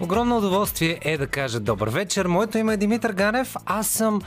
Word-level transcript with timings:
Огромно 0.00 0.36
удоволствие 0.36 0.98
е 1.02 1.18
да 1.18 1.26
кажа 1.26 1.60
добър 1.60 1.88
вечер. 1.88 2.26
Моето 2.26 2.58
име 2.58 2.72
е 2.74 2.76
Димитър 2.76 3.12
Ганев. 3.12 3.56
Аз 3.66 3.86
съм 3.86 4.20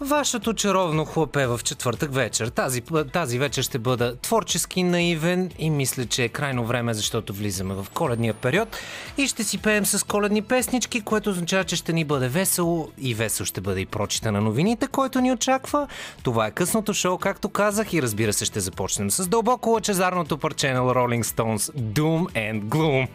вашето 0.00 0.54
чаровно 0.54 1.04
хлапе 1.04 1.46
в 1.46 1.60
четвъртък 1.64 2.14
вечер. 2.14 2.48
Тази, 2.48 2.82
тази 3.12 3.38
вечер 3.38 3.62
ще 3.62 3.78
бъда 3.78 4.16
творчески 4.16 4.82
наивен 4.82 5.50
и 5.58 5.70
мисля, 5.70 6.06
че 6.06 6.24
е 6.24 6.28
крайно 6.28 6.64
време, 6.64 6.94
защото 6.94 7.32
влизаме 7.32 7.74
в 7.74 7.86
коледния 7.94 8.34
период 8.34 8.76
и 9.18 9.26
ще 9.26 9.44
си 9.44 9.58
пеем 9.58 9.86
с 9.86 10.06
коледни 10.06 10.42
песнички, 10.42 11.00
което 11.00 11.30
означава, 11.30 11.64
че 11.64 11.76
ще 11.76 11.92
ни 11.92 12.04
бъде 12.04 12.28
весело 12.28 12.88
и 12.98 13.14
весело 13.14 13.46
ще 13.46 13.60
бъде 13.60 13.80
и 13.80 13.86
прочита 13.86 14.32
на 14.32 14.40
новините, 14.40 14.86
който 14.86 15.20
ни 15.20 15.32
очаква. 15.32 15.88
Това 16.22 16.46
е 16.46 16.50
късното 16.50 16.94
шоу, 16.94 17.18
както 17.18 17.48
казах 17.48 17.92
и 17.92 18.02
разбира 18.02 18.32
се 18.32 18.44
ще 18.44 18.60
започнем 18.60 19.10
с 19.10 19.28
дълбоко 19.28 19.70
лъчезарното 19.70 20.38
парче 20.38 20.72
на 20.72 20.80
Rolling 20.80 21.24
Stones 21.24 21.72
Doom 21.78 22.52
and 22.52 22.62
Gloom. 22.62 23.08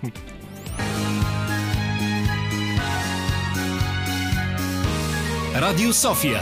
Радио 5.56 5.94
София. 5.94 6.42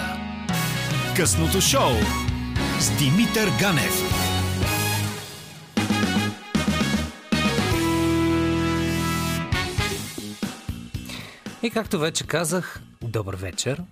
Късното 1.16 1.62
шоу 1.62 1.92
с 2.80 2.98
Димитър 2.98 3.50
Ганев. 3.60 4.02
И 11.64 11.70
както 11.70 12.00
вече 12.00 12.28
казах, 12.28 12.82
добър 13.02 13.36
вечер. 13.36 13.84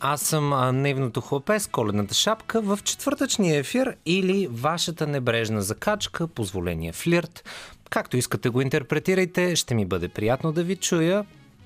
Аз 0.00 0.20
съм 0.20 0.52
а, 0.52 0.72
наивното 0.72 1.20
хлапе 1.20 1.60
с 1.60 1.66
коледната 1.66 2.14
шапка 2.14 2.60
в 2.60 2.78
четвъртъчния 2.84 3.58
ефир 3.58 3.96
или 4.06 4.48
вашата 4.50 5.06
небрежна 5.06 5.62
закачка, 5.62 6.28
позволение 6.28 6.92
флирт. 6.92 7.44
Както 7.90 8.16
искате 8.16 8.48
го 8.48 8.60
интерпретирайте, 8.60 9.56
ще 9.56 9.74
ми 9.74 9.86
бъде 9.86 10.08
приятно 10.08 10.52
да 10.52 10.62
ви 10.62 10.76
чуя 10.76 11.24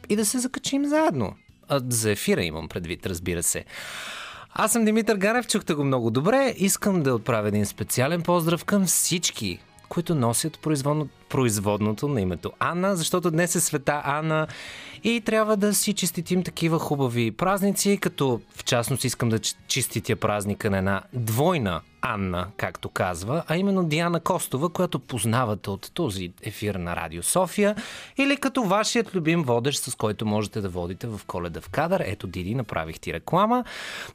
и 0.08 0.16
да 0.16 0.24
се 0.24 0.38
закачим 0.38 0.86
заедно. 0.86 1.34
За 1.88 2.10
ефира 2.10 2.42
имам 2.42 2.68
предвид, 2.68 3.06
разбира 3.06 3.42
се. 3.42 3.64
Аз 4.52 4.72
съм 4.72 4.84
Димитър 4.84 5.16
Ганев, 5.16 5.46
чухте 5.46 5.74
го 5.74 5.84
много 5.84 6.10
добре. 6.10 6.54
Искам 6.56 7.02
да 7.02 7.14
отправя 7.14 7.48
един 7.48 7.66
специален 7.66 8.22
поздрав 8.22 8.64
към 8.64 8.86
всички, 8.86 9.58
които 9.88 10.14
носят 10.14 10.58
производно, 10.58 11.08
производното 11.28 12.08
на 12.08 12.20
името 12.20 12.52
Анна, 12.58 12.96
защото 12.96 13.30
днес 13.30 13.54
е 13.54 13.60
света 13.60 14.02
Анна 14.04 14.46
и 15.04 15.20
трябва 15.20 15.56
да 15.56 15.74
си 15.74 15.92
честитим 15.92 16.42
такива 16.42 16.78
хубави 16.78 17.30
празници, 17.30 17.98
като 18.00 18.40
в 18.56 18.64
частност 18.64 19.04
искам 19.04 19.28
да 19.28 19.38
чиститя 19.68 20.16
празника 20.16 20.70
на 20.70 20.78
една 20.78 21.02
двойна 21.12 21.80
Анна, 22.00 22.46
както 22.56 22.88
казва, 22.88 23.44
а 23.48 23.56
именно 23.56 23.84
Диана 23.84 24.20
Костова, 24.20 24.68
която 24.68 24.98
познавате 24.98 25.70
от 25.70 25.90
този 25.94 26.32
ефир 26.42 26.74
на 26.74 26.96
Радио 26.96 27.22
София, 27.22 27.76
или 28.18 28.36
като 28.36 28.62
вашият 28.62 29.14
любим 29.14 29.42
водещ, 29.42 29.82
с 29.82 29.94
който 29.94 30.26
можете 30.26 30.60
да 30.60 30.68
водите 30.68 31.06
в 31.06 31.20
коледа 31.26 31.60
в 31.60 31.68
кадър. 31.68 32.02
Ето, 32.06 32.26
Диди, 32.26 32.54
направих 32.54 33.00
ти 33.00 33.12
реклама. 33.12 33.64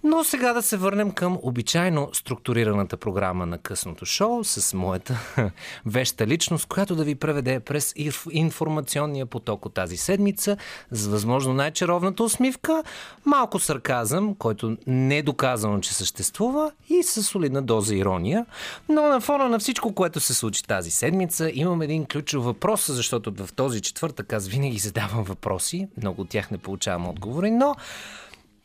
Но 0.03 0.23
сега 0.23 0.53
да 0.53 0.61
се 0.61 0.77
върнем 0.77 1.11
към 1.11 1.39
обичайно 1.41 2.09
структурираната 2.13 2.97
програма 2.97 3.45
на 3.45 3.57
късното 3.57 4.05
шоу 4.05 4.43
с 4.43 4.73
моята 4.73 5.19
веща 5.85 6.27
личност, 6.27 6.65
която 6.65 6.95
да 6.95 7.02
ви 7.03 7.15
преведе 7.15 7.59
през 7.59 7.93
информационния 8.31 9.25
поток 9.25 9.65
от 9.65 9.73
тази 9.73 9.97
седмица 9.97 10.57
с 10.91 11.07
възможно 11.07 11.53
най-чаровната 11.53 12.23
усмивка, 12.23 12.83
малко 13.25 13.59
сарказъм, 13.59 14.35
който 14.35 14.77
не 14.87 15.17
е 15.17 15.23
доказано, 15.23 15.79
че 15.79 15.93
съществува 15.93 16.71
и 16.89 17.03
с 17.03 17.23
солидна 17.23 17.61
доза 17.61 17.95
ирония. 17.95 18.45
Но 18.89 19.01
на 19.01 19.21
фона 19.21 19.49
на 19.49 19.59
всичко, 19.59 19.93
което 19.93 20.19
се 20.19 20.33
случи 20.33 20.63
тази 20.63 20.91
седмица, 20.91 21.51
имам 21.53 21.81
един 21.81 22.05
ключов 22.05 22.43
въпрос, 22.43 22.91
защото 22.91 23.33
в 23.45 23.53
този 23.53 23.81
четвъртък 23.81 24.33
аз 24.33 24.47
винаги 24.47 24.77
задавам 24.77 25.23
въпроси, 25.23 25.87
много 25.97 26.21
от 26.21 26.29
тях 26.29 26.51
не 26.51 26.57
получавам 26.57 27.09
отговори, 27.09 27.51
но 27.51 27.75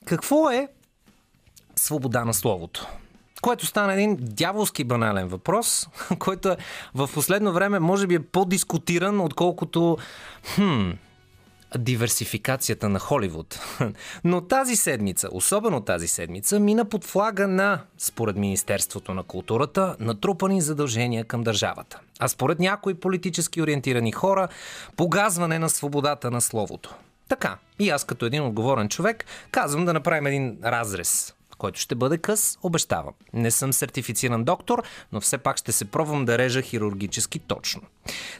какво 0.04 0.50
е 0.50 0.68
свобода 1.76 2.24
на 2.24 2.34
словото? 2.34 2.86
Което 3.42 3.66
стана 3.66 3.92
един 3.92 4.16
дяволски 4.20 4.84
банален 4.84 5.28
въпрос, 5.28 5.88
който 6.18 6.48
е 6.48 6.56
в 6.94 7.10
последно 7.14 7.52
време 7.52 7.78
може 7.78 8.06
би 8.06 8.14
е 8.14 8.20
по-дискутиран, 8.20 9.20
отколкото 9.20 9.98
хм, 10.54 10.90
диверсификацията 11.76 12.88
на 12.88 12.98
Холивуд. 12.98 13.60
Но 14.24 14.40
тази 14.40 14.76
седмица, 14.76 15.28
особено 15.32 15.80
тази 15.80 16.08
седмица, 16.08 16.60
мина 16.60 16.84
под 16.84 17.04
флага 17.04 17.48
на, 17.48 17.80
според 17.98 18.36
Министерството 18.36 19.14
на 19.14 19.22
културата, 19.22 19.96
натрупани 20.00 20.60
задължения 20.60 21.24
към 21.24 21.42
държавата. 21.42 22.00
А 22.18 22.28
според 22.28 22.58
някои 22.58 22.94
политически 22.94 23.62
ориентирани 23.62 24.12
хора, 24.12 24.48
погазване 24.96 25.58
на 25.58 25.68
свободата 25.68 26.30
на 26.30 26.40
словото. 26.40 26.94
Така, 27.28 27.56
и 27.78 27.90
аз 27.90 28.04
като 28.04 28.26
един 28.26 28.42
отговорен 28.42 28.88
човек 28.88 29.24
казвам 29.50 29.84
да 29.84 29.92
направим 29.92 30.26
един 30.26 30.58
разрез 30.64 31.34
който 31.58 31.80
ще 31.80 31.94
бъде 31.94 32.18
къс, 32.18 32.58
обещавам. 32.62 33.14
Не 33.32 33.50
съм 33.50 33.72
сертифициран 33.72 34.44
доктор, 34.44 34.82
но 35.12 35.20
все 35.20 35.38
пак 35.38 35.56
ще 35.56 35.72
се 35.72 35.84
пробвам 35.84 36.24
да 36.24 36.38
режа 36.38 36.62
хирургически 36.62 37.38
точно. 37.38 37.82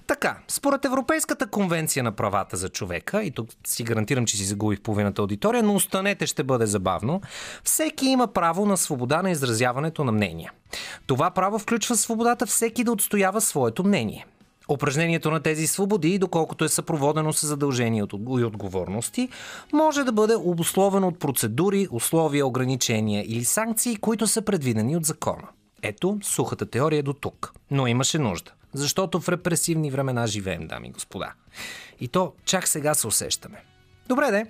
Така, 0.06 0.39
според 0.49 0.84
Европейската 0.84 1.47
конвенция 1.47 2.03
на 2.03 2.12
правата 2.12 2.57
за 2.57 2.69
човека, 2.69 3.23
и 3.23 3.31
тук 3.31 3.49
си 3.67 3.84
гарантирам, 3.84 4.27
че 4.27 4.37
си 4.37 4.45
загубих 4.45 4.81
половината 4.81 5.23
аудитория, 5.23 5.62
но 5.62 5.75
останете, 5.75 6.27
ще 6.27 6.43
бъде 6.45 6.67
забавно, 6.67 7.21
всеки 7.65 8.07
има 8.07 8.27
право 8.27 8.67
на 8.67 8.77
свобода 8.77 9.23
на 9.23 9.31
изразяването 9.31 10.05
на 10.05 10.12
мнения. 10.12 10.53
Това 11.07 11.31
право 11.31 11.59
включва 11.59 11.97
свободата 11.97 12.47
всеки 12.47 12.84
да 12.84 12.93
отстоява 12.93 13.41
своето 13.41 13.84
мнение– 13.84 14.27
Упражнението 14.69 15.31
на 15.31 15.41
тези 15.41 15.67
свободи, 15.67 16.19
доколкото 16.19 16.65
е 16.65 16.69
съпроводено 16.69 17.33
с 17.33 17.47
задължения 17.47 18.06
и 18.11 18.45
отговорности, 18.45 19.29
може 19.73 20.05
да 20.05 20.12
бъде 20.12 20.34
обусловено 20.37 21.09
от 21.09 21.19
процедури, 21.19 21.89
условия, 21.91 22.47
ограничения 22.47 23.25
или 23.28 23.45
санкции, 23.45 23.97
които 23.97 24.27
са 24.27 24.43
предвидени 24.43 24.97
от 24.97 25.05
закона. 25.05 25.49
Ето 25.83 26.19
сухата 26.23 26.67
теория 26.67 27.03
до 27.03 27.12
тук. 27.12 27.53
Но 27.71 27.87
имаше 27.87 28.19
нужда. 28.19 28.53
Защото 28.75 29.21
в 29.21 29.28
репресивни 29.28 29.91
времена 29.91 30.27
живеем, 30.27 30.67
дами 30.67 30.89
и 30.89 30.91
господа. 30.91 31.33
И 32.01 32.09
то 32.09 32.33
чак 32.45 32.69
сега 32.69 32.95
се 32.95 33.07
усещаме. 33.07 33.62
Добре 34.09 34.31
де, 34.31 34.47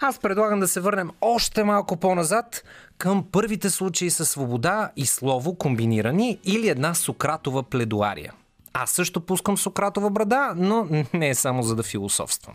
аз 0.00 0.18
предлагам 0.18 0.60
да 0.60 0.68
се 0.68 0.80
върнем 0.80 1.10
още 1.20 1.64
малко 1.64 1.96
по-назад 1.96 2.64
към 2.98 3.24
първите 3.32 3.70
случаи 3.70 4.10
със 4.10 4.30
свобода 4.30 4.90
и 4.96 5.06
слово 5.06 5.54
комбинирани 5.54 6.38
или 6.44 6.68
една 6.68 6.94
Сократова 6.94 7.62
пледуария– 7.62 8.32
аз 8.74 8.90
също 8.90 9.20
пускам 9.20 9.58
Сократова 9.58 10.10
брада, 10.10 10.52
но 10.56 10.88
не 11.14 11.28
е 11.28 11.34
само 11.34 11.62
за 11.62 11.76
да 11.76 11.82
философствам. 11.82 12.54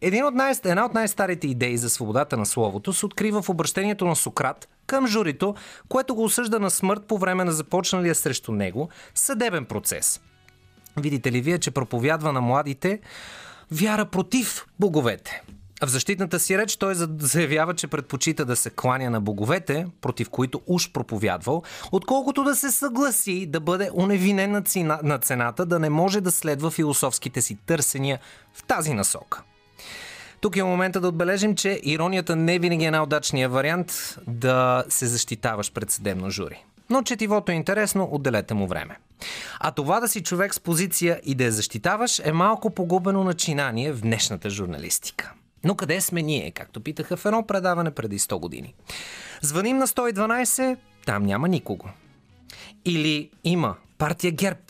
Един 0.00 0.24
от 0.24 0.34
най- 0.34 0.54
една 0.64 0.84
от 0.84 0.94
най-старите 0.94 1.46
идеи 1.46 1.78
за 1.78 1.90
свободата 1.90 2.36
на 2.36 2.46
словото 2.46 2.92
се 2.92 3.06
открива 3.06 3.42
в 3.42 3.48
обращението 3.48 4.06
на 4.06 4.16
Сократ 4.16 4.68
към 4.86 5.06
журито, 5.06 5.54
което 5.88 6.14
го 6.14 6.24
осъжда 6.24 6.58
на 6.58 6.70
смърт 6.70 7.04
по 7.08 7.18
време 7.18 7.44
на 7.44 7.52
започналия 7.52 8.14
срещу 8.14 8.52
него 8.52 8.88
съдебен 9.14 9.64
процес. 9.64 10.20
Видите 10.96 11.32
ли 11.32 11.40
вие, 11.40 11.58
че 11.58 11.70
проповядва 11.70 12.32
на 12.32 12.40
младите 12.40 13.00
вяра 13.70 14.04
против 14.04 14.66
боговете– 14.78 15.42
в 15.86 15.88
защитната 15.88 16.40
си 16.40 16.58
реч 16.58 16.76
той 16.76 16.94
заявява, 17.18 17.74
че 17.74 17.86
предпочита 17.86 18.44
да 18.44 18.56
се 18.56 18.70
кланя 18.70 19.10
на 19.10 19.20
боговете, 19.20 19.86
против 20.00 20.28
които 20.28 20.60
уж 20.66 20.92
проповядвал, 20.92 21.62
отколкото 21.92 22.44
да 22.44 22.54
се 22.54 22.70
съгласи 22.70 23.46
да 23.46 23.60
бъде 23.60 23.90
уневинен 23.94 24.50
на, 24.50 24.62
цена, 24.62 25.00
на 25.02 25.18
цената, 25.18 25.66
да 25.66 25.78
не 25.78 25.90
може 25.90 26.20
да 26.20 26.30
следва 26.30 26.70
философските 26.70 27.42
си 27.42 27.58
търсения 27.66 28.18
в 28.54 28.62
тази 28.62 28.94
насока. 28.94 29.42
Тук 30.40 30.56
е 30.56 30.62
момента 30.62 31.00
да 31.00 31.08
отбележим, 31.08 31.54
че 31.54 31.80
иронията 31.82 32.36
не 32.36 32.58
винаги 32.58 32.84
е 32.84 32.90
най-удачният 32.90 33.52
вариант 33.52 34.18
да 34.26 34.84
се 34.88 35.06
защитаваш 35.06 35.72
пред 35.72 35.90
съдебно 35.90 36.30
жури. 36.30 36.64
Но 36.90 37.02
четивото 37.02 37.52
е 37.52 37.54
интересно, 37.54 38.08
отделете 38.12 38.54
му 38.54 38.66
време. 38.66 38.96
А 39.60 39.70
това 39.70 40.00
да 40.00 40.08
си 40.08 40.22
човек 40.22 40.54
с 40.54 40.60
позиция 40.60 41.20
и 41.24 41.34
да 41.34 41.44
я 41.44 41.52
защитаваш 41.52 42.20
е 42.24 42.32
малко 42.32 42.70
погубено 42.70 43.24
начинание 43.24 43.92
в 43.92 44.00
днешната 44.00 44.50
журналистика. 44.50 45.32
Но 45.64 45.74
къде 45.74 46.00
сме 46.00 46.22
ние, 46.22 46.50
както 46.50 46.80
питаха 46.80 47.16
в 47.16 47.26
едно 47.26 47.46
предаване 47.46 47.90
преди 47.90 48.18
100 48.18 48.38
години? 48.38 48.74
Звъним 49.42 49.78
на 49.78 49.86
112, 49.86 50.76
там 51.06 51.22
няма 51.22 51.48
никого. 51.48 51.88
Или 52.84 53.30
има 53.44 53.76
партия 53.98 54.32
ГЕРБ, 54.32 54.60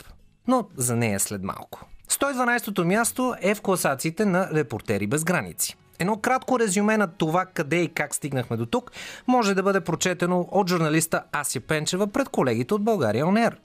но 0.47 0.67
за 0.77 0.95
нея 0.95 1.19
след 1.19 1.43
малко. 1.43 1.85
112-то 2.09 2.85
място 2.85 3.35
е 3.41 3.55
в 3.55 3.61
класациите 3.61 4.25
на 4.25 4.49
Репортери 4.53 5.07
без 5.07 5.23
граници. 5.23 5.75
Едно 5.99 6.17
кратко 6.17 6.59
резюме 6.59 6.97
на 6.97 7.07
това 7.07 7.45
къде 7.45 7.81
и 7.81 7.87
как 7.87 8.15
стигнахме 8.15 8.57
до 8.57 8.65
тук 8.65 8.91
може 9.27 9.55
да 9.55 9.63
бъде 9.63 9.81
прочетено 9.81 10.47
от 10.51 10.69
журналиста 10.69 11.23
Ася 11.31 11.59
Пенчева 11.59 12.07
пред 12.07 12.29
колегите 12.29 12.73
от 12.73 12.83
България 12.83 13.27
ОНЕР. 13.27 13.57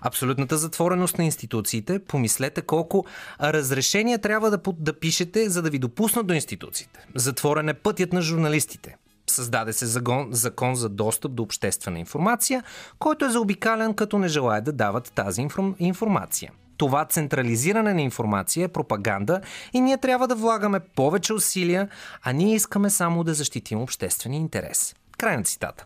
Абсолютната 0.00 0.56
затвореност 0.56 1.18
на 1.18 1.24
институциите, 1.24 1.98
помислете 1.98 2.62
колко 2.62 3.04
разрешения 3.40 4.18
трябва 4.18 4.50
да, 4.50 4.60
да 4.78 4.92
пишете, 4.92 5.48
за 5.48 5.62
да 5.62 5.70
ви 5.70 5.78
допуснат 5.78 6.26
до 6.26 6.34
институциите. 6.34 7.06
Затворен 7.14 7.68
е 7.68 7.74
пътят 7.74 8.12
на 8.12 8.22
журналистите. 8.22 8.96
Създаде 9.30 9.72
се 9.72 9.86
закон, 9.86 10.28
закон 10.30 10.74
за 10.74 10.88
достъп 10.88 11.32
до 11.32 11.42
обществена 11.42 11.98
информация, 11.98 12.62
който 12.98 13.24
е 13.24 13.30
заобикален 13.30 13.94
като 13.94 14.18
не 14.18 14.28
желая 14.28 14.62
да 14.62 14.72
дават 14.72 15.12
тази 15.14 15.46
информация. 15.78 16.52
това 16.76 17.04
централизиране 17.04 17.94
на 17.94 18.02
информация 18.02 18.64
е 18.64 18.68
пропаганда 18.68 19.40
и 19.72 19.80
ние 19.80 19.98
трябва 19.98 20.28
да 20.28 20.34
влагаме 20.34 20.80
повече 20.80 21.32
усилия, 21.32 21.88
а 22.22 22.32
ние 22.32 22.54
искаме 22.54 22.90
само 22.90 23.24
да 23.24 23.34
защитим 23.34 23.80
обществения 23.80 24.38
интерес. 24.38 24.94
Край 25.18 25.36
на 25.36 25.42
цитата. 25.42 25.84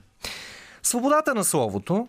Свободата 0.82 1.34
на 1.34 1.44
словото 1.44 2.08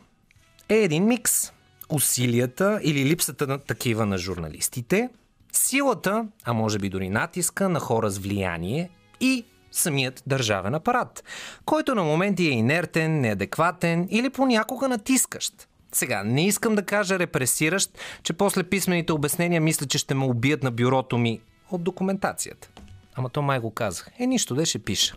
е 0.70 0.76
един 0.76 1.06
микс. 1.06 1.52
Усилията 1.90 2.80
или 2.84 3.06
липсата 3.06 3.48
на 3.48 3.58
такива 3.58 4.06
на 4.06 4.18
журналистите, 4.18 5.10
силата, 5.52 6.28
а 6.44 6.54
може 6.54 6.80
би 6.80 6.90
дори 6.90 7.10
натиска 7.10 7.70
на 7.70 7.80
хора 7.80 8.10
с 8.10 8.18
влияние 8.18 8.90
и 9.20 9.46
самият 9.72 10.24
държавен 10.28 10.76
апарат, 10.76 11.24
който 11.66 11.96
на 11.96 12.04
моменти 12.04 12.48
е 12.48 12.52
инертен, 12.52 13.22
неадекватен 13.22 14.08
или 14.12 14.30
понякога 14.30 14.88
натискащ. 14.88 15.68
Сега, 15.92 16.24
не 16.24 16.48
искам 16.48 16.76
да 16.76 16.86
кажа 16.86 17.20
репресиращ, 17.20 18.00
че 18.24 18.34
после 18.34 18.64
писмените 18.64 19.14
обяснения 19.14 19.62
мисля, 19.62 19.86
че 19.86 19.98
ще 19.98 20.14
ме 20.14 20.26
убият 20.26 20.64
на 20.64 20.72
бюрото 20.72 21.18
ми 21.18 21.42
от 21.72 21.84
документацията. 21.84 22.70
Ама 23.16 23.30
то 23.30 23.42
май 23.42 23.60
го 23.60 23.72
казах. 23.72 24.10
Е, 24.20 24.28
нищо, 24.28 24.56
де 24.56 24.66
ще 24.66 24.80
пиша. 24.80 25.16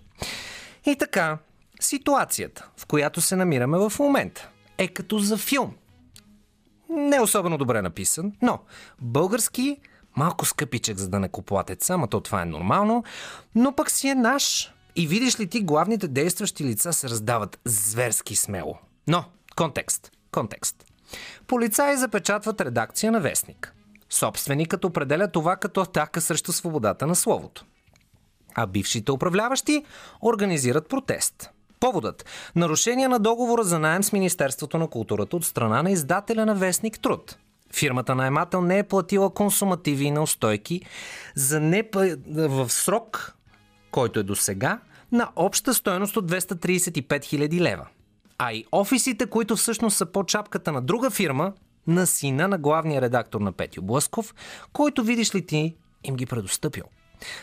И 0.87 0.97
така, 0.97 1.39
ситуацията, 1.81 2.69
в 2.77 2.87
която 2.87 3.21
се 3.21 3.37
намираме 3.37 3.79
в 3.79 3.93
момента, 3.99 4.49
е 4.79 4.89
като 4.89 5.19
за 5.19 5.37
филм. 5.37 5.75
Не 6.91 7.21
особено 7.21 7.59
добре 7.59 7.83
написан, 7.83 8.33
но 8.43 8.59
български 9.01 9.77
малко 10.17 10.45
скъпичък 10.45 10.99
за 10.99 11.09
да 11.09 11.21
не 11.21 11.29
купуватеца, 11.29 11.95
ама 11.95 12.09
то 12.09 12.21
това 12.21 12.43
е 12.43 12.45
нормално, 12.47 13.05
но 13.55 13.73
пък 13.73 13.91
си 13.91 14.09
е 14.09 14.15
наш. 14.15 14.75
И 14.97 15.07
видиш 15.07 15.41
ли 15.41 15.47
ти, 15.47 15.61
главните 15.61 16.09
действащи 16.09 16.65
лица 16.65 16.93
се 16.93 17.09
раздават 17.09 17.61
зверски 17.65 18.37
смело. 18.37 18.79
Но, 19.07 19.25
контекст, 19.57 20.13
контекст. 20.33 20.85
Полицаи 21.47 21.97
запечатват 21.97 22.61
редакция 22.61 23.13
на 23.13 23.21
вестник. 23.21 23.75
Собственикът 24.11 24.85
определя 24.85 25.29
това 25.29 25.57
като 25.57 25.81
атака 25.81 26.21
срещу 26.21 26.53
свободата 26.53 27.07
на 27.07 27.15
словото. 27.15 27.65
А 28.55 28.67
бившите 28.67 29.13
управляващи 29.13 29.85
организират 30.23 30.89
протест. 30.89 31.51
Поводът– 31.81 32.25
нарушение 32.57 33.09
на 33.09 33.19
договора 33.19 33.65
за 33.65 33.79
найем 33.79 34.03
с 34.03 34.13
Министерството 34.13 34.79
на 34.79 34.89
културата 34.89 35.37
от 35.37 35.45
страна 35.45 35.83
на 35.83 35.91
издателя 35.91 36.47
на 36.47 36.55
Вестник 36.55 37.01
Труд. 37.01 37.37
Фирмата 37.75 38.15
наемател 38.15 38.61
не 38.61 38.79
е 38.79 38.83
платила 38.83 39.35
консумативи 39.35 40.05
и 40.05 40.11
неустойки 40.11 40.83
за 41.35 41.61
не 41.61 41.85
в 42.27 42.71
срок, 42.71 43.37
който 43.91 44.21
е 44.21 44.23
до 44.23 44.37
сега, 44.37 44.81
на 45.13 45.29
обща 45.37 45.75
стоеност 45.75 46.17
от 46.17 46.31
235 46.31 47.07
000 47.09 47.61
лева. 47.61 47.87
А 48.39 48.53
и 48.53 48.65
офисите, 48.73 49.27
които 49.27 49.57
всъщност 49.57 49.97
са 49.97 50.07
под 50.07 50.29
чапката 50.29 50.73
на 50.73 50.83
друга 50.83 51.11
фирма, 51.11 51.53
на 51.87 52.07
сина 52.07 52.49
на 52.49 52.59
главния 52.59 53.01
редактор 53.01 53.41
на 53.41 53.53
Петю 53.53 53.83
Блъсков, 53.83 54.35
който, 54.73 55.05
видиш 55.05 55.35
ли 55.35 55.47
ти, 55.47 55.77
им 56.05 56.17
ги 56.17 56.27
предостъпил. 56.27 56.85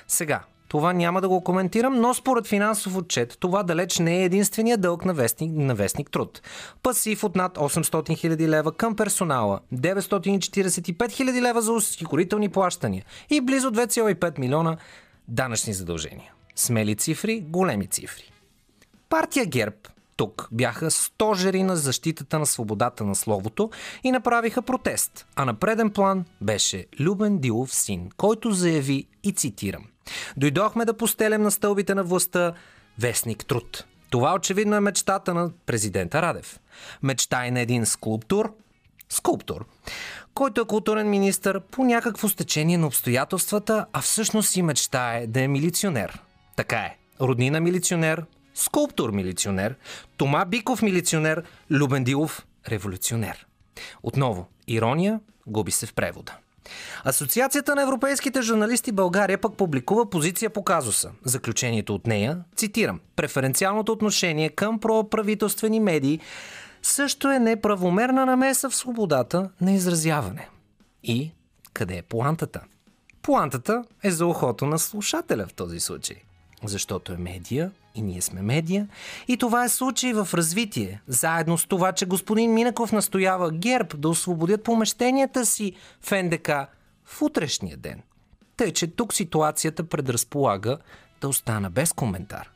Сега, 0.08 0.44
това 0.68 0.94
няма 0.94 1.22
да 1.22 1.30
го 1.30 1.44
коментирам, 1.44 2.02
но 2.02 2.14
според 2.14 2.48
финансов 2.48 2.98
отчет 2.98 3.38
това 3.40 3.64
далеч 3.64 4.00
не 4.00 4.18
е 4.18 4.24
единствения 4.24 4.78
дълг 4.78 5.06
на 5.06 5.14
вестник, 5.14 5.52
на 5.56 5.76
вестник 5.76 6.12
труд. 6.12 6.42
Пасив 6.84 7.24
от 7.24 7.36
над 7.36 7.58
800 7.58 8.28
000 8.28 8.48
лева 8.48 8.72
към 8.72 8.96
персонала, 8.96 9.60
945 9.74 10.94
000 10.98 11.42
лева 11.42 11.62
за 11.62 11.72
осигурителни 11.72 12.50
плащания 12.50 13.06
и 13.30 13.42
близо 13.42 13.72
2,5 13.72 14.40
милиона 14.40 14.78
данъчни 15.28 15.74
задължения. 15.74 16.34
Смели 16.56 16.96
цифри, 16.96 17.42
големи 17.42 17.88
цифри. 17.88 18.32
Партия 19.10 19.46
ГЕРБ 19.46 19.76
тук 20.18 20.48
бяха 20.52 20.92
стожери 20.92 21.64
на 21.64 21.76
защитата 21.76 22.40
на 22.40 22.46
свободата 22.46 23.04
на 23.04 23.16
словото 23.16 23.70
и 24.04 24.12
направиха 24.12 24.62
протест. 24.62 25.28
А 25.36 25.46
на 25.46 25.54
преден 25.54 25.90
план 25.90 26.26
беше 26.42 26.86
Любен 27.00 27.38
Дилов 27.38 27.76
син, 27.76 28.10
който 28.18 28.52
заяви 28.52 29.08
и 29.24 29.32
цитирам– 29.32 29.86
Дойдохме 30.38 30.86
да 30.86 30.98
постелем 30.98 31.42
на 31.42 31.52
стълбите 31.52 31.96
на 31.96 32.04
властта 32.04 32.54
вестник 33.00 33.46
труд. 33.46 33.86
Това 34.10 34.36
очевидно 34.36 34.76
е 34.76 34.80
мечтата 34.80 35.34
на 35.34 35.52
президента 35.66 36.22
Радев. 36.22 36.60
Мечта 37.04 37.48
и 37.48 37.52
на 37.52 37.60
един 37.60 37.86
скулптур, 37.86 38.54
скулптор, 39.10 39.66
който 40.34 40.62
е 40.62 40.66
културен 40.66 41.10
министр 41.10 41.60
по 41.60 41.84
някакво 41.84 42.30
стечение 42.30 42.78
на 42.78 42.88
обстоятелствата, 42.88 43.86
а 43.94 44.02
всъщност 44.02 44.50
си 44.50 44.62
мечтае 44.62 45.28
да 45.28 45.42
е 45.42 45.48
милиционер. 45.48 46.22
Така 46.56 46.78
е. 46.78 46.98
Роднина 47.22 47.60
милиционер, 47.60 48.26
скулптор 48.54 49.12
милиционер, 49.12 49.76
Тома 50.18 50.46
Биков 50.46 50.82
милиционер, 50.82 51.44
Любен 51.72 52.04
Дилов 52.04 52.46
революционер. 52.70 53.48
Отново, 54.04 54.48
ирония 54.68 55.20
губи 55.48 55.72
се 55.72 55.86
в 55.86 55.94
превода. 55.94 56.38
Асоциацията 57.04 57.76
на 57.76 57.82
европейските 57.82 58.42
журналисти 58.42 58.92
България 58.92 59.42
пък 59.42 59.58
публикува 59.58 60.10
позиция 60.10 60.50
по 60.50 60.64
казуса. 60.64 61.12
Заключението 61.26 61.96
от 61.96 62.08
нея, 62.08 62.38
цитирам, 62.56 63.00
преференциалното 63.16 63.92
отношение 63.92 64.50
към 64.50 64.80
проправителствени 64.80 65.80
медии 65.80 66.20
също 66.82 67.32
е 67.32 67.40
неправомерна 67.40 68.26
намеса 68.26 68.70
в 68.70 68.76
свободата 68.76 69.50
на 69.62 69.72
изразяване. 69.72 70.50
И 71.04 71.32
къде 71.74 71.98
е 71.98 72.02
плантата? 72.02 72.62
Плантата 73.22 73.84
е 74.04 74.12
за 74.12 74.26
ухото 74.26 74.66
на 74.66 74.80
слушателя 74.80 75.46
в 75.48 75.54
този 75.54 75.80
случай. 75.80 76.16
Защото 76.64 77.14
е 77.14 77.18
медия 77.18 77.72
и 77.98 78.02
ние 78.02 78.22
сме 78.22 78.42
медия. 78.42 78.88
И 79.28 79.38
това 79.38 79.64
е 79.64 79.70
случай 79.70 80.14
в 80.14 80.28
развитие. 80.34 81.02
Заедно 81.08 81.58
с 81.58 81.66
това, 81.66 81.92
че 81.92 82.06
господин 82.06 82.54
Минаков 82.54 82.92
настоява 82.92 83.52
ГЕРБ 83.52 83.98
да 83.98 84.10
освободят 84.10 84.64
помещенията 84.64 85.46
си 85.46 85.74
в 86.02 86.24
НДК 86.24 86.50
в 87.06 87.22
утрешния 87.22 87.78
ден. 87.78 88.02
Тъй, 88.58 88.74
че 88.74 88.88
тук 88.88 89.14
ситуацията 89.14 89.84
предразполага 89.84 90.78
да 91.22 91.28
остана 91.28 91.70
без 91.70 91.94
коментар. 91.94 92.52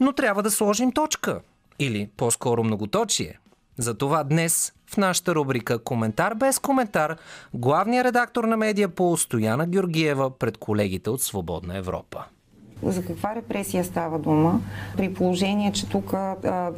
Но 0.00 0.12
трябва 0.12 0.42
да 0.42 0.50
сложим 0.50 0.92
точка. 0.92 1.40
Или 1.78 2.10
по-скоро 2.16 2.64
многоточие. 2.64 3.38
Затова 3.78 4.24
днес 4.24 4.72
в 4.86 4.96
нашата 4.96 5.34
рубрика 5.34 5.78
Коментар 5.78 6.34
без 6.34 6.58
коментар 6.58 7.16
главният 7.54 8.06
редактор 8.06 8.44
на 8.44 8.56
медия 8.56 8.88
по 8.88 9.16
Стояна 9.16 9.66
Георгиева 9.66 10.38
пред 10.38 10.58
колегите 10.58 11.10
от 11.10 11.22
Свободна 11.22 11.76
Европа 11.76 12.24
за 12.84 13.04
каква 13.04 13.34
репресия 13.34 13.84
става 13.84 14.18
дума, 14.18 14.60
при 14.96 15.14
положение, 15.14 15.72
че 15.72 15.88
тук 15.88 16.14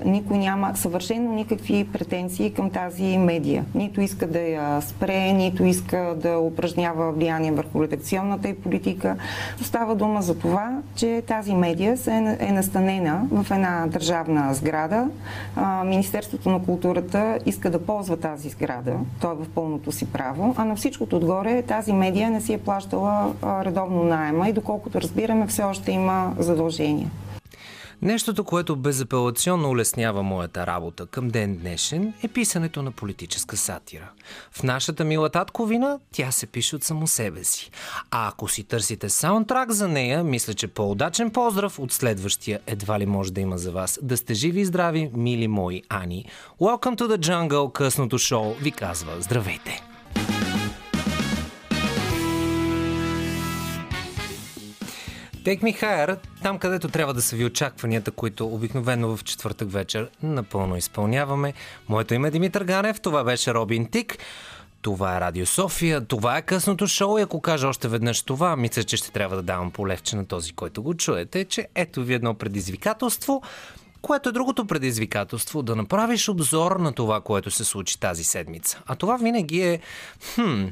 никой 0.04 0.38
няма 0.38 0.76
съвършено 0.76 1.32
никакви 1.32 1.88
претенции 1.92 2.52
към 2.52 2.70
тази 2.70 3.18
медия. 3.18 3.64
Нито 3.74 4.00
иска 4.00 4.26
да 4.26 4.40
я 4.40 4.80
спре, 4.80 5.32
нито 5.32 5.64
иска 5.64 6.14
да 6.16 6.38
упражнява 6.38 7.12
влияние 7.12 7.52
върху 7.52 7.82
редакционната 7.82 8.48
и 8.48 8.54
политика. 8.54 9.16
Става 9.62 9.94
дума 9.94 10.22
за 10.22 10.38
това, 10.38 10.78
че 10.94 11.22
тази 11.26 11.54
медия 11.54 11.96
е, 12.06 12.36
е 12.40 12.52
настанена 12.52 13.22
в 13.30 13.50
една 13.50 13.86
държавна 13.86 14.54
сграда. 14.54 15.08
А, 15.56 15.84
Министерството 15.84 16.50
на 16.50 16.62
културата 16.62 17.38
иска 17.46 17.70
да 17.70 17.86
ползва 17.86 18.16
тази 18.16 18.48
сграда. 18.48 18.92
Той 19.20 19.32
е 19.32 19.36
в 19.36 19.48
пълното 19.54 19.92
си 19.92 20.06
право. 20.06 20.54
А 20.56 20.64
на 20.64 20.76
всичкото 20.76 21.16
отгоре 21.16 21.62
тази 21.62 21.92
медия 21.92 22.30
не 22.30 22.40
си 22.40 22.52
е 22.52 22.58
плащала 22.58 23.32
а, 23.42 23.64
редовно 23.64 24.04
найема 24.04 24.48
и 24.48 24.52
доколкото 24.52 25.00
разбираме 25.00 25.46
все 25.46 25.62
още 25.62 25.92
има 25.96 26.34
задължения. 26.38 27.10
Нещото, 28.02 28.44
което 28.44 28.76
безапелационно 28.76 29.70
улеснява 29.70 30.22
моята 30.22 30.66
работа 30.66 31.06
към 31.06 31.28
ден 31.28 31.56
днешен 31.56 32.14
е 32.22 32.28
писането 32.28 32.82
на 32.82 32.90
политическа 32.90 33.56
сатира. 33.56 34.10
В 34.52 34.62
нашата 34.62 35.04
мила 35.04 35.30
татковина 35.30 35.98
тя 36.12 36.30
се 36.30 36.46
пише 36.46 36.76
от 36.76 36.84
само 36.84 37.06
себе 37.06 37.44
си. 37.44 37.70
А 38.10 38.28
ако 38.28 38.48
си 38.48 38.64
търсите 38.64 39.08
саундтрак 39.08 39.72
за 39.72 39.88
нея, 39.88 40.24
мисля, 40.24 40.54
че 40.54 40.68
по-удачен 40.68 41.30
поздрав 41.30 41.78
от 41.78 41.92
следващия 41.92 42.60
едва 42.66 42.98
ли 42.98 43.06
може 43.06 43.32
да 43.32 43.40
има 43.40 43.58
за 43.58 43.72
вас. 43.72 43.98
Да 44.02 44.16
сте 44.16 44.34
живи 44.34 44.60
и 44.60 44.64
здрави, 44.64 45.10
мили 45.14 45.48
мои 45.48 45.82
Ани. 45.88 46.24
Welcome 46.60 46.98
to 46.98 47.16
the 47.16 47.18
jungle, 47.18 47.72
късното 47.72 48.18
шоу 48.18 48.54
ви 48.54 48.70
казва 48.70 49.12
здравейте! 49.20 49.95
Take 55.46 55.62
Me 55.62 55.82
Higher, 55.82 56.18
там 56.42 56.58
където 56.58 56.88
трябва 56.88 57.14
да 57.14 57.22
са 57.22 57.36
ви 57.36 57.44
очакванията, 57.44 58.10
които 58.10 58.46
обикновено 58.46 59.16
в 59.16 59.24
четвъртък 59.24 59.70
вечер 59.72 60.10
напълно 60.22 60.76
изпълняваме. 60.76 61.54
Моето 61.88 62.14
име 62.14 62.28
е 62.28 62.30
Димитър 62.30 62.64
Ганев, 62.64 63.00
това 63.00 63.24
беше 63.24 63.54
Робин 63.54 63.86
Тик. 63.86 64.18
Това 64.82 65.16
е 65.16 65.20
Радио 65.20 65.46
София, 65.46 66.06
това 66.06 66.36
е 66.36 66.42
късното 66.42 66.86
шоу 66.86 67.18
и 67.18 67.22
ако 67.22 67.40
кажа 67.40 67.68
още 67.68 67.88
веднъж 67.88 68.22
това, 68.22 68.56
мисля, 68.56 68.84
че 68.84 68.96
ще 68.96 69.12
трябва 69.12 69.36
да 69.36 69.42
давам 69.42 69.70
полегче 69.70 70.16
на 70.16 70.26
този, 70.26 70.52
който 70.52 70.82
го 70.82 70.94
чуете, 70.94 71.44
че 71.44 71.68
ето 71.74 72.02
ви 72.02 72.14
едно 72.14 72.34
предизвикателство, 72.34 73.42
което 74.02 74.28
е 74.28 74.32
другото 74.32 74.66
предизвикателство 74.66 75.62
да 75.62 75.76
направиш 75.76 76.28
обзор 76.28 76.76
на 76.76 76.92
това, 76.92 77.20
което 77.20 77.50
се 77.50 77.64
случи 77.64 78.00
тази 78.00 78.24
седмица. 78.24 78.82
А 78.86 78.94
това 78.94 79.16
винаги 79.16 79.62
е, 79.62 79.80
хм, 80.34 80.64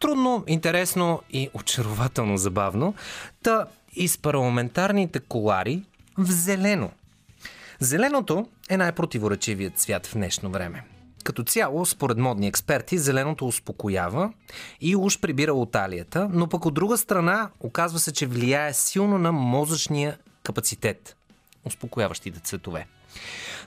трудно, 0.00 0.44
интересно 0.46 1.22
и 1.30 1.50
очарователно 1.54 2.36
забавно. 2.36 2.94
Та 3.42 3.66
из 3.92 4.18
парламентарните 4.18 5.20
колари 5.20 5.82
в 6.18 6.30
зелено. 6.30 6.90
Зеленото 7.80 8.46
е 8.68 8.76
най-противоречивият 8.76 9.78
цвят 9.78 10.06
в 10.06 10.14
днешно 10.14 10.50
време. 10.50 10.84
Като 11.24 11.44
цяло, 11.44 11.86
според 11.86 12.18
модни 12.18 12.46
експерти, 12.46 12.98
зеленото 12.98 13.46
успокоява 13.46 14.32
и 14.80 14.96
уж 14.96 15.20
прибира 15.20 15.54
от 15.54 15.76
алията, 15.76 16.28
но 16.32 16.48
пък 16.48 16.66
от 16.66 16.74
друга 16.74 16.98
страна 16.98 17.50
оказва 17.60 17.98
се, 17.98 18.12
че 18.12 18.26
влияе 18.26 18.72
силно 18.72 19.18
на 19.18 19.32
мозъчния 19.32 20.18
капацитет. 20.42 21.16
Успокояващите 21.64 22.40
цветове. 22.40 22.86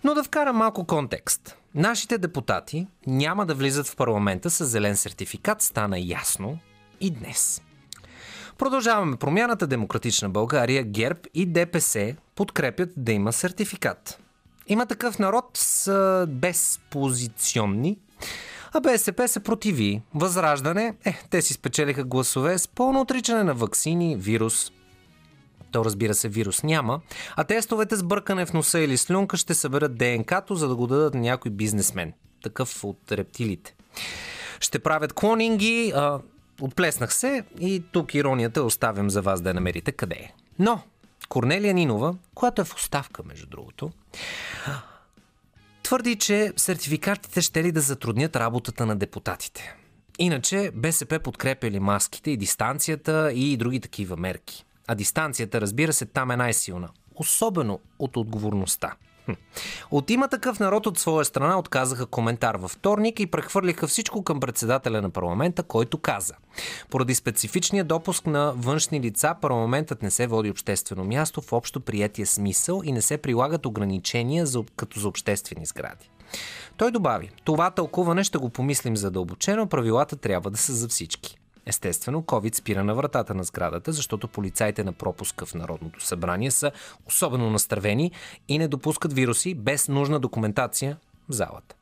Но 0.03 0.13
да 0.13 0.23
вкарам 0.23 0.55
малко 0.55 0.85
контекст. 0.85 1.57
Нашите 1.75 2.17
депутати 2.17 2.87
няма 3.07 3.45
да 3.45 3.55
влизат 3.55 3.87
в 3.87 3.95
парламента 3.95 4.49
с 4.49 4.65
зелен 4.65 4.97
сертификат, 4.97 5.61
стана 5.61 5.99
ясно 5.99 6.59
и 7.01 7.11
днес. 7.11 7.61
Продължаваме 8.57 9.17
промяната 9.17 9.67
Демократична 9.67 10.29
България, 10.29 10.83
ГЕРБ 10.83 11.19
и 11.33 11.45
ДПС 11.45 12.15
подкрепят 12.35 12.89
да 12.97 13.11
има 13.11 13.33
сертификат. 13.33 14.19
Има 14.67 14.85
такъв 14.85 15.19
народ 15.19 15.45
с 15.53 16.25
безпозиционни, 16.29 17.97
а 18.73 18.79
БСП 18.79 19.27
се 19.27 19.39
противи. 19.39 20.01
Възраждане, 20.13 20.93
е, 21.05 21.19
те 21.29 21.41
си 21.41 21.53
спечелиха 21.53 22.03
гласове 22.03 22.57
с 22.57 22.67
пълно 22.67 23.01
отричане 23.01 23.43
на 23.43 23.53
вакцини, 23.53 24.15
вирус. 24.15 24.71
То 25.71 25.85
разбира 25.85 26.13
се, 26.13 26.29
вирус 26.29 26.63
няма, 26.63 27.01
а 27.35 27.43
тестовете 27.43 27.95
с 27.95 28.03
бъркане 28.03 28.45
в 28.45 28.53
носа 28.53 28.79
или 28.79 28.97
слюнка 28.97 29.37
ще 29.37 29.53
съберат 29.53 29.97
ДНК-то, 29.97 30.55
за 30.55 30.67
да 30.67 30.75
го 30.75 30.87
дадат 30.87 31.13
на 31.13 31.19
някой 31.19 31.51
бизнесмен. 31.51 32.13
Такъв 32.43 32.83
от 32.83 33.11
рептилите. 33.11 33.75
Ще 34.59 34.79
правят 34.79 35.13
клонинги, 35.13 35.93
а, 35.95 36.19
отплеснах 36.61 37.13
се 37.13 37.43
и 37.59 37.83
тук 37.91 38.15
иронията 38.15 38.63
оставям 38.63 39.09
за 39.09 39.21
вас 39.21 39.41
да 39.41 39.53
намерите 39.53 39.91
къде 39.91 40.15
е. 40.15 40.33
Но 40.59 40.81
Корнелия 41.29 41.73
Нинова, 41.73 42.15
която 42.35 42.61
е 42.61 42.65
в 42.65 42.75
оставка, 42.75 43.23
между 43.23 43.47
другото, 43.47 43.91
твърди, 45.83 46.15
че 46.15 46.53
сертификатите 46.57 47.41
ще 47.41 47.63
ли 47.63 47.71
да 47.71 47.81
затруднят 47.81 48.35
работата 48.35 48.85
на 48.85 48.95
депутатите. 48.95 49.75
Иначе 50.19 50.71
БСП 50.73 51.19
подкрепя 51.19 51.71
ли 51.71 51.79
маските 51.79 52.31
и 52.31 52.37
дистанцията 52.37 53.31
и 53.33 53.57
други 53.57 53.79
такива 53.79 54.17
мерки. 54.17 54.65
А 54.87 54.95
дистанцията, 54.95 55.61
разбира 55.61 55.93
се, 55.93 56.05
там 56.05 56.31
е 56.31 56.37
най-силна. 56.37 56.89
Особено 57.15 57.79
от 57.99 58.17
отговорността. 58.17 58.93
От 59.91 60.09
има 60.09 60.27
такъв 60.27 60.59
народ 60.59 60.85
от 60.85 60.99
своя 60.99 61.25
страна 61.25 61.59
отказаха 61.59 62.05
коментар 62.05 62.55
във 62.55 62.71
вторник 62.71 63.19
и 63.19 63.25
прехвърлиха 63.25 63.87
всичко 63.87 64.23
към 64.23 64.39
председателя 64.39 65.01
на 65.01 65.09
парламента, 65.09 65.63
който 65.63 65.97
каза. 65.97 66.33
Поради 66.89 67.15
специфичния 67.15 67.83
допуск 67.83 68.27
на 68.27 68.53
външни 68.55 69.01
лица, 69.01 69.35
парламентът 69.41 70.01
не 70.01 70.11
се 70.11 70.27
води 70.27 70.49
обществено 70.49 71.03
място 71.03 71.41
в 71.41 71.53
общо 71.53 71.79
приятия 71.79 72.27
смисъл 72.27 72.81
и 72.83 72.91
не 72.91 73.01
се 73.01 73.17
прилагат 73.17 73.65
ограничения 73.65 74.45
за, 74.45 74.63
като 74.75 74.99
за 74.99 75.07
обществени 75.07 75.65
сгради. 75.65 76.09
Той 76.77 76.91
добави, 76.91 77.29
това 77.43 77.71
тълкуване 77.71 78.23
ще 78.23 78.37
го 78.37 78.49
помислим 78.49 78.97
задълбочено, 78.97 79.67
правилата 79.67 80.15
трябва 80.15 80.51
да 80.51 80.57
са 80.57 80.73
за 80.73 80.87
всички. 80.87 81.37
Естествено, 81.65 82.21
COVID 82.21 82.55
спира 82.55 82.83
на 82.83 82.95
вратата 82.95 83.33
на 83.33 83.43
сградата, 83.43 83.91
защото 83.91 84.27
полицаите 84.27 84.83
на 84.83 84.93
пропуска 84.93 85.45
в 85.45 85.53
Народното 85.53 86.05
събрание 86.05 86.51
са 86.51 86.71
особено 87.05 87.49
настървени 87.49 88.11
и 88.47 88.57
не 88.57 88.67
допускат 88.67 89.13
вируси 89.13 89.53
без 89.53 89.87
нужна 89.87 90.19
документация 90.19 90.97
в 91.29 91.33
залата. 91.33 91.75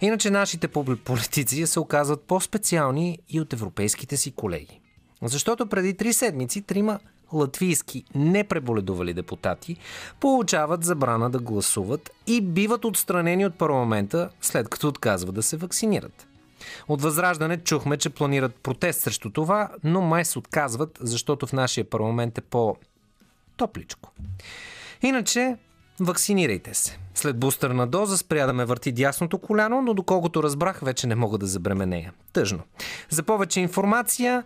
Иначе 0.00 0.30
нашите 0.30 0.68
политици 1.04 1.66
се 1.66 1.80
оказват 1.80 2.22
по-специални 2.22 3.18
и 3.28 3.40
от 3.40 3.52
европейските 3.52 4.16
си 4.16 4.32
колеги. 4.32 4.80
Защото 5.22 5.66
преди 5.66 5.94
три 5.94 6.12
седмици 6.12 6.62
трима 6.62 6.98
латвийски 7.32 8.04
непреболедували 8.14 9.14
депутати 9.14 9.76
получават 10.20 10.84
забрана 10.84 11.30
да 11.30 11.38
гласуват 11.38 12.10
и 12.26 12.40
биват 12.40 12.84
отстранени 12.84 13.46
от 13.46 13.54
парламента 13.54 14.30
след 14.40 14.68
като 14.68 14.88
отказват 14.88 15.34
да 15.34 15.42
се 15.42 15.56
вакцинират. 15.56 16.26
От 16.88 17.02
Възраждане 17.02 17.56
чухме, 17.56 17.96
че 17.96 18.10
планират 18.10 18.54
протест 18.54 19.00
срещу 19.00 19.30
това, 19.30 19.70
но 19.84 20.00
май 20.00 20.24
се 20.24 20.38
отказват, 20.38 20.98
защото 21.00 21.46
в 21.46 21.52
нашия 21.52 21.84
парламент 21.84 22.38
е 22.38 22.40
по-топличко. 22.40 24.12
Иначе, 25.02 25.56
вакцинирайте 26.00 26.74
се. 26.74 26.98
След 27.14 27.38
бустерна 27.38 27.86
доза 27.86 28.18
спря 28.18 28.46
да 28.46 28.52
ме 28.52 28.64
върти 28.64 28.92
дясното 28.92 29.38
коляно, 29.38 29.82
но 29.82 29.94
доколкото 29.94 30.42
разбрах, 30.42 30.80
вече 30.80 31.06
не 31.06 31.14
мога 31.14 31.38
да 31.38 31.46
забременея. 31.46 32.12
Тъжно. 32.32 32.62
За 33.10 33.22
повече 33.22 33.60
информация 33.60 34.44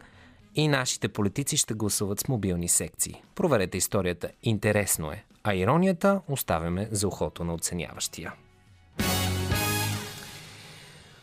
и 0.54 0.68
нашите 0.68 1.08
политици 1.08 1.56
ще 1.56 1.74
гласуват 1.74 2.20
с 2.20 2.28
мобилни 2.28 2.68
секции. 2.68 3.22
Проверете 3.34 3.78
историята. 3.78 4.28
Интересно 4.42 5.12
е. 5.12 5.24
А 5.44 5.54
иронията 5.54 6.20
оставяме 6.28 6.88
за 6.90 7.08
ухото 7.08 7.44
на 7.44 7.54
оценяващия. 7.54 8.32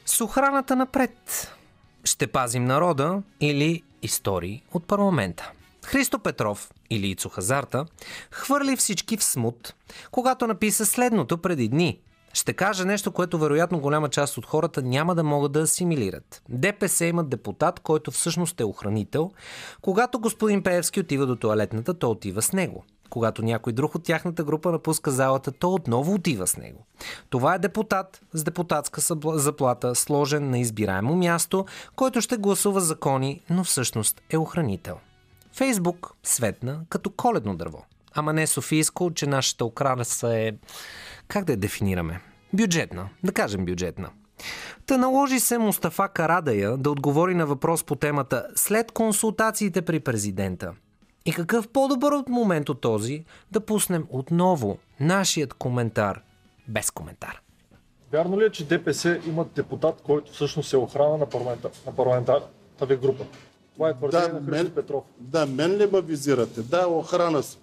С 0.05 0.21
охраната 0.21 0.75
напред. 0.75 1.51
Ще 2.03 2.27
пазим 2.27 2.65
народа 2.65 3.21
или 3.39 3.83
истории 4.01 4.63
от 4.73 4.87
парламента. 4.87 5.51
Христо 5.85 6.19
Петров 6.19 6.71
или 6.89 7.07
Ицо 7.07 7.29
Хазарта 7.29 7.85
хвърли 8.31 8.75
всички 8.75 9.17
в 9.17 9.23
смут, 9.23 9.73
когато 10.11 10.47
написа 10.47 10.85
следното 10.85 11.37
преди 11.37 11.67
дни. 11.67 11.99
Ще 12.33 12.53
кажа 12.53 12.85
нещо, 12.85 13.11
което 13.11 13.39
вероятно 13.39 13.79
голяма 13.79 14.09
част 14.09 14.37
от 14.37 14.45
хората 14.45 14.81
няма 14.81 15.15
да 15.15 15.23
могат 15.23 15.51
да 15.51 15.59
асимилират. 15.59 16.41
ДПС 16.49 17.05
имат 17.05 17.29
депутат, 17.29 17.79
който 17.79 18.11
всъщност 18.11 18.59
е 18.59 18.63
охранител. 18.63 19.31
Когато 19.81 20.19
господин 20.19 20.63
Пеевски 20.63 20.99
отива 20.99 21.25
до 21.25 21.35
туалетната, 21.35 21.93
то 21.93 22.11
отива 22.11 22.41
с 22.41 22.53
него. 22.53 22.83
Когато 23.13 23.41
някой 23.41 23.73
друг 23.73 23.95
от 23.95 24.03
тяхната 24.03 24.43
група 24.43 24.71
напуска 24.71 25.11
залата, 25.11 25.51
то 25.51 25.73
отново 25.73 26.13
отива 26.13 26.47
с 26.47 26.57
него. 26.57 26.85
Това 27.29 27.55
е 27.55 27.59
депутат 27.59 28.21
с 28.33 28.43
депутатска 28.43 29.01
заплата, 29.25 29.95
сложен 29.95 30.49
на 30.49 30.59
избираемо 30.59 31.15
място, 31.15 31.65
който 31.95 32.21
ще 32.21 32.37
гласува 32.37 32.81
закони, 32.81 33.41
но 33.49 33.63
всъщност 33.63 34.21
е 34.29 34.37
охранител. 34.37 34.97
Фейсбук 35.55 36.13
светна 36.23 36.81
като 36.89 37.09
коледно 37.09 37.55
дърво. 37.55 37.85
Ама 38.13 38.33
не 38.33 38.47
Софийско, 38.47 39.11
че 39.11 39.27
нашата 39.27 39.65
окраса 39.65 40.37
е... 40.37 40.51
Как 41.27 41.45
да 41.45 41.53
я 41.53 41.57
дефинираме? 41.57 42.21
Бюджетна. 42.53 43.09
Да 43.23 43.31
кажем 43.31 43.65
бюджетна. 43.65 44.09
Та 44.85 44.97
наложи 44.97 45.39
се 45.39 45.57
Мустафа 45.57 46.07
Карадая 46.07 46.77
да 46.77 46.91
отговори 46.91 47.35
на 47.35 47.45
въпрос 47.45 47.83
по 47.83 47.95
темата 47.95 48.47
след 48.55 48.91
консултациите 48.91 49.81
при 49.81 49.99
президента. 49.99 50.73
И 51.25 51.33
какъв 51.33 51.67
по-добър 51.67 52.11
от 52.11 52.29
момент 52.29 52.69
от 52.69 52.81
този 52.81 53.25
да 53.51 53.59
пуснем 53.59 54.05
отново 54.09 54.77
нашият 54.99 55.53
коментар 55.53 56.21
без 56.67 56.91
коментар. 56.91 57.41
Вярно 58.11 58.39
ли 58.39 58.45
е, 58.45 58.49
че 58.49 58.65
ДПС 58.65 59.19
имат 59.27 59.51
депутат, 59.55 60.01
който 60.01 60.31
всъщност 60.31 60.73
е 60.73 60.77
охрана 60.77 61.17
на, 61.17 61.25
парламента, 61.25 61.69
на 61.85 61.95
парламентарната 61.95 62.85
ви 62.85 62.95
група? 62.95 63.25
Това 63.73 63.89
е 63.89 63.93
твърдение 63.93 64.27
да, 64.27 64.33
на 64.33 64.39
Христо 64.39 64.51
мен, 64.51 64.71
Петров. 64.71 65.03
Да, 65.17 65.45
мен 65.45 65.77
ли 65.77 65.87
ме 65.91 66.01
визирате? 66.01 66.61
Да, 66.61 66.87
охрана 66.87 67.43
си. 67.43 67.57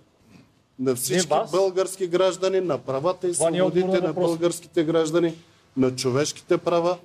На 0.78 0.94
всички 0.94 1.28
български 1.52 2.06
граждани, 2.06 2.60
на 2.60 2.78
правата 2.78 3.26
и 3.26 3.30
е 3.30 3.34
свободите 3.34 3.86
на, 3.86 4.00
на 4.00 4.12
българските 4.12 4.84
граждани, 4.84 5.34
на 5.76 5.96
човешките 5.96 6.58
права, 6.58 6.98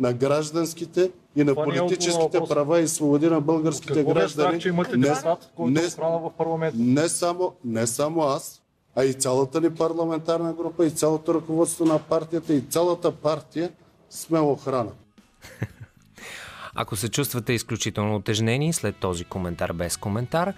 на 0.00 0.12
гражданските 0.12 1.10
и 1.36 1.44
на 1.44 1.52
Това 1.52 1.62
е 1.62 1.66
политическите 1.66 2.36
е 2.36 2.40
права 2.48 2.80
и 2.80 2.88
свободи 2.88 3.26
на 3.26 3.40
българските 3.40 3.94
Какво 3.94 4.14
граждани. 4.14 4.48
Страх, 4.48 4.62
че 4.62 4.68
имате 4.68 4.96
не, 4.96 5.08
депутат, 5.08 5.50
който 5.56 5.80
не, 5.80 5.80
е 5.80 5.88
в 5.98 6.30
парламента? 6.38 6.78
Не 6.80 7.08
само, 7.08 7.52
не 7.64 7.86
само 7.86 8.22
аз, 8.22 8.62
а 8.96 9.04
и 9.04 9.14
цялата 9.14 9.60
ни 9.60 9.74
парламентарна 9.74 10.52
група, 10.52 10.86
и 10.86 10.90
цялото 10.90 11.34
ръководство 11.34 11.84
на 11.84 11.98
партията, 11.98 12.54
и 12.54 12.60
цялата 12.60 13.12
партия 13.12 13.70
сме 14.10 14.38
охрана. 14.38 14.90
Ако 16.74 16.96
се 16.96 17.08
чувствате 17.08 17.52
изключително 17.52 18.16
отежнени 18.16 18.72
след 18.72 18.96
този 18.96 19.24
коментар 19.24 19.72
без 19.72 19.96
коментар, 19.96 20.54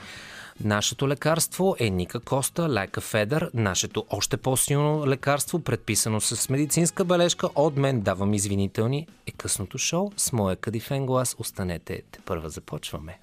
Нашето 0.60 1.08
лекарство 1.08 1.76
е 1.78 1.90
Ника 1.90 2.20
Коста, 2.20 2.62
Лайка 2.62 3.00
Федър. 3.00 3.50
Нашето 3.54 4.04
още 4.10 4.36
по-силно 4.36 5.06
лекарство, 5.06 5.60
предписано 5.60 6.20
с 6.20 6.48
медицинска 6.48 7.04
бележка 7.04 7.48
от 7.54 7.76
мен, 7.76 8.00
давам 8.00 8.34
извинителни, 8.34 9.06
е 9.26 9.32
късното 9.32 9.78
шоу 9.78 10.12
с 10.16 10.32
моя 10.32 10.56
кадифен 10.56 11.06
глас. 11.06 11.36
Останете, 11.38 12.02
те 12.12 12.18
първа 12.24 12.50
започваме. 12.50 13.18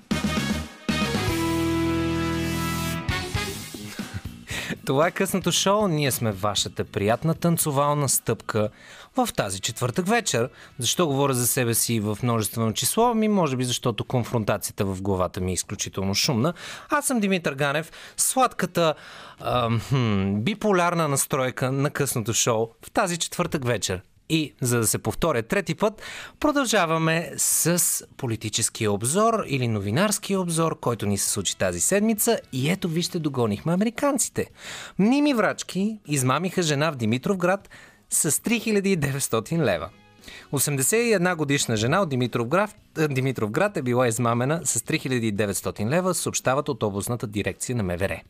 Това 4.86 5.08
е 5.08 5.12
късното 5.12 5.52
шоу. 5.52 5.88
Ние 5.88 6.12
сме 6.12 6.32
вашата 6.32 6.86
приятна 6.86 7.36
танцовална 7.36 8.10
стъпка 8.10 8.70
в 9.16 9.30
тази 9.36 9.60
четвъртък 9.60 10.08
вечер. 10.08 10.50
Защо 10.80 11.08
говоря 11.08 11.34
за 11.34 11.48
себе 11.48 11.74
си 11.74 12.00
в 12.00 12.18
множествено 12.24 12.74
число? 12.74 13.14
Ми 13.14 13.28
може 13.28 13.58
би 13.58 13.64
защото 13.64 14.04
конфронтацията 14.04 14.86
в 14.86 15.02
главата 15.02 15.42
ми 15.42 15.52
е 15.52 15.54
изключително 15.54 16.16
шумна. 16.16 16.54
Аз 16.90 17.06
съм 17.06 17.20
Димитър 17.20 17.54
Ганев, 17.54 17.92
сладката 18.18 18.94
хм, 19.90 20.34
биполярна 20.36 21.08
настройка 21.08 21.72
на 21.72 21.90
късното 21.90 22.34
шоу 22.34 22.70
в 22.86 22.92
тази 22.92 23.18
четвъртък 23.18 23.66
вечер. 23.66 24.02
И 24.30 24.54
за 24.62 24.80
да 24.80 24.88
се 24.88 24.98
повторя 24.98 25.44
трети 25.44 25.76
път, 25.76 26.02
продължаваме 26.40 27.32
с 27.38 28.04
политическия 28.18 28.92
обзор 28.92 29.44
или 29.48 29.68
новинарския 29.68 30.40
обзор, 30.40 30.80
който 30.80 31.06
ни 31.06 31.18
се 31.18 31.30
случи 31.30 31.58
тази 31.58 31.80
седмица. 31.80 32.40
И 32.54 32.70
ето 32.70 32.88
вижте, 32.88 33.20
догонихме 33.20 33.74
американците. 33.74 34.46
Мними 35.00 35.34
врачки 35.34 36.00
измамиха 36.08 36.62
жена 36.62 36.92
в 36.92 36.96
Димитровград 36.96 37.70
с 38.12 38.32
3900 38.32 39.58
лева. 39.58 39.90
81 40.54 41.36
годишна 41.36 41.78
жена 41.78 42.02
от 42.02 42.10
Димитровград, 42.10 42.76
Димитровград 43.10 43.78
е 43.78 43.82
била 43.82 44.08
измамена 44.08 44.62
с 44.64 44.80
3900 44.80 45.90
лева, 45.90 46.14
съобщават 46.14 46.70
от 46.70 46.84
областната 46.84 47.28
дирекция 47.28 47.76
на 47.76 47.84
МВР. 47.84 48.22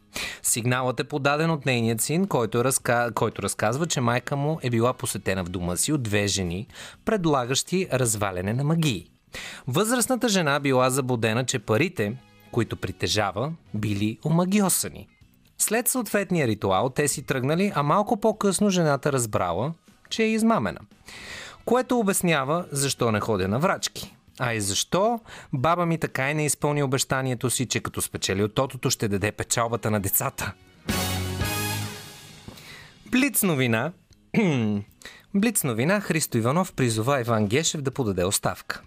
Сигналът 0.44 1.00
е 1.00 1.04
подаден 1.04 1.52
от 1.52 1.66
нейният 1.66 2.02
син, 2.02 2.28
който, 2.28 2.58
е 2.60 2.64
разка... 2.64 3.12
който 3.16 3.44
разказва, 3.44 3.88
че 3.88 4.02
майка 4.02 4.36
му 4.36 4.60
е 4.62 4.70
била 4.70 4.94
посетена 4.94 5.44
в 5.44 5.50
дома 5.50 5.76
си 5.76 5.94
от 5.94 6.04
две 6.04 6.28
жени, 6.28 6.68
предлагащи 7.06 7.88
разваляне 7.94 8.54
на 8.54 8.64
магии. 8.64 9.08
Възрастната 9.68 10.30
жена 10.30 10.60
била 10.60 10.90
забудена, 10.90 11.46
че 11.46 11.60
парите, 11.60 12.16
които 12.52 12.76
притежава, 12.76 13.54
били 13.74 14.18
омагиосани. 14.26 15.08
След 15.62 15.88
съответния 15.88 16.48
ритуал 16.48 16.90
те 16.90 17.08
си 17.08 17.24
тръгнали, 17.24 17.72
а 17.76 17.84
малко 17.84 18.20
по-късно 18.20 18.70
жената 18.70 19.12
разбрала, 19.12 19.74
че 20.10 20.24
е 20.24 20.30
измамена. 20.30 20.80
Което 21.66 22.00
обяснява 22.00 22.66
защо 22.72 23.12
не 23.12 23.20
ходя 23.20 23.48
на 23.48 23.60
врачки. 23.60 24.16
А 24.40 24.54
и 24.54 24.62
защо 24.62 25.20
баба 25.54 25.86
ми 25.86 25.98
така 25.98 26.32
и 26.32 26.34
не 26.34 26.46
изпълни 26.46 26.84
обещанието 26.84 27.50
си, 27.50 27.66
че 27.66 27.80
като 27.80 28.02
спечели 28.02 28.44
от 28.44 28.56
тотото 28.56 28.90
ще 28.90 29.08
даде 29.08 29.32
печалбата 29.32 29.92
на 29.92 30.00
децата. 30.00 30.54
Блиц 33.12 33.44
новина. 33.44 33.92
Блиц 35.34 35.64
новина 35.64 36.02
Христо 36.02 36.38
Иванов 36.38 36.74
призова 36.74 37.22
Иван 37.22 37.48
Гешев 37.48 37.82
да 37.82 37.92
подаде 37.92 38.26
оставка. 38.26 38.82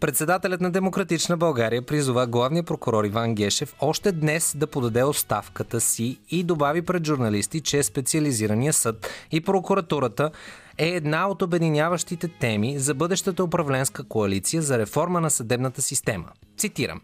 Председателят 0.00 0.60
на 0.60 0.70
Демократична 0.70 1.36
България 1.36 1.82
призова 1.82 2.26
главния 2.26 2.62
прокурор 2.62 3.04
Иван 3.04 3.34
Гешев 3.34 3.74
още 3.80 4.12
днес 4.12 4.56
да 4.56 4.66
подаде 4.66 5.04
оставката 5.04 5.80
си 5.80 6.18
и 6.30 6.42
добави 6.42 6.82
пред 6.82 7.06
журналисти, 7.06 7.60
че 7.60 7.82
специализирания 7.82 8.72
съд 8.72 9.10
и 9.32 9.40
прокуратурата 9.40 10.30
е 10.78 10.88
една 10.88 11.28
от 11.28 11.42
обединяващите 11.42 12.28
теми 12.28 12.78
за 12.78 12.94
бъдещата 12.94 13.44
управленска 13.44 14.04
коалиция 14.04 14.62
за 14.62 14.78
реформа 14.78 15.20
на 15.20 15.30
съдебната 15.30 15.82
система. 15.82 16.28
Цитирам 16.58 17.00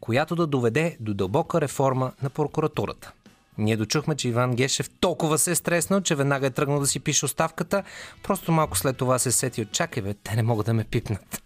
която 0.00 0.36
да 0.36 0.46
доведе 0.46 0.96
до 1.00 1.14
дълбока 1.14 1.60
реформа 1.60 2.12
на 2.22 2.30
прокуратурата. 2.30 3.12
Ние 3.58 3.76
дочухме, 3.76 4.16
че 4.16 4.28
Иван 4.28 4.54
Гешев 4.54 4.90
толкова 5.00 5.38
се 5.38 5.50
е 5.50 5.54
стреснал, 5.54 6.00
че 6.00 6.14
веднага 6.14 6.46
е 6.46 6.50
тръгнал 6.50 6.80
да 6.80 6.86
си 6.86 7.00
пише 7.00 7.24
оставката, 7.24 7.82
просто 8.22 8.52
малко 8.52 8.78
след 8.78 8.96
това 8.96 9.18
се 9.18 9.32
сети 9.32 9.62
от 9.62 9.72
чакай 9.72 10.02
бе, 10.02 10.14
те 10.14 10.36
не 10.36 10.42
могат 10.42 10.66
да 10.66 10.74
ме 10.74 10.84
пипнат. 10.84 11.42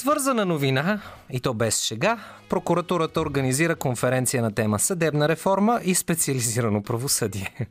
Свързана 0.00 0.44
новина, 0.44 1.00
и 1.30 1.40
то 1.40 1.54
без 1.54 1.80
шега, 1.80 2.18
прокуратурата 2.48 3.20
организира 3.20 3.76
конференция 3.76 4.42
на 4.42 4.52
тема 4.54 4.78
съдебна 4.78 5.28
реформа 5.28 5.80
и 5.84 5.94
специализирано 5.94 6.82
правосъдие. 6.82 7.68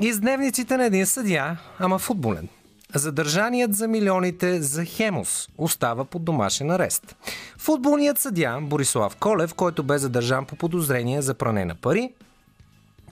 Из 0.00 0.20
дневниците 0.20 0.76
на 0.76 0.84
един 0.84 1.06
съдия, 1.06 1.58
ама 1.78 1.98
футболен. 1.98 2.48
Задържаният 2.94 3.74
за 3.74 3.88
милионите 3.88 4.62
за 4.62 4.84
Хемос 4.84 5.48
остава 5.58 6.04
под 6.04 6.24
домашен 6.24 6.70
арест. 6.70 7.16
Футболният 7.58 8.18
съдия 8.18 8.58
Борислав 8.60 9.16
Колев, 9.16 9.54
който 9.54 9.82
бе 9.82 9.98
задържан 9.98 10.44
по 10.44 10.56
подозрение 10.56 11.22
за 11.22 11.34
пране 11.34 11.64
на 11.64 11.74
пари, 11.74 12.12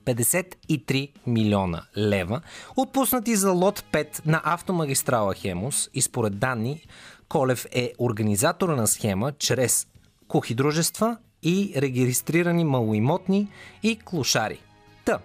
53 0.05 1.13
милиона 1.27 1.83
лева, 1.97 2.41
отпуснати 2.77 3.37
за 3.37 3.51
лот 3.51 3.85
5 3.93 4.27
на 4.27 4.41
автомагистрала 4.45 5.35
Хемос 5.35 5.91
и 5.95 6.03
според 6.03 6.39
данни 6.39 6.87
Колев 7.29 7.67
е 7.73 7.93
организатора 7.99 8.77
на 8.77 8.87
схема 8.87 9.33
чрез 9.33 9.87
кухи 10.29 10.55
дружества 10.55 11.17
и 11.43 11.73
регистрирани 11.77 12.65
малоимотни 12.65 13.49
и 13.83 13.99
клошари. 13.99 14.59
Та, 15.05 15.19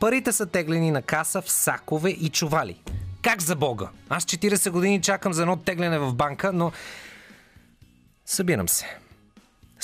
парите 0.00 0.32
са 0.32 0.46
теглени 0.46 0.90
на 0.90 1.02
каса 1.02 1.42
в 1.42 1.50
сакове 1.50 2.10
и 2.10 2.28
чували. 2.28 2.80
Как 3.22 3.42
за 3.42 3.56
Бога? 3.56 3.88
Аз 4.08 4.24
40 4.24 4.70
години 4.70 5.02
чакам 5.02 5.32
за 5.32 5.42
едно 5.42 5.56
тегляне 5.56 5.98
в 5.98 6.14
банка, 6.14 6.52
но 6.52 6.72
събирам 8.26 8.68
се. 8.68 8.98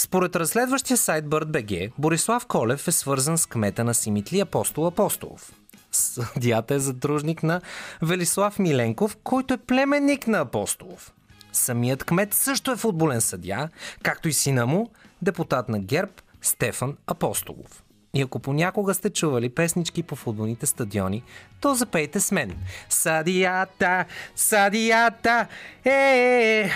Според 0.00 0.37
разследващия 0.37 0.97
сайт 0.97 1.25
BirdBG, 1.25 1.93
Борислав 1.99 2.47
Колев 2.47 2.89
е 2.89 2.93
свързан 2.93 3.39
с 3.39 3.47
кмета 3.47 3.84
на 3.84 3.95
Симитли 3.95 4.41
Апостол 4.41 4.87
Апостолов. 4.87 5.52
Съдията 5.93 6.75
е 6.75 6.78
задружник 6.78 7.43
на 7.43 7.61
Велислав 8.02 8.58
Миленков, 8.58 9.17
който 9.25 9.54
е 9.54 9.58
племенник 9.58 10.26
на 10.26 10.39
Апостолов. 10.39 11.13
Самият 11.52 12.04
кмет 12.04 12.34
също 12.34 12.71
е 12.71 12.76
футболен 12.76 13.21
съдя, 13.21 13.69
както 14.02 14.28
и 14.28 14.32
сина 14.32 14.67
му, 14.67 14.91
депутат 15.23 15.69
на 15.69 15.78
ГЕРБ 15.78 16.13
Стефан 16.43 16.97
Апостолов. 17.06 17.82
И 18.15 18.23
ако 18.23 18.39
понякога 18.39 18.95
сте 18.95 19.11
чували 19.11 19.49
песнички 19.49 20.02
по 20.02 20.17
футболните 20.17 20.67
стадиони, 20.67 21.23
то 21.61 21.75
запейте 21.75 22.21
с 22.21 22.32
мен. 22.32 22.56
Садията, 22.89 24.04
садията, 24.37 25.47
е, 25.84 25.91
е, 25.91 26.61
е. 26.61 26.71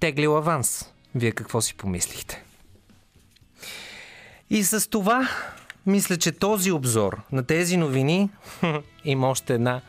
Теглил 0.00 0.36
аванс. 0.36 0.90
Вие 1.14 1.32
какво 1.32 1.60
си 1.60 1.74
помислихте? 1.74 2.44
И 4.50 4.64
с 4.64 4.90
това, 4.90 5.28
мисля, 5.86 6.16
че 6.16 6.32
този 6.32 6.72
обзор 6.72 7.20
на 7.32 7.44
тези 7.44 7.76
новини 7.76 8.30
има 9.04 9.28
още 9.30 9.54
една 9.54 9.80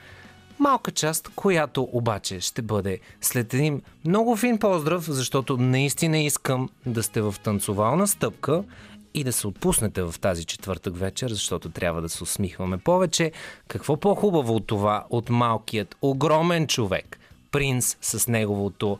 малка 0.59 0.91
част, 0.91 1.29
която 1.35 1.89
обаче 1.91 2.39
ще 2.39 2.61
бъде 2.61 2.99
след 3.21 3.53
един 3.53 3.81
много 4.05 4.35
фин 4.35 4.59
поздрав, 4.59 5.03
защото 5.03 5.57
наистина 5.57 6.19
искам 6.19 6.69
да 6.85 7.03
сте 7.03 7.21
в 7.21 7.35
танцовална 7.43 8.07
стъпка 8.07 8.63
и 9.13 9.23
да 9.23 9.33
се 9.33 9.47
отпуснете 9.47 10.03
в 10.03 10.15
тази 10.21 10.45
четвъртък 10.45 10.97
вечер, 10.97 11.29
защото 11.29 11.69
трябва 11.69 12.01
да 12.01 12.09
се 12.09 12.23
усмихваме 12.23 12.77
повече. 12.77 13.31
Какво 13.67 13.97
по-хубаво 13.97 14.55
от 14.55 14.67
това, 14.67 15.05
от 15.09 15.29
малкият, 15.29 15.95
огромен 16.01 16.67
човек, 16.67 17.19
принц 17.51 17.97
с 18.01 18.27
неговото 18.27 18.99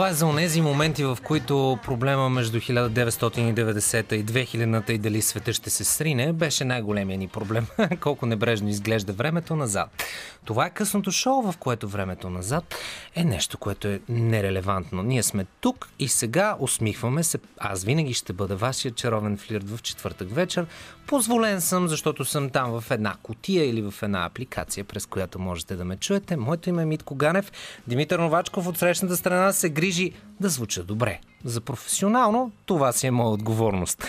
Това 0.00 0.08
е 0.08 0.14
за 0.14 0.26
онези 0.26 0.60
моменти, 0.60 1.04
в 1.04 1.18
които 1.24 1.78
проблема 1.84 2.28
между 2.28 2.58
1990 2.58 4.12
и 4.14 4.24
2000 4.24 4.90
и 4.90 4.98
дали 4.98 5.22
света 5.22 5.52
ще 5.52 5.70
се 5.70 5.84
срине, 5.84 6.32
беше 6.32 6.64
най-големия 6.64 7.18
ни 7.18 7.28
проблем. 7.28 7.66
Колко 8.00 8.26
небрежно 8.26 8.68
изглежда 8.68 9.12
времето 9.12 9.56
назад. 9.56 10.02
Това 10.44 10.66
е 10.66 10.70
късното 10.70 11.10
шоу, 11.10 11.52
в 11.52 11.56
което 11.58 11.88
времето 11.88 12.30
назад 12.30 12.74
е 13.14 13.24
нещо, 13.24 13.58
което 13.58 13.88
е 13.88 14.00
нерелевантно. 14.08 15.02
Ние 15.02 15.22
сме 15.22 15.46
тук 15.60 15.88
и 15.98 16.08
сега 16.08 16.56
усмихваме 16.58 17.22
се. 17.22 17.38
Аз 17.58 17.84
винаги 17.84 18.14
ще 18.14 18.32
бъда 18.32 18.56
вашия 18.56 18.92
чаровен 18.92 19.38
флирт 19.38 19.68
в 19.68 19.82
четвъртък 19.82 20.34
вечер. 20.34 20.66
Позволен 21.06 21.60
съм, 21.60 21.88
защото 21.88 22.24
съм 22.24 22.50
там 22.50 22.80
в 22.80 22.90
една 22.90 23.16
котия 23.22 23.68
или 23.70 23.82
в 23.82 23.94
една 24.02 24.24
апликация, 24.24 24.84
през 24.84 25.06
която 25.06 25.38
можете 25.38 25.76
да 25.76 25.84
ме 25.84 25.96
чуете. 25.96 26.36
Моето 26.36 26.68
име 26.68 26.82
е 26.82 26.86
Митко 26.86 27.14
Ганев. 27.14 27.52
Димитър 27.86 28.18
Новачков 28.18 28.66
от 28.66 28.78
срещната 28.78 29.16
страна 29.16 29.52
се 29.52 29.68
грижи 29.68 30.12
да 30.40 30.48
звуча 30.48 30.82
добре. 30.82 31.20
За 31.44 31.60
професионално 31.60 32.52
това 32.66 32.92
си 32.92 33.06
е 33.06 33.10
моя 33.10 33.30
отговорност. 33.30 34.04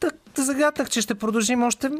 Так, 0.00 0.14
загатах, 0.38 0.90
че 0.90 1.00
ще 1.00 1.14
продължим 1.14 1.62
още 1.62 1.90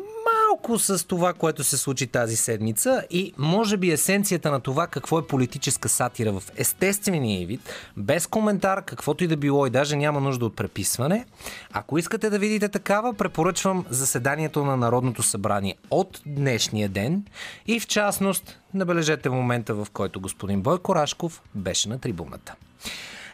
малко 0.69 0.79
с 0.79 1.07
това, 1.07 1.33
което 1.33 1.65
се 1.65 1.77
случи 1.77 2.07
тази 2.07 2.37
седмица 2.37 3.03
и 3.11 3.33
може 3.39 3.77
би 3.77 3.91
есенцията 3.91 4.51
на 4.51 4.61
това 4.61 4.87
какво 4.87 5.19
е 5.19 5.27
политическа 5.27 5.89
сатира 5.89 6.33
в 6.33 6.43
естествения 6.57 7.47
вид, 7.47 7.61
без 7.97 8.27
коментар, 8.27 8.85
каквото 8.85 9.25
и 9.25 9.27
да 9.27 9.37
било 9.37 9.67
и 9.67 9.71
даже 9.71 9.97
няма 9.97 10.21
нужда 10.21 10.47
от 10.47 10.57
преписване. 10.57 11.27
Ако 11.73 11.99
искате 11.99 12.31
да 12.31 12.39
видите 12.39 12.69
такава, 12.69 13.15
препоръчвам 13.15 13.85
заседанието 13.91 14.65
на 14.65 14.77
Народното 14.77 15.23
събрание 15.23 15.75
от 15.91 16.21
днешния 16.27 16.89
ден 16.89 17.25
и 17.67 17.81
в 17.81 17.87
частност 17.87 18.59
набележете 18.75 19.31
момента, 19.31 19.75
в 19.75 19.87
който 19.93 20.21
господин 20.21 20.63
Бойко 20.63 20.95
Рашков 20.95 21.43
беше 21.55 21.89
на 21.89 21.99
трибуната. 21.99 22.55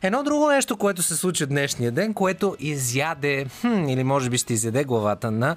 Едно 0.02 0.22
друго 0.22 0.48
нещо, 0.48 0.76
което 0.76 1.02
се 1.02 1.16
случи 1.16 1.46
днешния 1.46 1.92
ден, 1.92 2.14
което 2.14 2.56
изяде, 2.58 3.46
хм, 3.60 3.88
или 3.88 4.04
може 4.04 4.30
би 4.30 4.38
ще 4.38 4.52
изяде 4.52 4.84
главата 4.84 5.30
на 5.30 5.56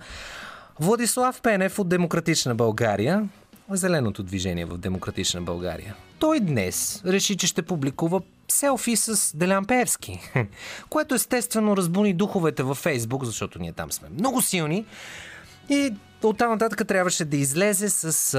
Владислав 0.80 1.42
Пенев 1.42 1.80
от 1.80 1.90
Демократична 1.90 2.56
България, 2.56 3.30
зеленото 3.70 4.24
движение 4.24 4.66
в 4.66 4.78
Демократична 4.78 5.42
България. 5.42 5.96
Той 6.20 6.40
днес 6.40 7.02
реши, 7.06 7.38
че 7.38 7.48
ще 7.48 7.62
публикува 7.62 8.22
селфи 8.48 8.96
с 8.96 9.38
Делян 9.38 9.66
Пеевски, 9.66 10.20
което 10.90 11.16
естествено 11.16 11.78
разбуни 11.78 12.14
духовете 12.14 12.64
във 12.64 12.78
Фейсбук, 12.78 13.24
защото 13.24 13.60
ние 13.60 13.72
там 13.72 13.92
сме 13.92 14.10
много 14.20 14.42
силни. 14.42 14.86
И 15.70 15.94
оттам 16.24 16.52
нататък 16.52 16.88
трябваше 16.88 17.26
да 17.26 17.38
излезе 17.38 17.90
с 17.90 18.38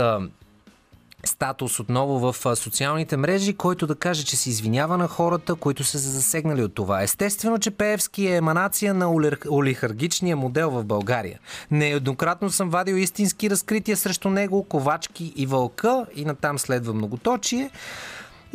статус 1.29 1.81
отново 1.81 2.33
в 2.33 2.57
социалните 2.57 3.17
мрежи, 3.17 3.55
който 3.55 3.87
да 3.87 3.95
каже, 3.95 4.25
че 4.25 4.37
се 4.37 4.51
извинява 4.51 4.99
на 4.99 5.09
хората, 5.09 5.55
които 5.55 5.85
са 5.85 5.99
се 5.99 6.09
засегнали 6.09 6.63
от 6.63 6.75
това. 6.75 7.03
Естествено, 7.03 7.59
че 7.59 7.71
Пеевски 7.71 8.27
е 8.27 8.37
еманация 8.37 8.95
на 8.95 9.13
олихаргичния 9.51 10.37
модел 10.37 10.71
в 10.71 10.85
България. 10.85 11.39
Нееднократно 11.71 12.51
съм 12.51 12.71
вадил 12.71 12.95
истински 12.95 13.51
разкрития 13.51 13.97
срещу 13.97 14.31
него, 14.31 14.65
Ковачки 14.65 15.33
и 15.37 15.47
Вълка 15.47 16.07
и 16.17 16.25
натам 16.25 16.59
следва 16.59 16.95
многоточие. 16.95 17.71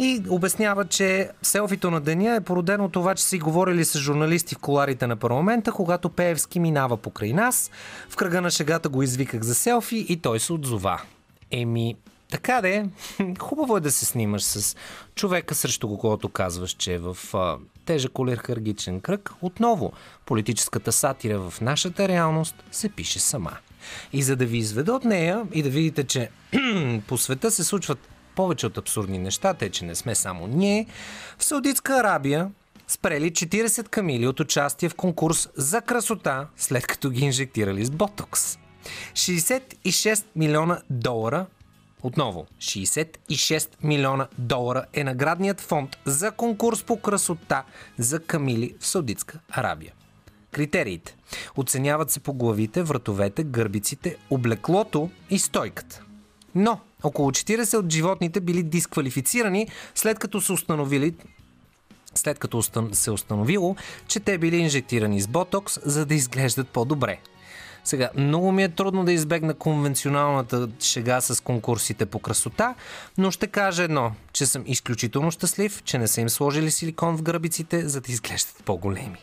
И 0.01 0.23
обяснява, 0.29 0.85
че 0.85 1.29
селфито 1.41 1.91
на 1.91 2.01
деня 2.01 2.35
е 2.35 2.41
породено 2.41 2.85
от 2.85 2.91
това, 2.91 3.15
че 3.15 3.23
си 3.23 3.39
говорили 3.39 3.85
с 3.85 3.99
журналисти 3.99 4.55
в 4.55 4.57
коларите 4.57 5.07
на 5.07 5.15
парламента, 5.15 5.71
когато 5.71 6.09
Пеевски 6.09 6.59
минава 6.59 6.97
покрай 6.97 7.33
нас. 7.33 7.71
В 8.09 8.15
кръга 8.15 8.41
на 8.41 8.51
шегата 8.51 8.89
го 8.89 9.03
извиках 9.03 9.41
за 9.41 9.55
селфи 9.55 10.05
и 10.09 10.17
той 10.17 10.39
се 10.39 10.53
отзова. 10.53 11.01
Еми, 11.51 11.95
така 12.31 12.61
де, 12.61 12.85
хубаво 13.39 13.77
е 13.77 13.79
да 13.79 13.91
се 13.91 14.05
снимаш 14.05 14.43
с 14.43 14.75
човека, 15.15 15.55
срещу 15.55 15.87
когото 15.87 16.29
казваш, 16.29 16.71
че 16.71 16.93
е 16.93 16.99
в 16.99 17.17
а, 17.33 17.57
тежък 17.85 18.19
олерхаргичен 18.19 19.01
кръг. 19.01 19.33
Отново, 19.41 19.93
политическата 20.25 20.91
сатира 20.91 21.39
в 21.39 21.61
нашата 21.61 22.07
реалност 22.07 22.55
се 22.71 22.89
пише 22.89 23.19
сама. 23.19 23.57
И 24.13 24.23
за 24.23 24.35
да 24.35 24.45
ви 24.45 24.57
изведа 24.57 24.93
от 24.93 25.05
нея 25.05 25.47
и 25.53 25.63
да 25.63 25.69
видите, 25.69 26.03
че 26.03 26.29
по 27.07 27.17
света 27.17 27.51
се 27.51 27.63
случват 27.63 27.99
повече 28.35 28.67
от 28.67 28.77
абсурдни 28.77 29.17
неща, 29.17 29.53
те, 29.53 29.69
че 29.69 29.85
не 29.85 29.95
сме 29.95 30.15
само 30.15 30.47
ние, 30.47 30.85
в 31.37 31.43
Саудитска 31.43 31.93
Арабия 31.93 32.51
спрели 32.87 33.31
40 33.31 33.87
камили 33.89 34.27
от 34.27 34.39
участие 34.39 34.89
в 34.89 34.95
конкурс 34.95 35.49
за 35.55 35.81
красота, 35.81 36.47
след 36.57 36.87
като 36.87 37.09
ги 37.09 37.25
инжектирали 37.25 37.85
с 37.85 37.91
ботокс. 37.91 38.57
66 39.13 40.25
милиона 40.35 40.81
долара 40.89 41.45
отново, 42.03 42.45
66 42.57 43.69
милиона 43.83 44.27
долара 44.37 44.85
е 44.93 45.03
наградният 45.03 45.61
фонд 45.61 45.97
за 46.05 46.31
конкурс 46.31 46.83
по 46.83 47.01
красота 47.01 47.63
за 47.97 48.19
камили 48.19 48.75
в 48.79 48.87
Саудитска 48.87 49.39
Арабия. 49.49 49.93
Критериите. 50.51 51.15
Оценяват 51.55 52.11
се 52.11 52.19
по 52.19 52.33
главите, 52.33 52.83
вратовете, 52.83 53.43
гърбиците, 53.43 54.17
облеклото 54.29 55.09
и 55.29 55.39
стойката. 55.39 56.03
Но 56.55 56.79
около 57.03 57.31
40 57.31 57.77
от 57.77 57.91
животните 57.91 58.39
били 58.39 58.63
дисквалифицирани 58.63 59.67
след 59.95 60.19
като 60.19 60.41
са 60.41 60.53
установили 60.53 61.15
след 62.15 62.39
като 62.39 62.63
се 62.93 63.11
установило, 63.11 63.75
че 64.07 64.19
те 64.19 64.37
били 64.37 64.57
инжектирани 64.57 65.21
с 65.21 65.27
ботокс, 65.27 65.79
за 65.85 66.05
да 66.05 66.15
изглеждат 66.15 66.69
по-добре. 66.69 67.19
Сега, 67.83 68.09
много 68.17 68.51
ми 68.51 68.63
е 68.63 68.69
трудно 68.69 69.05
да 69.05 69.11
избегна 69.11 69.53
конвенционалната 69.53 70.69
шега 70.79 71.21
с 71.21 71.43
конкурсите 71.43 72.05
по 72.05 72.19
красота, 72.19 72.75
но 73.17 73.31
ще 73.31 73.47
кажа 73.47 73.83
едно, 73.83 74.11
че 74.33 74.45
съм 74.45 74.63
изключително 74.65 75.31
щастлив, 75.31 75.83
че 75.83 75.97
не 75.97 76.07
са 76.07 76.21
им 76.21 76.29
сложили 76.29 76.71
силикон 76.71 77.17
в 77.17 77.21
гърбиците, 77.21 77.87
за 77.87 78.01
да 78.01 78.11
изглеждат 78.11 78.63
по-големи. 78.65 79.17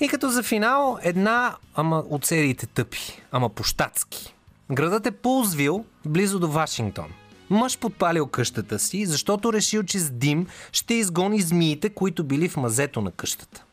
И 0.00 0.08
като 0.08 0.28
за 0.28 0.42
финал, 0.42 0.98
една, 1.02 1.56
ама 1.74 2.04
от 2.08 2.24
сериите 2.24 2.66
тъпи, 2.66 3.22
ама 3.32 3.48
пощацки. 3.48 4.34
Градът 4.72 5.06
е 5.06 5.10
Пулсвил, 5.10 5.84
близо 6.06 6.38
до 6.38 6.48
Вашингтон. 6.48 7.12
Мъж 7.50 7.78
подпалил 7.78 8.26
къщата 8.26 8.78
си, 8.78 9.06
защото 9.06 9.52
решил, 9.52 9.82
че 9.82 9.98
с 9.98 10.10
дим 10.10 10.46
ще 10.72 10.94
изгони 10.94 11.40
змиите, 11.40 11.90
които 11.90 12.24
били 12.24 12.48
в 12.48 12.56
мазето 12.56 13.00
на 13.00 13.10
къщата. 13.10 13.64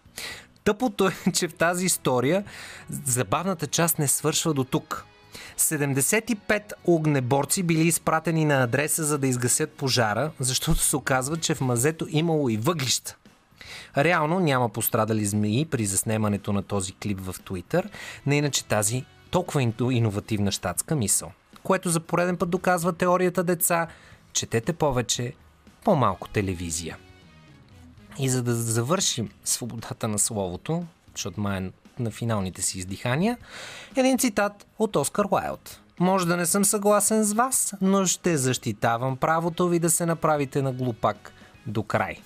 Тъпото 0.68 1.08
е, 1.08 1.32
че 1.34 1.48
в 1.48 1.54
тази 1.54 1.86
история 1.86 2.44
забавната 2.90 3.68
част 3.68 4.00
не 4.00 4.08
свършва 4.08 4.54
до 4.54 4.64
тук. 4.64 5.06
75 5.58 6.74
огнеборци 6.86 7.64
били 7.64 7.88
изпратени 7.88 8.46
на 8.46 8.64
адреса, 8.64 9.04
за 9.04 9.18
да 9.18 9.28
изгасят 9.28 9.72
пожара, 9.72 10.32
защото 10.40 10.80
се 10.80 10.96
оказва, 10.96 11.38
че 11.38 11.56
в 11.56 11.62
мазето 11.62 12.08
имало 12.10 12.50
и 12.50 12.58
въглища. 12.58 13.16
Реално 13.98 14.40
няма 14.40 14.70
пострадали 14.70 15.26
змеи 15.26 15.66
при 15.66 15.86
заснемането 15.86 16.54
на 16.54 16.64
този 16.64 16.94
клип 16.94 17.20
в 17.22 17.34
Twitter, 17.34 17.90
не 18.26 18.38
иначе 18.38 18.66
тази 18.66 19.06
толкова 19.32 19.74
иновативна 19.92 20.52
щатска 20.52 20.96
мисъл. 20.96 21.32
Което 21.64 21.90
за 21.90 22.00
пореден 22.00 22.38
път 22.38 22.50
доказва 22.50 22.94
теорията 22.94 23.44
деца, 23.44 23.88
четете 24.34 24.74
повече, 24.74 25.34
по-малко 25.84 26.30
телевизия. 26.30 26.98
И 28.20 28.30
за 28.30 28.44
да 28.44 28.56
завършим 28.56 29.30
свободата 29.46 30.08
на 30.08 30.20
словото, 30.20 30.84
защото 31.16 31.42
май 31.42 31.72
на 32.00 32.12
финалните 32.12 32.62
си 32.62 32.78
издихания, 32.78 33.38
един 33.96 34.18
цитат 34.18 34.68
от 34.80 34.96
Оскар 34.96 35.26
Уайлд. 35.32 35.82
Може 36.00 36.28
да 36.28 36.38
не 36.38 36.46
съм 36.46 36.66
съгласен 36.66 37.24
с 37.24 37.34
вас, 37.34 37.74
но 37.82 38.06
ще 38.06 38.38
защитавам 38.38 39.18
правото 39.18 39.70
ви 39.70 39.80
да 39.80 39.90
се 39.90 40.06
направите 40.06 40.62
на 40.62 40.72
глупак 40.72 41.34
до 41.66 41.84
край. 41.84 42.18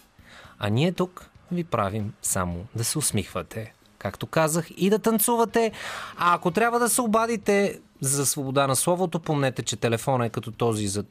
А 0.59 0.69
ние 0.69 0.91
тук 0.91 1.29
ви 1.51 1.63
правим 1.63 2.13
само 2.21 2.65
да 2.75 2.83
се 2.83 2.97
усмихвате, 2.97 3.73
както 3.97 4.27
казах, 4.27 4.67
и 4.77 4.89
да 4.89 4.99
танцувате. 4.99 5.71
А 6.17 6.35
ако 6.35 6.51
трябва 6.51 6.79
да 6.79 6.89
се 6.89 7.01
обадите 7.01 7.79
за 8.01 8.25
свобода 8.25 8.67
на 8.67 8.75
словото, 8.75 9.19
помнете, 9.19 9.63
че 9.63 9.75
телефона 9.75 10.25
е 10.25 10.29
като 10.29 10.51
този 10.51 10.87
за 10.87 11.03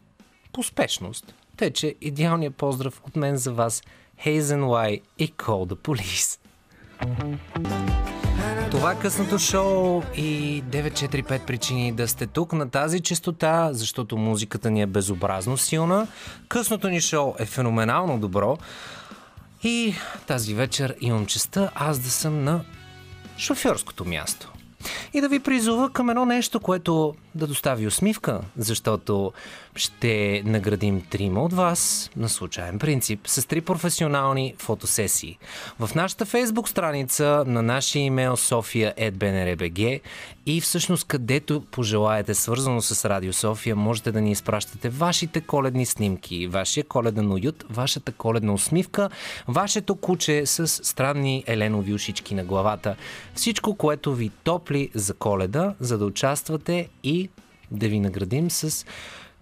поспешност. 0.52 1.34
Те, 1.56 1.70
че 1.70 1.94
идеалният 2.00 2.56
поздрав 2.56 3.02
от 3.06 3.16
мен 3.16 3.36
за 3.36 3.52
вас– 3.52 3.82
Hazen 4.26 4.60
Y 4.64 5.00
и 5.18 5.32
Call 5.32 5.72
the 5.72 5.74
Police. 5.74 6.38
Това 8.70 8.94
късното 8.94 9.38
шоу 9.38 10.02
и 10.16 10.62
945 10.70 11.46
причини 11.46 11.92
да 11.92 12.08
сте 12.08 12.26
тук 12.26 12.52
на 12.52 12.70
тази 12.70 13.00
частота, 13.00 13.68
защото 13.72 14.16
музиката 14.16 14.70
ни 14.70 14.82
е 14.82 14.86
безобразно 14.86 15.56
силна. 15.56 16.06
Късното 16.48 16.88
ни 16.88 17.00
шоу 17.00 17.34
е 17.38 17.46
феноменално 17.46 18.18
добро. 18.18 18.58
И 19.62 19.94
тази 20.26 20.54
вечер 20.54 20.96
имам 21.00 21.26
честа 21.26 21.70
аз 21.74 21.98
да 21.98 22.10
съм 22.10 22.44
на 22.44 22.64
шофьорското 23.38 24.04
място. 24.04 24.52
и 25.14 25.20
да 25.20 25.28
ви 25.28 25.40
призова 25.40 25.90
към 25.90 26.10
едно 26.10 26.24
нещо, 26.24 26.60
което 26.60 27.14
да 27.34 27.46
достави 27.46 27.86
усмивка, 27.86 28.40
защото 28.56 29.32
ще 29.76 30.42
наградим 30.44 31.00
трима 31.00 31.42
от 31.42 31.52
вас 31.52 32.10
на 32.16 32.28
случайен 32.28 32.78
принцип 32.78 33.20
с 33.26 33.48
три 33.48 33.60
професионални 33.60 34.54
фотосесии. 34.58 35.38
В 35.78 35.90
нашата 35.94 36.26
фейсбук 36.26 36.68
страница 36.68 37.44
на 37.46 37.62
нашия 37.62 38.02
имейл 38.02 38.36
sofia.bnr.bg 38.36 40.00
и 40.46 40.60
всъщност 40.60 41.04
където 41.04 41.60
пожелаете, 41.70 42.34
свързано 42.34 42.82
с 42.82 43.08
Радио 43.08 43.32
София, 43.32 43.76
можете 43.76 44.12
да 44.12 44.20
ни 44.20 44.30
изпращате 44.30 44.88
вашите 44.88 45.40
коледни 45.40 45.86
снимки, 45.86 46.46
вашия 46.46 46.84
коледен 46.84 47.32
уют, 47.32 47.64
вашата 47.70 48.12
коледна 48.12 48.52
усмивка, 48.52 49.10
вашето 49.48 49.96
куче 49.96 50.46
с 50.46 50.68
странни 50.68 51.44
еленови 51.46 51.94
ушички 51.94 52.34
на 52.34 52.44
главата. 52.44 52.96
Всичко, 53.34 53.74
което 53.74 54.14
ви 54.14 54.30
топли 54.44 54.90
за 54.94 55.14
коледа, 55.14 55.74
за 55.80 55.98
да 55.98 56.04
участвате 56.04 56.88
и 57.02 57.28
да 57.70 57.88
ви 57.88 58.00
наградим 58.00 58.50
с 58.50 58.86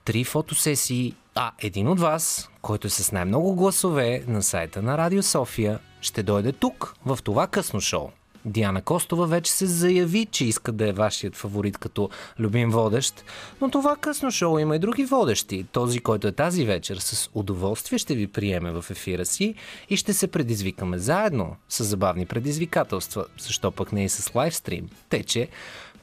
три 0.09 0.25
фотосесии, 0.25 1.14
а 1.35 1.53
един 1.59 1.88
от 1.88 2.01
вас, 2.01 2.51
който 2.62 2.87
е 2.87 2.90
с 2.90 3.12
най-много 3.12 3.55
гласове 3.55 4.25
на 4.29 4.42
сайта 4.42 4.83
на 4.83 4.99
Радио 4.99 5.23
София, 5.23 5.79
ще 6.01 6.23
дойде 6.23 6.53
тук, 6.53 6.94
в 7.07 7.18
това 7.25 7.47
късно 7.47 7.81
шоу. 7.81 8.09
Диана 8.44 8.83
Костова 8.83 9.27
вече 9.27 9.53
се 9.53 9.66
заяви, 9.66 10.27
че 10.31 10.44
иска 10.44 10.73
да 10.73 10.88
е 10.88 10.92
вашият 10.92 11.37
фаворит 11.37 11.79
като 11.79 12.11
любим 12.38 12.71
водещ, 12.71 13.25
но 13.61 13.71
това 13.71 13.97
късно 13.97 14.31
шоу 14.31 14.59
има 14.59 14.77
и 14.77 14.79
други 14.79 15.05
водещи. 15.05 15.66
Този, 15.73 16.01
който 16.01 16.29
е 16.29 16.33
тази 16.33 16.64
вечер, 16.64 16.97
с 16.97 17.31
удоволствие 17.35 17.99
ще 17.99 18.14
ви 18.14 18.27
приеме 18.27 18.73
в 18.73 18.85
ефира 18.90 19.27
си 19.27 19.55
и 19.88 19.97
ще 19.97 20.12
се 20.12 20.29
предизвикаме 20.29 20.99
заедно 20.99 21.57
с 21.68 21.85
забавни 21.85 22.27
предизвикателства, 22.27 23.25
защо 23.38 23.71
пък 23.71 23.92
не 23.92 24.05
и 24.05 24.09
с 24.09 24.35
лайвстрим. 24.35 24.88
Тече 25.09 25.49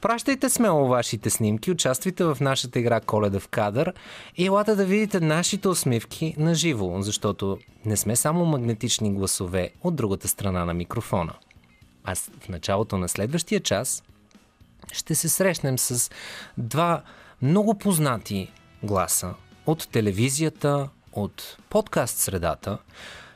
Пращайте 0.06 0.50
смело 0.50 0.88
вашите 0.88 1.30
снимки, 1.30 1.72
участвайте 1.72 2.24
в 2.24 2.38
нашата 2.42 2.80
игра 2.80 3.02
Коледа 3.02 3.40
в 3.40 3.48
кадър 3.48 3.94
и 4.38 4.46
елате 4.46 4.76
да 4.76 4.86
видите 4.86 5.20
нашите 5.20 5.68
усмивки 5.68 6.36
на 6.38 6.56
живо, 6.56 7.02
защото 7.02 7.58
не 7.86 7.98
сме 7.98 8.16
само 8.16 8.46
магнетични 8.46 9.14
гласове 9.14 9.72
от 9.84 9.96
другата 9.96 10.28
страна 10.28 10.66
на 10.66 10.74
микрофона. 10.74 11.34
А 12.04 12.16
в 12.16 12.50
началото 12.50 12.98
на 12.98 13.10
следващия 13.10 13.60
час 13.60 14.04
ще 14.94 15.16
се 15.16 15.30
срещнем 15.30 15.80
с 15.80 16.12
два 16.58 17.02
много 17.42 17.78
познати 17.78 18.52
гласа 18.84 19.34
от 19.66 19.88
телевизията, 19.92 20.90
от 21.14 21.58
подкаст 21.70 22.18
средата. 22.18 22.78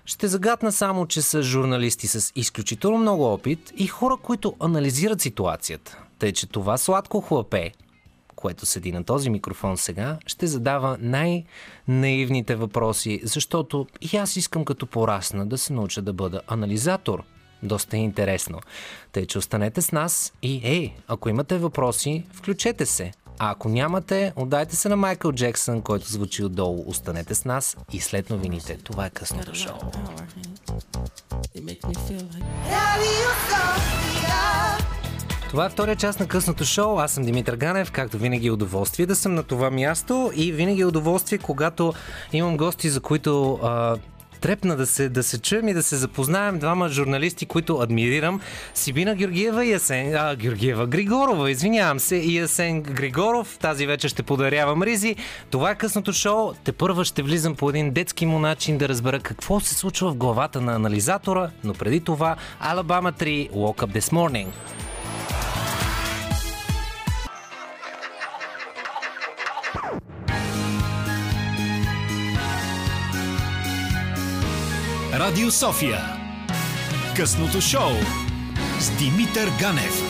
Ще 0.05 0.27
загадна 0.27 0.71
само, 0.71 1.08
че 1.08 1.21
са 1.21 1.41
журналисти 1.41 2.08
с 2.08 2.32
изключително 2.36 2.97
много 2.97 3.34
опит 3.34 3.73
и 3.77 3.88
хора, 3.88 4.17
които 4.23 4.55
анализират 4.60 5.21
ситуацията. 5.21 5.97
Тъй, 6.19 6.32
че 6.32 6.47
това 6.47 6.77
сладко 6.77 7.21
хлапе, 7.21 7.71
което 8.36 8.65
седи 8.65 8.91
на 8.91 9.03
този 9.03 9.29
микрофон 9.29 9.77
сега, 9.77 10.17
ще 10.25 10.47
задава 10.47 10.97
най-наивните 10.99 12.55
въпроси, 12.55 13.21
защото 13.23 13.88
и 14.01 14.17
аз 14.17 14.36
искам 14.36 14.65
като 14.65 14.86
порасна 14.86 15.45
да 15.45 15.58
се 15.58 15.73
науча 15.73 16.01
да 16.01 16.13
бъда 16.13 16.41
анализатор. 16.47 17.23
Доста 17.63 17.97
е 17.97 17.99
интересно. 17.99 18.60
Тъй, 19.12 19.25
че 19.25 19.38
останете 19.38 19.82
с 19.82 19.91
нас 19.91 20.34
и, 20.41 20.62
ей, 20.63 20.93
ако 21.08 21.29
имате 21.29 21.58
въпроси, 21.58 22.23
включете 22.34 22.86
се. 22.86 23.12
А 23.39 23.51
ако 23.51 23.69
нямате, 23.69 24.34
отдайте 24.36 24.75
се 24.75 24.89
на 24.89 24.95
Майкъл 24.95 25.32
Джексън, 25.32 25.82
който 25.82 26.12
звучи 26.12 26.43
отдолу. 26.43 26.84
Останете 26.88 27.36
с 27.36 27.45
нас 27.45 27.77
и 27.91 27.99
след 27.99 28.29
новините. 28.29 28.77
Това 28.77 29.05
е 29.05 29.10
късното 29.10 29.55
шоу. 29.55 29.77
Това 35.49 35.65
е 35.65 35.69
втория 35.69 35.95
част 35.95 36.19
на 36.19 36.27
късното 36.27 36.65
шоу. 36.65 36.99
Аз 36.99 37.12
съм 37.12 37.23
Димитър 37.23 37.55
Ганев. 37.55 37.91
Както 37.91 38.17
винаги 38.17 38.47
е 38.47 38.51
удоволствие 38.51 39.05
да 39.05 39.15
съм 39.15 39.35
на 39.35 39.43
това 39.43 39.71
място 39.71 40.31
и 40.35 40.51
винаги 40.51 40.81
е 40.81 40.85
удоволствие, 40.85 41.38
когато 41.38 41.93
имам 42.33 42.57
гости, 42.57 42.89
за 42.89 42.99
които 42.99 43.59
а, 43.63 43.95
трепна 44.41 44.75
да 44.75 44.85
се, 44.85 45.09
да 45.09 45.23
се 45.23 45.41
чуем 45.41 45.67
и 45.67 45.73
да 45.73 45.83
се 45.83 45.95
запознаем 45.95 46.59
двама 46.59 46.89
журналисти, 46.89 47.45
които 47.45 47.79
адмирирам. 47.79 48.41
Сибина 48.73 49.15
Георгиева 49.15 49.65
и 49.65 49.73
Асен... 49.73 50.15
А, 50.15 50.35
Георгиева 50.35 50.88
Григорова, 50.88 51.51
извинявам 51.51 51.99
се, 51.99 52.15
и 52.15 52.39
Асен 52.39 52.81
Григоров. 52.81 53.57
Тази 53.57 53.88
вечер 53.88 54.09
ще 54.09 54.23
подарявам 54.23 54.83
ризи. 54.83 55.15
Това 55.49 55.71
е 55.71 55.75
късното 55.75 56.13
шоу. 56.13 56.53
Те 56.63 56.71
първа 56.71 57.05
ще 57.05 57.23
влизам 57.23 57.55
по 57.55 57.69
един 57.69 57.91
детски 57.91 58.25
му 58.25 58.39
начин 58.39 58.77
да 58.77 58.89
разбера 58.89 59.19
какво 59.19 59.59
се 59.59 59.75
случва 59.75 60.12
в 60.12 60.15
главата 60.15 60.62
на 60.62 60.75
анализатора, 60.75 61.49
но 61.63 61.73
преди 61.73 61.99
това 61.99 62.35
Alabama 62.63 63.21
3 63.21 63.51
Woke 63.51 63.85
Up 63.85 63.99
This 63.99 64.13
Morning. 64.13 64.47
Радио 75.19 75.51
София. 75.51 75.99
Късното 77.15 77.62
шоу 77.62 77.91
с 78.79 78.97
Димитър 78.97 79.49
Ганев. 79.60 80.01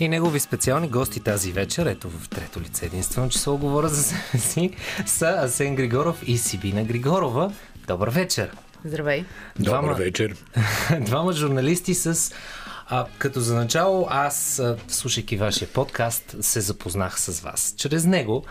И 0.00 0.08
негови 0.08 0.40
специални 0.40 0.88
гости 0.88 1.20
тази 1.20 1.52
вечер, 1.52 1.86
ето 1.86 2.10
в 2.10 2.28
трето 2.28 2.60
лице 2.60 2.86
единствено 2.86 3.28
число 3.28 3.56
говоря 3.56 3.88
за 3.88 4.02
себе 4.02 4.38
си, 4.38 4.70
са 5.06 5.26
Асен 5.26 5.74
Григоров 5.74 6.22
и 6.26 6.38
Сибина 6.38 6.84
Григорова. 6.84 7.52
Добър 7.86 8.08
вечер! 8.08 8.50
Здравей! 8.84 9.24
Добър 9.58 9.92
вечер! 9.92 10.36
Двама 11.00 11.32
журналисти 11.32 11.94
с 11.94 12.32
а, 12.88 13.06
като 13.18 13.40
за 13.40 13.54
начало, 13.54 14.06
аз, 14.10 14.62
слушайки 14.88 15.36
вашия 15.36 15.68
подкаст, 15.68 16.36
се 16.40 16.60
запознах 16.60 17.20
с 17.20 17.40
вас 17.40 17.74
чрез 17.76 18.04
него 18.04 18.44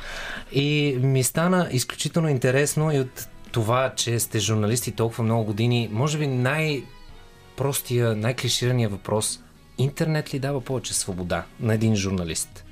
и 0.51 0.97
ми 1.01 1.23
стана 1.23 1.67
изключително 1.71 2.29
интересно 2.29 2.91
и 2.91 2.99
от 2.99 3.27
това, 3.51 3.93
че 3.95 4.19
сте 4.19 4.39
журналисти 4.39 4.91
толкова 4.91 5.23
много 5.23 5.43
години, 5.43 5.89
може 5.91 6.17
би 6.17 6.27
най-простия, 6.27 8.15
най-клиширания 8.15 8.89
въпрос 8.89 9.39
интернет 9.77 10.33
ли 10.33 10.39
дава 10.39 10.61
повече 10.61 10.93
свобода 10.93 11.43
на 11.59 11.73
един 11.73 11.95
журналист? 11.95 12.63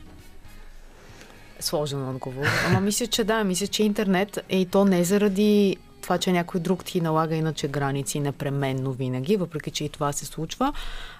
Сложен 1.59 2.09
отговор. 2.09 2.45
Ама 2.67 2.79
мисля, 2.79 3.07
че 3.07 3.23
да. 3.23 3.43
Мисля, 3.43 3.67
че 3.67 3.83
интернет 3.83 4.39
е 4.49 4.57
и 4.57 4.65
то 4.65 4.85
не 4.85 5.03
заради 5.03 5.77
това, 6.05 6.17
че 6.17 6.31
някой 6.31 6.59
друг 6.59 6.85
ти 6.85 7.01
налага 7.01 7.35
иначе 7.35 7.67
граници 7.67 8.19
непременно 8.19 8.93
винаги, 8.93 9.37
въпреки 9.37 9.71
че 9.71 9.83
и 9.83 9.89
това 9.89 10.11
се 10.11 10.25
случва. 10.25 10.73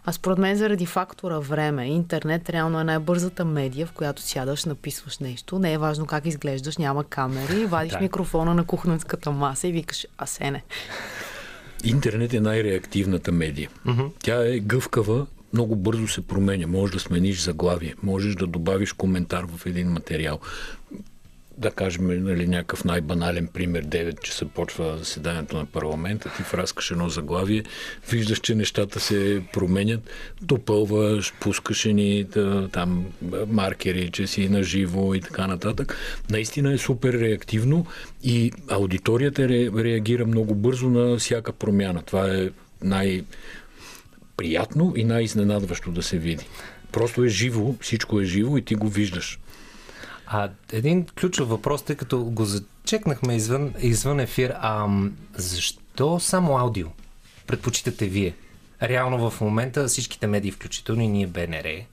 А 0.05 0.11
според 0.11 0.37
мен 0.37 0.55
заради 0.55 0.85
фактора 0.85 1.39
време, 1.39 1.85
интернет 1.85 2.49
реално 2.49 2.79
е 2.79 2.83
най-бързата 2.83 3.45
медия, 3.45 3.87
в 3.87 3.91
която 3.91 4.21
сядаш, 4.21 4.65
написваш 4.65 5.19
нещо. 5.19 5.59
Не 5.59 5.73
е 5.73 5.77
важно 5.77 6.05
как 6.05 6.25
изглеждаш, 6.25 6.77
няма 6.77 7.03
камери, 7.03 7.65
вадиш 7.69 7.91
да. 7.91 7.99
микрофона 7.99 8.53
на 8.53 8.63
кухненската 8.65 9.31
маса 9.31 9.67
и 9.67 9.71
викаш 9.71 10.07
Асене. 10.17 10.63
Интернет 11.83 12.33
е 12.33 12.39
най-реактивната 12.39 13.31
медия. 13.31 13.69
Uh-huh. 13.87 14.11
Тя 14.23 14.53
е 14.53 14.59
гъвкава, 14.59 15.25
много 15.53 15.75
бързо 15.75 16.07
се 16.07 16.21
променя. 16.21 16.67
Можеш 16.67 16.93
да 16.93 16.99
смениш 16.99 17.41
заглавие, 17.41 17.95
можеш 18.03 18.35
да 18.35 18.47
добавиш 18.47 18.93
коментар 18.93 19.45
в 19.57 19.65
един 19.65 19.87
материал 19.87 20.39
да 21.57 21.71
кажем, 21.71 22.23
нали, 22.23 22.47
някакъв 22.47 22.85
най-банален 22.85 23.47
пример, 23.47 23.85
9 23.85 24.21
часа 24.21 24.45
почва 24.45 24.97
заседанието 24.97 25.57
на 25.57 25.65
парламента, 25.65 26.31
ти 26.37 26.43
враскаш 26.43 26.91
едно 26.91 27.09
заглавие, 27.09 27.63
виждаш, 28.11 28.39
че 28.39 28.55
нещата 28.55 28.99
се 28.99 29.41
променят, 29.53 30.09
допълваш, 30.41 31.33
пускаш 31.39 31.85
ни 31.85 32.25
там 32.71 33.05
маркери, 33.47 34.11
че 34.11 34.27
си 34.27 34.49
наживо 34.49 35.15
и 35.15 35.21
така 35.21 35.47
нататък. 35.47 35.97
Наистина 36.29 36.73
е 36.73 36.77
супер 36.77 37.13
реактивно 37.13 37.85
и 38.23 38.51
аудиторията 38.69 39.49
реагира 39.49 40.25
много 40.25 40.55
бързо 40.55 40.89
на 40.89 41.17
всяка 41.17 41.51
промяна. 41.51 42.01
Това 42.01 42.35
е 42.35 42.49
най- 42.81 43.23
приятно 44.37 44.93
и 44.95 45.03
най-изненадващо 45.03 45.91
да 45.91 46.03
се 46.03 46.17
види. 46.17 46.45
Просто 46.91 47.23
е 47.23 47.27
живо, 47.27 47.75
всичко 47.81 48.19
е 48.21 48.25
живо 48.25 48.57
и 48.57 48.61
ти 48.61 48.75
го 48.75 48.89
виждаш. 48.89 49.39
А 50.27 50.49
един 50.71 51.05
ключов 51.05 51.49
въпрос, 51.49 51.83
тъй 51.83 51.95
като 51.95 52.23
го 52.23 52.45
зачекнахме 52.45 53.35
извън, 53.35 53.73
извън 53.79 54.19
ефир, 54.19 54.53
а 54.59 54.87
защо 55.35 56.19
само 56.19 56.57
аудио 56.57 56.87
предпочитате 57.47 58.05
вие? 58.07 58.35
Реално 58.81 59.29
в 59.29 59.41
момента 59.41 59.87
всичките 59.87 60.27
медии, 60.27 60.51
включително 60.51 61.01
и 61.01 61.07
ние 61.07 61.27
БНР, 61.27 61.85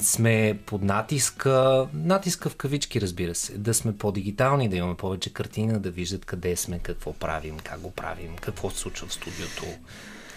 сме 0.00 0.58
под 0.66 0.82
натиска, 0.82 1.88
натиска 1.94 2.50
в 2.50 2.56
кавички, 2.56 3.00
разбира 3.00 3.34
се, 3.34 3.58
да 3.58 3.74
сме 3.74 3.96
по-дигитални, 3.96 4.68
да 4.68 4.76
имаме 4.76 4.94
повече 4.94 5.32
картина, 5.32 5.78
да 5.78 5.90
виждат 5.90 6.24
къде 6.24 6.56
сме, 6.56 6.78
какво 6.78 7.12
правим, 7.12 7.56
как 7.64 7.80
го 7.80 7.90
правим, 7.90 8.36
какво 8.40 8.70
се 8.70 8.78
случва 8.78 9.06
в 9.06 9.12
студиото. 9.12 9.64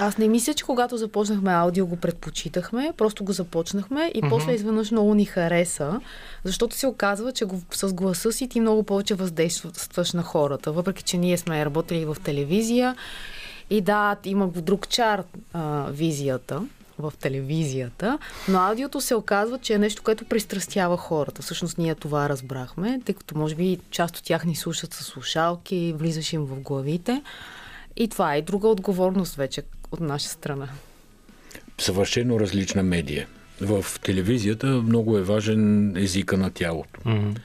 Аз 0.02 0.18
не 0.18 0.28
мисля, 0.28 0.54
че 0.54 0.64
когато 0.64 0.98
започнахме 0.98 1.52
аудио 1.52 1.86
го 1.86 1.96
предпочитахме, 1.96 2.94
просто 2.98 3.24
го 3.24 3.32
започнахме 3.32 4.12
и 4.14 4.22
mm-hmm. 4.22 4.30
после 4.30 4.54
изведнъж 4.54 4.92
много 4.92 5.14
ни 5.14 5.26
хареса, 5.26 6.00
защото 6.44 6.76
се 6.76 6.88
оказва, 6.88 7.32
че 7.32 7.46
го, 7.46 7.62
с 7.72 7.94
гласа 7.94 8.32
си 8.32 8.48
ти 8.48 8.60
много 8.60 8.84
повече 8.84 9.16
въздействаш 9.16 10.14
на 10.14 10.24
хората, 10.24 10.72
въпреки 10.72 11.04
че 11.04 11.18
ние 11.18 11.38
сме 11.38 11.66
работили 11.66 12.06
в 12.06 12.18
телевизия 12.24 12.96
и 13.70 13.82
да, 13.82 14.16
има 14.26 14.48
друг 14.48 14.88
чар 14.88 15.24
а, 15.54 15.86
визията 15.92 16.62
в 17.00 17.14
телевизията, 17.22 18.18
но 18.48 18.60
аудиото 18.60 19.02
се 19.02 19.16
оказва, 19.16 19.60
че 19.60 19.74
е 19.74 19.78
нещо, 19.78 20.04
което 20.04 20.26
пристрастява 20.26 20.98
хората. 20.98 21.42
Всъщност 21.42 21.78
ние 21.78 21.96
това 21.96 22.30
разбрахме, 22.30 23.02
тъй 23.06 23.16
като 23.16 23.38
може 23.38 23.56
би 23.56 23.80
част 23.92 24.18
от 24.18 24.24
тях 24.24 24.46
ни 24.46 24.56
слушат 24.56 24.94
с 24.94 25.04
слушалки, 25.04 25.94
влизаш 25.98 26.34
им 26.34 26.46
в 26.46 26.60
главите. 26.60 27.22
И 27.98 28.08
това 28.08 28.36
е 28.36 28.42
друга 28.42 28.68
отговорност 28.68 29.36
вече 29.36 29.62
от 29.92 30.00
наша 30.00 30.30
страна. 30.30 30.70
Съвършено 31.78 32.40
различна 32.40 32.84
медия. 32.84 33.28
В 33.62 33.86
телевизията 34.02 34.68
много 34.68 35.18
е 35.18 35.22
важен 35.22 35.94
езика 35.98 36.38
на 36.38 36.52
тялото. 36.52 37.00
Mm-hmm 37.00 37.38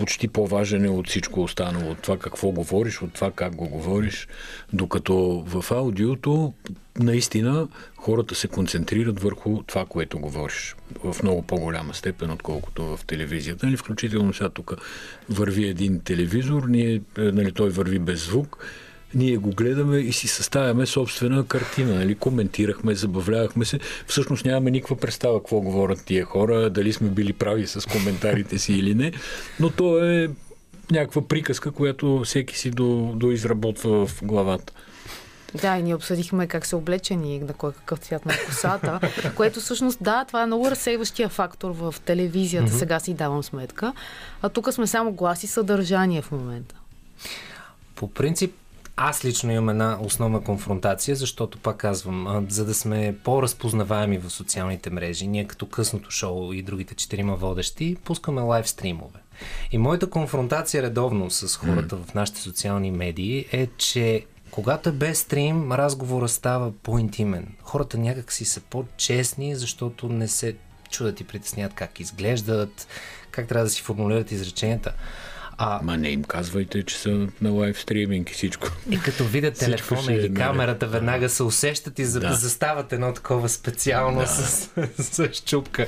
почти 0.00 0.28
по-важен 0.28 0.84
е 0.84 0.88
от 0.88 1.08
всичко 1.08 1.42
останало. 1.42 1.90
От 1.90 1.98
това 1.98 2.18
какво 2.18 2.50
говориш, 2.50 3.02
от 3.02 3.12
това 3.12 3.30
как 3.30 3.54
го 3.56 3.68
говориш. 3.68 4.28
Докато 4.72 5.44
в 5.46 5.70
аудиото 5.70 6.52
наистина 6.98 7.68
хората 7.96 8.34
се 8.34 8.48
концентрират 8.48 9.20
върху 9.20 9.62
това, 9.62 9.86
което 9.86 10.18
говориш 10.18 10.76
в 11.04 11.22
много 11.22 11.42
по-голяма 11.42 11.94
степен, 11.94 12.30
отколкото 12.30 12.96
в 12.96 13.00
телевизията. 13.06 13.66
Нали, 13.66 13.76
включително 13.76 14.34
сега 14.34 14.48
тук 14.48 14.74
върви 15.28 15.68
един 15.68 16.00
телевизор, 16.00 16.62
ние, 16.68 17.00
нали, 17.16 17.52
той 17.52 17.70
върви 17.70 17.98
без 17.98 18.26
звук 18.26 18.64
ние 19.14 19.36
го 19.36 19.50
гледаме 19.50 19.96
и 19.98 20.12
си 20.12 20.28
съставяме 20.28 20.86
собствена 20.86 21.46
картина. 21.46 21.94
Нали? 21.94 22.14
Коментирахме, 22.14 22.94
забавлявахме 22.94 23.64
се. 23.64 23.80
Всъщност 24.06 24.44
нямаме 24.44 24.70
никаква 24.70 24.96
представа 24.96 25.38
какво 25.38 25.60
говорят 25.60 26.04
тия 26.04 26.24
хора, 26.24 26.70
дали 26.70 26.92
сме 26.92 27.08
били 27.08 27.32
прави 27.32 27.66
с 27.66 27.88
коментарите 27.88 28.58
си 28.58 28.72
или 28.72 28.94
не, 28.94 29.12
но 29.60 29.70
то 29.70 30.04
е 30.04 30.28
някаква 30.90 31.28
приказка, 31.28 31.70
която 31.70 32.22
всеки 32.24 32.58
си 32.58 32.70
до, 32.70 33.12
доизработва 33.16 34.06
в 34.06 34.20
главата. 34.22 34.72
Да, 35.54 35.76
и 35.76 35.82
ние 35.82 35.94
обсъдихме 35.94 36.46
как 36.46 36.66
се 36.66 36.76
облечени 36.76 37.38
на 37.38 37.52
кой 37.52 37.72
какъв 37.72 37.98
цвят 37.98 38.26
на 38.26 38.34
косата, 38.46 39.00
което 39.36 39.60
всъщност, 39.60 39.98
да, 40.02 40.24
това 40.24 40.42
е 40.42 40.46
много 40.46 40.70
разсейващия 40.70 41.28
фактор 41.28 41.70
в 41.70 41.94
телевизията, 42.04 42.72
mm-hmm. 42.72 42.78
сега 42.78 43.00
си 43.00 43.14
давам 43.14 43.42
сметка. 43.42 43.92
А 44.42 44.48
тук 44.48 44.72
сме 44.72 44.86
само 44.86 45.12
глас 45.12 45.44
и 45.44 45.46
съдържание 45.46 46.22
в 46.22 46.30
момента. 46.30 46.74
По 47.94 48.10
принцип, 48.10 48.54
аз 49.02 49.24
лично 49.24 49.52
имам 49.52 49.68
една 49.68 49.98
основна 50.00 50.40
конфронтация, 50.40 51.16
защото 51.16 51.58
пак 51.58 51.76
казвам, 51.76 52.46
за 52.48 52.64
да 52.64 52.74
сме 52.74 53.16
по-разпознаваеми 53.24 54.18
в 54.18 54.30
социалните 54.30 54.90
мрежи, 54.90 55.26
ние 55.26 55.46
като 55.46 55.66
късното 55.66 56.10
шоу 56.10 56.52
и 56.52 56.62
другите 56.62 56.94
четирима 56.94 57.36
водещи 57.36 57.96
пускаме 58.04 58.40
лайв 58.40 58.68
стримове. 58.68 59.18
И 59.72 59.78
моята 59.78 60.10
конфронтация 60.10 60.82
редовно 60.82 61.30
с 61.30 61.56
хората 61.56 61.96
в 61.96 62.14
нашите 62.14 62.40
социални 62.40 62.90
медии 62.90 63.46
е, 63.52 63.66
че 63.66 64.24
когато 64.50 64.88
е 64.88 64.92
без 64.92 65.18
стрим, 65.20 65.72
разговора 65.72 66.28
става 66.28 66.72
по-интимен. 66.82 67.54
Хората 67.62 67.98
някакси 67.98 68.44
са 68.44 68.60
по-честни, 68.60 69.56
защото 69.56 70.08
не 70.08 70.28
се 70.28 70.56
чудат 70.90 71.20
и 71.20 71.24
притеснят 71.24 71.74
как 71.74 72.00
изглеждат, 72.00 72.86
как 73.30 73.48
трябва 73.48 73.64
да 73.64 73.70
си 73.70 73.82
формулират 73.82 74.30
изреченията. 74.30 74.92
А... 75.62 75.80
Ма 75.82 75.96
не 75.96 76.08
им 76.08 76.24
казвайте, 76.24 76.82
че 76.82 76.96
са 76.96 77.28
на 77.40 77.50
лайв 77.50 77.80
стриминг 77.80 78.30
и 78.30 78.32
всичко. 78.32 78.68
И 78.90 79.00
като 79.00 79.24
видят 79.24 79.58
телефона 79.58 80.12
или 80.12 80.34
камерата, 80.34 80.86
веднага 80.86 81.28
се 81.28 81.42
усещат 81.42 81.98
и 81.98 82.02
да. 82.02 82.32
застават 82.32 82.92
едно 82.92 83.14
такова 83.14 83.48
специално 83.48 84.20
да. 84.20 84.26
с, 84.26 84.70
с 84.98 85.32
щупка. 85.32 85.86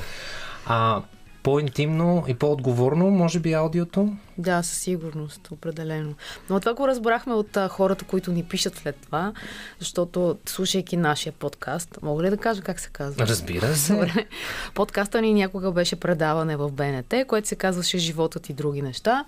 А, 0.67 1.03
по-интимно 1.43 2.25
и 2.29 2.35
по-отговорно, 2.35 3.11
може 3.11 3.41
би, 3.41 3.53
аудиото? 3.53 4.13
Да, 4.39 4.63
със 4.63 4.79
сигурност, 4.79 5.49
определено. 5.51 6.15
Но 6.51 6.61
това 6.61 6.75
го 6.75 6.89
разбрахме 6.89 7.35
от 7.35 7.57
а, 7.57 7.69
хората, 7.69 8.05
които 8.05 8.33
ни 8.33 8.45
пишат 8.45 8.77
след 8.77 8.97
това, 8.97 9.33
защото 9.79 10.39
слушайки 10.47 10.97
нашия 10.97 11.33
подкаст, 11.33 11.99
мога 12.03 12.23
ли 12.23 12.31
да 12.31 12.37
кажа 12.37 12.63
как 12.63 12.81
се 12.81 12.91
казва? 12.91 13.27
Разбира 13.27 13.75
се. 13.75 13.93
Добре. 13.93 14.27
Подкаста 14.75 15.23
ни 15.23 15.35
някога 15.35 15.73
беше 15.73 15.97
предаване 15.97 16.57
в 16.57 16.71
БНТ, 16.71 17.15
което 17.27 17.49
се 17.49 17.57
казваше 17.57 17.99
Животът 17.99 18.49
и 18.49 18.53
други 18.53 18.83
неща. 18.83 19.25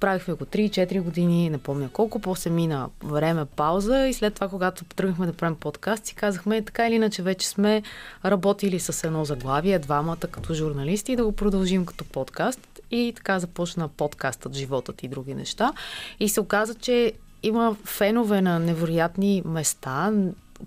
Правихме 0.00 0.34
го 0.34 0.44
3-4 0.44 1.00
години, 1.00 1.50
не 1.50 1.58
помня 1.58 1.88
колко, 1.92 2.18
после 2.18 2.50
мина 2.50 2.88
време 3.04 3.44
пауза 3.44 4.06
и 4.06 4.14
след 4.14 4.34
това, 4.34 4.48
когато 4.48 4.84
тръгнахме 4.84 5.26
да 5.26 5.32
правим 5.32 5.56
подкаст, 5.56 6.06
си 6.06 6.14
казахме 6.14 6.62
така 6.62 6.88
или 6.88 6.94
иначе 6.94 7.22
вече 7.22 7.48
сме 7.48 7.82
работили 8.24 8.80
с 8.80 9.06
едно 9.06 9.24
заглавие, 9.24 9.78
двамата 9.78 10.16
като 10.16 10.54
журналисти 10.54 11.12
и 11.12 11.16
да 11.16 11.24
го 11.24 11.32
продължим 11.32 11.86
като 11.86 12.04
подкаст. 12.04 12.60
И 12.90 13.12
така 13.16 13.38
започна 13.38 13.88
подкастът 13.88 14.54
Животът 14.54 15.02
и 15.02 15.08
други 15.08 15.34
неща. 15.34 15.72
И 16.20 16.28
се 16.28 16.40
оказа, 16.40 16.74
че 16.74 17.12
има 17.42 17.76
фенове 17.84 18.40
на 18.42 18.58
невероятни 18.58 19.42
места, 19.44 20.12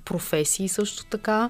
професии 0.05 0.69
също 0.69 1.05
така. 1.05 1.49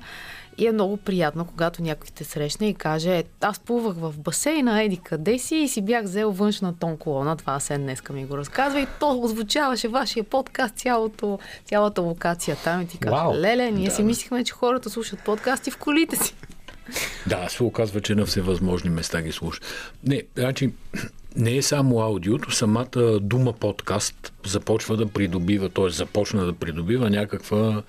И 0.60 0.68
е 0.68 0.72
много 0.72 0.98
приятно, 0.98 1.46
когато 1.46 1.82
някой 1.82 2.08
те 2.16 2.24
срещне 2.24 2.70
и 2.70 2.74
каже, 2.74 3.18
е, 3.18 3.24
аз 3.42 3.60
плувах 3.60 3.96
в 3.98 4.14
басейна, 4.18 4.84
еди 4.84 4.98
къде 4.98 5.40
си 5.40 5.56
и 5.56 5.68
си 5.68 5.82
бях 5.82 6.04
взел 6.04 6.32
външна 6.32 6.74
тон 6.80 6.98
колона, 6.98 7.38
това 7.38 7.60
се 7.60 7.78
днеска 7.78 8.14
ми 8.14 8.26
го 8.26 8.38
разказва 8.38 8.80
и 8.80 8.88
то 9.00 9.20
озвучаваше 9.20 9.88
вашия 9.88 10.24
подкаст, 10.24 10.76
цялото, 10.76 11.40
цялата 11.66 12.02
локация 12.02 12.58
там 12.64 12.82
и 12.82 12.88
ти 12.88 12.98
казва, 12.98 13.40
леле, 13.40 13.72
ние 13.72 13.90
да. 13.90 13.96
си 13.96 14.04
мислихме, 14.04 14.44
че 14.44 14.54
хората 14.54 14.90
слушат 14.90 15.20
подкасти 15.26 15.72
в 15.72 15.78
колите 15.78 16.16
си. 16.16 16.36
Да, 17.28 17.50
се 17.50 17.64
оказва, 17.64 18.02
че 18.02 18.16
на 18.16 18.26
всевъзможни 18.26 18.90
места 18.90 19.22
ги 19.22 19.32
слушат. 19.32 19.66
Не, 20.04 20.24
значи, 20.38 20.74
не 21.36 21.58
е 21.58 21.62
само 21.62 22.02
аудиото, 22.02 22.52
самата 22.52 23.20
дума 23.22 23.54
подкаст 23.54 24.34
започва 24.46 24.98
да 24.98 25.08
придобива, 25.08 25.70
т.е. 25.70 25.90
започна 25.90 26.46
да 26.46 26.54
придобива 26.54 27.10
някаква 27.10 27.84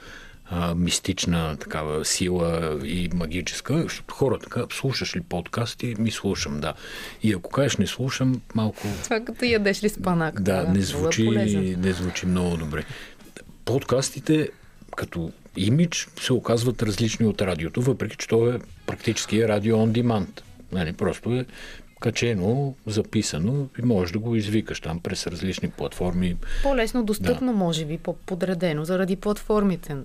а, 0.50 0.74
мистична 0.74 1.56
такава 1.56 2.04
сила 2.04 2.78
и 2.84 3.10
магическа, 3.14 3.82
защото 3.82 4.14
хора 4.14 4.38
така, 4.38 4.64
слушаш 4.72 5.16
ли 5.16 5.20
подкасти? 5.20 5.94
Ми 5.98 6.10
слушам, 6.10 6.60
да. 6.60 6.74
И 7.22 7.32
ако 7.32 7.50
кажеш 7.50 7.76
не 7.76 7.86
слушам, 7.86 8.40
малко... 8.54 8.82
Това 9.04 9.20
като 9.20 9.44
ядеш 9.44 9.82
ли 9.82 9.88
спанак. 9.88 10.40
Да, 10.40 10.62
да 10.64 10.72
не, 10.72 10.80
звучи, 10.80 11.28
не 11.78 11.92
звучи 11.92 12.26
много 12.26 12.56
добре. 12.56 12.84
Подкастите 13.64 14.48
като 14.96 15.32
имидж 15.56 16.08
се 16.20 16.32
оказват 16.32 16.82
различни 16.82 17.26
от 17.26 17.42
радиото, 17.42 17.82
въпреки 17.82 18.16
че 18.16 18.28
то 18.28 18.48
е 18.48 18.58
практически 18.86 19.48
радио 19.48 19.76
on 19.76 20.02
demand. 20.02 20.40
Нали, 20.72 20.92
просто 20.92 21.34
е 21.34 21.46
качено, 22.00 22.74
записано 22.86 23.68
и 23.78 23.82
можеш 23.82 24.12
да 24.12 24.18
го 24.18 24.36
извикаш 24.36 24.80
там 24.80 25.00
през 25.00 25.26
различни 25.26 25.70
платформи. 25.70 26.36
По-лесно 26.62 27.04
достъпно, 27.04 27.52
да. 27.52 27.58
може 27.58 27.84
би, 27.84 27.98
по-подредено 27.98 28.84
заради 28.84 29.16
платформите 29.16 29.96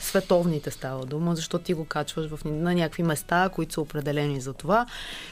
световните 0.00 0.70
става 0.70 1.06
дума, 1.06 1.36
защото 1.36 1.64
ти 1.64 1.74
го 1.74 1.84
качваш 1.84 2.26
в, 2.30 2.44
на 2.44 2.74
някакви 2.74 3.02
места, 3.02 3.50
които 3.54 3.74
са 3.74 3.80
определени 3.80 4.40
за 4.40 4.52
това 4.52 4.86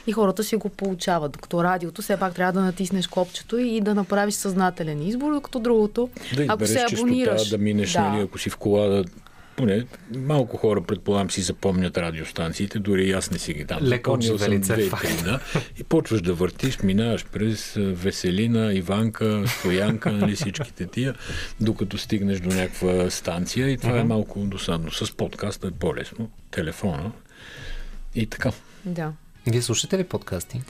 и 0.07 0.11
хората 0.11 0.43
си 0.43 0.55
го 0.55 0.69
получават. 0.69 1.31
Докато 1.31 1.63
радиото 1.63 2.01
все 2.01 2.17
пак 2.17 2.33
трябва 2.33 2.53
да 2.53 2.61
натиснеш 2.61 3.07
копчето 3.07 3.57
и 3.57 3.81
да 3.81 3.95
направиш 3.95 4.35
съзнателен 4.35 5.01
избор, 5.01 5.33
докато 5.33 5.59
другото, 5.59 6.09
да 6.35 6.45
ако 6.47 6.67
се 6.67 6.85
абонираш... 6.93 7.49
да 7.49 7.57
минеш, 7.57 7.91
да. 7.91 8.01
Нали, 8.01 8.21
ако 8.21 8.39
си 8.39 8.49
в 8.49 8.57
кола, 8.57 8.87
да 8.87 9.03
поне 9.55 9.85
малко 10.15 10.57
хора, 10.57 10.81
предполагам, 10.81 11.31
си 11.31 11.41
запомнят 11.41 11.97
радиостанциите, 11.97 12.79
дори 12.79 13.07
и 13.07 13.11
аз 13.11 13.31
не 13.31 13.39
си 13.39 13.53
ги 13.53 13.63
дам. 13.63 13.79
Леко 13.81 14.17
е 14.21 14.83
факт. 14.89 15.23
Да, 15.23 15.39
и 15.79 15.83
почваш 15.83 16.21
да 16.21 16.33
въртиш, 16.33 16.79
минаваш 16.79 17.25
през 17.25 17.73
Веселина, 17.77 18.73
Иванка, 18.73 19.43
Стоянка, 19.47 20.11
нали 20.11 20.35
всичките 20.35 20.87
тия, 20.87 21.15
докато 21.61 21.97
стигнеш 21.97 22.39
до 22.39 22.49
някаква 22.49 23.09
станция 23.09 23.69
и 23.69 23.77
това 23.77 23.93
uh-huh. 23.93 24.01
е 24.01 24.03
малко 24.03 24.39
досадно. 24.39 24.91
С 24.91 25.15
подкаста 25.17 25.67
е 25.67 25.71
по-лесно, 25.71 26.29
телефона 26.51 27.11
и 28.15 28.25
така. 28.25 28.51
Да. 28.85 29.13
Вие 29.47 29.61
слушате 29.61 29.97
ли 29.97 30.03
подкасти? 30.03 30.61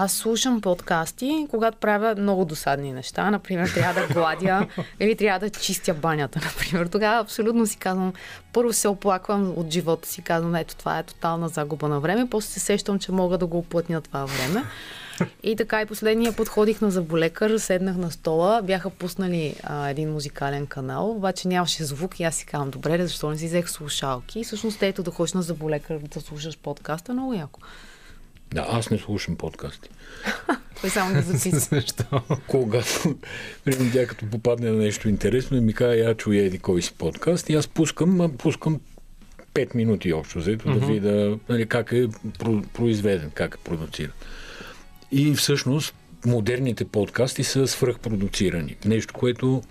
Аз 0.00 0.12
слушам 0.12 0.60
подкасти, 0.60 1.46
когато 1.50 1.78
правя 1.78 2.14
много 2.18 2.44
досадни 2.44 2.92
неща. 2.92 3.30
Например, 3.30 3.68
трябва 3.68 4.00
да 4.00 4.14
гладя 4.14 4.66
или 5.00 5.16
трябва 5.16 5.38
да 5.38 5.50
чистя 5.50 5.94
банята, 5.94 6.40
например. 6.44 6.86
Тогава 6.86 7.20
абсолютно 7.20 7.66
си 7.66 7.76
казвам, 7.76 8.12
първо 8.52 8.72
се 8.72 8.88
оплаквам 8.88 9.52
от 9.56 9.70
живота 9.70 10.08
си, 10.08 10.22
казвам, 10.22 10.54
ето 10.54 10.76
това 10.76 10.98
е 10.98 11.02
тотална 11.02 11.48
загуба 11.48 11.88
на 11.88 12.00
време, 12.00 12.30
после 12.30 12.48
се 12.48 12.60
сещам, 12.60 12.98
че 12.98 13.12
мога 13.12 13.38
да 13.38 13.46
го 13.46 13.58
оплътня 13.58 14.00
това 14.00 14.24
време. 14.24 14.64
И 15.42 15.56
така 15.56 15.82
и 15.82 15.86
последния 15.86 16.32
подходих 16.32 16.80
на 16.80 16.90
заболекар, 16.90 17.58
седнах 17.58 17.96
на 17.96 18.10
стола, 18.10 18.62
бяха 18.62 18.90
пуснали 18.90 19.54
а, 19.62 19.88
един 19.88 20.12
музикален 20.12 20.66
канал, 20.66 21.10
обаче 21.10 21.48
нямаше 21.48 21.84
звук 21.84 22.20
и 22.20 22.24
аз 22.24 22.34
си 22.34 22.46
казвам, 22.46 22.70
добре, 22.70 23.06
защо 23.06 23.30
не 23.30 23.38
си 23.38 23.46
взех 23.46 23.70
слушалки? 23.70 24.40
И 24.40 24.44
всъщност 24.44 24.82
ето 24.82 25.02
да 25.02 25.10
ходиш 25.10 25.32
на 25.32 25.42
заболекар 25.42 25.98
да 25.98 26.20
слушаш 26.20 26.58
подкаста, 26.58 27.12
много 27.12 27.34
яко. 27.34 27.60
Да, 28.54 28.66
аз 28.70 28.90
не 28.90 28.98
слушам 28.98 29.36
подкасти. 29.36 29.88
Той 30.80 30.90
само 30.90 31.14
ги 31.14 31.22
записва. 31.22 31.58
Защо? 31.80 32.22
Когато, 32.46 33.16
примерно, 33.64 33.90
тя 33.92 34.06
като 34.06 34.30
попадне 34.30 34.70
на 34.70 34.76
нещо 34.76 35.08
интересно 35.08 35.56
и 35.56 35.60
ми 35.60 35.72
казва, 35.72 35.96
я 35.96 36.14
чуя 36.14 36.44
еди 36.44 36.58
кой 36.58 36.82
си 36.82 36.94
подкаст 36.98 37.50
и 37.50 37.54
аз 37.54 37.68
пускам, 37.68 38.32
пускам 38.38 38.80
5 39.54 39.74
минути 39.74 40.12
общо, 40.12 40.40
за 40.40 40.50
mm-hmm. 40.50 40.80
да 40.80 40.86
видя 40.86 41.38
нали, 41.48 41.66
как 41.66 41.92
е 41.92 42.08
произведен, 42.74 43.30
как 43.34 43.54
е 43.54 43.64
продуциран. 43.64 44.12
И 45.12 45.34
всъщност 45.34 45.94
модерните 46.26 46.84
подкасти 46.84 47.44
са 47.44 47.66
свръхпродуцирани. 47.66 48.76
Нещо, 48.84 49.14
което 49.14 49.62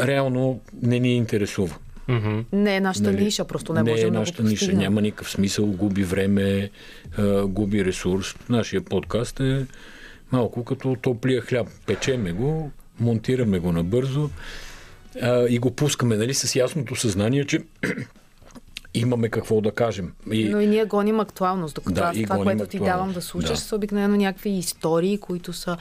реално 0.00 0.60
не 0.82 0.98
ни 0.98 1.16
интересува. 1.16 1.76
Mm-hmm. 2.08 2.44
Не 2.52 2.76
е 2.76 2.80
нашата 2.80 3.12
нали, 3.12 3.24
ниша, 3.24 3.44
просто 3.44 3.72
не, 3.72 3.82
не 3.82 3.90
можем 3.90 4.14
е 4.14 4.18
нашата 4.18 4.42
да 4.42 4.48
ниша, 4.48 4.72
няма 4.72 5.02
никакъв 5.02 5.30
смисъл, 5.30 5.66
губи 5.66 6.04
време, 6.04 6.70
губи 7.44 7.84
ресурс. 7.84 8.34
Нашия 8.48 8.80
подкаст 8.80 9.40
е 9.40 9.66
малко 10.32 10.64
като 10.64 10.96
топлия 11.02 11.40
хляб. 11.40 11.66
Печеме 11.86 12.32
го, 12.32 12.70
монтираме 13.00 13.58
го 13.58 13.72
набързо 13.72 14.30
и 15.48 15.58
го 15.58 15.70
пускаме 15.70 16.16
нали, 16.16 16.34
с 16.34 16.56
ясното 16.56 16.96
съзнание, 16.96 17.44
че 17.44 17.60
имаме 18.94 19.28
какво 19.28 19.60
да 19.60 19.72
кажем. 19.72 20.12
И... 20.30 20.48
Но 20.48 20.60
и 20.60 20.66
ние 20.66 20.84
гоним 20.84 21.20
актуалност, 21.20 21.74
докато 21.74 21.94
да, 21.94 22.00
аз 22.00 22.16
това, 22.22 22.42
което 22.42 22.66
ти 22.66 22.78
давам 22.78 23.12
да 23.12 23.22
слушаш, 23.22 23.58
да. 23.58 23.64
са 23.64 23.76
обикновено 23.76 24.16
някакви 24.16 24.50
истории, 24.50 25.18
които 25.18 25.52
са 25.52 25.76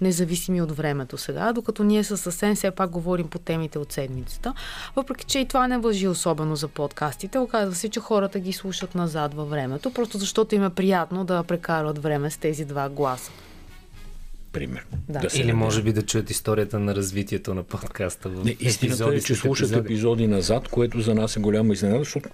независими 0.00 0.62
от 0.62 0.72
времето 0.72 1.18
сега, 1.18 1.52
докато 1.52 1.84
ние 1.84 2.04
със 2.04 2.20
съвсем 2.20 2.54
все 2.54 2.70
пак 2.70 2.90
говорим 2.90 3.28
по 3.28 3.38
темите 3.38 3.78
от 3.78 3.92
седмицата. 3.92 4.54
Въпреки, 4.96 5.24
че 5.24 5.38
и 5.38 5.48
това 5.48 5.68
не 5.68 5.78
въжи 5.78 6.08
особено 6.08 6.56
за 6.56 6.68
подкастите, 6.68 7.38
оказва 7.38 7.74
се, 7.74 7.88
че 7.88 8.00
хората 8.00 8.40
ги 8.40 8.52
слушат 8.52 8.94
назад 8.94 9.34
във 9.34 9.50
времето, 9.50 9.90
просто 9.90 10.18
защото 10.18 10.54
им 10.54 10.64
е 10.64 10.70
приятно 10.70 11.24
да 11.24 11.42
прекарват 11.42 12.02
време 12.02 12.30
с 12.30 12.36
тези 12.36 12.64
два 12.64 12.88
гласа 12.88 13.32
пример. 14.58 14.86
Да. 15.08 15.18
да 15.18 15.28
Или 15.34 15.52
може 15.52 15.82
би 15.82 15.92
да 15.92 16.02
чуят 16.02 16.30
историята 16.30 16.78
на 16.78 16.94
развитието 16.94 17.54
на 17.54 17.62
подкаста. 17.62 18.28
В 18.28 18.44
Не, 18.44 18.56
истината 18.60 19.14
е, 19.14 19.20
че 19.20 19.34
слушат 19.34 19.68
епизоди. 19.68 19.86
епизоди 19.86 20.26
назад, 20.26 20.68
което 20.68 21.00
за 21.00 21.14
нас 21.14 21.36
е 21.36 21.40
голяма 21.40 21.72
изненада, 21.72 21.98
защото 21.98 22.28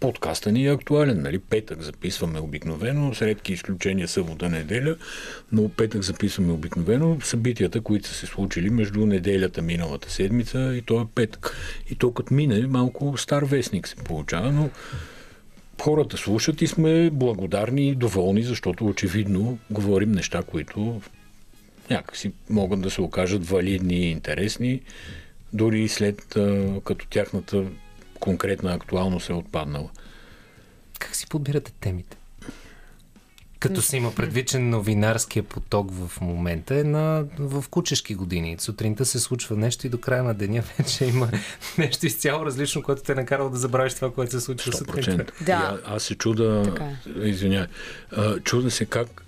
подкаста 0.00 0.52
ни 0.52 0.66
е 0.66 0.72
актуален. 0.72 1.22
Нали? 1.22 1.38
Петък 1.38 1.82
записваме 1.82 2.40
обикновено, 2.40 3.14
с 3.14 3.22
редки 3.22 3.52
изключения 3.52 4.08
събота 4.08 4.48
неделя, 4.48 4.96
но 5.52 5.68
петък 5.68 6.02
записваме 6.02 6.52
обикновено 6.52 7.18
събитията, 7.20 7.80
които 7.80 8.08
са 8.08 8.14
се 8.14 8.26
случили 8.26 8.70
между 8.70 9.06
неделята 9.06 9.62
миналата 9.62 10.10
седмица 10.10 10.74
и 10.76 10.82
то 10.82 11.00
е 11.00 11.06
петък. 11.14 11.56
И 11.90 11.94
то 11.94 12.12
като 12.12 12.34
мине, 12.34 12.66
малко 12.66 13.16
стар 13.16 13.42
вестник 13.42 13.88
се 13.88 13.96
получава, 13.96 14.52
но 14.52 14.70
хората 15.82 16.16
слушат 16.16 16.62
и 16.62 16.66
сме 16.66 17.10
благодарни 17.10 17.88
и 17.88 17.94
доволни, 17.94 18.42
защото 18.42 18.86
очевидно 18.86 19.58
говорим 19.70 20.12
неща, 20.12 20.42
които 20.42 21.00
някакси 21.90 22.32
могат 22.50 22.80
да 22.80 22.90
се 22.90 23.00
окажат 23.00 23.46
валидни 23.46 23.94
и 23.94 24.10
интересни, 24.10 24.80
дори 25.52 25.82
и 25.82 25.88
след 25.88 26.24
като 26.84 27.06
тяхната 27.10 27.64
конкретна 28.20 28.74
актуалност 28.74 29.28
е 29.28 29.32
отпаднала. 29.32 29.90
Как 30.98 31.16
си 31.16 31.26
подбирате 31.26 31.72
темите? 31.80 32.16
Като 33.60 33.82
се 33.82 33.96
има 33.96 34.14
предвид, 34.14 34.48
че 34.48 34.58
новинарския 34.58 35.42
поток 35.42 35.90
в 35.92 36.20
момента 36.20 36.74
е 36.74 36.84
на, 36.84 37.24
в 37.38 37.64
кучешки 37.70 38.14
години. 38.14 38.56
Сутринта 38.58 39.04
се 39.04 39.20
случва 39.20 39.56
нещо 39.56 39.86
и 39.86 39.90
до 39.90 40.00
края 40.00 40.22
на 40.22 40.34
деня 40.34 40.62
вече 40.78 41.04
има 41.04 41.28
нещо 41.78 42.06
изцяло 42.06 42.46
различно, 42.46 42.82
което 42.82 43.02
те 43.02 43.12
е 43.12 43.14
накарало 43.14 43.50
да 43.50 43.58
забравиш 43.58 43.94
това, 43.94 44.12
което 44.12 44.32
се 44.32 44.40
случва 44.40 44.72
сутринта. 44.72 45.24
Да. 45.40 45.80
аз 45.86 46.02
се 46.02 46.14
чуда, 46.14 46.76
е. 47.22 47.28
извинявай, 47.28 47.68
чуда 48.44 48.70
се 48.70 48.86
как 48.86 49.24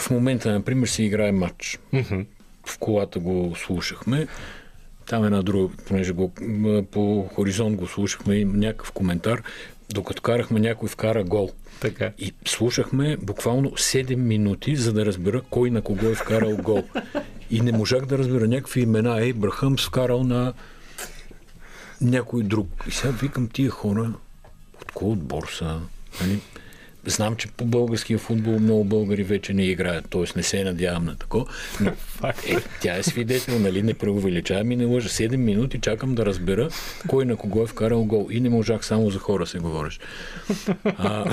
в 0.00 0.10
момента, 0.10 0.52
например, 0.52 0.86
се 0.86 1.02
играе 1.02 1.32
матч. 1.32 1.78
Mm-hmm. 1.94 2.26
В 2.66 2.78
колата 2.78 3.18
го 3.18 3.54
слушахме. 3.56 4.26
Там 5.06 5.24
една 5.24 5.42
друга, 5.42 5.74
понеже 5.86 6.12
го, 6.12 6.32
по 6.90 7.28
хоризонт 7.34 7.76
го 7.76 7.86
слушахме, 7.86 8.34
и 8.34 8.44
някакъв 8.44 8.92
коментар, 8.92 9.42
докато 9.90 10.22
карахме 10.22 10.60
някой 10.60 10.88
вкара 10.88 11.24
гол. 11.24 11.50
Така. 11.80 12.12
И 12.18 12.34
слушахме 12.46 13.16
буквално 13.16 13.70
7 13.70 14.16
минути, 14.16 14.76
за 14.76 14.92
да 14.92 15.06
разбера 15.06 15.42
кой 15.50 15.70
на 15.70 15.82
кого 15.82 16.06
е 16.06 16.14
вкарал 16.14 16.56
гол. 16.56 16.84
И 17.50 17.60
не 17.60 17.72
можах 17.72 18.06
да 18.06 18.18
разбера 18.18 18.48
някакви 18.48 18.80
имена. 18.80 19.20
Ей, 19.20 19.32
Брахъмс 19.32 19.86
вкарал 19.86 20.24
на 20.24 20.52
някой 22.00 22.42
друг. 22.42 22.68
И 22.88 22.90
сега 22.90 23.12
викам 23.12 23.48
тия 23.48 23.70
хора, 23.70 24.12
от 24.82 24.92
кой 24.92 25.08
отбор 25.08 25.48
са? 25.58 25.80
Нали? 26.20 26.40
Знам, 27.06 27.36
че 27.36 27.48
по 27.48 27.64
българския 27.64 28.18
футбол 28.18 28.58
много 28.58 28.84
българи 28.84 29.22
вече 29.22 29.54
не 29.54 29.64
играят, 29.64 30.08
т.е. 30.10 30.24
не 30.36 30.42
се 30.42 30.64
надявам 30.64 31.04
на 31.04 31.16
тако. 31.16 31.46
Но 31.80 31.90
е, 32.48 32.56
тя 32.80 32.96
е 32.96 33.02
свидетел, 33.02 33.58
нали, 33.58 33.82
не 33.82 33.94
преувеличавам 33.94 34.72
и 34.72 34.76
не 34.76 34.84
лъжа. 34.84 35.08
7 35.08 35.36
минути 35.36 35.80
чакам 35.80 36.14
да 36.14 36.26
разбера 36.26 36.68
кой 37.08 37.24
на 37.24 37.36
кого 37.36 37.62
е 37.62 37.66
вкарал 37.66 38.04
гол. 38.04 38.28
И 38.30 38.40
не 38.40 38.50
можах 38.50 38.86
само 38.86 39.10
за 39.10 39.18
хора 39.18 39.46
се 39.46 39.58
говориш. 39.58 40.00
А, 40.84 41.32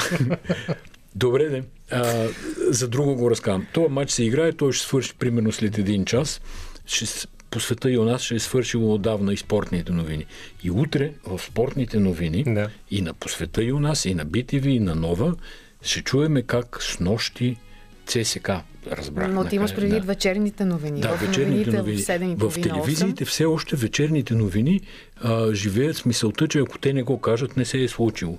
добре, 1.15 1.49
де. 1.49 1.63
А, 1.91 2.27
за 2.69 2.87
друго 2.87 3.15
го 3.15 3.31
разказвам. 3.31 3.67
Това 3.73 3.89
матч 3.89 4.11
се 4.11 4.23
играе, 4.23 4.51
той 4.51 4.73
ще 4.73 4.87
свърши 4.87 5.13
примерно 5.19 5.51
след 5.51 5.77
един 5.77 6.05
час. 6.05 6.41
Ще 6.85 7.05
по 7.51 7.59
света 7.59 7.91
и 7.91 7.97
у 7.97 8.03
нас 8.03 8.21
ще 8.21 8.35
е 8.35 8.39
свършило 8.39 8.93
отдавна 8.93 9.33
и 9.33 9.37
спортните 9.37 9.91
новини. 9.91 10.25
И 10.63 10.71
утре 10.71 11.11
в 11.27 11.39
спортните 11.39 11.99
новини 11.99 12.43
да. 12.47 12.69
и 12.91 13.01
на 13.01 13.13
по 13.13 13.29
света 13.29 13.63
и 13.63 13.71
у 13.71 13.79
нас, 13.79 14.05
и 14.05 14.13
на 14.13 14.25
BTV, 14.25 14.67
и 14.67 14.79
на 14.79 14.95
Нова, 14.95 15.35
ще 15.81 16.01
чуеме 16.01 16.41
как 16.41 16.83
с 16.83 16.99
нощи 16.99 17.57
ЦСК 18.05 18.49
разбрах. 18.91 19.27
Но 19.31 19.45
ти 19.45 19.55
имаш 19.55 19.75
предвид 19.75 20.01
да. 20.01 20.07
вечерните 20.07 20.65
новини. 20.65 21.01
Да, 21.01 21.17
в 21.17 21.21
вечерните 21.21 21.71
новини. 21.71 22.03
В, 22.37 22.49
в 22.49 22.61
телевизиите 22.61 23.25
8. 23.25 23.27
все 23.27 23.45
още 23.45 23.75
вечерните 23.75 24.33
новини 24.33 24.81
а, 25.21 25.53
живеят 25.53 25.97
с 25.97 26.05
мисълта, 26.05 26.47
че 26.47 26.59
ако 26.59 26.77
те 26.77 26.93
не 26.93 27.03
го 27.03 27.21
кажат, 27.21 27.57
не 27.57 27.65
се 27.65 27.83
е 27.83 27.87
случило. 27.87 28.37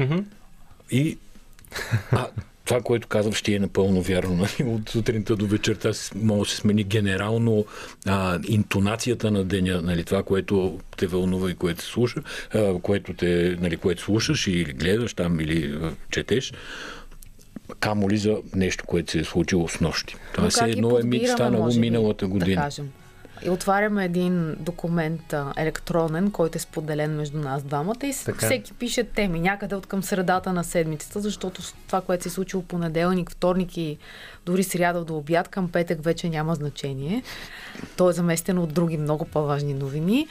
Mm-hmm. 0.00 0.24
И 0.90 1.18
а, 2.10 2.26
това, 2.64 2.80
което 2.80 3.08
казвам, 3.08 3.34
ще 3.34 3.54
е 3.54 3.58
напълно 3.58 4.02
вярно. 4.02 4.36
Нали? 4.36 4.70
От 4.70 4.88
сутринта 4.88 5.36
до 5.36 5.46
вечерта 5.46 5.90
може 6.14 6.48
да 6.48 6.54
се 6.54 6.56
смени 6.56 6.84
генерално 6.84 7.64
а, 8.06 8.38
интонацията 8.48 9.30
на 9.30 9.44
деня, 9.44 9.82
нали? 9.82 10.04
това, 10.04 10.22
което 10.22 10.80
те 10.96 11.06
вълнува 11.06 11.50
и 11.50 11.54
което 11.54 11.84
слуша, 11.84 12.22
а, 12.54 12.78
което, 12.78 13.14
те, 13.14 13.56
нали, 13.60 13.76
което 13.76 14.02
слушаш 14.02 14.46
или 14.46 14.72
гледаш 14.72 15.14
там 15.14 15.40
или 15.40 15.78
четеш 16.10 16.52
камо 17.80 18.10
ли 18.10 18.16
за 18.16 18.36
нещо, 18.54 18.84
което 18.86 19.12
се 19.12 19.18
е 19.18 19.24
случило 19.24 19.68
с 19.68 19.80
нощи. 19.80 20.16
Това 20.34 20.48
е 20.66 20.70
едно 20.70 20.98
е 20.98 21.02
мит 21.02 21.28
станало 21.28 21.74
миналата 21.74 22.26
година. 22.26 22.56
Да 22.56 22.62
кажем. 22.62 22.90
И 23.44 23.50
отваряме 23.50 24.04
един 24.04 24.56
документ 24.60 25.34
електронен, 25.56 26.30
който 26.30 26.58
е 26.58 26.60
споделен 26.60 27.16
между 27.16 27.38
нас 27.38 27.62
двамата 27.62 27.96
и 28.02 28.14
така. 28.24 28.46
всеки 28.46 28.72
пише 28.72 29.04
теми 29.04 29.40
някъде 29.40 29.74
от 29.74 29.86
към 29.86 30.02
средата 30.02 30.52
на 30.52 30.64
седмицата, 30.64 31.20
защото 31.20 31.62
това, 31.86 32.00
което 32.00 32.22
се 32.22 32.28
е 32.28 32.32
случило 32.32 32.62
понеделник, 32.62 33.30
вторник 33.30 33.76
и 33.76 33.98
дори 34.46 34.62
сряда 34.62 35.04
до 35.04 35.16
обяд, 35.16 35.48
към 35.48 35.68
петък 35.68 36.04
вече 36.04 36.28
няма 36.28 36.54
значение. 36.54 37.22
То 37.96 38.10
е 38.10 38.12
заместено 38.12 38.62
от 38.62 38.74
други 38.74 38.96
много 38.96 39.24
по-важни 39.24 39.74
новини. 39.74 40.26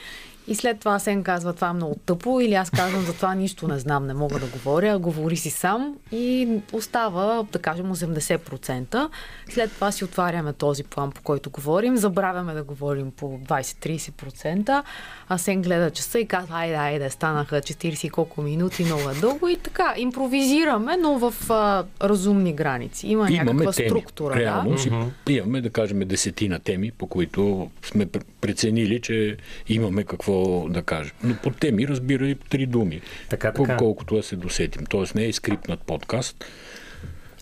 И 0.46 0.54
след 0.54 0.80
това 0.80 0.98
Сен 0.98 1.22
казва, 1.22 1.52
това 1.52 1.68
е 1.68 1.72
много 1.72 1.94
тъпо, 2.06 2.40
или 2.40 2.54
аз 2.54 2.70
казвам, 2.70 3.02
за 3.02 3.12
това 3.12 3.34
нищо 3.34 3.68
не 3.68 3.78
знам, 3.78 4.06
не 4.06 4.14
мога 4.14 4.38
да 4.38 4.46
говоря, 4.46 4.98
говори 4.98 5.36
си 5.36 5.50
сам 5.50 5.94
и 6.12 6.48
остава, 6.72 7.44
да 7.52 7.58
кажем, 7.58 7.94
80%. 7.94 9.08
След 9.50 9.72
това 9.72 9.92
си 9.92 10.04
отваряме 10.04 10.52
този 10.52 10.84
план, 10.84 11.10
по 11.12 11.22
който 11.22 11.50
говорим, 11.50 11.96
забравяме 11.96 12.54
да 12.54 12.62
говорим 12.62 13.10
по 13.10 13.38
20-30%, 13.38 14.82
а 15.28 15.38
Сен 15.38 15.62
гледа 15.62 15.90
часа 15.90 16.18
и 16.18 16.26
казва, 16.26 16.56
айде, 16.56 16.74
айде, 16.74 17.10
станаха 17.10 17.60
40 17.60 18.10
колко 18.10 18.42
минути, 18.42 18.84
много 18.84 19.10
е 19.10 19.14
дълго 19.14 19.48
и 19.48 19.56
така, 19.56 19.94
импровизираме, 19.96 20.96
но 20.96 21.18
в 21.18 21.50
а, 21.50 21.84
разумни 22.02 22.52
граници. 22.52 23.06
Има 23.06 23.30
Имаме 23.30 23.52
някаква 23.52 23.72
теми. 23.72 23.88
структура. 23.88 24.34
Реално 24.34 24.70
да? 24.70 24.78
си 24.78 24.90
имаме, 25.28 25.60
да 25.60 25.70
кажем, 25.70 25.98
десетина 25.98 26.58
теми, 26.58 26.90
по 26.90 27.06
които 27.06 27.70
сме 27.82 28.06
преценили, 28.40 29.00
че 29.00 29.36
имаме 29.68 30.04
какво 30.04 30.31
какво 30.32 30.68
да 30.68 30.82
кажа. 30.82 31.10
Но 31.24 31.36
по 31.36 31.50
теми 31.50 31.88
разбира 31.88 32.28
и 32.28 32.34
три 32.34 32.66
думи. 32.66 33.00
Така, 33.28 33.52
така. 33.52 33.76
Колкото 33.76 34.16
да 34.16 34.22
се 34.22 34.36
досетим. 34.36 34.86
Тоест 34.86 35.14
не 35.14 35.26
е 35.26 35.32
скрипнат 35.32 35.80
подкаст. 35.80 36.44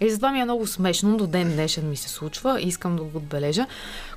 И 0.00 0.10
затова 0.10 0.32
ми 0.32 0.40
е 0.40 0.44
много 0.44 0.66
смешно, 0.66 1.16
до 1.16 1.26
ден 1.26 1.52
днешен 1.52 1.90
ми 1.90 1.96
се 1.96 2.08
случва 2.08 2.60
и 2.60 2.68
искам 2.68 2.96
да 2.96 3.02
го 3.02 3.18
отбележа. 3.18 3.66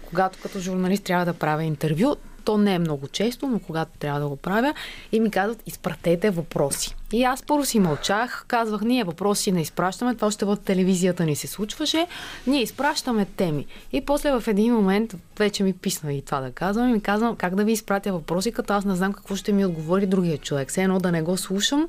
Когато 0.06 0.40
като 0.42 0.60
журналист 0.60 1.04
трябва 1.04 1.26
да 1.26 1.34
правя 1.34 1.64
интервю, 1.64 2.16
то 2.46 2.58
не 2.58 2.74
е 2.74 2.80
много 2.80 3.08
често, 3.08 3.48
но 3.48 3.60
когато 3.60 3.92
трябва 4.00 4.20
да 4.20 4.28
го 4.28 4.36
правя, 4.36 4.74
и 5.12 5.20
ми 5.20 5.32
казват, 5.32 5.64
изпратете 5.66 6.30
въпроси. 6.30 6.96
И 7.14 7.24
аз 7.24 7.44
първо 7.44 7.66
си 7.66 7.80
мълчах, 7.80 8.46
казвах, 8.48 8.82
ние 8.82 9.04
въпроси 9.04 9.52
не 9.52 9.62
изпращаме, 9.62 10.16
това 10.16 10.28
още 10.28 10.46
в 10.46 10.58
телевизията 10.66 11.26
ни 11.26 11.36
се 11.36 11.48
случваше, 11.48 12.08
ние 12.48 12.62
изпращаме 12.62 13.26
теми. 13.26 13.66
И 13.92 14.02
после 14.02 14.32
в 14.40 14.44
един 14.48 14.74
момент, 14.74 15.16
вече 15.38 15.64
ми 15.64 15.74
писна 15.74 16.14
и 16.14 16.22
това 16.22 16.42
да 16.42 16.52
казвам, 16.52 16.90
и 16.90 16.94
ми 16.94 17.02
казвам 17.02 17.36
как 17.36 17.56
да 17.56 17.64
ви 17.64 17.72
изпратя 17.72 18.14
въпроси, 18.14 18.52
като 18.52 18.74
аз 18.74 18.86
не 18.86 18.96
знам 18.96 19.14
какво 19.14 19.36
ще 19.36 19.52
ми 19.52 19.66
отговори 19.66 20.06
другия 20.06 20.38
човек. 20.38 20.70
Все 20.70 20.84
едно 20.84 21.00
да 21.00 21.12
не 21.12 21.22
го 21.22 21.38
слушам 21.38 21.88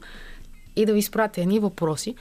и 0.76 0.86
да 0.86 0.92
ви 0.92 0.98
изпратя 0.98 1.40
едни 1.40 1.58
въпроси. 1.58 2.14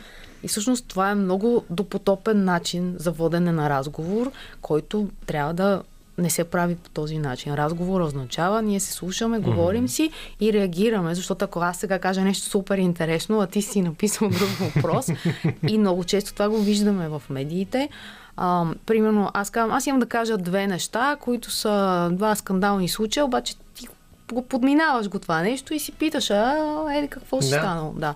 И 0.44 0.48
всъщност 0.48 0.86
това 0.88 1.12
е 1.12 1.16
много 1.16 1.66
допотопен 1.70 2.44
начин 2.44 2.96
за 2.98 3.12
водене 3.12 3.52
на 3.52 3.70
разговор, 3.70 4.32
който 4.62 5.10
трябва 5.26 5.54
да 5.54 5.84
не 6.18 6.30
се 6.30 6.44
прави 6.44 6.76
по 6.76 6.90
този 6.90 7.18
начин. 7.18 7.54
Разговор 7.54 8.02
означава, 8.02 8.62
ние 8.62 8.80
се 8.80 8.94
слушаме, 8.94 9.40
говорим 9.40 9.88
mm-hmm. 9.88 9.92
си 9.92 10.12
и 10.40 10.54
реагираме, 10.54 11.16
защото 11.16 11.46
ако 11.46 11.60
аз 11.60 11.78
сега 11.78 12.00
кажа 12.00 12.22
нещо 12.22 12.50
супер 12.50 12.78
интересно, 12.78 13.42
а 13.42 13.48
ти 13.48 13.62
си 13.62 13.82
написал 13.82 14.30
друг 14.30 14.50
въпрос, 14.50 15.08
и 15.68 15.78
много 15.78 16.04
често 16.04 16.34
това 16.34 16.50
го 16.50 16.58
виждаме 16.58 17.10
в 17.10 17.22
медиите, 17.30 17.90
а, 18.38 18.66
примерно, 18.86 19.32
аз 19.34 19.50
казвам, 19.50 19.78
аз 19.78 19.88
имам 19.88 20.00
да 20.00 20.06
кажа 20.06 20.38
две 20.38 20.68
неща, 20.68 21.18
които 21.22 21.52
са 21.52 22.10
два 22.14 22.36
скандални 22.36 22.90
случая, 22.90 23.26
обаче 23.26 23.56
ти 23.76 23.88
го 24.34 24.42
подминаваш 24.42 25.10
го 25.10 25.20
това 25.20 25.42
нещо 25.42 25.74
и 25.74 25.80
си 25.80 25.92
питаш, 25.92 26.30
а, 26.32 26.86
е, 26.94 27.08
какво 27.08 27.42
ще 27.42 27.50
да. 27.50 27.58
станало? 27.58 27.94
Да. 27.94 28.16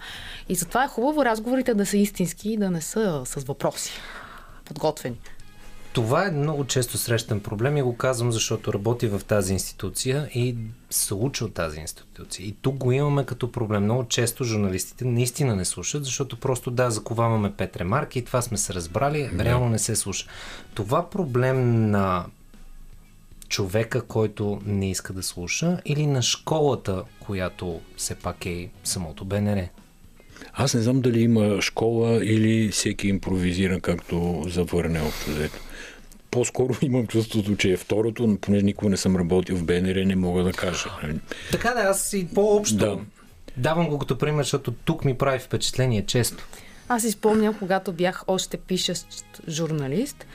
И 0.49 0.55
затова 0.55 0.83
е 0.83 0.87
хубаво 0.87 1.25
разговорите 1.25 1.73
да 1.73 1.85
са 1.85 1.97
истински 1.97 2.49
и 2.49 2.57
да 2.57 2.71
не 2.71 2.81
са 2.81 3.21
с 3.25 3.35
въпроси 3.35 3.91
подготвени. 4.65 5.19
Това 5.97 6.27
е 6.27 6.31
много 6.31 6.65
често 6.65 6.97
срещан 6.97 7.39
проблем 7.39 7.77
и 7.77 7.81
го 7.81 7.97
казвам, 7.97 8.31
защото 8.31 8.73
работи 8.73 9.07
в 9.07 9.21
тази 9.27 9.53
институция 9.53 10.29
и 10.33 10.55
се 10.89 11.13
учи 11.13 11.43
от 11.43 11.53
тази 11.53 11.79
институция. 11.79 12.45
И 12.45 12.55
тук 12.61 12.75
го 12.75 12.91
имаме 12.91 13.25
като 13.25 13.51
проблем. 13.51 13.83
Много 13.83 14.07
често 14.07 14.43
журналистите 14.43 15.05
наистина 15.05 15.55
не 15.55 15.65
слушат, 15.65 16.05
защото 16.05 16.39
просто 16.39 16.71
да, 16.71 16.91
заковаваме 16.91 17.53
пет 17.53 17.77
ремарки 17.77 18.19
и 18.19 18.25
това 18.25 18.41
сме 18.41 18.57
се 18.57 18.73
разбрали, 18.73 19.29
да. 19.33 19.45
реално 19.45 19.69
не 19.69 19.79
се 19.79 19.95
слуша. 19.95 20.27
Това 20.73 21.09
проблем 21.09 21.89
на 21.91 22.25
човека, 23.49 24.01
който 24.01 24.61
не 24.65 24.89
иска 24.89 25.13
да 25.13 25.23
слуша 25.23 25.77
или 25.85 26.07
на 26.07 26.21
школата, 26.21 27.03
която 27.19 27.81
все 27.95 28.15
пак 28.15 28.45
е 28.45 28.69
самото 28.83 29.25
БНР? 29.25 29.67
Аз 30.53 30.73
не 30.73 30.81
знам 30.81 31.01
дали 31.01 31.21
има 31.21 31.61
школа 31.61 32.25
или 32.25 32.69
всеки 32.69 33.07
импровизира 33.07 33.79
както 33.79 34.43
завърне 34.47 35.01
общо 35.01 35.31
взето 35.31 35.66
по-скоро 36.31 36.75
имам 36.81 37.07
чувството, 37.07 37.55
че 37.55 37.71
е 37.71 37.77
второто, 37.77 38.27
но 38.27 38.37
понеже 38.37 38.65
никога 38.65 38.89
не 38.89 38.97
съм 38.97 39.15
работил 39.15 39.55
в 39.55 39.63
БНР, 39.63 40.05
не 40.05 40.15
мога 40.15 40.43
да 40.43 40.51
кажа. 40.51 40.89
Така 41.51 41.73
да, 41.73 41.81
аз 41.81 42.13
и 42.13 42.27
по-общо 42.35 42.77
да. 42.77 42.99
давам 43.57 43.87
го 43.87 43.99
като 43.99 44.17
пример, 44.17 44.43
защото 44.43 44.71
тук 44.71 45.05
ми 45.05 45.17
прави 45.17 45.39
впечатление 45.39 46.05
често. 46.05 46.47
Аз 46.89 47.03
изпомням, 47.03 47.53
когато 47.59 47.91
бях 47.91 48.23
още 48.27 48.57
пишещ 48.57 49.07
журналист 49.49 50.25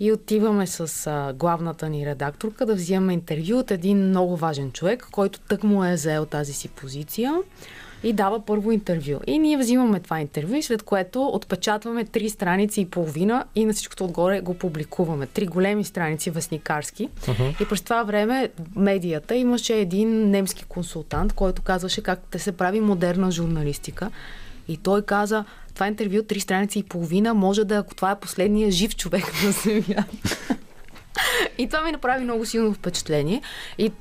и 0.00 0.12
отиваме 0.12 0.66
с 0.66 1.06
а, 1.06 1.32
главната 1.32 1.88
ни 1.88 2.06
редакторка 2.06 2.66
да 2.66 2.74
взимаме 2.74 3.12
интервю 3.12 3.58
от 3.58 3.70
един 3.70 4.08
много 4.08 4.36
важен 4.36 4.72
човек, 4.72 5.08
който 5.12 5.40
тък 5.40 5.64
му 5.64 5.84
е 5.84 5.96
заел 5.96 6.26
тази 6.26 6.52
си 6.52 6.68
позиция 6.68 7.34
и 8.02 8.12
дава 8.12 8.46
първо 8.46 8.72
интервю. 8.72 9.20
И 9.26 9.38
ние 9.38 9.58
взимаме 9.58 10.00
това 10.00 10.20
интервю, 10.20 10.62
след 10.62 10.82
което 10.82 11.26
отпечатваме 11.26 12.04
три 12.04 12.30
страници 12.30 12.80
и 12.80 12.86
половина 12.86 13.44
и 13.54 13.64
на 13.64 13.72
всичкото 13.72 14.04
отгоре 14.04 14.40
го 14.40 14.54
публикуваме. 14.54 15.26
Три 15.26 15.46
големи 15.46 15.84
страници 15.84 16.30
вестникарски. 16.30 17.08
Uh-huh. 17.08 17.62
И 17.62 17.68
през 17.68 17.82
това 17.82 18.02
време 18.02 18.50
медията 18.76 19.34
имаше 19.34 19.74
един 19.74 20.30
немски 20.30 20.64
консултант, 20.64 21.32
който 21.32 21.62
казваше 21.62 22.02
как 22.02 22.20
те 22.30 22.38
се 22.38 22.52
прави 22.52 22.80
модерна 22.80 23.30
журналистика. 23.30 24.10
И 24.68 24.76
той 24.76 25.02
каза, 25.02 25.44
това 25.74 25.86
интервю, 25.86 26.22
три 26.22 26.40
страници 26.40 26.78
и 26.78 26.82
половина, 26.82 27.34
може 27.34 27.64
да, 27.64 27.76
ако 27.76 27.94
това 27.94 28.10
е 28.10 28.20
последния 28.20 28.70
жив 28.70 28.96
човек 28.96 29.24
на 29.44 29.50
Земята. 29.52 30.04
и 31.58 31.68
това 31.68 31.82
ми 31.82 31.92
направи 31.92 32.24
много 32.24 32.46
силно 32.46 32.74
впечатление. 32.74 33.42
И 33.78 33.92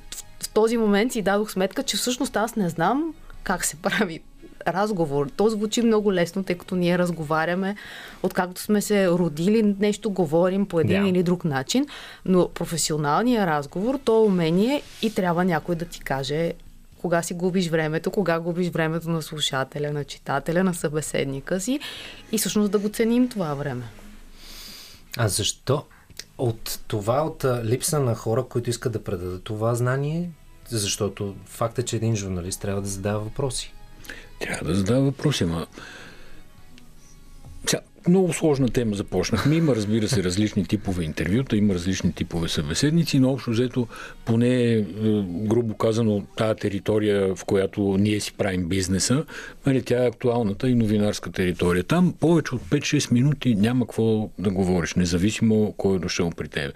в 0.44 0.50
този 0.50 0.78
момент 0.78 1.12
си 1.12 1.22
дадох 1.22 1.52
сметка, 1.52 1.84
че 1.84 1.98
всъщност 1.98 2.38
аз 2.38 2.56
не 2.56 2.70
знам 2.70 3.14
как 3.50 3.66
се 3.66 3.76
прави 3.76 4.20
разговор. 4.68 5.30
То 5.36 5.50
звучи 5.50 5.82
много 5.82 6.14
лесно, 6.14 6.44
тъй 6.44 6.58
като 6.58 6.76
ние 6.76 6.98
разговаряме, 6.98 7.76
откакто 8.24 8.62
сме 8.62 8.82
се 8.82 9.10
родили, 9.10 9.76
нещо 9.80 10.10
говорим 10.10 10.66
по 10.66 10.80
един 10.80 11.04
yeah. 11.04 11.10
или 11.10 11.24
друг 11.24 11.46
начин, 11.46 11.86
но 12.26 12.48
професионалният 12.48 13.48
разговор, 13.48 14.00
то 14.04 14.24
е 14.24 14.28
умение 14.28 14.82
и 15.02 15.14
трябва 15.14 15.46
някой 15.46 15.76
да 15.76 15.86
ти 15.86 16.00
каже 16.00 16.54
кога 17.02 17.22
си 17.22 17.34
губиш 17.34 17.70
времето, 17.70 18.12
кога 18.12 18.40
губиш 18.40 18.70
времето 18.70 19.10
на 19.10 19.22
слушателя, 19.22 19.92
на 19.92 20.04
читателя, 20.04 20.64
на 20.64 20.74
събеседника 20.74 21.60
си 21.60 21.80
и 22.32 22.38
всъщност 22.38 22.72
да 22.72 22.80
го 22.80 22.90
ценим 22.90 23.30
това 23.30 23.54
време. 23.54 23.84
А 25.18 25.28
защо? 25.28 25.84
От 26.38 26.80
това, 26.88 27.22
от 27.22 27.46
липса 27.64 28.00
на 28.00 28.16
хора, 28.16 28.44
които 28.44 28.70
искат 28.70 28.94
да 28.94 29.04
предадат 29.04 29.44
това 29.44 29.76
знание, 29.76 30.30
защото 30.78 31.36
факт 31.46 31.80
е, 31.80 31.84
че 31.84 31.96
един 31.96 32.16
журналист 32.16 32.62
трябва 32.62 32.82
да 32.82 32.88
задава 32.88 33.20
въпроси. 33.20 33.74
Трябва 34.40 34.68
да 34.68 34.76
задава 34.76 35.02
въпроси, 35.02 35.44
ама 35.44 35.68
много 38.08 38.34
сложна 38.34 38.70
тема 38.70 38.96
започнахме. 38.96 39.56
Има, 39.56 39.76
разбира 39.76 40.08
се, 40.08 40.24
различни 40.24 40.66
типове 40.66 41.04
интервюта, 41.04 41.58
има 41.58 41.74
различни 41.74 42.14
типове 42.14 42.50
събеседници, 42.50 43.20
но 43.20 43.32
общо 43.32 43.52
взето, 43.52 43.88
поне 44.26 44.74
е, 44.74 44.82
грубо 45.26 45.74
казано, 45.74 46.24
тая 46.38 46.56
територия, 46.56 47.36
в 47.36 47.46
която 47.46 47.82
ние 48.00 48.20
си 48.20 48.34
правим 48.34 48.68
бизнеса, 48.68 49.26
нали, 49.66 49.84
тя 49.84 50.04
е 50.04 50.08
актуалната 50.08 50.70
и 50.70 50.76
новинарска 50.76 51.32
територия. 51.32 51.84
Там 51.84 52.14
повече 52.20 52.56
от 52.56 52.62
5-6 52.62 53.12
минути 53.12 53.56
няма 53.56 53.86
какво 53.86 54.30
да 54.40 54.50
говориш, 54.50 54.94
независимо 54.94 55.74
кой 55.78 55.96
е 55.96 56.00
дошъл 56.00 56.30
при 56.30 56.48
тебе. 56.48 56.74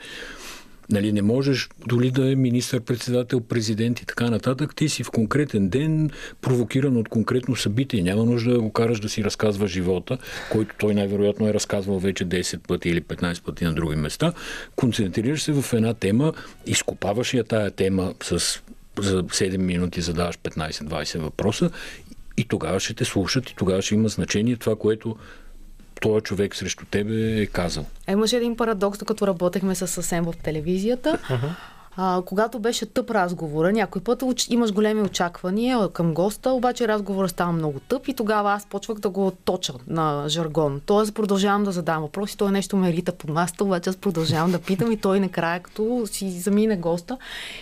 Нали, 0.91 1.11
не 1.11 1.21
можеш 1.21 1.69
дори 1.87 2.11
да 2.11 2.31
е 2.31 2.35
министър-председател, 2.35 3.39
президент 3.39 3.99
и 3.99 4.05
така 4.05 4.29
нататък. 4.29 4.75
Ти 4.75 4.89
си 4.89 5.03
в 5.03 5.11
конкретен 5.11 5.69
ден 5.69 6.09
провокиран 6.41 6.97
от 6.97 7.09
конкретно 7.09 7.55
събитие. 7.55 8.03
Няма 8.03 8.25
нужда 8.25 8.53
да 8.53 8.61
го 8.61 8.71
караш 8.71 8.99
да 8.99 9.09
си 9.09 9.23
разказва 9.23 9.67
живота, 9.67 10.17
който 10.51 10.75
той 10.79 10.93
най-вероятно 10.93 11.47
е 11.47 11.53
разказвал 11.53 11.99
вече 11.99 12.25
10 12.25 12.67
пъти 12.67 12.89
или 12.89 13.01
15 13.01 13.43
пъти 13.43 13.65
на 13.65 13.73
други 13.73 13.95
места. 13.95 14.33
Концентрираш 14.75 15.43
се 15.43 15.51
в 15.51 15.73
една 15.73 15.93
тема, 15.93 16.33
изкопаваш 16.65 17.33
я 17.33 17.43
тая 17.43 17.71
тема 17.71 18.13
с 18.23 18.61
за 18.99 19.23
7 19.23 19.57
минути 19.57 20.01
задаваш 20.01 20.37
15-20 20.37 21.19
въпроса 21.19 21.69
и 22.37 22.43
тогава 22.43 22.79
ще 22.79 22.93
те 22.93 23.05
слушат 23.05 23.49
и 23.49 23.55
тогава 23.55 23.81
ще 23.81 23.95
има 23.95 24.09
значение 24.09 24.55
това, 24.55 24.75
което 24.75 25.15
този 26.03 26.23
човек 26.23 26.55
срещу 26.55 26.85
тебе 26.85 27.41
е 27.41 27.45
казал. 27.45 27.85
Е, 28.07 28.11
имаше 28.11 28.37
един 28.37 28.57
парадокс, 28.57 28.99
докато 28.99 29.27
работехме 29.27 29.75
с 29.75 29.87
съвсем 29.87 30.23
в 30.23 30.33
телевизията. 30.43 31.17
Uh-huh 31.29 31.49
а, 31.97 32.21
когато 32.25 32.59
беше 32.59 32.85
тъп 32.85 33.11
разговора, 33.11 33.71
някой 33.71 34.01
път 34.01 34.23
имаш 34.49 34.73
големи 34.73 35.01
очаквания 35.01 35.89
към 35.89 36.13
госта, 36.13 36.51
обаче 36.51 36.87
разговорът 36.87 37.31
става 37.31 37.51
много 37.51 37.79
тъп 37.79 38.07
и 38.07 38.13
тогава 38.13 38.51
аз 38.51 38.65
почвах 38.65 38.99
да 38.99 39.09
го 39.09 39.31
точа 39.45 39.73
на 39.87 40.29
жаргон. 40.29 40.81
Тоест 40.85 41.13
продължавам 41.13 41.63
да 41.63 41.71
задавам 41.71 42.03
въпроси, 42.03 42.37
той 42.37 42.51
нещо 42.51 42.77
ме 42.77 42.93
рита 42.93 43.11
под 43.11 43.29
масата, 43.29 43.63
обаче 43.63 43.89
аз 43.89 43.97
продължавам 43.97 44.51
да 44.51 44.59
питам 44.59 44.91
и 44.91 44.97
той 44.97 45.19
накрая, 45.19 45.59
като 45.59 46.03
си 46.05 46.29
замине 46.29 46.77
госта 46.77 47.17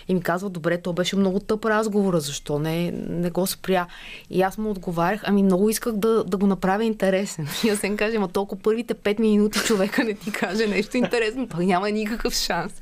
и 0.07 0.13
ми 0.13 0.21
казва, 0.21 0.49
добре, 0.49 0.82
то 0.82 0.93
беше 0.93 1.15
много 1.15 1.39
тъп 1.39 1.65
разговора, 1.65 2.19
защо 2.19 2.59
не, 2.59 2.91
не 3.09 3.29
го 3.29 3.47
спря? 3.47 3.88
И 4.29 4.41
аз 4.41 4.57
му 4.57 4.69
отговарях, 4.69 5.21
ами 5.23 5.43
много 5.43 5.69
исках 5.69 5.93
да, 5.93 6.23
да 6.23 6.38
го 6.38 6.47
направя 6.47 6.84
интересен. 6.84 7.47
И 7.65 7.69
аз 7.69 7.79
се 7.79 7.95
кажа, 7.95 8.17
ама 8.17 8.27
толкова 8.27 8.61
първите 8.61 8.93
пет 8.93 9.19
минути 9.19 9.59
човека 9.59 10.03
не 10.03 10.13
ти 10.13 10.32
каже 10.32 10.67
нещо 10.67 10.97
интересно, 10.97 11.47
той 11.47 11.65
няма 11.65 11.91
никакъв 11.91 12.34
шанс. 12.34 12.73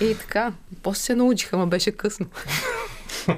И 0.00 0.14
така, 0.18 0.52
после 0.82 1.02
се 1.02 1.14
научиха, 1.14 1.56
ама 1.56 1.66
беше 1.66 1.92
късно. 1.92 2.26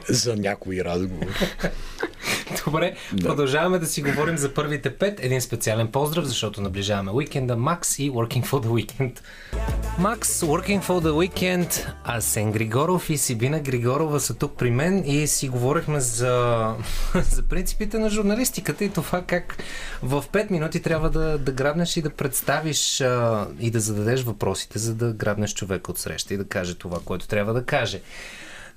За 0.09 0.37
някои 0.37 0.85
разговори. 0.85 1.29
Добре, 2.65 2.95
да. 3.13 3.29
продължаваме 3.29 3.79
да 3.79 3.87
си 3.87 4.03
говорим 4.03 4.39
за 4.39 4.55
първите 4.55 4.91
пет. 4.91 5.25
Един 5.25 5.41
специален 5.41 5.89
поздрав, 5.89 6.25
защото 6.25 6.61
наближаваме 6.61 7.11
уикенда. 7.11 7.57
Макс 7.57 7.99
и 7.99 8.11
Working 8.11 8.47
for 8.47 8.67
the 8.67 8.67
Weekend. 8.67 9.21
Макс, 9.99 10.41
Working 10.41 10.83
for 10.83 11.01
the 11.01 11.11
Weekend, 11.11 11.93
Асен 12.05 12.53
Григоров 12.53 13.11
и 13.11 13.19
Сибина 13.19 13.61
Григорова 13.61 14.21
са 14.21 14.35
тук 14.35 14.57
при 14.59 14.71
мен 14.71 15.05
и 15.07 15.27
си 15.27 15.49
говорихме 15.49 16.01
за, 16.01 16.75
за 17.15 17.43
принципите 17.43 17.99
на 17.99 18.11
журналистиката 18.11 18.85
и 18.85 18.91
това 18.91 19.23
как 19.23 19.57
в 20.03 20.25
5 20.33 20.51
минути 20.51 20.83
трябва 20.83 21.11
да, 21.11 21.39
да 21.39 21.53
грабнеш 21.53 21.97
и 21.97 22.03
да 22.03 22.11
представиш 22.11 23.01
а, 23.01 23.47
и 23.61 23.71
да 23.71 23.81
зададеш 23.81 24.23
въпросите, 24.23 24.79
за 24.79 24.95
да 24.95 25.13
грабнеш 25.13 25.55
човек 25.55 25.89
от 25.89 25.99
среща 25.99 26.35
и 26.35 26.37
да 26.37 26.45
каже 26.45 26.75
това, 26.75 26.99
което 27.05 27.29
трябва 27.29 27.53
да 27.53 27.65
каже. 27.65 28.01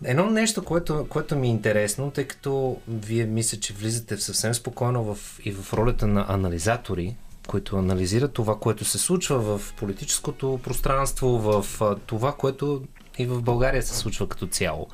Едно 0.04 0.30
нещо, 0.30 0.64
което, 0.64 1.08
което 1.10 1.36
ми 1.36 1.48
е 1.48 1.52
интересно, 1.52 2.12
тъй 2.12 2.28
като 2.28 2.82
вие 2.88 3.26
мисля, 3.26 3.60
че 3.60 3.74
влизате 3.74 4.18
съвсем 4.18 4.54
спокойно 4.54 5.04
в, 5.04 5.40
и 5.46 5.52
в 5.52 5.74
ролята 5.74 6.08
на 6.08 6.26
анализатори, 6.30 7.16
които 7.48 7.78
анализират 7.78 8.34
това, 8.34 8.60
което 8.60 8.86
се 8.86 8.98
случва 8.98 9.58
в 9.58 9.74
политическото 9.74 10.60
пространство, 10.64 11.28
в 11.28 11.66
това, 12.06 12.36
което 12.36 12.84
и 13.18 13.26
в 13.26 13.42
България 13.42 13.84
се 13.84 13.98
случва 13.98 14.30
като 14.30 14.48
цяло. 14.48 14.88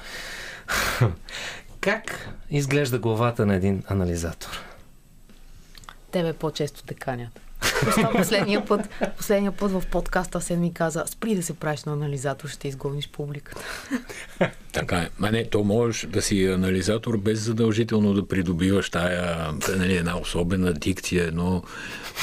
как 1.82 2.30
изглежда 2.50 3.00
главата 3.00 3.46
на 3.46 3.56
един 3.56 3.84
анализатор? 3.88 4.50
Тебе 6.12 6.34
по-често 6.34 6.84
те 6.84 6.94
канят. 6.94 7.40
Последния 8.18 8.66
път, 8.66 8.90
последния 9.18 9.52
път 9.52 9.72
в 9.72 9.84
подкаста 9.92 10.42
се 10.42 10.56
ми 10.56 10.74
каза, 10.74 11.04
спри 11.08 11.36
да 11.36 11.44
се 11.44 11.54
правиш 11.54 11.84
на 11.84 11.94
анализатор, 11.94 12.50
ще 12.50 12.68
изгониш 12.68 13.10
публиката. 13.10 13.62
Така 14.74 14.98
е. 14.98 15.10
Ма 15.20 15.32
не, 15.32 15.50
то 15.50 15.64
можеш 15.64 16.08
да 16.10 16.22
си 16.22 16.46
анализатор 16.46 17.18
без 17.18 17.40
задължително 17.40 18.14
да 18.14 18.28
придобиваш 18.28 18.90
тая 18.90 19.52
нали, 19.78 19.96
една 19.96 20.18
особена 20.18 20.74
дикция, 20.74 21.24
едно 21.24 21.64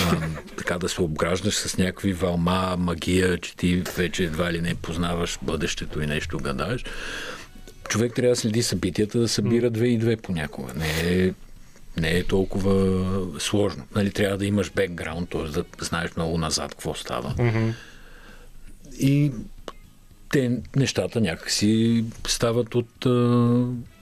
а, 0.00 0.16
така 0.56 0.78
да 0.78 0.88
се 0.88 1.02
обграждаш 1.02 1.54
с 1.54 1.76
някакви 1.78 2.12
вълма, 2.12 2.76
магия, 2.78 3.38
че 3.38 3.56
ти 3.56 3.82
вече 3.96 4.24
едва 4.24 4.52
ли 4.52 4.60
не 4.60 4.74
познаваш 4.74 5.38
бъдещето 5.42 6.02
и 6.02 6.06
нещо 6.06 6.38
гадаеш. 6.38 6.84
Човек 7.88 8.14
трябва 8.14 8.32
да 8.32 8.36
следи 8.36 8.62
събитията, 8.62 9.18
да 9.18 9.28
събира 9.28 9.70
две 9.70 9.86
и 9.86 9.98
две 9.98 10.16
понякога. 10.16 10.72
Не 10.74 11.00
е 11.00 11.32
не 11.96 12.10
е 12.10 12.24
толкова 12.24 13.06
сложно. 13.40 13.84
Нали, 13.94 14.10
трябва 14.10 14.38
да 14.38 14.46
имаш 14.46 14.70
бекграунд, 14.70 15.30
т.е. 15.30 15.42
да 15.42 15.64
знаеш 15.80 16.16
много 16.16 16.38
назад 16.38 16.70
какво 16.70 16.94
става. 16.94 17.34
Mm-hmm. 17.34 17.74
И 18.98 19.32
те 20.30 20.60
нещата 20.76 21.20
някакси 21.20 22.04
стават 22.26 22.74
от, 22.74 23.06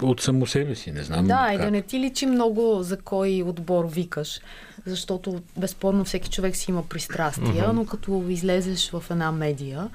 от 0.03 0.21
само 0.21 0.47
себе 0.47 0.75
си. 0.75 0.91
Не 0.91 1.03
знам. 1.03 1.27
Да, 1.27 1.47
как. 1.47 1.55
и 1.55 1.59
да 1.59 1.71
не 1.71 1.83
ти 1.83 2.01
личи 2.01 2.27
много 2.27 2.79
за 2.83 2.97
кой 2.97 3.43
отбор 3.47 3.89
викаш, 3.93 4.41
защото 4.87 5.43
безспорно 5.57 6.05
всеки 6.05 6.31
човек 6.31 6.57
си 6.57 6.71
има 6.71 6.89
пристрастия, 6.89 7.47
mm-hmm. 7.47 7.73
но 7.73 7.87
като 7.87 8.25
излезеш 8.29 8.91
в 8.91 9.05
една 9.11 9.33
медия, 9.33 9.89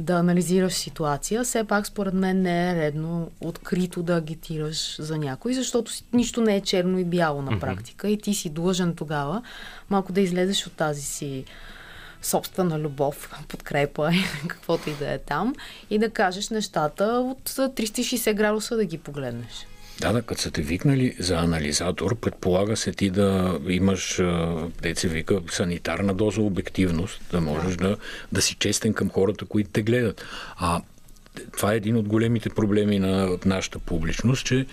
да 0.00 0.14
анализираш 0.14 0.72
ситуация, 0.72 1.44
все 1.44 1.64
пак 1.64 1.86
според 1.86 2.14
мен 2.14 2.42
не 2.42 2.70
е 2.70 2.74
редно 2.74 3.30
открито 3.40 4.02
да 4.02 4.16
агитираш 4.16 4.96
за 5.00 5.18
някой, 5.18 5.54
защото 5.54 5.92
нищо 6.12 6.40
не 6.40 6.56
е 6.56 6.60
черно 6.60 6.98
и 6.98 7.04
бяло 7.04 7.42
на 7.42 7.60
практика 7.60 8.06
mm-hmm. 8.06 8.10
и 8.10 8.20
ти 8.20 8.34
си 8.34 8.50
длъжен 8.50 8.94
тогава 8.94 9.42
малко 9.90 10.12
да 10.12 10.20
излезеш 10.20 10.66
от 10.66 10.72
тази 10.72 11.02
си 11.02 11.44
собствена 12.22 12.78
любов, 12.78 13.30
подкрепа 13.48 14.10
или 14.12 14.24
каквото 14.48 14.90
и 14.90 14.94
да 14.94 15.12
е 15.12 15.18
там 15.18 15.54
и 15.90 15.98
да 15.98 16.10
кажеш 16.10 16.48
нещата 16.48 17.04
от 17.04 17.50
360 17.50 18.34
градуса 18.34 18.76
да 18.76 18.84
ги 18.84 18.98
погледнеш. 18.98 19.66
Да, 20.00 20.12
да, 20.12 20.22
като 20.22 20.40
са 20.40 20.50
те 20.50 20.62
викнали 20.62 21.16
за 21.18 21.36
анализатор, 21.36 22.16
предполага 22.16 22.76
се 22.76 22.92
ти 22.92 23.10
да 23.10 23.58
имаш, 23.68 24.22
деца 24.82 25.08
вика, 25.08 25.40
санитарна 25.50 26.14
доза 26.14 26.40
обективност, 26.40 27.20
да 27.32 27.40
можеш 27.40 27.76
да, 27.76 27.96
да 28.32 28.42
си 28.42 28.56
честен 28.58 28.94
към 28.94 29.10
хората, 29.10 29.44
които 29.44 29.70
те 29.70 29.82
гледат. 29.82 30.24
А 30.56 30.80
това 31.52 31.72
е 31.72 31.76
един 31.76 31.96
от 31.96 32.08
големите 32.08 32.50
проблеми 32.50 32.98
на 32.98 33.38
нашата 33.44 33.78
публичност, 33.78 34.46
че 34.46 34.66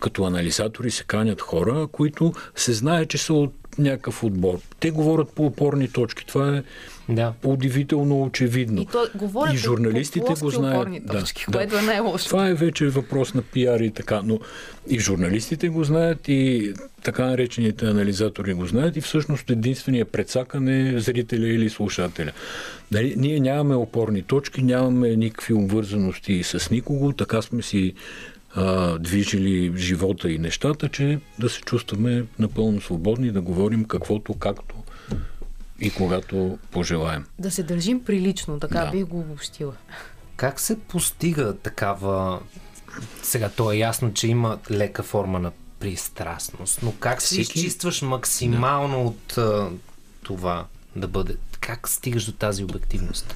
като 0.00 0.24
анализатори 0.24 0.90
се 0.90 1.04
канят 1.04 1.40
хора, 1.40 1.86
които 1.92 2.32
се 2.56 2.72
знае, 2.72 3.06
че 3.06 3.18
са 3.18 3.34
от 3.34 3.54
някакъв 3.78 4.24
отбор. 4.24 4.58
Те 4.80 4.90
говорят 4.90 5.32
по 5.32 5.46
опорни 5.46 5.88
точки. 5.88 6.26
Това 6.26 6.56
е 6.56 6.62
да. 7.08 7.32
удивително 7.44 8.22
очевидно. 8.22 8.82
И, 8.82 8.86
то, 8.86 9.06
и 9.52 9.56
журналистите 9.56 10.34
го 10.40 10.50
знаят. 10.50 10.88
Точки, 11.10 11.44
да, 11.48 11.58
което 11.58 11.86
да. 11.86 11.94
е 11.94 12.00
лошо. 12.00 12.24
Това 12.24 12.48
е 12.48 12.54
вече 12.54 12.88
въпрос 12.88 13.34
на 13.34 13.42
пиар 13.42 13.80
и 13.80 13.90
така, 13.90 14.20
но 14.24 14.40
и 14.88 14.98
журналистите 14.98 15.68
го 15.68 15.84
знаят, 15.84 16.28
и 16.28 16.72
така 17.02 17.26
наречените 17.26 17.86
анализатори 17.86 18.54
го 18.54 18.66
знаят, 18.66 18.96
и 18.96 19.00
всъщност 19.00 19.50
единствения 19.50 20.04
предсакан 20.04 20.68
е 20.68 21.00
зрителя 21.00 21.48
или 21.48 21.70
слушателя. 21.70 22.32
Нали, 22.92 23.14
ние 23.16 23.40
нямаме 23.40 23.74
опорни 23.74 24.22
точки, 24.22 24.62
нямаме 24.62 25.16
никакви 25.16 25.54
обвързаности 25.54 26.42
с 26.42 26.70
никого, 26.70 27.12
така 27.12 27.42
сме 27.42 27.62
си 27.62 27.94
а, 28.54 28.98
движили 28.98 29.72
живота 29.76 30.30
и 30.30 30.38
нещата, 30.38 30.88
че 30.88 31.20
да 31.38 31.48
се 31.48 31.60
чувстваме 31.60 32.24
напълно 32.38 32.80
свободни, 32.80 33.30
да 33.30 33.40
говорим 33.40 33.84
каквото, 33.84 34.34
както 34.34 34.74
и 35.80 35.90
когато 35.90 36.58
пожелаем. 36.70 37.26
Да 37.38 37.50
се 37.50 37.62
държим 37.62 38.04
прилично, 38.04 38.60
така 38.60 38.80
да. 38.80 38.90
би 38.90 39.02
го 39.02 39.20
обобщила. 39.20 39.72
Как 40.36 40.60
се 40.60 40.78
постига 40.78 41.56
такава... 41.56 42.40
Сега 43.22 43.48
то 43.48 43.72
е 43.72 43.76
ясно, 43.76 44.14
че 44.14 44.28
има 44.28 44.58
лека 44.70 45.02
форма 45.02 45.38
на 45.38 45.52
пристрастност, 45.78 46.80
но 46.82 46.92
как 47.00 47.22
се 47.22 47.40
изчистваш 47.40 48.02
максимално 48.02 48.96
да. 48.96 49.02
от 49.02 49.38
а, 49.38 49.70
това 50.22 50.66
да 50.96 51.08
бъде... 51.08 51.36
Как 51.60 51.88
стигаш 51.88 52.24
до 52.24 52.32
тази 52.32 52.64
обективност? 52.64 53.34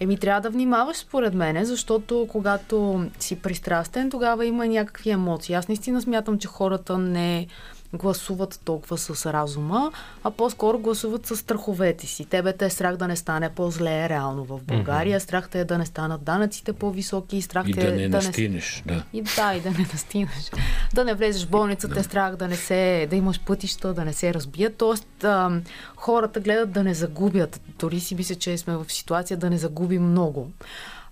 Еми, 0.00 0.18
трябва 0.18 0.40
да 0.40 0.50
внимаваш 0.50 0.96
според 0.96 1.34
мене, 1.34 1.64
защото 1.64 2.26
когато 2.30 3.06
си 3.18 3.36
пристрастен, 3.36 4.10
тогава 4.10 4.46
има 4.46 4.66
някакви 4.66 5.10
емоции. 5.10 5.54
Аз 5.54 5.68
наистина 5.68 6.02
смятам, 6.02 6.38
че 6.38 6.48
хората 6.48 6.98
не 6.98 7.46
гласуват 7.94 8.60
толкова 8.64 8.98
с 8.98 9.32
разума, 9.32 9.92
а 10.24 10.30
по-скоро 10.30 10.78
гласуват 10.78 11.26
с 11.26 11.36
страховете 11.36 12.06
си. 12.06 12.24
Тебе 12.24 12.52
те 12.52 12.64
е 12.64 12.70
страх 12.70 12.96
да 12.96 13.08
не 13.08 13.16
стане 13.16 13.50
по-зле 13.50 14.08
реално 14.08 14.44
в 14.44 14.62
България, 14.62 15.20
mm-hmm. 15.20 15.24
страх 15.24 15.48
те 15.48 15.60
е 15.60 15.64
да 15.64 15.78
не 15.78 15.86
станат 15.86 16.24
данъците 16.24 16.72
по-високи, 16.72 17.42
страх 17.42 17.68
и 17.68 17.72
те 17.72 17.90
да 17.90 17.96
не 17.96 18.08
да 18.08 18.16
настинеш, 18.16 18.82
не... 18.86 18.94
да. 18.94 19.04
И 19.12 19.22
да, 19.22 19.54
и 19.54 19.60
да 19.60 19.70
не 19.70 19.86
настинеш. 19.92 20.50
да 20.94 21.04
не 21.04 21.14
влезеш 21.14 21.46
в 21.46 21.50
болницата, 21.50 21.94
да. 21.94 22.00
е 22.00 22.02
страх 22.02 22.36
да 22.36 22.48
не 22.48 22.56
се, 22.56 23.06
да 23.10 23.16
имаш 23.16 23.40
пътища, 23.40 23.94
да 23.94 24.04
не 24.04 24.12
се 24.12 24.34
разбият. 24.34 24.76
Тоест, 24.76 25.24
а, 25.24 25.60
хората 25.96 26.40
гледат 26.40 26.72
да 26.72 26.84
не 26.84 26.94
загубят. 26.94 27.60
Дори 27.78 28.00
си 28.00 28.14
мисля, 28.14 28.34
че 28.34 28.58
сме 28.58 28.76
в 28.76 28.86
ситуация 28.88 29.36
да 29.36 29.50
не 29.50 29.58
загубим 29.58 30.10
много. 30.10 30.50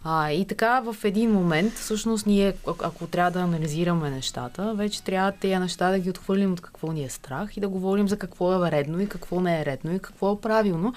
А, 0.05 0.31
и 0.31 0.45
така 0.45 0.81
в 0.81 0.97
един 1.05 1.31
момент, 1.31 1.73
всъщност 1.73 2.27
ние, 2.27 2.55
ако 2.67 3.07
трябва 3.07 3.31
да 3.31 3.41
анализираме 3.41 4.11
нещата, 4.11 4.75
вече 4.75 5.03
трябва 5.03 5.33
тези 5.33 5.57
неща 5.57 5.91
да 5.91 5.99
ги 5.99 6.11
отхвърлим 6.11 6.53
от 6.53 6.61
какво 6.61 6.93
ни 6.93 7.05
е 7.05 7.09
страх 7.09 7.57
и 7.57 7.61
да 7.61 7.69
говорим 7.69 8.09
за 8.09 8.17
какво 8.17 8.67
е 8.67 8.71
редно 8.71 9.01
и 9.01 9.09
какво 9.09 9.41
не 9.41 9.61
е 9.61 9.65
редно 9.65 9.95
и 9.95 9.99
какво 9.99 10.33
е 10.33 10.41
правилно, 10.41 10.95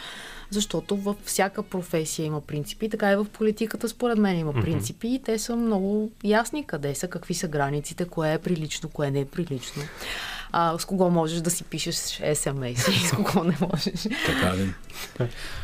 защото 0.49 0.97
във 0.97 1.18
всяка 1.26 1.64
професия 1.64 2.26
има 2.26 2.41
принципи, 2.41 2.89
така 2.89 3.12
и 3.12 3.16
в 3.16 3.26
политиката 3.26 3.89
според 3.89 4.18
мен 4.18 4.39
има 4.39 4.53
принципи 4.53 5.08
и 5.08 5.22
те 5.26 5.39
са 5.39 5.56
много 5.56 6.12
ясни 6.24 6.68
къде 6.68 6.95
са, 6.95 7.08
какви 7.08 7.34
са 7.34 7.47
границите, 7.47 8.06
кое 8.06 8.34
е 8.34 8.38
прилично, 8.38 8.89
кое 8.89 9.12
не 9.12 9.20
е 9.20 9.26
прилично. 9.26 9.84
А, 10.51 10.78
с 10.78 10.86
кого 10.86 11.10
можеш 11.10 11.41
да 11.41 11.51
си 11.51 11.64
пишеш 11.64 11.95
СМС 12.34 12.88
и 12.88 13.08
с 13.08 13.12
кого 13.12 13.43
не 13.43 13.58
можеш. 13.62 14.01
Така 14.26 14.58
ли? 14.58 14.74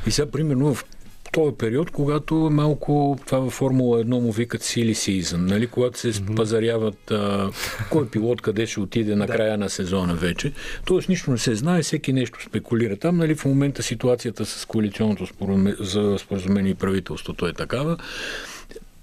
И 0.08 0.12
сега, 0.12 0.32
примерно, 0.32 0.74
в 0.74 0.86
този 1.32 1.56
период, 1.56 1.92
когато 1.92 2.36
малко 2.36 3.18
това 3.26 3.40
във 3.40 3.54
Формула 3.54 4.04
1 4.04 4.06
му 4.06 4.32
викат 4.32 4.64
сили 4.64 4.96
сизън, 4.96 5.46
нали? 5.46 5.68
когато 5.68 6.00
се 6.00 6.14
mm-hmm. 6.14 6.36
пазаряват 6.36 7.12
а, 7.12 7.50
кой 7.90 8.10
пилот 8.10 8.42
къде 8.42 8.68
ще 8.68 8.80
отиде 8.80 9.16
на 9.16 9.28
края 9.28 9.58
на 9.58 9.70
сезона 9.70 10.16
вече. 10.16 10.54
Тоест 10.86 11.10
нищо 11.10 11.32
не 11.32 11.38
се 11.38 11.56
знае, 11.56 11.82
всеки 11.82 12.14
нещо 12.14 12.44
спекулира. 12.44 12.98
Там 12.98 13.18
нали, 13.18 13.36
в 13.36 13.46
момента 13.46 13.84
ситуацията 13.84 14.46
с 14.46 14.66
коалиционното 14.66 15.28
за 15.80 16.18
споразумение 16.20 16.72
и 16.72 16.76
правителството 16.76 17.48
е 17.48 17.54
такава. 17.54 17.98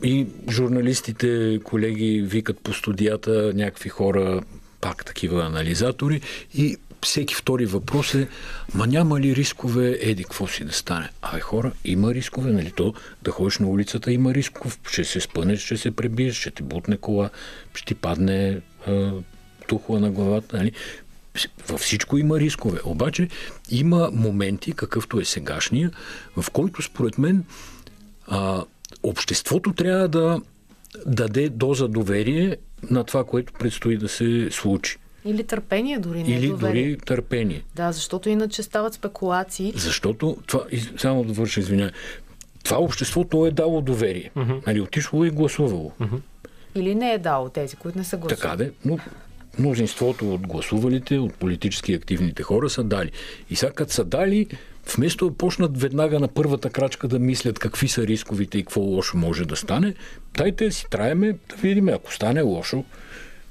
И 0.03 0.27
журналистите, 0.51 1.61
колеги, 1.65 2.23
викат 2.27 2.61
по 2.61 2.73
студията 2.73 3.53
някакви 3.55 3.89
хора, 3.89 4.43
пак 4.81 5.05
такива 5.05 5.45
анализатори 5.45 6.21
и 6.55 6.77
всеки 7.03 7.35
втори 7.35 7.67
въпрос 7.67 8.15
е, 8.15 8.29
ма 8.75 8.87
няма 8.87 9.21
ли 9.21 9.37
рискове, 9.37 9.99
еди, 10.01 10.25
какво 10.25 10.47
си 10.47 10.65
да 10.65 10.73
стане? 10.73 11.11
Абе, 11.23 11.41
хора, 11.41 11.73
има 11.85 12.15
рискове, 12.15 12.51
нали? 12.51 12.71
То 12.71 12.95
да 13.23 13.31
ходиш 13.31 13.59
на 13.59 13.69
улицата 13.69 14.13
има 14.13 14.35
рисков, 14.35 14.79
ще 14.91 15.05
се 15.05 15.21
спънеш, 15.21 15.65
ще 15.65 15.77
се 15.77 15.91
пребиеш, 15.91 16.41
ще 16.41 16.51
ти 16.51 16.63
бутне 16.63 16.97
кола, 16.97 17.31
ще 17.75 17.87
ти 17.87 17.95
падне 17.95 18.61
а, 18.87 19.13
тухла 19.67 20.01
на 20.01 20.11
главата, 20.11 20.57
нали? 20.57 20.73
Във 21.69 21.81
всичко 21.81 22.19
има 22.19 22.41
рискове. 22.41 22.81
Обаче 22.85 23.29
има 23.71 24.11
моменти, 24.13 24.73
какъвто 24.73 25.21
е 25.21 25.25
сегашния, 25.25 25.91
в 26.37 26.51
който 26.51 26.83
според 26.83 27.19
мен 27.19 27.45
а, 28.27 28.65
обществото 29.03 29.73
трябва 29.73 30.09
да 30.09 30.41
даде 31.07 31.49
доза 31.49 31.89
доверие 31.89 32.57
на 32.91 33.05
това, 33.05 33.25
което 33.25 33.53
предстои 33.53 33.97
да 33.97 34.09
се 34.09 34.49
случи. 34.51 34.99
Или 35.29 35.45
търпение 35.45 35.99
дори 35.99 36.23
не 36.23 36.35
е 36.35 36.39
Или 36.39 36.49
дори 36.49 36.99
търпение. 37.07 37.63
Да, 37.77 37.93
защото 37.93 38.29
иначе 38.29 38.63
стават 38.63 38.95
спекулации. 38.95 39.73
Защото, 39.77 40.37
това, 40.47 40.65
само 40.97 41.25
да 41.25 41.33
върша, 41.33 41.61
извиня, 41.61 41.91
това 42.65 42.79
общество 42.79 43.25
то 43.25 43.47
е 43.47 43.51
дало 43.51 43.81
доверие. 43.81 44.31
Uh-huh. 44.37 44.67
Нали, 44.67 44.81
отишло 44.81 45.25
и 45.25 45.31
гласувало. 45.31 45.93
Uh-huh. 46.01 46.21
Или 46.75 46.95
не 46.95 47.13
е 47.13 47.19
дало 47.19 47.49
тези, 47.49 47.77
които 47.77 47.99
не 47.99 48.05
са 48.05 48.17
гласували. 48.17 48.41
Така 48.41 48.57
де, 48.57 48.73
но 48.85 48.99
мнозинството 49.59 50.35
от 50.35 50.47
гласувалите, 50.47 51.19
от 51.19 51.35
политически 51.35 51.95
активните 51.95 52.43
хора 52.43 52.71
са 52.71 52.85
дали. 52.85 53.11
И 53.51 53.57
сега 53.57 53.73
като 53.73 53.93
са 53.93 54.05
дали, 54.05 54.47
вместо 54.97 55.31
да 55.31 55.37
почнат 55.37 55.81
веднага 55.81 56.21
на 56.21 56.29
първата 56.29 56.71
крачка 56.71 57.09
да 57.09 57.19
мислят 57.19 57.59
какви 57.59 57.89
са 57.89 58.07
рисковите 58.07 58.59
и 58.59 58.63
какво 58.63 58.81
лошо 58.81 59.17
може 59.17 59.45
да 59.45 59.57
стане, 59.57 59.95
дайте 60.37 60.71
си 60.71 60.87
траеме 60.91 61.33
да 61.33 61.57
видим, 61.57 61.89
ако 61.89 62.15
стане 62.15 62.41
лошо, 62.41 62.85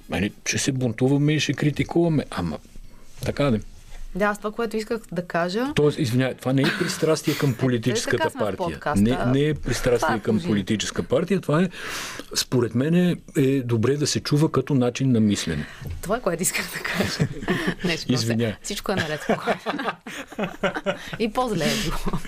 Нали, 0.09 0.31
ще 0.45 0.57
се 0.57 0.71
бунтуваме 0.71 1.33
и 1.33 1.39
ще 1.39 1.53
критикуваме. 1.53 2.25
Ама, 2.31 2.57
така 3.25 3.43
да. 3.43 3.59
Да, 4.15 4.25
аз 4.25 4.37
това, 4.37 4.51
което 4.51 4.77
исках 4.77 4.99
да 5.11 5.27
кажа. 5.27 5.73
Тоест, 5.75 5.99
извинявай, 5.99 6.35
това 6.35 6.53
не 6.53 6.61
е 6.61 6.65
пристрастие 6.79 7.33
към 7.33 7.53
политическата 7.53 8.29
партия. 8.39 8.79
Не, 8.95 9.17
не 9.25 9.49
е 9.49 9.53
пристрастие 9.53 10.15
е 10.15 10.19
към 10.19 10.39
политическа 10.39 11.03
партия. 11.03 11.41
Това 11.41 11.61
е, 11.61 11.69
според 12.35 12.75
мен, 12.75 12.95
е, 12.95 13.15
е 13.37 13.61
добре 13.61 13.97
да 13.97 14.07
се 14.07 14.19
чува 14.19 14.51
като 14.51 14.73
начин 14.73 15.11
на 15.11 15.19
мислене. 15.19 15.65
Това 16.01 16.17
е 16.17 16.21
което 16.21 16.43
исках 16.43 16.65
да 16.73 16.79
кажа. 16.79 17.27
Не, 17.83 17.97
Извинявай. 18.09 18.55
Всичко 18.63 18.91
е 18.91 18.95
наред. 18.95 19.27
И 21.19 21.33
по-зле 21.33 21.65
е 21.65 21.75
било. 21.83 22.19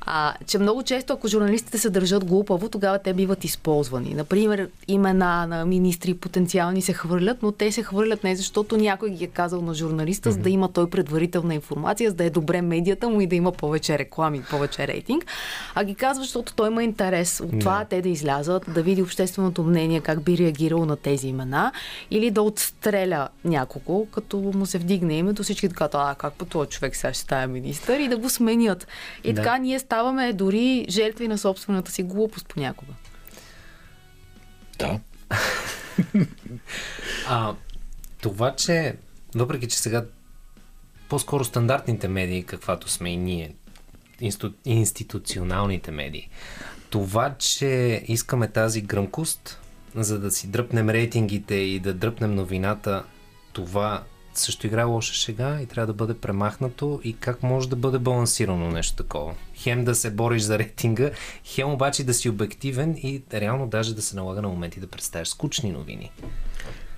А, 0.00 0.34
че 0.46 0.58
много 0.58 0.82
често, 0.82 1.12
ако 1.12 1.28
журналистите 1.28 1.78
се 1.78 1.90
държат 1.90 2.24
глупаво, 2.24 2.68
тогава 2.68 2.98
те 2.98 3.12
биват 3.12 3.44
използвани. 3.44 4.14
Например, 4.14 4.68
имена 4.88 5.46
на 5.46 5.66
министри 5.66 6.14
потенциални 6.14 6.82
се 6.82 6.92
хвърлят, 6.92 7.42
но 7.42 7.52
те 7.52 7.72
се 7.72 7.82
хвърлят 7.82 8.24
не 8.24 8.36
защото 8.36 8.76
някой 8.76 9.10
ги 9.10 9.24
е 9.24 9.26
казал 9.26 9.62
на 9.62 9.74
журналиста, 9.74 10.28
mm-hmm. 10.28 10.32
за 10.32 10.38
да 10.38 10.50
има 10.50 10.72
той 10.72 10.90
предварителна 10.90 11.54
информация, 11.54 12.10
за 12.10 12.16
да 12.16 12.24
е 12.24 12.30
добре 12.30 12.62
медията 12.62 13.08
му 13.08 13.20
и 13.20 13.26
да 13.26 13.36
има 13.36 13.52
повече 13.52 13.98
реклами, 13.98 14.42
повече 14.50 14.86
рейтинг, 14.86 15.26
а 15.74 15.84
ги 15.84 15.94
казва, 15.94 16.24
защото 16.24 16.54
той 16.54 16.68
има 16.68 16.84
интерес 16.84 17.40
от 17.40 17.60
това 17.60 17.84
yeah. 17.84 17.88
те 17.88 18.02
да 18.02 18.08
излязат, 18.08 18.64
да 18.74 18.82
види 18.82 19.02
общественото 19.02 19.62
мнение, 19.62 20.00
как 20.00 20.22
би 20.22 20.38
реагирало 20.38 20.86
на 20.86 20.96
тези 20.96 21.28
имена, 21.28 21.72
или 22.10 22.30
да 22.30 22.42
отстреля 22.42 23.28
някого, 23.44 24.06
като 24.06 24.36
му 24.36 24.66
се 24.66 24.78
вдигне 24.78 25.14
името, 25.14 25.42
всички 25.42 25.68
така, 25.68 25.88
а 25.92 26.14
как 26.14 26.34
по 26.34 26.44
този 26.44 26.70
човек 26.70 26.96
сега 26.96 27.12
ще 27.12 27.22
става 27.22 27.46
министър 27.46 27.98
и 28.00 28.08
да 28.08 28.16
го 28.16 28.30
сменят. 28.30 28.86
И 29.24 29.32
да. 29.32 29.42
така 29.42 29.55
ние 29.58 29.78
ставаме 29.78 30.32
дори 30.32 30.86
жертви 30.88 31.28
на 31.28 31.38
собствената 31.38 31.90
си 31.90 32.02
глупост 32.02 32.48
понякога. 32.48 32.92
Да. 34.78 35.00
а, 37.28 37.54
това, 38.20 38.54
че 38.56 38.96
въпреки, 39.34 39.68
че 39.68 39.78
сега 39.78 40.04
по-скоро 41.08 41.44
стандартните 41.44 42.08
медии, 42.08 42.42
каквато 42.42 42.88
сме 42.88 43.10
и 43.10 43.16
ние, 43.16 43.54
инсту, 44.20 44.52
институционалните 44.64 45.90
медии, 45.90 46.28
това, 46.90 47.34
че 47.38 48.02
искаме 48.08 48.48
тази 48.48 48.80
гръмкост, 48.80 49.60
за 49.94 50.18
да 50.18 50.30
си 50.30 50.46
дръпнем 50.46 50.90
рейтингите 50.90 51.54
и 51.54 51.80
да 51.80 51.94
дръпнем 51.94 52.34
новината, 52.34 53.04
това 53.52 54.04
също 54.38 54.66
играе 54.66 54.84
лоша 54.84 55.14
шега 55.14 55.60
и 55.60 55.66
трябва 55.66 55.86
да 55.86 55.92
бъде 55.92 56.14
премахнато 56.14 57.00
и 57.04 57.16
как 57.16 57.42
може 57.42 57.68
да 57.68 57.76
бъде 57.76 57.98
балансирано 57.98 58.70
нещо 58.70 58.96
такова. 58.96 59.34
Хем 59.54 59.84
да 59.84 59.94
се 59.94 60.10
бориш 60.10 60.42
за 60.42 60.58
рейтинга, 60.58 61.10
хем 61.44 61.70
обаче 61.70 62.04
да 62.04 62.14
си 62.14 62.28
обективен 62.28 62.96
и 63.02 63.22
реално 63.34 63.66
даже 63.66 63.94
да 63.94 64.02
се 64.02 64.16
налага 64.16 64.42
на 64.42 64.48
моменти 64.48 64.80
да 64.80 64.86
представяш 64.86 65.28
скучни 65.28 65.70
новини. 65.70 66.10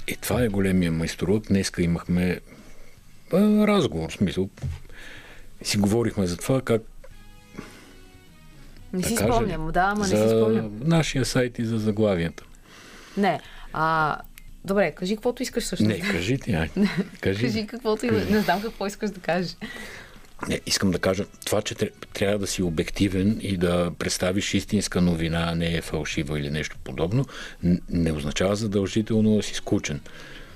И 0.09 0.17
това 0.17 0.43
е 0.43 0.49
големия 0.49 0.93
майсторот. 0.93 1.43
Днеска 1.49 1.83
имахме 1.83 2.41
а, 3.33 3.67
разговор, 3.67 4.11
в 4.11 4.13
смисъл. 4.13 4.49
Си 5.63 5.79
говорихме 5.79 6.27
за 6.27 6.37
това 6.37 6.61
как 6.61 6.83
не 8.93 9.01
да 9.01 9.09
си 9.09 9.15
кажа, 9.15 9.33
спомням, 9.33 9.71
да, 9.73 9.81
ама 9.81 10.01
не 10.01 10.17
си 10.17 10.29
спомням. 10.29 10.81
нашия 10.81 11.25
сайт 11.25 11.59
и 11.59 11.65
за 11.65 11.79
заглавията. 11.79 12.45
Не, 13.17 13.41
а, 13.73 14.17
Добре, 14.69 14.91
кажи 14.91 15.17
каквото 15.17 15.43
искаш 15.43 15.65
също. 15.65 15.85
Не, 15.85 16.01
кажи 16.01 16.39
ти, 16.39 16.53
ай. 16.53 16.69
Кажи, 17.21 17.41
кажи 17.41 17.67
каквото 17.67 18.07
има. 18.07 18.19
Не 18.19 18.41
знам 18.41 18.63
какво 18.63 18.87
искаш 18.87 19.11
да 19.11 19.21
кажеш. 19.21 19.57
Не, 20.49 20.61
искам 20.67 20.91
да 20.91 20.99
кажа, 20.99 21.25
това, 21.47 21.63
че 21.63 21.75
трябва 22.13 22.39
да 22.39 22.47
си 22.47 22.63
обективен 22.63 23.39
и 23.43 23.57
да 23.57 23.91
представиш 23.99 24.55
истинска 24.55 25.01
новина, 25.01 25.45
а 25.49 25.55
не 25.55 25.75
е 25.75 25.81
фалшива 25.81 26.39
или 26.39 26.51
нещо 26.51 26.77
подобно, 26.85 27.27
не 27.91 28.13
означава 28.13 28.57
задължително 28.57 29.37
да 29.37 29.43
си 29.43 29.55
скучен. 29.55 30.01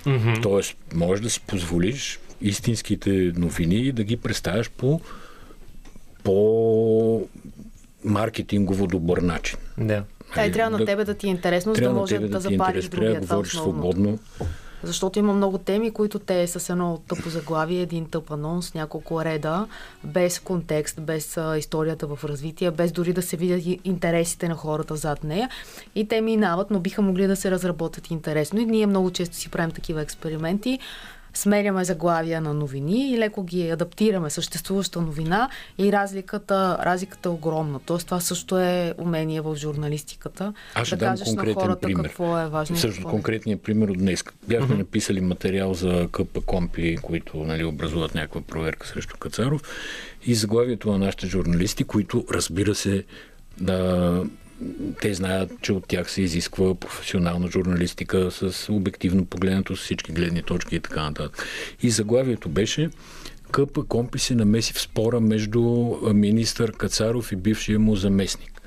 Mm-hmm. 0.05 0.43
Тоест, 0.43 0.77
можеш 0.95 1.23
да 1.23 1.31
си 1.31 1.41
позволиш 1.41 2.19
истинските 2.41 3.11
новини 3.37 3.93
да 3.93 4.05
ги 4.05 4.17
представяш 4.17 4.71
по 4.71 5.01
по 6.25 7.29
маркетингово 8.05 8.87
добър 8.87 9.19
начин. 9.19 9.59
Да. 9.79 10.05
Да, 10.35 10.47
и 10.47 10.53
трябва 10.53 10.71
да, 10.71 10.79
на 10.79 10.87
тебе 10.87 11.05
да 11.05 11.15
ти 11.15 11.27
е 11.27 11.31
интересно, 11.31 11.75
за 11.75 11.81
да 11.81 11.93
може 11.93 12.19
да, 12.19 12.29
да 12.29 12.41
запалиш 12.41 12.89
другия. 12.89 13.15
Да 13.15 13.21
говориш 13.21 13.53
свободно. 13.53 14.19
Защото 14.83 15.19
има 15.19 15.33
много 15.33 15.59
теми, 15.59 15.91
които 15.91 16.19
те 16.19 16.47
с 16.47 16.71
едно 16.71 17.01
тъпо 17.09 17.29
заглавие, 17.29 17.81
един 17.81 18.07
тъп 18.07 18.31
анонс, 18.31 18.75
няколко 18.75 19.25
реда, 19.25 19.67
без 20.05 20.39
контекст, 20.41 21.01
без 21.01 21.37
а, 21.37 21.59
историята 21.59 22.07
в 22.07 22.25
развитие, 22.25 22.71
без 22.71 22.93
дори 22.93 23.13
да 23.13 23.23
се 23.23 23.37
видят 23.37 23.81
интересите 23.85 24.49
на 24.49 24.55
хората 24.55 24.97
зад 24.97 25.25
нея. 25.25 25.49
И 25.95 26.09
те 26.09 26.21
минават, 26.21 26.71
но 26.71 26.81
биха 26.81 27.03
могли 27.03 27.27
да 27.27 27.37
се 27.37 27.51
разработят 27.51 28.11
интересно. 28.11 28.61
И 28.61 28.67
ние 28.67 28.87
много 28.87 29.11
често 29.11 29.37
си 29.37 29.49
правим 29.49 29.71
такива 29.71 30.03
експерименти 30.03 30.79
сменяме 31.35 31.85
заглавия 31.85 32.41
на 32.41 32.55
новини 32.55 33.13
и 33.13 33.19
леко 33.19 33.43
ги 33.43 33.71
адаптираме 33.71 34.31
съществуваща 34.31 35.01
новина 35.01 35.49
и 35.79 35.93
разликата, 35.93 36.79
разликата 36.85 37.29
е 37.29 37.33
огромна. 37.33 37.81
Тоест 37.87 38.05
това 38.07 38.21
също 38.21 38.59
е 38.59 38.95
умение 38.99 39.41
в 39.41 39.57
журналистиката. 39.57 40.53
Аз 40.75 40.87
ще 40.87 40.97
да 40.97 41.05
дам 41.05 41.17
конкретен 41.25 41.49
на 41.49 41.55
хората 41.55 41.81
пример. 41.81 42.05
какво 42.05 42.39
е 42.39 42.49
важно. 42.49 42.77
Също 42.77 43.09
конкретният 43.09 43.63
пример 43.63 43.89
от 43.89 43.99
днес. 43.99 44.25
Бяхме 44.49 44.75
uh-huh. 44.75 44.79
написали 44.79 45.21
материал 45.21 45.75
за 45.75 46.09
КП 46.13 46.41
Компи, 46.41 46.97
които 47.03 47.37
нали, 47.37 47.65
образуват 47.65 48.15
някаква 48.15 48.41
проверка 48.41 48.87
срещу 48.87 49.17
Кацаров 49.17 49.63
и 50.27 50.35
заглавието 50.35 50.93
на 50.93 50.99
нашите 50.99 51.27
журналисти, 51.27 51.85
които 51.85 52.25
разбира 52.31 52.75
се 52.75 53.05
да 53.61 54.25
те 55.01 55.15
знаят, 55.15 55.53
че 55.63 55.73
от 55.73 55.87
тях 55.87 56.11
се 56.11 56.23
изисква 56.23 56.75
професионална 56.75 57.49
журналистика 57.49 58.31
с 58.31 58.73
обективно 58.73 59.27
погледнато 59.27 59.77
с 59.77 59.81
всички 59.81 60.13
гледни 60.13 60.43
точки 60.43 60.77
и 60.77 60.81
така 60.81 61.03
нататък. 61.03 61.47
И 61.83 61.91
заглавието 61.91 62.49
беше 62.49 62.91
КП 63.53 63.85
Компи 63.89 64.19
се 64.19 64.35
намеси 64.35 64.73
в 64.73 64.81
спора 64.81 65.21
между 65.21 65.63
министър 66.15 66.73
Кацаров 66.73 67.33
и 67.33 67.37
бившия 67.37 67.79
му 67.79 67.97
заместник. 67.97 68.63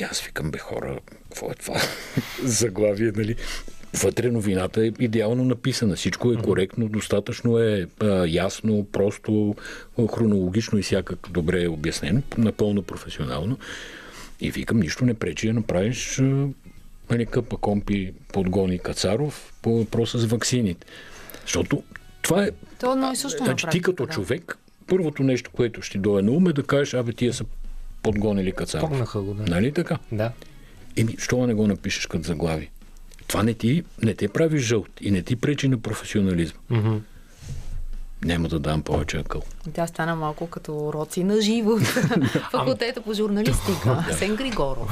И 0.00 0.02
аз 0.02 0.20
викам, 0.20 0.50
бе 0.50 0.58
хора, 0.58 0.98
какво 1.22 1.50
е 1.50 1.54
това? 1.54 1.80
Заглавие, 2.42 3.12
нали? 3.16 3.36
Вътре 4.02 4.30
новината 4.30 4.86
е 4.86 4.92
идеално 4.98 5.44
написана. 5.44 5.96
Всичко 5.96 6.32
е 6.32 6.36
коректно, 6.36 6.88
достатъчно 6.88 7.58
е 7.58 7.86
а, 8.00 8.26
ясно, 8.26 8.86
просто, 8.92 9.54
хронологично 10.14 10.78
и 10.78 10.82
всякак 10.82 11.28
добре 11.30 11.62
е 11.62 11.68
обяснено, 11.68 12.22
напълно 12.38 12.82
професионално. 12.82 13.58
И 14.40 14.50
викам, 14.50 14.80
нищо 14.80 15.04
не 15.04 15.14
пречи 15.14 15.46
да 15.46 15.52
направиш 15.52 16.22
нали, 17.10 17.26
къпа 17.26 17.56
компи 17.56 18.12
подгони 18.32 18.78
Кацаров 18.78 19.52
по 19.62 19.78
въпроса 19.78 20.18
с 20.18 20.24
ваксините. 20.24 20.86
Защото 21.42 21.82
това 22.22 22.44
е... 22.44 22.50
То 22.80 23.12
е 23.12 23.16
също 23.16 23.44
значи, 23.44 23.66
ти 23.70 23.82
като 23.82 24.06
да. 24.06 24.12
човек, 24.12 24.58
първото 24.86 25.22
нещо, 25.22 25.50
което 25.50 25.82
ще 25.82 25.98
дойде 25.98 26.22
на 26.22 26.32
ум 26.32 26.48
е 26.48 26.52
да 26.52 26.62
кажеш, 26.62 26.94
абе, 26.94 27.12
тия 27.12 27.32
са 27.32 27.44
подгонили 28.02 28.52
Кацаров. 28.52 28.90
Погнаха 28.90 29.22
го, 29.22 29.34
да. 29.34 29.42
Нали 29.42 29.72
така? 29.72 29.98
Да. 30.12 30.32
Еми, 30.96 31.14
що 31.18 31.46
не 31.46 31.54
го 31.54 31.66
напишеш 31.66 32.06
като 32.06 32.24
заглави? 32.24 32.70
Това 33.26 33.42
не 33.42 33.54
ти, 33.54 33.84
не 34.02 34.14
те 34.14 34.28
прави 34.28 34.58
жълт 34.58 34.88
и 35.00 35.10
не 35.10 35.22
ти 35.22 35.36
пречи 35.36 35.68
на 35.68 35.78
професионализма. 35.78 36.58
Mm-hmm. 36.70 37.00
Няма 38.24 38.48
да 38.48 38.58
дам 38.58 38.82
повече 38.82 39.16
акъл. 39.18 39.42
Тя 39.74 39.86
стана 39.86 40.16
малко 40.16 40.46
като 40.46 40.76
уроци 40.76 41.24
на 41.24 41.40
живо. 41.40 41.78
Факултета 42.50 43.00
по 43.02 43.14
журналистика. 43.14 44.06
Сен 44.18 44.36
Григоро. 44.36 44.88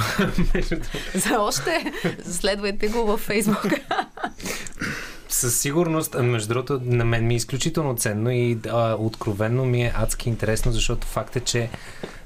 За 1.15 1.39
още 1.39 1.93
следвайте 2.31 2.89
го 2.89 3.07
във 3.07 3.21
Фейсбук. 3.21 3.67
Със 5.29 5.61
сигурност, 5.61 6.15
между 6.15 6.49
другото, 6.49 6.81
на 6.85 7.05
мен 7.05 7.27
ми 7.27 7.35
е 7.35 7.37
изключително 7.37 7.97
ценно 7.97 8.31
и 8.31 8.59
а, 8.69 8.97
откровенно 8.99 9.65
ми 9.65 9.83
е 9.83 9.93
адски 9.97 10.29
интересно, 10.29 10.73
защото 10.73 11.07
факт 11.07 11.37
е, 11.37 11.41
че 11.41 11.71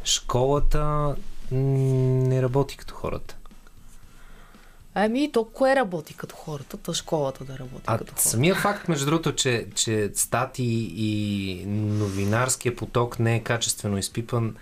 школата 0.05 1.15
не 1.53 2.43
работи 2.43 2.77
като 2.77 2.95
хората. 2.95 3.38
Ами, 5.01 5.33
то 5.33 5.45
кое 5.45 5.77
работи 5.77 6.15
като 6.15 6.37
хората? 6.37 6.77
Та 6.77 6.95
школата 6.95 7.45
да 7.45 7.59
работи 7.59 7.85
а, 7.87 7.99
като 7.99 8.13
хората. 8.13 8.29
Самия 8.29 8.55
факт, 8.55 8.89
между 8.89 9.07
другото, 9.07 9.35
че, 9.35 9.67
че 9.75 10.11
стати 10.15 10.93
и 10.97 11.65
новинарския 11.67 12.77
поток 12.77 13.19
не 13.19 13.37
е 13.37 13.41
качествено 13.41 13.99
изпипан, 13.99 14.57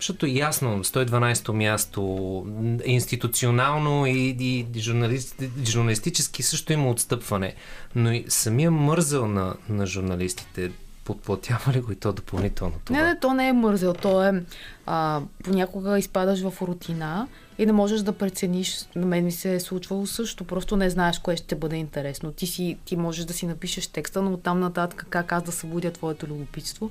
защото 0.00 0.26
ясно, 0.26 0.84
112-то 0.84 1.52
място, 1.52 2.46
институционално 2.84 4.06
и, 4.06 4.36
и 4.40 4.66
журналист, 4.80 5.42
журналистически 5.64 6.42
също 6.42 6.72
има 6.72 6.90
отстъпване. 6.90 7.54
Но 7.94 8.12
и 8.12 8.24
самия 8.28 8.70
мързъл 8.70 9.28
на, 9.28 9.54
на 9.68 9.86
журналистите, 9.86 10.70
подплатява 11.04 11.72
ли 11.72 11.80
го 11.80 11.92
и 11.92 11.96
то 11.96 12.12
допълнително 12.12 12.72
това? 12.84 12.98
Не, 12.98 13.06
не, 13.06 13.18
то 13.20 13.34
не 13.34 13.48
е 13.48 13.52
мързел. 13.52 13.94
То 13.94 14.24
е 14.24 14.44
а, 14.86 15.20
понякога 15.44 15.98
изпадаш 15.98 16.40
в 16.40 16.62
рутина 16.62 17.28
и 17.58 17.66
не 17.66 17.72
можеш 17.72 18.00
да 18.00 18.12
прецениш. 18.12 18.86
На 18.96 19.06
мен 19.06 19.24
ми 19.24 19.32
се 19.32 19.54
е 19.54 19.60
случвало 19.60 20.06
също. 20.06 20.44
Просто 20.44 20.76
не 20.76 20.90
знаеш 20.90 21.18
кое 21.18 21.36
ще 21.36 21.54
бъде 21.54 21.76
интересно. 21.76 22.32
Ти, 22.32 22.46
си, 22.46 22.78
ти 22.84 22.96
можеш 22.96 23.24
да 23.24 23.32
си 23.32 23.46
напишеш 23.46 23.86
текста, 23.86 24.22
но 24.22 24.32
оттам 24.32 24.60
нататък 24.60 25.06
как 25.10 25.32
аз 25.32 25.42
да 25.42 25.52
събудя 25.52 25.90
твоето 25.90 26.26
любопитство. 26.26 26.90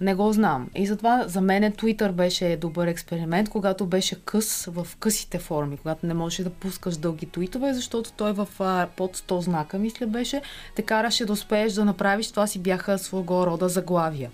Не 0.00 0.14
го 0.14 0.32
знам. 0.32 0.70
И 0.74 0.86
затова 0.86 1.24
за 1.26 1.40
мен 1.40 1.72
Twitter 1.72 2.12
беше 2.12 2.58
добър 2.60 2.86
експеримент, 2.86 3.48
когато 3.48 3.86
беше 3.86 4.24
къс 4.24 4.64
в 4.64 4.86
късите 4.98 5.38
форми, 5.38 5.76
когато 5.76 6.06
не 6.06 6.14
можеш 6.14 6.44
да 6.44 6.50
пускаш 6.50 6.96
дълги 6.96 7.26
твитове, 7.26 7.74
защото 7.74 8.12
той 8.12 8.32
в 8.32 8.48
а, 8.58 8.88
под 8.96 9.16
100 9.16 9.40
знака, 9.40 9.78
мисля, 9.78 10.06
беше, 10.06 10.42
те 10.76 10.82
караше 10.82 11.24
да 11.24 11.32
успееш 11.32 11.72
да 11.72 11.84
направиш, 11.84 12.30
това 12.30 12.46
си 12.46 12.58
бяха 12.58 12.98
своего 12.98 13.46
рода 13.46 13.68
заглавия. 13.68 14.30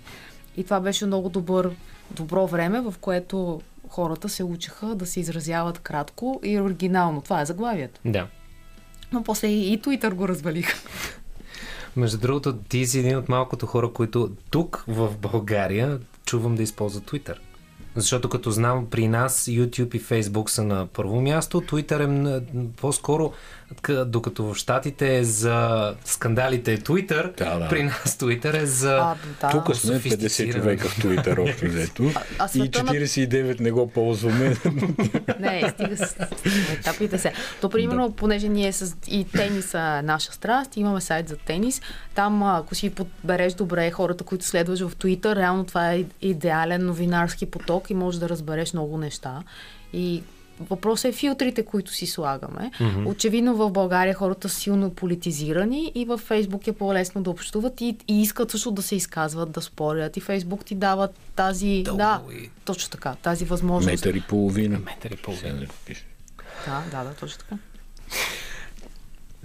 И 0.57 0.63
това 0.63 0.79
беше 0.79 1.05
много 1.05 1.29
добър, 1.29 1.71
добро 2.11 2.47
време, 2.47 2.81
в 2.81 2.93
което 3.01 3.61
хората 3.89 4.29
се 4.29 4.43
учиха 4.43 4.95
да 4.95 5.05
се 5.05 5.19
изразяват 5.19 5.79
кратко 5.79 6.39
и 6.43 6.59
оригинално. 6.59 7.21
Това 7.21 7.41
е 7.41 7.45
заглавието. 7.45 7.99
Да. 8.05 8.27
Но 9.11 9.23
после 9.23 9.47
и 9.47 9.81
Twitter 9.81 10.13
го 10.13 10.27
развалиха. 10.27 10.77
Между 11.95 12.17
другото, 12.17 12.57
ти 12.57 12.85
си 12.85 12.99
един 12.99 13.17
от 13.17 13.29
малкото 13.29 13.65
хора, 13.65 13.91
които 13.93 14.31
тук 14.49 14.83
в 14.87 15.17
България 15.17 15.99
чувам 16.25 16.55
да 16.55 16.63
използват 16.63 17.11
Twitter. 17.11 17.35
Защото 17.95 18.29
като 18.29 18.51
знам 18.51 18.87
при 18.89 19.07
нас 19.07 19.45
YouTube 19.45 19.95
и 19.95 20.01
Facebook 20.01 20.47
са 20.49 20.63
на 20.63 20.87
първо 20.87 21.21
място, 21.21 21.61
Twitter 21.61 22.37
е 22.37 22.45
по-скоро 22.77 23.33
докато 24.05 24.43
в 24.43 24.55
Штатите 24.55 25.17
е 25.17 25.23
за 25.23 25.93
скандалите 26.05 26.73
е 26.73 26.77
Twitter, 26.77 27.37
да, 27.37 27.59
да. 27.59 27.69
при 27.69 27.83
нас 27.83 28.17
Twitter 28.19 28.61
е 28.61 28.65
за 28.65 28.97
а, 28.97 29.15
да. 29.41 29.49
Тук 29.49 29.75
сме 29.75 29.99
50 29.99 30.53
човека 30.53 30.89
в 30.89 30.97
Twitter 30.97 31.51
общо 31.51 31.65
взето 31.65 32.03
и 32.03 32.71
49 32.71 33.59
не 33.59 33.71
го 33.71 33.87
ползваме. 33.87 34.55
не, 35.39 35.69
стига 35.69 35.97
с 35.97 36.15
етапите 36.73 37.17
се. 37.17 37.33
То 37.61 37.69
примерно, 37.69 38.09
да. 38.09 38.15
понеже 38.15 38.49
ние 38.49 38.73
с 38.73 38.95
и 39.07 39.23
тениса 39.23 40.01
наша 40.01 40.31
страст, 40.31 40.77
имаме 40.77 41.01
сайт 41.01 41.27
за 41.29 41.35
тенис, 41.35 41.81
там 42.15 42.43
ако 42.43 42.75
си 42.75 42.89
подбереш 42.89 43.53
добре 43.53 43.91
хората, 43.91 44.23
които 44.23 44.45
следваш 44.45 44.79
в 44.79 44.95
Twitter, 44.95 45.35
реално 45.35 45.63
това 45.63 45.93
е 45.93 46.05
идеален 46.21 46.85
новинарски 46.85 47.45
поток 47.45 47.89
и 47.89 47.93
можеш 47.93 48.19
да 48.19 48.29
разбереш 48.29 48.73
много 48.73 48.97
неща. 48.97 49.43
И 49.93 50.23
Въпросът 50.59 51.05
е 51.05 51.11
филтрите, 51.11 51.65
които 51.65 51.93
си 51.93 52.07
слагаме. 52.07 52.71
Mm-hmm. 52.79 53.07
Очевидно 53.07 53.55
в 53.55 53.69
България 53.69 54.13
хората 54.13 54.49
са 54.49 54.55
силно 54.55 54.89
политизирани 54.89 55.91
и 55.95 56.05
във 56.05 56.21
Фейсбук 56.21 56.67
е 56.67 56.73
по-лесно 56.73 57.23
да 57.23 57.29
общуват 57.29 57.81
и, 57.81 57.97
и 58.07 58.21
искат 58.21 58.51
също 58.51 58.71
да 58.71 58.81
се 58.81 58.95
изказват, 58.95 59.51
да 59.51 59.61
спорят. 59.61 60.17
И 60.17 60.21
Фейсбук 60.21 60.65
ти 60.65 60.75
дава 60.75 61.09
тази... 61.35 61.81
Дълго 61.85 61.97
да, 61.97 62.21
и... 62.31 62.49
точно 62.65 62.89
така, 62.89 63.15
тази 63.15 63.45
възможност. 63.45 63.91
Метър 63.91 64.13
и 64.13 64.21
половина. 64.21 64.79
Метър 64.79 65.11
и 65.11 65.17
половина. 65.17 65.67
Да, 66.65 66.83
да, 66.91 67.03
да, 67.03 67.13
точно 67.13 67.39
така. 67.39 67.57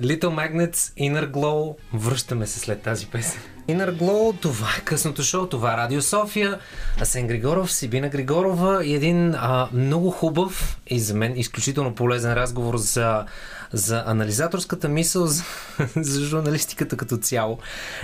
Little 0.00 0.30
Magnets, 0.30 0.92
Inner 0.98 1.30
Glow. 1.30 1.76
Връщаме 1.92 2.46
се 2.46 2.58
след 2.58 2.82
тази 2.82 3.06
песен. 3.06 3.40
Inner 3.68 3.96
Glow, 3.96 4.40
това 4.40 4.68
е 4.78 4.84
късното 4.84 5.22
шоу, 5.22 5.46
това 5.46 5.74
е 5.74 5.76
Радио 5.76 6.02
София. 6.02 6.58
Асен 7.00 7.26
Григоров, 7.26 7.72
Сибина 7.72 8.08
Григорова 8.08 8.84
и 8.84 8.94
един 8.94 9.34
а, 9.34 9.68
много 9.72 10.10
хубав 10.10 10.80
и 10.86 11.00
за 11.00 11.14
мен 11.14 11.36
изключително 11.36 11.94
полезен 11.94 12.34
разговор 12.34 12.76
за, 12.76 13.26
за 13.72 14.04
анализаторската 14.06 14.88
мисъл, 14.88 15.26
за, 15.26 15.44
за 15.96 16.24
журналистиката 16.24 16.96
като 16.96 17.16
цяло. 17.16 17.58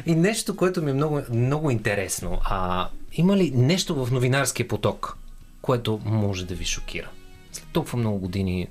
И 0.07 0.15
нещо, 0.15 0.57
което 0.57 0.83
ми 0.83 0.91
е 0.91 0.95
много, 0.95 1.21
много 1.31 1.71
интересно. 1.71 2.41
А, 2.45 2.89
има 3.13 3.37
ли 3.37 3.51
нещо 3.55 4.05
в 4.05 4.13
новинарския 4.13 4.69
поток, 4.69 5.17
което 5.63 6.01
може 6.05 6.47
да 6.47 6.55
ви 6.55 6.65
шокира? 6.65 7.09
След 7.53 7.67
толкова 7.73 7.99
много 7.99 8.19
години 8.19 8.69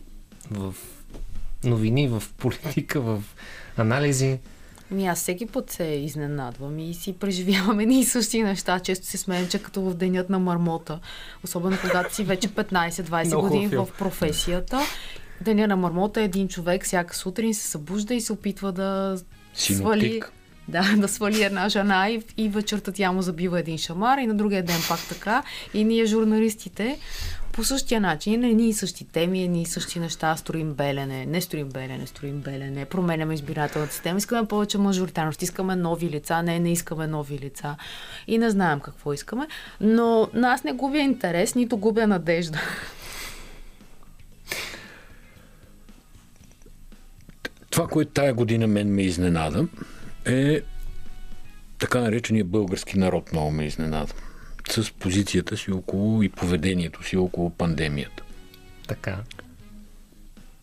в 0.52 0.74
новини, 1.66 2.08
в 2.08 2.24
политика, 2.38 3.02
в 3.02 3.24
анализи. 3.78 4.40
Ми 4.92 5.08
аз 5.08 5.20
всеки 5.20 5.46
път 5.46 5.72
се 5.72 5.84
изненадвам 5.84 6.80
и 6.80 6.94
си 6.94 7.14
преживяваме 7.14 7.86
ни 7.86 8.00
и 8.00 8.04
същи 8.04 8.44
неща. 8.44 8.80
Често 8.80 9.06
се 9.06 9.18
смеем, 9.18 9.48
че 9.48 9.60
като 9.60 9.82
в 9.82 9.94
денят 9.94 10.30
на 10.30 10.40
мармота. 10.40 11.00
Особено 11.44 11.78
когато 11.82 12.16
си 12.16 12.24
вече 12.24 12.50
15-20 12.50 13.42
години 13.42 13.68
в 13.68 13.88
професията. 13.98 14.82
Деня 15.42 15.68
на 15.68 15.76
мармота 15.76 16.22
един 16.22 16.48
човек 16.48 16.84
всяка 16.84 17.16
сутрин 17.16 17.54
се 17.54 17.68
събужда 17.68 18.14
и 18.14 18.22
се 18.22 18.34
опитва 18.34 18.72
да 18.72 19.18
Синотик. 19.54 19.82
свали 19.82 20.22
да, 20.68 20.96
да 20.98 21.08
свали 21.08 21.44
една 21.44 21.70
жена 21.70 22.10
и, 22.10 22.22
и 22.38 22.50
вечерта 22.50 22.92
тя 22.92 23.12
му 23.12 23.22
забива 23.22 23.60
един 23.60 23.78
шамар 23.78 24.18
и 24.18 24.28
на 24.28 24.34
другия 24.34 24.64
ден 24.64 24.80
пак 24.90 25.00
така. 25.10 25.44
И 25.74 25.84
ние 25.84 26.06
журналистите 26.06 27.00
по 27.56 27.64
същия 27.64 28.02
начин, 28.02 28.40
не 28.40 28.54
ни 28.54 28.70
и 28.70 28.74
същи 28.74 29.06
теми, 29.06 29.48
ни 29.48 29.62
и 29.62 29.66
същи 29.66 30.00
неща, 30.00 30.36
строим 30.36 30.74
белене, 30.74 31.26
не 31.26 31.42
строим 31.42 31.70
белене, 31.70 32.08
строим 32.08 32.40
белене, 32.40 32.86
променяме 32.86 33.34
избирателната 33.34 33.94
система, 33.94 34.18
искаме 34.18 34.48
повече 34.48 34.78
мажоритарност, 34.78 35.42
искаме 35.42 35.76
нови 35.76 36.10
лица, 36.10 36.44
не, 36.44 36.60
не 36.60 36.72
искаме 36.72 37.08
нови 37.08 37.40
лица 37.40 37.76
и 38.28 38.38
не 38.38 38.50
знаем 38.50 38.80
какво 38.80 39.14
искаме, 39.14 39.48
но 39.82 40.30
нас 40.34 40.64
не 40.64 40.74
губя 40.74 40.98
интерес, 40.98 41.56
нито 41.56 41.78
губя 41.78 42.08
надежда. 42.08 42.60
Това, 47.70 47.88
което 47.88 48.12
тая 48.12 48.34
година 48.34 48.68
мен 48.68 48.94
ме 48.94 49.02
изненада, 49.02 49.68
е 50.26 50.62
така 51.78 52.00
наречения 52.00 52.46
български 52.46 53.00
народ 53.00 53.32
много 53.32 53.52
ме 53.52 53.66
изненада 53.66 54.14
с 54.70 54.92
позицията 54.92 55.58
си 55.58 55.72
около 55.72 56.24
и 56.24 56.30
поведението 56.30 57.04
си 57.04 57.18
около 57.18 57.50
пандемията. 57.50 58.24
Така. 58.88 59.24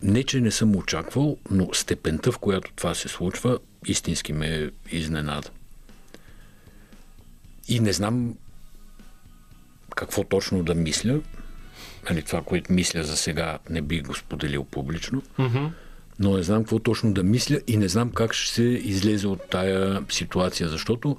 Не, 0.02 0.24
че 0.24 0.40
не 0.40 0.50
съм 0.50 0.76
очаквал, 0.76 1.36
но 1.50 1.74
степента, 1.74 2.32
в 2.32 2.38
която 2.38 2.72
това 2.76 2.94
се 2.94 3.08
случва, 3.08 3.58
истински 3.86 4.32
ме 4.32 4.70
изненада. 4.90 5.50
И 7.68 7.80
не 7.80 7.92
знам 7.92 8.34
какво 9.96 10.24
точно 10.24 10.62
да 10.62 10.74
мисля. 10.74 11.20
Нали, 12.10 12.22
това, 12.22 12.42
което 12.42 12.72
мисля 12.72 13.04
за 13.04 13.16
сега, 13.16 13.58
не 13.70 13.82
би 13.82 14.00
го 14.00 14.14
споделил 14.14 14.64
публично. 14.64 15.22
Mm-hmm. 15.38 15.70
Но 16.18 16.36
не 16.36 16.42
знам 16.42 16.62
какво 16.62 16.78
точно 16.78 17.12
да 17.12 17.22
мисля 17.22 17.60
и 17.66 17.76
не 17.76 17.88
знам 17.88 18.10
как 18.10 18.32
ще 18.32 18.54
се 18.54 18.62
излезе 18.62 19.26
от 19.26 19.50
тая 19.50 20.02
ситуация, 20.10 20.68
защото 20.68 21.16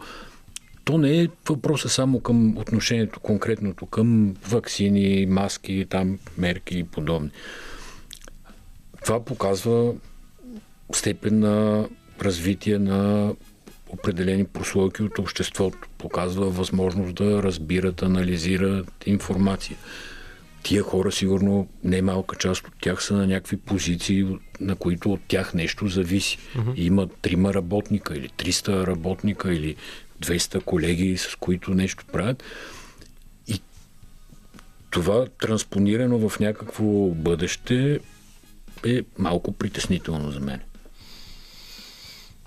то 0.86 0.98
не 0.98 1.22
е 1.22 1.28
въпроса 1.50 1.90
само 1.90 2.20
към 2.20 2.58
отношението 2.58 3.20
конкретното 3.20 3.86
към 3.86 4.36
вакцини, 4.50 5.26
маски, 5.26 5.86
там 5.90 6.20
мерки 6.38 6.78
и 6.78 6.84
подобни. 6.84 7.30
Това 9.04 9.26
показва 9.26 9.94
степен 10.94 11.40
на 11.40 11.88
развитие 12.22 12.80
на 12.80 13.34
определени 13.90 14.46
прослойки 14.46 15.04
от 15.04 15.20
обществото. 15.20 15.78
Показва 15.98 16.50
възможност 16.50 17.16
да 17.16 17.44
разбират, 17.44 18.02
анализират 18.02 18.92
информация. 19.06 19.78
Тия 20.64 20.84
хора, 20.84 21.12
сигурно, 21.12 21.68
не 21.84 22.02
малка 22.02 22.36
част 22.36 22.68
от 22.68 22.74
тях 22.82 23.04
са 23.04 23.14
на 23.14 23.28
някакви 23.28 23.58
позиции, 23.58 24.26
на 24.60 24.76
които 24.76 25.14
от 25.14 25.22
тях 25.28 25.54
нещо 25.54 25.88
зависи. 25.88 26.38
Uh-huh. 26.38 26.76
Има 26.76 27.08
трима 27.22 27.54
работника 27.54 28.18
или 28.18 28.30
300 28.30 28.88
работника 28.88 29.54
или 29.54 29.76
200 30.24 30.64
колеги, 30.64 31.18
с 31.18 31.36
които 31.40 31.74
нещо 31.74 32.06
правят. 32.12 32.44
И 33.48 33.62
това 34.90 35.26
транспонирано 35.42 36.30
в 36.30 36.40
някакво 36.40 36.84
бъдеще 37.08 38.00
е 38.86 39.02
малко 39.18 39.52
притеснително 39.52 40.32
за 40.32 40.40
мен. 40.40 40.60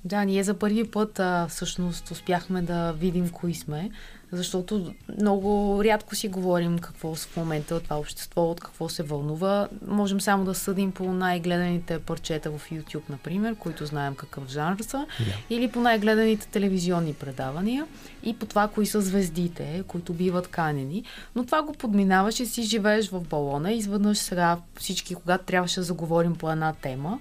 Да, 0.05 0.25
ние 0.25 0.43
за 0.43 0.55
първи 0.55 0.85
път 0.85 1.21
а, 1.21 1.47
всъщност 1.49 2.11
успяхме 2.11 2.63
да 2.63 2.93
видим 2.93 3.29
кои 3.29 3.55
сме 3.55 3.91
защото 4.33 4.95
много 5.21 5.81
рядко 5.85 6.15
си 6.15 6.29
говорим 6.29 6.79
какво 6.79 7.15
в 7.15 7.37
момента 7.37 7.81
това 7.81 7.99
общество, 7.99 8.51
от 8.51 8.61
какво 8.61 8.89
се 8.89 9.03
вълнува. 9.03 9.69
Можем 9.87 10.21
само 10.21 10.45
да 10.45 10.55
съдим 10.55 10.93
по 10.93 11.13
най-гледаните 11.13 11.99
парчета 11.99 12.51
в 12.51 12.71
YouTube, 12.71 13.11
например, 13.11 13.55
които 13.55 13.87
знаем 13.87 14.15
какъв 14.15 14.49
жанр 14.49 14.81
са, 14.81 15.07
yeah. 15.21 15.35
или 15.51 15.69
по 15.69 15.81
най-гледаните 15.81 16.49
телевизионни 16.49 17.15
предавания 17.15 17.87
и 18.23 18.37
по 18.37 18.47
това, 18.47 18.69
кои 18.69 18.87
са 18.87 19.01
звездите, 19.01 19.83
които 19.87 20.13
биват 20.13 20.49
канени. 20.49 21.05
Но 21.35 21.47
това 21.47 21.63
го 21.63 21.73
подминаваш 21.73 22.41
и 22.41 22.47
си 22.47 22.63
живееш 22.63 23.09
в 23.09 23.21
балона 23.21 23.73
и 23.73 23.79
изведнъж 23.79 24.19
сега 24.19 24.59
всички, 24.79 25.15
когато 25.15 25.45
трябваше 25.45 25.81
да 25.81 25.85
заговорим 25.85 26.35
по 26.35 26.51
една 26.51 26.73
тема, 26.73 27.19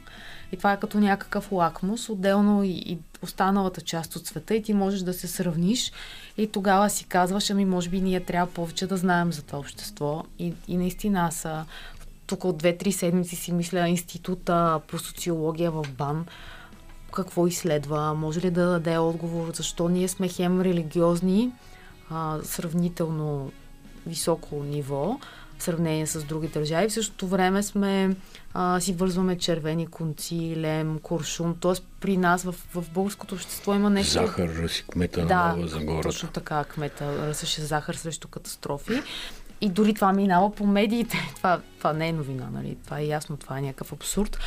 и 0.52 0.58
това 0.58 0.74
е 0.74 0.80
като 0.80 1.00
някакъв 1.00 1.52
лакмус, 1.52 2.10
отделно 2.10 2.64
и, 2.64 2.70
и 2.70 2.98
останалата 3.22 3.82
част 3.82 4.16
от 4.16 4.28
света 4.28 4.56
и 4.56 4.64
ти 4.64 4.74
можеш 4.74 5.02
да 5.02 5.14
се 5.14 5.28
сравниш 5.28 5.92
и 6.38 6.48
тогава 6.48 6.90
си 6.90 7.06
казваш, 7.06 7.50
ами 7.50 7.66
може 7.66 7.90
би 7.90 8.02
ние 8.02 8.20
трябва 8.20 8.54
повече 8.54 8.88
да 8.88 8.98
знаем 8.98 9.34
за 9.34 9.42
това 9.42 9.60
общество. 9.60 10.24
И, 10.40 10.54
и 10.68 10.78
наистина 10.78 11.20
аз 11.20 11.48
тук 12.28 12.46
от 12.46 12.58
две-три 12.58 12.92
седмици 12.92 13.36
си 13.36 13.52
мисля 13.52 13.88
института 13.88 14.82
по 14.88 14.98
социология 14.98 15.72
в 15.72 15.86
БАН. 15.98 16.26
Какво 17.14 17.48
изследва, 17.48 18.14
може 18.14 18.42
ли 18.42 18.52
да 18.52 18.66
даде 18.66 18.98
отговор, 18.98 19.52
защо 19.54 19.90
ние 19.90 20.08
сме 20.08 20.28
хем 20.28 20.62
религиозни, 20.62 21.52
а, 22.10 22.40
сравнително 22.44 23.52
високо 24.08 24.56
ниво, 24.56 25.20
в 25.58 25.64
сравнение 25.64 26.08
с 26.08 26.24
други 26.24 26.48
държави. 26.48 26.90
В 26.90 26.94
същото 26.94 27.28
време 27.28 27.64
сме 27.64 28.16
а, 28.54 28.80
си 28.80 28.94
вързваме 28.94 29.38
червени 29.38 29.88
конци, 29.88 30.54
лем, 30.58 31.00
куршум. 31.00 31.56
Тоест 31.60 31.84
при 32.02 32.18
нас 32.18 32.44
в, 32.44 32.56
в 32.74 32.84
българското 32.94 33.36
общество 33.36 33.74
има 33.74 33.90
нещо... 33.90 34.14
Захар 34.14 34.50
ръси 34.50 34.84
кмета 34.88 35.26
да, 35.26 35.36
на 35.36 35.56
Нова 35.56 35.68
Загора. 35.68 36.02
точно 36.02 36.30
така, 36.30 36.64
кмета 36.64 37.28
ръсеше 37.28 37.62
захар 37.62 37.94
срещу 37.94 38.28
катастрофи. 38.28 39.02
И 39.62 39.70
дори 39.70 39.94
това 39.94 40.14
минава 40.14 40.52
по 40.52 40.66
медиите. 40.68 41.18
Това, 41.36 41.62
това 41.78 41.94
не 41.94 42.08
е 42.08 42.14
новина, 42.14 42.50
нали? 42.54 42.78
Това 42.86 43.00
е 43.00 43.06
ясно, 43.06 43.38
това 43.38 43.58
е 43.58 43.62
някакъв 43.62 43.94
абсурд. 43.94 44.38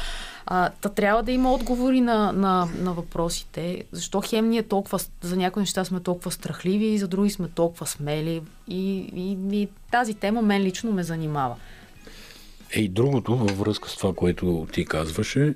А, 0.47 0.71
та 0.81 0.89
трябва 0.89 1.23
да 1.23 1.33
има 1.33 1.53
отговори 1.53 2.01
на, 2.01 2.33
на, 2.33 2.69
на 2.79 2.93
въпросите. 2.93 3.85
Защо 3.93 4.23
хем 4.25 4.49
ние 4.49 4.63
толкова, 4.63 4.99
за 5.21 5.37
някои 5.37 5.61
неща 5.61 5.85
сме 5.85 6.01
толкова 6.01 6.31
страхливи 6.31 6.87
и 6.87 6.99
за 6.99 7.09
други 7.09 7.31
сме 7.31 7.49
толкова 7.49 7.87
смели. 7.87 8.43
И, 8.69 8.99
и, 9.15 9.39
и 9.53 9.69
тази 9.91 10.15
тема 10.15 10.43
мен 10.43 10.63
лично 10.63 10.93
ме 10.93 11.03
занимава. 11.03 11.57
Е, 12.75 12.81
и 12.81 12.89
другото, 12.89 13.37
във 13.37 13.59
връзка 13.59 13.89
с 13.89 13.97
това, 13.97 14.15
което 14.15 14.67
ти 14.73 14.85
казваше, 14.85 15.55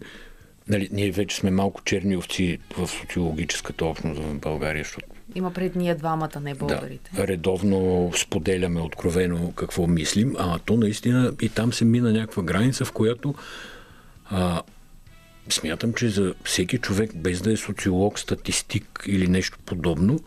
нали, 0.68 0.88
ние 0.92 1.10
вече 1.10 1.36
сме 1.36 1.50
малко 1.50 1.82
черни 1.82 2.16
овци 2.16 2.58
в 2.78 2.88
социологическата 2.88 3.84
общност 3.84 4.20
в 4.20 4.38
България, 4.38 4.84
защото 4.84 5.11
има 5.34 5.52
пред 5.52 5.76
ние 5.76 5.94
двамата, 5.94 6.40
не 6.42 6.54
българите. 6.54 7.10
Да, 7.14 7.26
редовно 7.26 8.10
споделяме 8.16 8.80
откровено 8.80 9.52
какво 9.52 9.86
мислим, 9.86 10.34
а 10.38 10.58
то 10.58 10.76
наистина 10.76 11.32
и 11.42 11.48
там 11.48 11.72
се 11.72 11.84
мина 11.84 12.12
някаква 12.12 12.42
граница, 12.42 12.84
в 12.84 12.92
която 12.92 13.34
а, 14.30 14.62
смятам, 15.48 15.92
че 15.92 16.08
за 16.08 16.34
всеки 16.44 16.78
човек, 16.78 17.10
без 17.16 17.40
да 17.40 17.52
е 17.52 17.56
социолог, 17.56 18.18
статистик 18.18 19.04
или 19.06 19.28
нещо 19.28 19.58
подобно, 19.66 20.20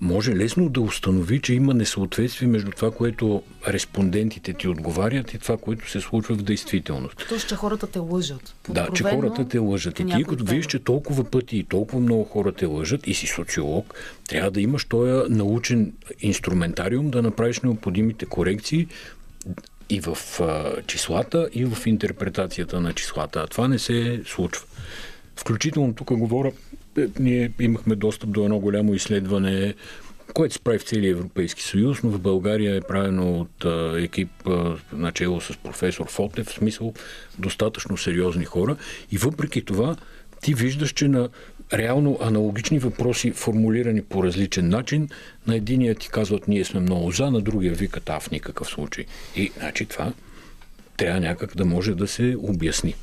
може 0.00 0.36
лесно 0.36 0.68
да 0.68 0.80
установи, 0.80 1.40
че 1.40 1.54
има 1.54 1.74
несъответствие 1.74 2.48
между 2.48 2.70
това, 2.70 2.90
което 2.90 3.42
респондентите 3.68 4.52
ти 4.52 4.68
отговарят 4.68 5.34
и 5.34 5.38
това, 5.38 5.56
което 5.56 5.90
се 5.90 6.00
случва 6.00 6.34
в 6.34 6.42
действителност. 6.42 7.26
Тоест, 7.28 7.48
че 7.48 7.56
хората 7.56 7.86
те 7.86 7.98
лъжат. 7.98 8.54
Да, 8.68 8.88
че 8.94 9.02
хората 9.02 9.48
те 9.48 9.58
лъжат. 9.58 10.00
И 10.00 10.06
ти, 10.06 10.24
като 10.24 10.44
видиш, 10.44 10.66
че 10.66 10.78
толкова 10.78 11.24
пъти 11.24 11.56
и 11.56 11.64
толкова 11.64 12.00
много 12.00 12.24
хора 12.24 12.52
те 12.52 12.66
лъжат 12.66 13.06
и 13.06 13.14
си 13.14 13.26
социолог, 13.26 13.94
трябва 14.28 14.50
да 14.50 14.60
имаш 14.60 14.84
този 14.84 15.34
научен 15.34 15.92
инструментариум 16.20 17.10
да 17.10 17.22
направиш 17.22 17.60
необходимите 17.60 18.26
корекции 18.26 18.86
и 19.90 20.00
в 20.00 20.18
а, 20.40 20.82
числата, 20.86 21.48
и 21.52 21.64
в 21.64 21.86
интерпретацията 21.86 22.80
на 22.80 22.92
числата. 22.92 23.40
А 23.40 23.46
това 23.46 23.68
не 23.68 23.78
се 23.78 24.22
случва. 24.26 24.66
Включително 25.36 25.94
тук 25.94 26.12
говоря 26.12 26.52
ние 27.20 27.52
имахме 27.60 27.94
достъп 27.94 28.30
до 28.30 28.44
едно 28.44 28.58
голямо 28.58 28.94
изследване, 28.94 29.74
което 30.34 30.54
се 30.54 30.60
прави 30.60 30.78
в 30.78 30.82
целия 30.82 31.10
Европейски 31.10 31.62
съюз, 31.62 32.02
но 32.02 32.10
в 32.10 32.20
България 32.20 32.76
е 32.76 32.80
правено 32.80 33.40
от 33.40 33.64
екип 33.98 34.30
начало 34.92 35.40
с 35.40 35.56
професор 35.56 36.06
Фотев, 36.08 36.46
в 36.46 36.52
смисъл 36.52 36.94
достатъчно 37.38 37.96
сериозни 37.96 38.44
хора. 38.44 38.76
И 39.12 39.18
въпреки 39.18 39.64
това, 39.64 39.96
ти 40.42 40.54
виждаш, 40.54 40.92
че 40.92 41.08
на 41.08 41.28
реално 41.72 42.18
аналогични 42.20 42.78
въпроси, 42.78 43.32
формулирани 43.32 44.02
по 44.02 44.24
различен 44.24 44.68
начин, 44.68 45.08
на 45.46 45.56
единия 45.56 45.94
ти 45.94 46.08
казват 46.08 46.48
ние 46.48 46.64
сме 46.64 46.80
много 46.80 47.10
за, 47.10 47.30
на 47.30 47.40
другия 47.40 47.74
викат 47.74 48.10
а 48.10 48.20
в 48.20 48.30
никакъв 48.30 48.68
случай. 48.68 49.04
И 49.36 49.52
значи 49.58 49.86
това 49.86 50.12
трябва 50.96 51.20
някак 51.20 51.56
да 51.56 51.64
може 51.64 51.94
да 51.94 52.08
се 52.08 52.36
обясни. 52.38 52.94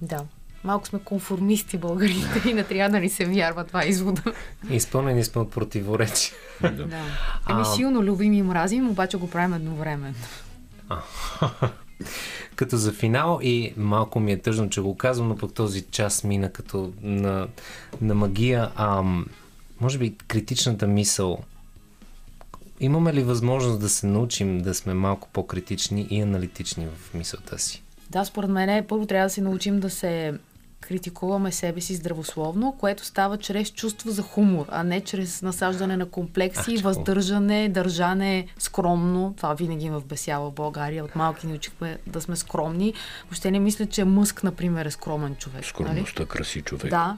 Да 0.00 0.24
малко 0.66 0.86
сме 0.86 0.98
конформисти 0.98 1.78
българите 1.78 2.48
и 2.48 2.54
не 2.54 2.64
трябва 2.64 2.90
да 2.90 3.00
ни 3.00 3.08
се 3.08 3.24
вярва 3.24 3.64
това 3.64 3.86
извода. 3.86 4.22
Изпълнени 4.70 5.24
сме 5.24 5.40
от 5.40 5.50
противоречия. 5.50 6.34
да. 6.62 6.88
Еми 7.50 7.64
силно 7.76 8.02
любим 8.02 8.32
и 8.32 8.42
мразим, 8.42 8.90
обаче 8.90 9.16
го 9.16 9.30
правим 9.30 9.54
едновременно. 9.54 10.14
като 12.56 12.76
за 12.76 12.92
финал 12.92 13.38
и 13.42 13.74
малко 13.76 14.20
ми 14.20 14.32
е 14.32 14.38
тъжно, 14.38 14.70
че 14.70 14.80
го 14.80 14.96
казвам, 14.96 15.28
но 15.28 15.36
пък 15.36 15.54
този 15.54 15.82
час 15.82 16.24
мина 16.24 16.52
като 16.52 16.92
на, 17.02 17.48
на 18.00 18.14
магия. 18.14 18.70
Ам, 18.76 19.26
може 19.80 19.98
би 19.98 20.14
критичната 20.28 20.86
мисъл. 20.86 21.38
Имаме 22.80 23.14
ли 23.14 23.22
възможност 23.22 23.80
да 23.80 23.88
се 23.88 24.06
научим 24.06 24.58
да 24.58 24.74
сме 24.74 24.94
малко 24.94 25.28
по-критични 25.32 26.06
и 26.10 26.20
аналитични 26.20 26.86
в 26.86 27.14
мисълта 27.14 27.58
си? 27.58 27.82
Да, 28.10 28.24
според 28.24 28.50
мен 28.50 28.86
първо 28.86 29.06
трябва 29.06 29.26
да 29.26 29.30
се 29.30 29.40
научим 29.40 29.80
да 29.80 29.90
се 29.90 30.34
критикуваме 30.80 31.52
себе 31.52 31.80
си 31.80 31.94
здравословно, 31.94 32.76
което 32.80 33.04
става 33.04 33.38
чрез 33.38 33.70
чувство 33.70 34.10
за 34.10 34.22
хумор, 34.22 34.66
а 34.68 34.84
не 34.84 35.00
чрез 35.00 35.42
насаждане 35.42 35.96
на 35.96 36.06
комплекси, 36.06 36.74
Ах, 36.76 36.82
въздържане, 36.82 37.68
държане 37.68 38.46
скромно. 38.58 39.34
Това 39.36 39.54
винаги 39.54 39.90
ме 39.90 39.98
вбесява 39.98 40.50
в 40.50 40.54
България. 40.54 41.04
От 41.04 41.16
малки 41.16 41.46
ни 41.46 41.54
учихме 41.54 41.98
да 42.06 42.20
сме 42.20 42.36
скромни. 42.36 42.94
Въобще 43.24 43.50
не 43.50 43.58
мисля, 43.58 43.86
че 43.86 44.04
Мъск, 44.04 44.44
например, 44.44 44.86
е 44.86 44.90
скромен 44.90 45.36
човек. 45.36 45.56
Нали? 45.56 45.64
Скромността 45.64 46.22
нали? 46.22 46.28
краси 46.28 46.62
човек. 46.62 46.90
Да. 46.90 47.16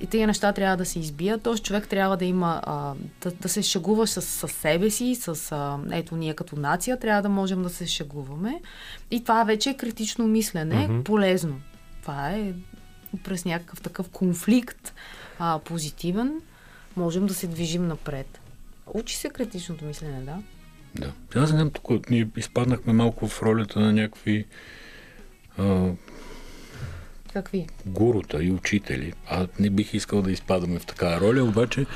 И 0.00 0.06
тези 0.06 0.26
неща 0.26 0.52
трябва 0.52 0.76
да 0.76 0.84
се 0.84 0.98
избият. 0.98 1.42
Този 1.42 1.62
човек 1.62 1.88
трябва 1.88 2.16
да 2.16 2.24
има, 2.24 2.60
а, 2.64 2.94
да, 3.20 3.30
да 3.30 3.48
се 3.48 3.62
шегува 3.62 4.06
с, 4.06 4.22
с 4.22 4.48
себе 4.48 4.90
си, 4.90 5.14
с, 5.14 5.52
а, 5.52 5.78
ето 5.92 6.16
ние 6.16 6.34
като 6.34 6.56
нация 6.56 6.98
трябва 6.98 7.22
да 7.22 7.28
можем 7.28 7.62
да 7.62 7.70
се 7.70 7.86
шегуваме. 7.86 8.60
И 9.10 9.22
това 9.22 9.44
вече 9.44 9.70
е 9.70 9.76
критично 9.76 10.26
мислене, 10.26 10.88
mm-hmm. 10.88 11.02
полезно. 11.02 11.60
Това 12.02 12.30
е 12.30 12.52
през 13.24 13.44
някакъв 13.44 13.80
такъв 13.80 14.08
конфликт 14.08 14.94
а, 15.38 15.58
позитивен, 15.58 16.40
можем 16.96 17.26
да 17.26 17.34
се 17.34 17.46
движим 17.46 17.86
напред. 17.86 18.40
Учи 18.86 19.16
се 19.16 19.30
критичното 19.30 19.84
мислене, 19.84 20.20
да? 20.20 20.42
Да. 20.94 21.12
Аз 21.40 21.50
знам, 21.50 21.70
тук 21.70 22.10
ние 22.10 22.28
изпаднахме 22.36 22.92
малко 22.92 23.28
в 23.28 23.42
ролята 23.42 23.80
на 23.80 23.92
някакви 23.92 24.46
а, 25.58 25.90
Какви? 27.32 27.66
Гурута 27.86 28.44
и 28.44 28.50
учители. 28.50 29.12
А 29.26 29.48
не 29.58 29.70
бих 29.70 29.94
искал 29.94 30.22
да 30.22 30.32
изпадаме 30.32 30.78
в 30.78 30.86
такава 30.86 31.20
роля, 31.20 31.44
обаче 31.44 31.86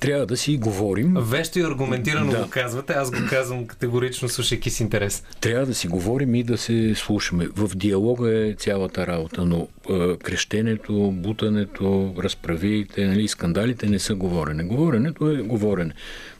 трябва 0.00 0.26
да 0.26 0.36
си 0.36 0.56
говорим. 0.56 1.14
Вещо 1.18 1.58
и 1.58 1.62
аргументирано 1.62 2.30
да. 2.30 2.42
го 2.42 2.50
казвате, 2.50 2.92
аз 2.92 3.10
го 3.10 3.16
казвам 3.28 3.66
категорично, 3.66 4.28
слушайки 4.28 4.70
с 4.70 4.80
интерес. 4.80 5.22
Трябва 5.40 5.66
да 5.66 5.74
си 5.74 5.88
говорим 5.88 6.34
и 6.34 6.42
да 6.42 6.58
се 6.58 6.94
слушаме. 6.94 7.48
В 7.56 7.76
диалога 7.76 8.48
е 8.48 8.54
цялата 8.54 9.06
работа, 9.06 9.44
но 9.44 9.68
е, 9.90 10.16
крещенето, 10.16 11.10
бутането, 11.12 12.14
разправиите, 12.18 13.06
нали, 13.06 13.28
скандалите 13.28 13.86
не 13.86 13.98
са 13.98 14.14
говорене. 14.14 14.64
Говоренето 14.64 15.30
е 15.30 15.36
говорене. 15.36 15.92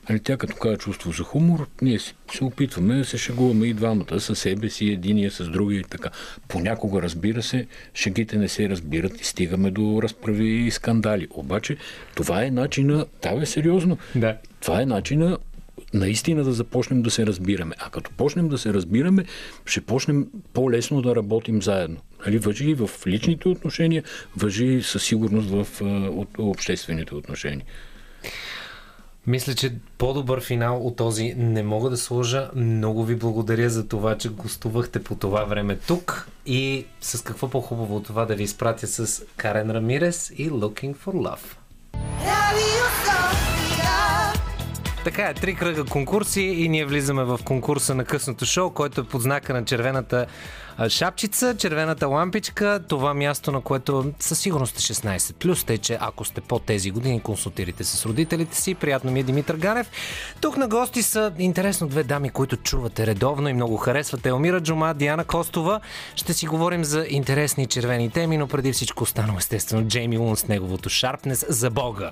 Нали, 0.09 0.19
тя 0.19 0.37
като 0.37 0.55
казва 0.55 0.77
чувство 0.77 1.11
за 1.11 1.23
хумор, 1.23 1.67
ние 1.81 1.99
се 1.99 2.13
опитваме 2.41 2.97
да 2.97 3.05
се 3.05 3.17
шегуваме 3.17 3.67
и 3.67 3.73
двамата, 3.73 4.19
със 4.19 4.39
себе 4.39 4.69
си, 4.69 4.85
единия 4.85 5.31
с 5.31 5.49
другия 5.49 5.79
и 5.79 5.83
така. 5.83 6.09
Понякога, 6.47 7.01
разбира 7.01 7.43
се, 7.43 7.67
шегите 7.93 8.37
не 8.37 8.49
се 8.49 8.69
разбират 8.69 9.21
и 9.21 9.23
стигаме 9.23 9.71
до 9.71 9.99
разправи 10.03 10.47
и 10.47 10.71
скандали. 10.71 11.27
Обаче, 11.31 11.77
това 12.15 12.43
е 12.43 12.51
начина, 12.51 13.05
да 13.21 13.41
е 13.41 13.45
сериозно, 13.45 13.97
да. 14.15 14.37
това 14.61 14.81
е 14.81 14.85
начина 14.85 15.37
наистина 15.93 16.43
да 16.43 16.53
започнем 16.53 17.01
да 17.01 17.11
се 17.11 17.25
разбираме. 17.25 17.75
А 17.79 17.89
като 17.89 18.11
почнем 18.11 18.49
да 18.49 18.57
се 18.57 18.73
разбираме, 18.73 19.25
ще 19.65 19.81
почнем 19.81 20.27
по-лесно 20.53 21.01
да 21.01 21.15
работим 21.15 21.61
заедно. 21.61 21.97
Нали, 22.25 22.37
въжи 22.37 22.69
и 22.69 22.73
в 22.73 22.89
личните 23.07 23.47
отношения, 23.47 24.03
въжи 24.37 24.81
със 24.83 25.03
сигурност 25.03 25.49
в 25.49 25.81
от, 26.11 26.29
обществените 26.37 27.15
отношения. 27.15 27.65
Мисля, 29.27 29.55
че 29.55 29.75
по-добър 29.97 30.41
финал 30.41 30.87
от 30.87 30.95
този 30.95 31.33
не 31.37 31.63
мога 31.63 31.89
да 31.89 31.97
сложа. 31.97 32.49
Много 32.55 33.03
ви 33.03 33.15
благодаря 33.15 33.69
за 33.69 33.87
това, 33.87 34.17
че 34.17 34.29
гостувахте 34.29 35.03
по 35.03 35.15
това 35.15 35.43
време 35.43 35.75
тук 35.75 36.27
и 36.45 36.85
с 37.01 37.23
какво 37.23 37.49
по-хубаво 37.49 37.95
от 37.95 38.05
това 38.05 38.25
да 38.25 38.35
ви 38.35 38.43
изпратя 38.43 38.87
с 38.87 39.23
Карен 39.37 39.71
Рамирес 39.71 40.31
и 40.35 40.51
Looking 40.51 40.95
for 40.95 41.13
Love. 41.13 41.55
Така 45.09 45.29
е, 45.29 45.33
три 45.33 45.55
кръга 45.55 45.85
конкурси 45.85 46.41
и 46.41 46.69
ние 46.69 46.85
влизаме 46.85 47.23
в 47.23 47.39
конкурса 47.45 47.95
на 47.95 48.05
късното 48.05 48.45
шоу, 48.45 48.69
който 48.69 49.01
е 49.01 49.03
под 49.03 49.21
знака 49.21 49.53
на 49.53 49.65
червената 49.65 50.25
шапчица, 50.89 51.55
червената 51.57 52.07
лампичка, 52.07 52.79
това 52.87 53.13
място, 53.13 53.51
на 53.51 53.61
което 53.61 54.13
със 54.19 54.39
сигурност 54.39 54.77
е 54.77 54.79
16. 54.79 55.33
Плюс 55.33 55.63
тъй, 55.63 55.77
че 55.77 55.97
ако 56.01 56.25
сте 56.25 56.41
по 56.41 56.59
тези 56.59 56.91
години, 56.91 57.21
консултирайте 57.21 57.83
с 57.83 58.05
родителите 58.05 58.55
си. 58.55 58.75
Приятно 58.75 59.11
ми 59.11 59.19
е 59.19 59.23
Димитър 59.23 59.55
Ганев. 59.55 59.91
Тук 60.41 60.57
на 60.57 60.67
гости 60.67 61.03
са 61.03 61.31
интересно 61.39 61.87
две 61.87 62.03
дами, 62.03 62.29
които 62.29 62.57
чувате 62.57 63.07
редовно 63.07 63.49
и 63.49 63.53
много 63.53 63.77
харесвате. 63.77 64.29
Елмира 64.29 64.61
Джума, 64.61 64.93
Диана 64.93 65.25
Костова. 65.25 65.79
Ще 66.15 66.33
си 66.33 66.47
говорим 66.47 66.83
за 66.83 67.05
интересни 67.09 67.65
червени 67.65 68.09
теми, 68.09 68.37
но 68.37 68.47
преди 68.47 68.73
всичко 68.73 69.03
останало 69.03 69.37
естествено 69.37 69.87
Джейми 69.87 70.17
Лун 70.17 70.35
с 70.35 70.47
неговото 70.47 70.89
шарпнес 70.89 71.45
за 71.49 71.69
Бога. 71.69 72.11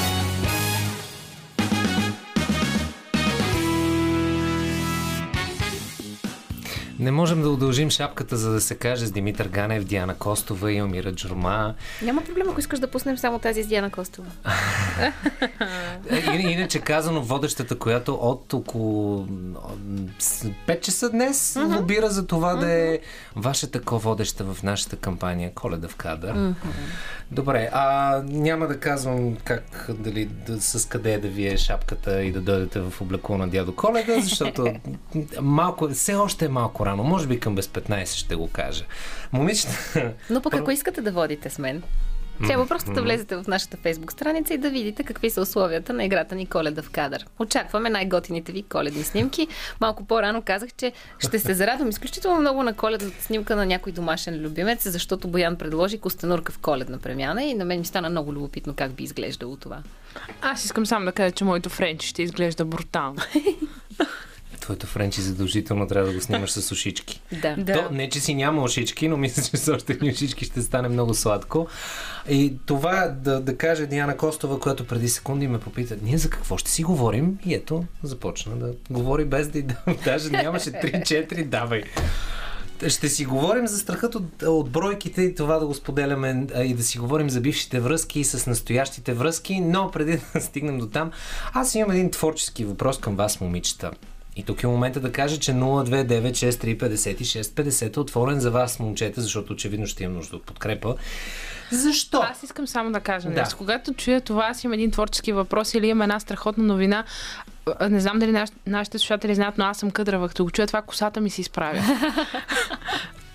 Не 7.01 7.11
можем 7.11 7.41
да 7.41 7.49
удължим 7.49 7.89
шапката, 7.89 8.37
за 8.37 8.51
да 8.51 8.61
се 8.61 8.75
каже 8.75 9.05
с 9.05 9.11
Димитър 9.11 9.47
Ганев, 9.47 9.83
Диана 9.83 10.15
Костова 10.15 10.71
и 10.71 10.77
Амира 10.77 11.13
Джурма. 11.13 11.73
Няма 12.01 12.21
проблем, 12.21 12.49
ако 12.49 12.59
искаш 12.59 12.79
да 12.79 12.87
пуснем 12.87 13.17
само 13.17 13.39
тази 13.39 13.63
с 13.63 13.67
Диана 13.67 13.89
Костова. 13.89 14.29
Е, 16.09 16.37
иначе 16.37 16.79
казано, 16.79 17.21
водещата, 17.21 17.77
която 17.77 18.13
от 18.13 18.53
около 18.53 19.27
5 19.27 20.79
часа 20.81 21.09
днес 21.09 21.53
uh-huh. 21.53 21.77
лобира 21.77 22.09
за 22.09 22.27
това 22.27 22.55
uh-huh. 22.55 22.59
да 22.59 22.71
е 22.71 22.99
вашата 23.35 23.81
ко-водеща 23.81 24.43
в 24.43 24.63
нашата 24.63 24.95
кампания 24.95 25.51
Коледа 25.53 25.87
в 25.87 25.95
кадър. 25.95 26.35
Uh-huh. 26.35 26.53
Добре, 27.31 27.69
а 27.73 28.15
няма 28.25 28.67
да 28.67 28.79
казвам 28.79 29.35
как, 29.43 29.89
дали 29.89 30.25
да, 30.25 30.61
с 30.61 30.87
къде 30.87 31.17
да 31.17 31.27
ви 31.27 31.47
е 31.47 31.57
шапката 31.57 32.23
и 32.23 32.31
да 32.31 32.41
дойдете 32.41 32.79
в 32.79 33.01
облекло 33.01 33.37
на 33.37 33.47
дядо 33.47 33.75
Коледа, 33.75 34.21
защото 34.21 34.73
малко, 35.41 35.89
все 35.89 36.15
още 36.15 36.45
е 36.45 36.49
малко 36.49 36.85
рано. 36.91 37.03
Може 37.03 37.27
би 37.27 37.39
към 37.39 37.55
без 37.55 37.67
15 37.67 38.05
ще 38.05 38.35
го 38.35 38.47
кажа. 38.47 38.85
Момичета... 39.31 40.13
Но 40.29 40.41
пък 40.41 40.53
ако 40.53 40.71
искате 40.71 41.01
да 41.01 41.11
водите 41.11 41.49
с 41.49 41.59
мен, 41.59 41.83
трябва 42.47 42.67
просто 42.67 42.93
да 42.93 43.01
влезете 43.01 43.35
в 43.35 43.47
нашата 43.47 43.77
фейсбук 43.77 44.11
страница 44.11 44.53
и 44.53 44.57
да 44.57 44.69
видите 44.69 45.03
какви 45.03 45.29
са 45.29 45.41
условията 45.41 45.93
на 45.93 46.03
играта 46.03 46.35
ни 46.35 46.45
Коледа 46.45 46.81
в 46.81 46.89
кадър. 46.89 47.25
Очакваме 47.39 47.89
най-готините 47.89 48.51
ви 48.51 48.63
коледни 48.63 49.03
снимки. 49.03 49.47
Малко 49.81 50.05
по-рано 50.05 50.41
казах, 50.41 50.69
че 50.77 50.91
ще 51.19 51.39
се 51.39 51.53
зарадвам 51.53 51.89
изключително 51.89 52.39
много 52.39 52.63
на 52.63 52.73
коледната 52.73 53.23
снимка 53.23 53.55
на 53.55 53.65
някой 53.65 53.91
домашен 53.91 54.41
любимец, 54.41 54.89
защото 54.89 55.27
Боян 55.27 55.55
предложи 55.55 55.97
костенурка 55.97 56.51
в 56.51 56.59
коледна 56.59 56.97
премяна 56.97 57.43
и 57.43 57.53
на 57.53 57.65
мен 57.65 57.79
ми 57.79 57.85
стана 57.85 58.09
много 58.09 58.33
любопитно 58.33 58.73
как 58.75 58.91
би 58.91 59.03
изглеждало 59.03 59.55
това. 59.55 59.77
Аз 60.41 60.65
искам 60.65 60.85
само 60.85 61.05
да 61.05 61.11
кажа, 61.11 61.31
че 61.31 61.43
моето 61.43 61.69
френчи 61.69 62.07
ще 62.07 62.23
изглежда 62.23 62.65
брутално. 62.65 63.21
твоето 64.61 64.87
френчи 64.87 65.21
задължително 65.21 65.87
трябва 65.87 66.09
да 66.09 66.15
го 66.15 66.21
снимаш 66.21 66.51
с 66.51 66.71
ушички. 66.71 67.21
Да. 67.57 67.73
То, 67.73 67.91
не, 67.91 68.09
че 68.09 68.19
си 68.19 68.33
няма 68.33 68.63
ушички, 68.63 69.07
но 69.07 69.17
мисля, 69.17 69.43
че 69.43 69.57
с 69.57 69.73
още 69.73 69.97
ни 70.01 70.11
ушички 70.11 70.45
ще 70.45 70.61
стане 70.61 70.89
много 70.89 71.13
сладко. 71.13 71.67
И 72.29 72.53
това 72.65 73.07
да, 73.07 73.41
да 73.41 73.57
каже 73.57 73.85
Диана 73.85 74.17
Костова, 74.17 74.59
която 74.59 74.87
преди 74.87 75.09
секунди 75.09 75.47
ме 75.47 75.59
попита, 75.59 75.95
ние 76.01 76.17
за 76.17 76.29
какво 76.29 76.57
ще 76.57 76.71
си 76.71 76.83
говорим? 76.83 77.39
И 77.45 77.53
ето, 77.53 77.85
започна 78.03 78.55
да 78.55 78.73
говори 78.89 79.25
без 79.25 79.47
да 79.47 79.59
и 79.59 79.61
да, 79.61 79.75
даже 80.05 80.29
нямаше 80.29 80.71
3-4, 80.71 81.43
давай. 81.45 81.83
Ще 82.87 83.09
си 83.09 83.25
говорим 83.25 83.67
за 83.67 83.77
страхът 83.77 84.15
от, 84.15 84.43
от 84.43 84.69
бройките 84.69 85.21
и 85.21 85.35
това 85.35 85.59
да 85.59 85.67
го 85.67 85.73
споделяме 85.73 86.47
и 86.63 86.73
да 86.73 86.83
си 86.83 86.97
говорим 86.99 87.29
за 87.29 87.41
бившите 87.41 87.79
връзки 87.79 88.19
и 88.19 88.23
с 88.23 88.47
настоящите 88.47 89.13
връзки, 89.13 89.59
но 89.59 89.91
преди 89.91 90.19
да 90.33 90.41
стигнем 90.41 90.79
до 90.79 90.87
там, 90.87 91.11
аз 91.53 91.75
имам 91.75 91.91
един 91.91 92.11
творчески 92.11 92.65
въпрос 92.65 92.99
към 92.99 93.15
вас, 93.15 93.41
момичета. 93.41 93.91
И 94.35 94.43
тук 94.43 94.63
е 94.63 94.67
момента 94.67 94.99
да 94.99 95.11
кажа, 95.11 95.39
че 95.39 95.53
029635650 95.53 97.97
е 97.97 97.99
отворен 97.99 98.39
за 98.39 98.51
вас, 98.51 98.79
момчета, 98.79 99.21
защото 99.21 99.53
очевидно 99.53 99.87
ще 99.87 100.03
имам 100.03 100.15
нужда 100.15 100.35
от 100.35 100.43
подкрепа. 100.43 100.95
Защо? 101.71 102.21
Аз 102.31 102.43
искам 102.43 102.67
само 102.67 102.91
да 102.91 102.99
кажа 102.99 103.29
да. 103.29 103.39
нещо. 103.39 103.57
Когато 103.57 103.93
чуя 103.93 104.21
това, 104.21 104.45
аз 104.45 104.63
имам 104.63 104.73
един 104.73 104.91
творчески 104.91 105.31
въпрос 105.31 105.73
или 105.73 105.87
имам 105.87 106.01
една 106.01 106.19
страхотна 106.19 106.63
новина. 106.63 107.03
Не 107.89 107.99
знам 107.99 108.19
дали 108.19 108.31
наш, 108.31 108.49
нашите 108.67 108.99
слушатели 108.99 109.35
знаят, 109.35 109.57
но 109.57 109.65
аз 109.65 109.77
съм 109.77 109.91
къдрава. 109.91 110.27
Като 110.27 110.43
го 110.43 110.51
чуя 110.51 110.67
това, 110.67 110.81
косата 110.81 111.21
ми 111.21 111.29
се 111.29 111.41
изправя. 111.41 111.81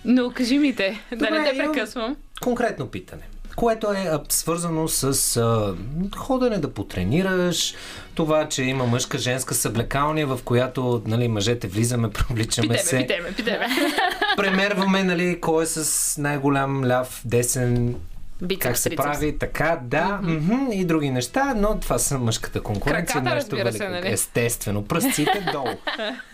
но 0.04 0.30
кажи 0.30 0.58
ми 0.58 0.76
те, 0.76 1.00
Добре, 1.12 1.30
да 1.30 1.38
не 1.38 1.50
те 1.50 1.58
прекъсвам. 1.58 2.16
Конкретно 2.40 2.86
питане 2.86 3.22
което 3.56 3.92
е 3.92 4.10
свързано 4.28 4.88
с 4.88 5.36
а, 5.36 5.74
ходене 6.16 6.58
да 6.58 6.72
потренираш, 6.72 7.74
това, 8.14 8.48
че 8.48 8.62
има 8.62 8.86
мъжка, 8.86 9.18
женска 9.18 9.54
съблекалния, 9.54 10.26
в 10.26 10.40
която 10.44 11.02
нали, 11.06 11.28
мъжете 11.28 11.68
влизаме, 11.68 12.10
провличаме 12.10 12.68
питеме, 12.68 12.78
се. 12.78 12.98
Питеме, 12.98 13.32
питеме. 13.32 13.66
Премерваме 14.36 15.04
нали, 15.04 15.40
кой 15.40 15.64
е 15.64 15.66
с 15.66 16.20
най-голям 16.20 16.84
ляв, 16.84 17.22
десен, 17.24 17.94
Бицепс, 18.42 18.62
как 18.62 18.78
се 18.78 18.88
трицепс. 18.88 19.06
прави, 19.06 19.38
така, 19.38 19.78
да, 19.82 20.20
mm-hmm. 20.22 20.40
Mm-hmm, 20.40 20.72
и 20.72 20.84
други 20.84 21.10
неща, 21.10 21.54
но 21.56 21.80
това 21.80 21.98
са 21.98 22.18
мъжката 22.18 22.60
конкуренция. 22.60 23.22
Краката, 23.22 23.36
разбира 23.36 23.72
се, 23.72 23.88
нали? 23.88 24.12
Естествено, 24.12 24.84
пръстците 24.84 25.46
долу. 25.52 25.68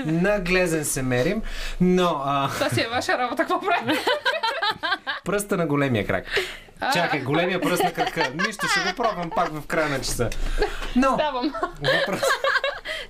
Наглезен 0.07 0.85
се 0.85 1.03
мерим, 1.03 1.43
но... 1.81 2.23
А... 2.25 2.49
Това 2.49 2.71
си 2.71 2.81
е 2.81 2.89
ваша 2.89 3.19
работа, 3.19 3.43
какво 3.43 3.61
прави? 3.61 3.99
Пръста 5.25 5.57
на 5.57 5.67
големия 5.67 6.07
крак. 6.07 6.25
Чакай, 6.95 7.21
големия 7.21 7.61
пръст 7.61 7.83
на 7.83 7.93
крака. 7.93 8.33
Нищо, 8.47 8.67
ще 8.69 8.91
го 8.91 8.97
пробвам 8.97 9.31
пак 9.31 9.53
в 9.53 9.67
края 9.67 9.89
на 9.89 10.01
часа. 10.01 10.31
Но, 10.97 11.15
Ставам. 11.15 11.55
Въпрос... 11.65 12.21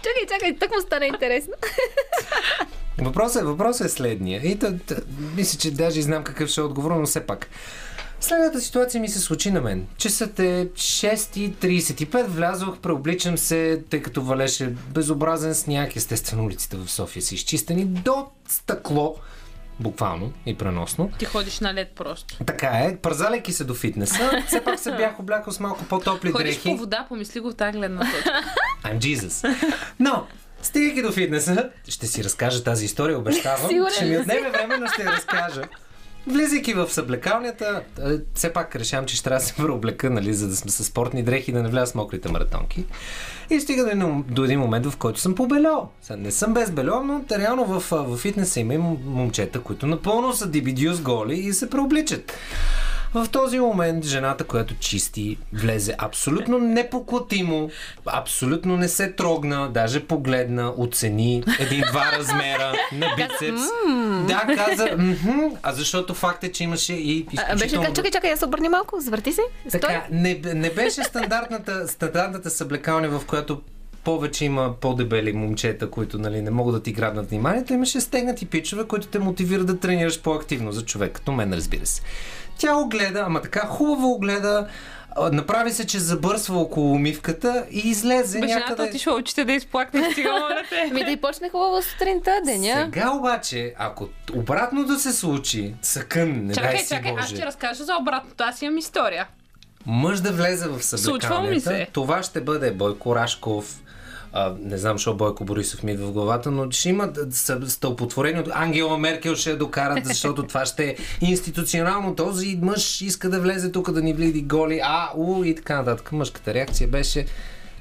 чакай, 0.02 0.26
чакай, 0.28 0.56
так 0.58 0.70
му 0.70 0.80
стана 0.80 1.06
интересно. 1.06 1.52
Въпросът 2.98 3.42
е, 3.42 3.44
въпросът 3.44 3.86
е 3.86 3.90
следния. 3.90 4.40
И 4.44 4.54
да, 4.54 4.72
да, 4.72 4.96
мисля, 5.36 5.58
че 5.58 5.70
даже 5.70 6.02
знам 6.02 6.24
какъв 6.24 6.48
ще 6.48 6.60
е 6.60 6.64
отговор, 6.64 6.90
но 6.90 7.06
все 7.06 7.26
пак. 7.26 7.48
Следната 8.20 8.60
ситуация 8.60 9.00
ми 9.00 9.08
се 9.08 9.20
случи 9.20 9.50
на 9.50 9.60
мен. 9.60 9.86
Часът 9.96 10.38
е 10.38 10.68
6.35, 10.74 12.24
влязох, 12.26 12.78
преобличам 12.78 13.38
се, 13.38 13.82
тъй 13.90 14.02
като 14.02 14.22
валеше 14.22 14.74
безобразен 14.94 15.54
сняг. 15.54 15.96
Естествено, 15.96 16.44
улиците 16.44 16.76
в 16.76 16.88
София 16.90 17.22
са 17.22 17.34
изчистени 17.34 17.84
до 17.84 18.26
стъкло 18.48 19.16
буквално 19.82 20.32
и 20.46 20.58
преносно. 20.58 21.10
Ти 21.18 21.24
ходиш 21.24 21.60
на 21.60 21.74
лед 21.74 21.92
просто. 21.94 22.36
Така 22.46 22.68
е, 22.68 22.96
пързаляйки 22.96 23.52
се 23.52 23.64
до 23.64 23.74
фитнеса, 23.74 24.42
все 24.46 24.64
пак 24.64 24.78
се 24.78 24.92
бях 24.92 25.20
облякал 25.20 25.52
с 25.52 25.60
малко 25.60 25.84
по-топли 25.84 26.32
ходиш 26.32 26.44
дрехи. 26.44 26.60
Ходиш 26.60 26.76
по 26.76 26.80
вода, 26.80 27.06
помисли 27.08 27.40
го 27.40 27.50
в 27.50 27.54
тази 27.54 27.78
гледна 27.78 28.00
точка. 28.00 28.30
I'm 28.84 28.98
Jesus. 28.98 29.56
Но, 30.00 30.26
стигайки 30.62 31.02
до 31.02 31.12
фитнеса, 31.12 31.70
ще 31.88 32.06
си 32.06 32.24
разкажа 32.24 32.64
тази 32.64 32.84
история, 32.84 33.18
обещавам. 33.18 33.70
ще 33.94 34.04
ми 34.04 34.18
отнеме 34.18 34.50
време, 34.50 34.76
но 34.76 34.86
ще 34.86 35.02
я 35.02 35.12
разкажа. 35.12 35.62
Влизайки 36.26 36.74
в 36.74 36.90
съблекалнята, 36.90 37.82
все 38.34 38.52
пак 38.52 38.76
решавам, 38.76 39.06
че 39.06 39.16
ще 39.16 39.24
трябва 39.24 39.40
да 39.40 39.46
се 39.46 39.54
преоблека, 39.54 40.10
нали, 40.10 40.34
за 40.34 40.48
да 40.48 40.56
сме 40.56 40.70
с 40.70 40.84
спортни 40.84 41.22
дрехи 41.22 41.50
и 41.50 41.54
да 41.54 41.62
не 41.62 41.68
вляза 41.68 41.92
с 41.92 41.94
мокрите 41.94 42.32
маратонки. 42.32 42.84
И 43.50 43.60
стига 43.60 44.22
до, 44.28 44.44
един 44.44 44.60
момент, 44.60 44.86
в 44.86 44.96
който 44.96 45.20
съм 45.20 45.34
побелял. 45.34 45.90
Не 46.16 46.30
съм 46.30 46.54
без 46.54 46.70
бельо, 46.70 47.02
но 47.02 47.24
реално 47.38 47.64
в, 47.64 47.84
в 47.90 48.16
фитнеса 48.16 48.60
има 48.60 48.96
момчета, 49.04 49.60
които 49.60 49.86
напълно 49.86 50.32
са 50.32 50.46
дибидиус 50.46 51.00
голи 51.00 51.34
и 51.34 51.52
се 51.52 51.70
преобличат. 51.70 52.32
В 53.14 53.28
този 53.28 53.58
момент 53.58 54.04
жената, 54.04 54.44
която 54.44 54.74
чисти, 54.74 55.38
влезе 55.52 55.94
абсолютно 55.98 56.58
непоклатимо, 56.58 57.70
абсолютно 58.06 58.76
не 58.76 58.88
се 58.88 59.12
трогна, 59.12 59.70
даже 59.70 60.06
погледна, 60.06 60.72
оцени 60.76 61.44
един-два 61.58 62.12
размера 62.18 62.72
на 62.92 63.06
бицепс. 63.16 63.62
Да, 64.26 64.54
каза, 64.56 64.88
а 65.62 65.72
защото 65.72 66.14
факт 66.14 66.44
е, 66.44 66.52
че 66.52 66.64
имаше 66.64 66.92
и 66.92 67.26
изключително... 67.32 67.82
Беше 67.82 67.94
чакай, 67.94 68.10
чакай, 68.10 68.30
я 68.30 68.36
се 68.36 68.44
обърни 68.44 68.68
малко, 68.68 69.00
завърти 69.00 69.32
се. 69.32 69.42
Така, 69.70 70.06
не, 70.10 70.40
не 70.44 70.70
беше 70.70 71.02
стандартната, 71.04 71.88
стандартната 71.88 72.50
съблекалня, 72.50 73.08
в 73.08 73.26
която 73.26 73.60
повече 74.04 74.44
има 74.44 74.74
по-дебели 74.80 75.32
момчета, 75.32 75.90
които 75.90 76.18
нали, 76.18 76.42
не 76.42 76.50
могат 76.50 76.74
да 76.74 76.82
ти 76.82 76.92
грабнат 76.92 77.30
вниманието. 77.30 77.72
Имаше 77.72 78.00
стегнати 78.00 78.46
пичове, 78.46 78.84
които 78.84 79.06
те 79.06 79.18
мотивират 79.18 79.66
да 79.66 79.78
тренираш 79.78 80.20
по-активно 80.20 80.72
за 80.72 80.84
човек, 80.84 81.12
като 81.12 81.32
мен, 81.32 81.52
разбира 81.52 81.86
се. 81.86 82.02
Тя 82.58 82.76
огледа, 82.76 83.24
ама 83.26 83.42
така 83.42 83.66
хубаво 83.66 84.12
огледа, 84.12 84.66
Направи 85.32 85.72
се, 85.72 85.86
че 85.86 85.98
забърсва 85.98 86.58
около 86.58 86.92
умивката 86.92 87.66
и 87.70 87.78
излезе 87.78 88.40
Бе, 88.40 88.46
някъде... 88.46 88.82
Отишла 88.82 89.14
очите 89.14 89.44
да 89.44 89.52
изплакне 89.52 90.14
те. 90.14 90.94
Ми 90.94 91.04
да 91.04 91.10
и 91.10 91.16
почне 91.16 91.48
хубаво 91.48 91.82
сутринта, 91.82 92.40
деня. 92.44 92.90
Сега 92.92 93.12
обаче, 93.12 93.74
ако 93.78 94.08
обратно 94.34 94.84
да 94.84 94.98
се 94.98 95.12
случи, 95.12 95.74
съкън, 95.82 96.46
не 96.46 96.54
чакай, 96.54 96.70
дай 96.70 96.78
си 96.78 96.88
чакай, 96.88 97.12
Боже. 97.12 97.22
аз 97.22 97.30
ще 97.30 97.46
разкажа 97.46 97.84
за 97.84 97.96
обратното. 98.00 98.44
Аз 98.44 98.62
имам 98.62 98.78
история. 98.78 99.28
Мъж 99.86 100.20
да 100.20 100.32
влезе 100.32 100.68
в 100.68 100.82
съблекалнята, 100.82 101.86
това 101.92 102.22
ще 102.22 102.40
бъде 102.40 102.70
Бойко 102.70 103.16
Рашков, 103.16 103.81
а, 104.32 104.54
не 104.60 104.78
знам, 104.78 104.96
защо 104.96 105.14
Бойко 105.14 105.44
Борисов 105.44 105.82
ми 105.82 105.92
идва 105.92 106.06
в 106.06 106.12
главата, 106.12 106.50
но 106.50 106.70
ще 106.70 106.88
имат 106.88 107.18
стълпотворени 107.66 108.40
от 108.40 108.48
Ангела 108.52 108.98
Меркел 108.98 109.34
ще 109.34 109.50
я 109.50 109.58
докарат, 109.58 110.04
защото 110.04 110.42
това 110.42 110.66
ще 110.66 110.84
е 110.84 110.96
институционално. 111.20 112.14
Този 112.14 112.58
мъж 112.62 113.00
иска 113.00 113.30
да 113.30 113.40
влезе 113.40 113.72
тук 113.72 113.90
да 113.90 114.02
ни 114.02 114.14
влиди 114.14 114.42
голи, 114.42 114.80
а, 114.84 115.10
у 115.16 115.44
и 115.44 115.54
така 115.54 115.76
нататък. 115.76 116.12
Мъжката 116.12 116.54
реакция 116.54 116.88
беше 116.88 117.26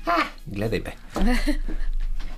а, 0.06 0.16
гледай 0.48 0.80
бе. 0.80 0.92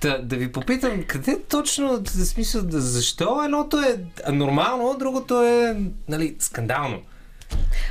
Да, 0.00 0.18
да 0.22 0.36
ви 0.36 0.52
попитам, 0.52 1.04
къде 1.06 1.40
точно, 1.48 2.02
в 2.04 2.10
смисъл, 2.10 2.62
защо 2.68 3.42
едното 3.44 3.78
е 3.78 4.04
нормално, 4.32 4.96
другото 4.98 5.42
е, 5.42 5.76
нали, 6.08 6.36
скандално? 6.38 7.02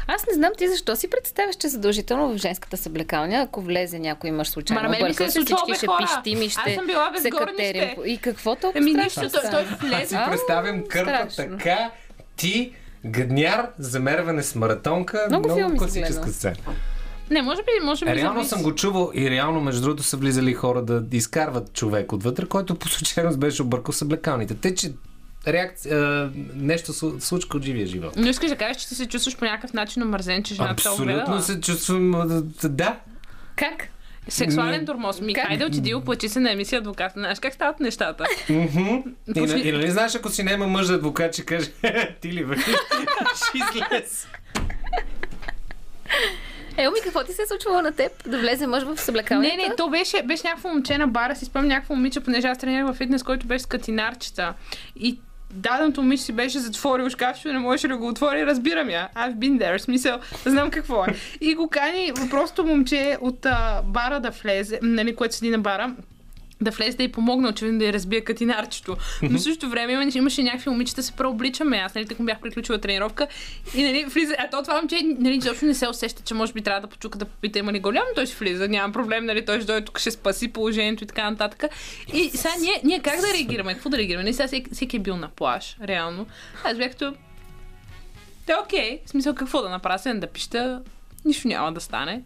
Аз 0.07 0.25
не 0.27 0.33
знам 0.33 0.51
ти 0.57 0.69
защо 0.69 0.95
си 0.95 1.09
представяш, 1.09 1.55
че 1.55 1.67
задължително 1.67 2.33
в 2.33 2.37
женската 2.37 2.77
съблекалня, 2.77 3.37
ако 3.37 3.61
влезе 3.61 3.99
някой 3.99 4.31
мъж 4.31 4.49
случайно, 4.49 4.89
Ма, 4.89 5.07
ми 5.07 5.13
се 5.13 5.27
всички 5.27 5.53
ще 5.75 5.87
пищим 5.99 6.41
и 6.41 6.49
ще 6.49 6.59
Аз 6.65 6.73
съм 6.73 6.85
била 6.85 7.11
се 7.21 7.29
катерим. 7.29 7.89
И 8.05 8.17
какво 8.17 8.55
толкова 8.55 8.79
Еми, 8.79 8.91
страшно 8.91 9.23
нищо, 9.23 9.39
той, 9.51 9.63
влезе. 9.63 10.07
си 10.07 10.17
представям 10.29 10.83
кърпа 10.87 11.27
така, 11.35 11.91
ти, 12.35 12.73
гадняр, 13.05 13.69
замерване 13.79 14.43
с 14.43 14.55
маратонка, 14.55 15.25
Много 15.29 15.55
много, 15.55 15.77
класическа 15.77 16.29
сцена. 16.29 16.55
Не, 17.29 17.41
може 17.41 17.61
би, 17.61 17.85
може 17.85 18.05
би. 18.05 18.15
Реално 18.15 18.33
зависи. 18.33 18.49
съм 18.49 18.63
го 18.63 18.75
чувал 18.75 19.11
и 19.13 19.29
реално, 19.29 19.61
между 19.61 19.81
другото, 19.81 20.03
са 20.03 20.17
влизали 20.17 20.53
хора 20.53 20.81
да 20.81 21.17
изкарват 21.17 21.73
човек 21.73 22.13
отвътре, 22.13 22.45
който 22.45 22.75
по 22.75 22.87
случайност 22.87 23.39
беше 23.39 23.61
объркал 23.61 23.93
съблекалните. 23.93 24.55
Те, 24.55 24.75
че 24.75 24.91
реакция, 25.47 26.31
нещо 26.55 26.93
случка 27.19 27.57
от 27.57 27.63
живия 27.63 27.87
живот. 27.87 28.13
Но 28.17 28.29
искаш 28.29 28.49
да 28.49 28.55
кажеш, 28.55 28.81
че 28.81 28.87
ти 28.87 28.95
се 28.95 29.05
чувстваш 29.05 29.37
по 29.37 29.45
някакъв 29.45 29.73
начин 29.73 30.03
омързен, 30.03 30.43
че 30.43 30.55
жената 30.55 30.71
Абсолютно 30.71 31.41
се 31.41 31.61
чувствам, 31.61 32.11
да. 32.63 32.99
Как? 33.55 33.87
Сексуален 34.27 34.85
тормоз. 34.85 35.21
Ми, 35.21 35.33
как? 35.33 35.47
хайде 35.47 35.65
отиди, 35.65 35.93
оплачи 35.93 36.29
се 36.29 36.39
на 36.39 36.51
емисия 36.51 36.79
адвокат. 36.79 37.11
Знаеш 37.13 37.39
как 37.39 37.53
стават 37.53 37.79
нещата? 37.79 38.25
И, 38.49 39.71
нали 39.71 39.91
знаеш, 39.91 40.15
ако 40.15 40.29
си 40.29 40.43
няма 40.43 40.67
мъж 40.67 40.89
адвокат, 40.89 41.33
ще 41.33 41.45
каже, 41.45 41.71
ти 42.21 42.33
ли 42.33 42.45
бе? 42.45 42.55
Ще 42.55 43.57
излез. 43.57 44.27
Елми, 46.77 46.97
какво 47.03 47.23
ти 47.23 47.33
се 47.33 47.41
е 47.41 47.45
случвало 47.45 47.81
на 47.81 47.91
теб? 47.91 48.11
Да 48.27 48.39
влезе 48.39 48.67
мъж 48.67 48.83
в 48.83 48.97
съблекалнята? 48.97 49.57
Не, 49.57 49.67
не, 49.67 49.75
то 49.75 49.89
беше, 49.89 50.23
беше 50.23 50.47
някакво 50.47 50.69
момче 50.69 50.97
на 50.97 51.07
бара, 51.07 51.35
си 51.35 51.45
спомням 51.45 51.69
някакво 51.69 51.95
момиче, 51.95 52.19
понеже 52.19 52.47
аз 52.47 52.57
тренирах 52.57 52.93
в 52.93 52.97
фитнес, 52.97 53.23
който 53.23 53.47
беше 53.47 53.63
с 53.63 53.65
катинарчета. 53.65 54.53
И 54.95 55.19
даденото 55.53 56.01
момиче 56.01 56.23
си 56.23 56.31
беше 56.31 56.59
затворил 56.59 57.09
шкафчето, 57.09 57.53
не 57.53 57.59
можеше 57.59 57.87
да 57.87 57.97
го 57.97 58.07
отвори, 58.07 58.45
разбирам 58.45 58.89
я. 58.89 59.09
I've 59.15 59.35
been 59.35 59.59
there, 59.59 59.77
смисъл, 59.77 60.19
знам 60.45 60.71
какво 60.71 61.05
е. 61.05 61.07
И 61.41 61.55
го 61.55 61.67
кани 61.67 62.11
просто 62.29 62.65
момче 62.65 63.17
от 63.21 63.45
а, 63.45 63.81
бара 63.85 64.19
да 64.19 64.29
влезе, 64.29 64.79
нали, 64.81 65.15
което 65.15 65.35
седи 65.35 65.51
на 65.51 65.59
бара, 65.59 65.95
да 66.63 66.71
влезе 66.71 66.97
да 66.97 67.03
й 67.03 67.11
помогна, 67.11 67.49
очевидно 67.49 67.79
да 67.79 67.85
я 67.85 67.93
разбие 67.93 68.21
катинарчето. 68.21 68.97
Но 69.21 69.37
в 69.37 69.41
същото 69.41 69.69
време 69.69 69.93
имаше, 69.93 70.17
имаше 70.17 70.43
някакви 70.43 70.69
момичета 70.69 71.03
се 71.03 71.11
преобличаме. 71.11 71.77
Аз, 71.77 71.95
нали, 71.95 72.05
така 72.05 72.23
бях 72.23 72.39
приключила 72.39 72.77
тренировка. 72.77 73.27
И, 73.75 73.83
нали, 73.83 74.05
влиза, 74.05 74.35
а 74.39 74.49
то 74.49 74.61
това 74.61 74.75
момче, 74.75 75.01
нали, 75.19 75.35
изобщо 75.35 75.65
не 75.65 75.73
се 75.73 75.87
усеща, 75.87 76.23
че 76.23 76.33
може 76.33 76.53
би 76.53 76.61
трябва 76.61 76.81
да 76.81 76.87
почука 76.87 77.17
да 77.17 77.25
попита 77.25 77.59
има 77.59 77.73
ли 77.73 77.79
голям, 77.79 78.03
той 78.15 78.25
ще 78.25 78.35
влиза, 78.35 78.67
няма 78.67 78.93
проблем, 78.93 79.25
нали, 79.25 79.45
той 79.45 79.57
ще 79.57 79.65
дойде 79.65 79.85
тук, 79.85 79.99
ще 79.99 80.11
спаси 80.11 80.47
положението 80.47 81.03
и 81.03 81.07
така 81.07 81.29
нататък. 81.29 81.63
И 82.13 82.29
сега 82.29 82.53
ние, 82.61 82.81
ние 82.83 82.99
как 82.99 83.21
да 83.21 83.33
реагираме? 83.33 83.73
Какво 83.73 83.89
да 83.89 83.97
реагираме? 83.97 84.23
Нали, 84.23 84.33
сега 84.33 84.47
всеки, 84.47 84.69
всеки 84.73 84.97
е 84.97 84.99
бил 84.99 85.17
на 85.17 85.27
плаш, 85.29 85.77
реално. 85.83 86.27
Аз 86.63 86.77
бях 86.77 86.91
като... 86.91 87.13
Те 88.45 88.53
окей, 88.63 88.99
в 89.05 89.09
смисъл 89.09 89.35
какво 89.35 89.61
да 89.61 89.69
направя, 89.69 90.15
да 90.15 90.27
пища, 90.27 90.81
нищо 91.25 91.47
няма 91.47 91.73
да 91.73 91.81
стане. 91.81 92.21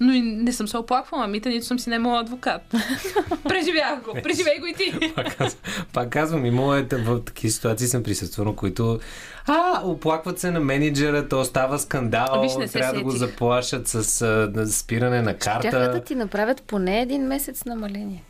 Но 0.00 0.12
и 0.12 0.20
не 0.20 0.52
съм 0.52 0.68
се 0.68 0.76
оплаквала, 0.76 1.26
мита, 1.26 1.48
нито 1.48 1.66
съм 1.66 1.78
си 1.78 1.90
немала 1.90 2.20
адвокат. 2.20 2.62
Преживях 3.48 4.02
го, 4.04 4.12
преживей 4.22 4.58
го 4.58 4.66
и 4.66 4.74
ти. 4.74 5.12
пак, 5.14 5.36
казвам, 5.36 5.62
пак 5.92 6.10
казвам, 6.10 6.46
имало 6.46 6.74
е 6.74 6.82
в 6.82 7.24
такива 7.24 7.50
ситуации 7.50 7.86
съм 7.86 8.02
присъствал, 8.02 8.56
които 8.56 9.00
а, 9.46 9.82
оплакват 9.84 10.38
се 10.38 10.50
на 10.50 10.60
менеджера, 10.60 11.28
то 11.28 11.44
става 11.44 11.78
скандал, 11.78 12.42
Виж, 12.42 12.72
трябва 12.72 12.92
да 12.94 13.02
го 13.02 13.10
заплашат 13.10 13.88
с 13.88 14.22
а, 14.22 14.66
спиране 14.66 15.22
на 15.22 15.34
карта. 15.34 15.68
Щяха 15.68 15.92
да 15.92 16.00
ти 16.00 16.14
направят 16.14 16.62
поне 16.62 17.00
един 17.00 17.22
месец 17.22 17.64
намаление. 17.64 18.24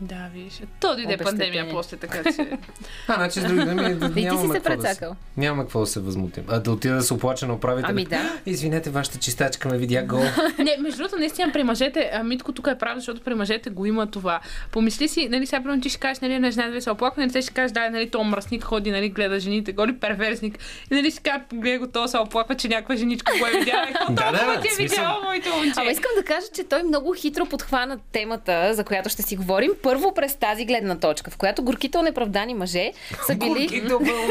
Да, 0.00 0.30
виж. 0.34 0.60
То 0.80 0.96
дойде 0.96 1.16
пандемия 1.16 1.68
после, 1.70 1.96
така 1.96 2.32
че... 2.32 2.58
а, 3.08 3.14
значи 3.14 3.40
с 3.40 3.44
други 3.44 3.64
думи, 3.64 3.94
да, 3.94 4.14
ти 4.14 4.38
си 4.38 4.48
се 4.52 4.60
прецакал. 4.60 5.10
Да 5.10 5.16
няма 5.36 5.62
какво 5.62 5.80
да 5.80 5.86
се 5.86 6.00
възмутим. 6.00 6.44
А 6.48 6.58
да 6.58 6.72
отида 6.72 6.94
да 6.94 7.02
се 7.02 7.14
оплача 7.14 7.46
на 7.46 7.54
управителя. 7.54 7.90
Ами 7.90 8.04
да. 8.04 8.32
Извинете, 8.46 8.90
вашата 8.90 9.18
чистачка 9.18 9.68
ме 9.68 9.78
видя 9.78 10.02
гол. 10.02 10.22
не, 10.58 10.76
между 10.80 10.98
другото, 10.98 11.18
наистина 11.18 11.52
при 11.52 11.62
мъжете, 11.62 12.10
а 12.14 12.22
Митко 12.22 12.52
тук 12.52 12.66
е 12.66 12.78
прав, 12.78 12.98
защото 12.98 13.20
при 13.20 13.34
мъжете 13.34 13.70
го 13.70 13.86
има 13.86 14.06
това. 14.06 14.40
Помисли 14.72 15.08
си, 15.08 15.28
нали, 15.28 15.46
сега 15.46 15.62
примерно 15.62 15.82
ти 15.82 15.88
ще 15.88 15.98
кажеш, 15.98 16.20
нали, 16.20 16.38
на 16.38 16.50
жена 16.50 16.68
да 16.68 16.80
се 16.80 16.90
оплаква, 16.90 17.26
нали, 17.26 17.42
ще 17.42 17.52
кажеш, 17.52 17.72
да, 17.72 17.90
нали, 17.90 18.10
то 18.10 18.24
мръсник 18.24 18.64
ходи, 18.64 18.90
нали, 18.90 19.08
гледа 19.08 19.40
жените, 19.40 19.72
голи 19.72 19.98
перверсник. 19.98 20.58
И 20.90 20.94
нали 20.94 21.10
си 21.10 21.20
кажа, 21.22 21.40
гледа 21.54 21.78
го, 21.78 21.92
то 21.92 22.08
се 22.08 22.18
оплаква, 22.18 22.54
че 22.54 22.68
някаква 22.68 22.96
женичка 22.96 23.32
го 23.38 23.46
е 23.46 23.58
видяла. 23.58 23.86
да, 24.10 24.32
да, 24.32 24.60
ти 24.60 24.68
е 24.68 24.82
видяла 24.82 25.20
моето 25.24 25.48
момче. 25.48 25.72
Ама 25.76 25.90
искам 25.90 26.10
да 26.16 26.24
кажа, 26.24 26.46
че 26.54 26.64
той 26.64 26.82
много 26.82 27.14
хитро 27.14 27.46
подхвана 27.46 27.98
темата, 28.12 28.74
за 28.74 28.84
която 28.84 29.08
ще 29.08 29.22
си 29.22 29.36
говорим. 29.36 29.70
Първо 29.90 30.14
през 30.14 30.34
тази 30.34 30.64
гледна 30.64 30.98
точка, 30.98 31.30
в 31.30 31.36
която 31.36 31.62
горките 31.62 32.02
неправдани 32.02 32.54
мъже 32.54 32.92
са 33.26 33.34
били... 33.34 33.82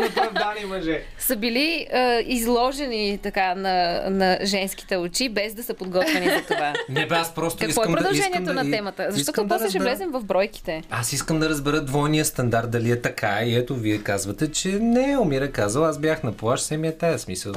неправдани 0.02 0.65
мъже. 0.68 1.03
са 1.19 1.36
били 1.36 1.88
е, 1.90 2.23
изложени 2.27 3.19
така 3.23 3.56
на, 3.56 4.03
на 4.10 4.38
женските 4.44 4.98
очи, 4.98 5.30
без 5.30 5.53
да 5.53 5.64
са 5.64 5.73
подготвени 5.73 6.30
за 6.30 6.41
това. 6.41 6.73
Не 6.90 7.07
бе, 7.07 7.15
аз 7.15 7.36
просто 7.36 7.57
Какво 7.57 7.81
е 7.81 7.84
искам 7.84 7.94
е 7.94 7.98
продължението 7.98 8.53
да, 8.53 8.64
на 8.64 8.72
темата? 8.72 9.07
Защото 9.10 9.48
после 9.48 9.64
да 9.64 9.69
ще 9.69 9.80
влезем 9.80 10.11
в 10.11 10.23
бройките. 10.23 10.84
Аз 10.90 11.14
искам 11.14 11.40
да 11.40 11.49
разбера 11.49 11.81
двойния 11.81 12.26
стандарт, 12.26 12.72
дали 12.72 12.91
е 12.91 13.02
така 13.02 13.44
и 13.44 13.56
ето 13.56 13.76
вие 13.76 13.98
казвате, 13.98 14.52
че 14.52 14.69
не, 14.69 15.18
Омира 15.18 15.52
казал, 15.52 15.86
аз 15.86 15.99
бях 15.99 16.23
на 16.23 16.31
плаш, 16.31 16.61
се 16.61 16.77
ми 16.77 16.88
е 16.88 16.98
тая 16.98 17.19
смисъл 17.19 17.53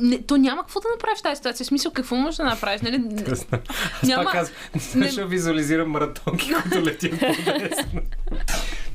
не, 0.00 0.22
то 0.22 0.36
няма 0.36 0.62
какво 0.62 0.80
да 0.80 0.88
направиш 0.96 1.18
в 1.18 1.22
тази 1.22 1.36
ситуация. 1.36 1.64
В 1.64 1.66
смисъл, 1.66 1.92
какво 1.92 2.16
можеш 2.16 2.36
да 2.36 2.44
направиш? 2.44 2.80
Нали? 2.80 2.98
Няма... 4.02 4.24
пак 4.24 4.34
аз 4.34 4.52
не... 4.94 5.10
ще 5.10 5.24
визуализирам 5.24 5.90
маратонки, 5.90 6.52
които 6.62 6.86
летят 6.86 7.18
по 7.20 7.26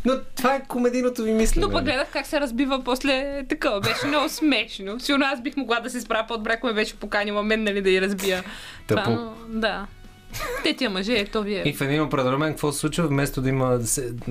Но 0.06 0.14
това 0.36 0.56
е 0.56 0.64
комедийното 0.68 1.24
ви 1.24 1.32
мислене. 1.32 1.66
Но 1.66 1.74
пък 1.74 1.84
гледах 1.84 2.08
как 2.14 2.26
се 2.26 2.40
разбива 2.40 2.84
после 2.84 3.44
такова. 3.50 3.80
Беше 3.80 4.08
много 4.08 4.30
смешно. 4.30 5.00
Сигурно 5.00 5.26
аз 5.26 5.42
бих 5.42 5.58
могла 5.58 5.80
да 5.80 5.90
се 5.90 6.02
справя 6.02 6.28
по-добре, 6.28 6.54
ако 6.54 6.68
ме 6.68 6.74
беше 6.74 6.96
поканила 6.96 7.44
мен, 7.44 7.64
нали, 7.64 7.82
да 7.82 7.90
я 7.90 8.02
разбия. 8.02 8.44
Тъпо. 8.88 9.04
Това, 9.04 9.16
но, 9.16 9.60
да. 9.60 9.88
Те 10.64 10.76
тия 10.76 10.90
мъже, 10.90 11.14
ето 11.14 11.44
вие. 11.44 11.62
И 11.66 11.74
в 11.74 11.82
един 11.82 12.02
определен 12.02 12.42
какво 12.42 12.72
се 12.72 12.80
случва? 12.80 13.08
Вместо 13.08 13.42
да 13.42 13.50
има 13.50 13.80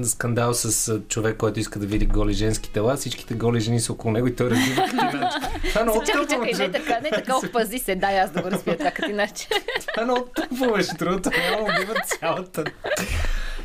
скандал 0.03 0.55
с 0.55 1.01
човек, 1.09 1.37
който 1.37 1.61
иска 1.61 1.79
да 1.79 1.87
види 1.87 2.07
голи 2.07 2.33
женски 2.33 2.71
тела, 2.71 2.97
всичките 2.97 3.35
голи 3.35 3.61
жени 3.61 3.81
са 3.81 3.93
около 3.93 4.13
него 4.13 4.27
и 4.27 4.37
той 4.37 4.51
разбива. 4.51 4.87
Това 5.69 5.81
е 5.81 5.85
много 5.85 6.03
чакай, 6.05 6.27
чакай, 6.27 6.53
не 6.59 6.73
така, 6.73 7.01
не 7.01 7.11
така, 7.11 7.37
опази 7.37 7.79
се, 7.79 7.95
дай 7.95 8.21
аз 8.21 8.31
да 8.31 8.43
го 8.43 8.51
разбия 8.51 8.79
това 8.79 8.91
катиначе. 8.91 9.49
Това 9.89 10.03
е 10.03 10.05
много 10.05 10.29
тъпо, 10.35 10.73
беше 10.73 10.97
трудно. 10.99 11.33
Няма 11.51 11.63
убива 11.63 11.95
цялата 12.07 12.65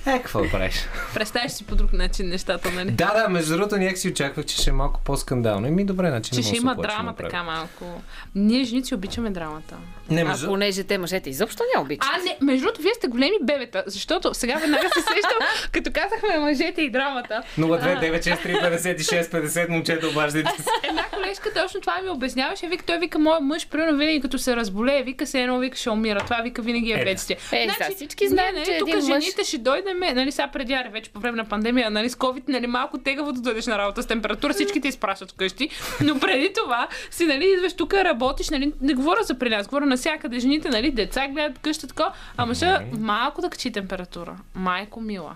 е, 0.06 0.20
какво 0.20 0.50
правиш? 0.50 0.86
Представяш 1.14 1.52
си 1.52 1.64
по 1.64 1.76
друг 1.76 1.94
начин 1.94 2.30
нещата, 2.30 2.72
нали? 2.72 2.92
Да, 2.92 3.14
да, 3.14 3.30
между 3.30 3.58
другото 3.58 3.78
някак 3.78 3.98
си 3.98 4.10
очаквах, 4.10 4.46
че 4.46 4.56
ще 4.56 4.70
е 4.70 4.74
малко 4.74 5.02
по-скандално. 5.04 5.68
И 5.68 5.72
ми 5.72 5.86
добре, 5.86 6.10
значи 6.10 6.32
Че 6.32 6.42
ще 6.42 6.56
има 6.56 6.76
драма 6.76 7.16
така 7.16 7.44
малко. 7.44 8.02
Ние 8.36 8.64
женици 8.64 8.96
обичаме 8.96 9.30
драмата. 9.30 9.76
Не, 10.10 10.24
между... 10.24 10.46
А 10.46 10.50
понеже 10.50 10.84
те 10.84 10.98
мъжете 10.98 11.30
изобщо 11.30 11.64
не 11.76 11.82
обичат. 11.82 12.10
А, 12.14 12.18
не, 12.24 12.38
между 12.42 12.66
другото, 12.66 12.82
вие 12.82 12.94
сте 12.94 13.08
големи 13.08 13.38
бебета, 13.44 13.84
защото 13.88 14.34
сега 14.34 14.58
веднага 14.58 14.90
се 14.94 15.02
сещам, 15.02 15.40
като 15.72 15.92
казахме 15.94 16.40
мъжете 16.40 16.82
и 16.82 16.90
драмата. 16.90 17.44
029635650 17.58 19.70
момчета 19.70 20.08
обаждайте 20.08 20.52
се. 20.58 20.70
Една 20.90 21.04
колежка 21.04 21.54
точно 21.54 21.82
това 21.82 22.02
ми 22.02 22.10
обясняваше. 22.10 22.68
Вика, 22.68 22.86
той 22.86 23.00
вика, 23.00 23.20
моят 23.20 23.44
мъж, 23.44 23.68
примерно 23.68 23.98
винаги 23.98 24.22
като 24.22 24.38
се 24.38 24.56
разболее, 24.56 25.04
вика 25.04 25.28
се 25.28 25.42
едно, 25.42 25.60
вика 25.60 25.78
ще 25.78 25.90
умира. 25.90 26.20
Това 26.20 26.42
вика 26.44 26.62
винаги 26.62 26.92
е 26.92 27.04
бедствие. 27.04 27.38
Е, 27.52 27.68
значи, 27.78 27.96
всички 27.96 28.28
знаем, 28.28 28.56
че 28.66 28.78
тук 28.80 28.90
жените 29.02 29.44
ще 29.44 29.58
дойдем, 29.58 29.99
нали, 30.00 30.32
сега 30.32 30.48
преди 30.48 30.74
аре, 30.74 30.90
вече 30.90 31.10
по 31.10 31.20
време 31.20 31.38
на 31.38 31.46
пандемия, 31.46 31.90
нали, 31.90 32.10
с 32.10 32.16
COVID, 32.16 32.44
нали, 32.48 32.68
малко 32.68 32.98
тегаво 32.98 33.34
да 33.34 33.42
дойдеш 33.42 33.68
на 33.68 33.78
работа 33.78 34.04
с 34.04 34.08
температура, 34.08 34.54
всички 34.54 34.82
те 34.82 34.88
изпращат 34.88 35.32
вкъщи, 35.32 35.70
но 36.04 36.20
преди 36.20 36.54
това 36.54 36.88
си, 37.12 37.26
нали, 37.26 37.54
идваш 37.58 37.74
тук, 37.74 37.94
работиш, 37.94 38.50
нали, 38.50 38.74
не 38.82 38.94
говоря 38.94 39.24
за 39.24 39.40
при 39.40 39.50
нас, 39.50 39.68
говоря 39.68 39.86
навсякъде, 39.86 40.40
жените, 40.40 40.70
нали, 40.70 40.92
деца 40.92 41.28
гледат 41.28 41.60
къща 41.60 41.88
така, 41.88 42.12
ама 42.38 42.56
ще 42.56 42.80
малко 43.00 43.42
да 43.42 43.50
качи 43.50 43.72
температура. 43.72 44.38
Майко 44.56 45.02
мила 45.02 45.36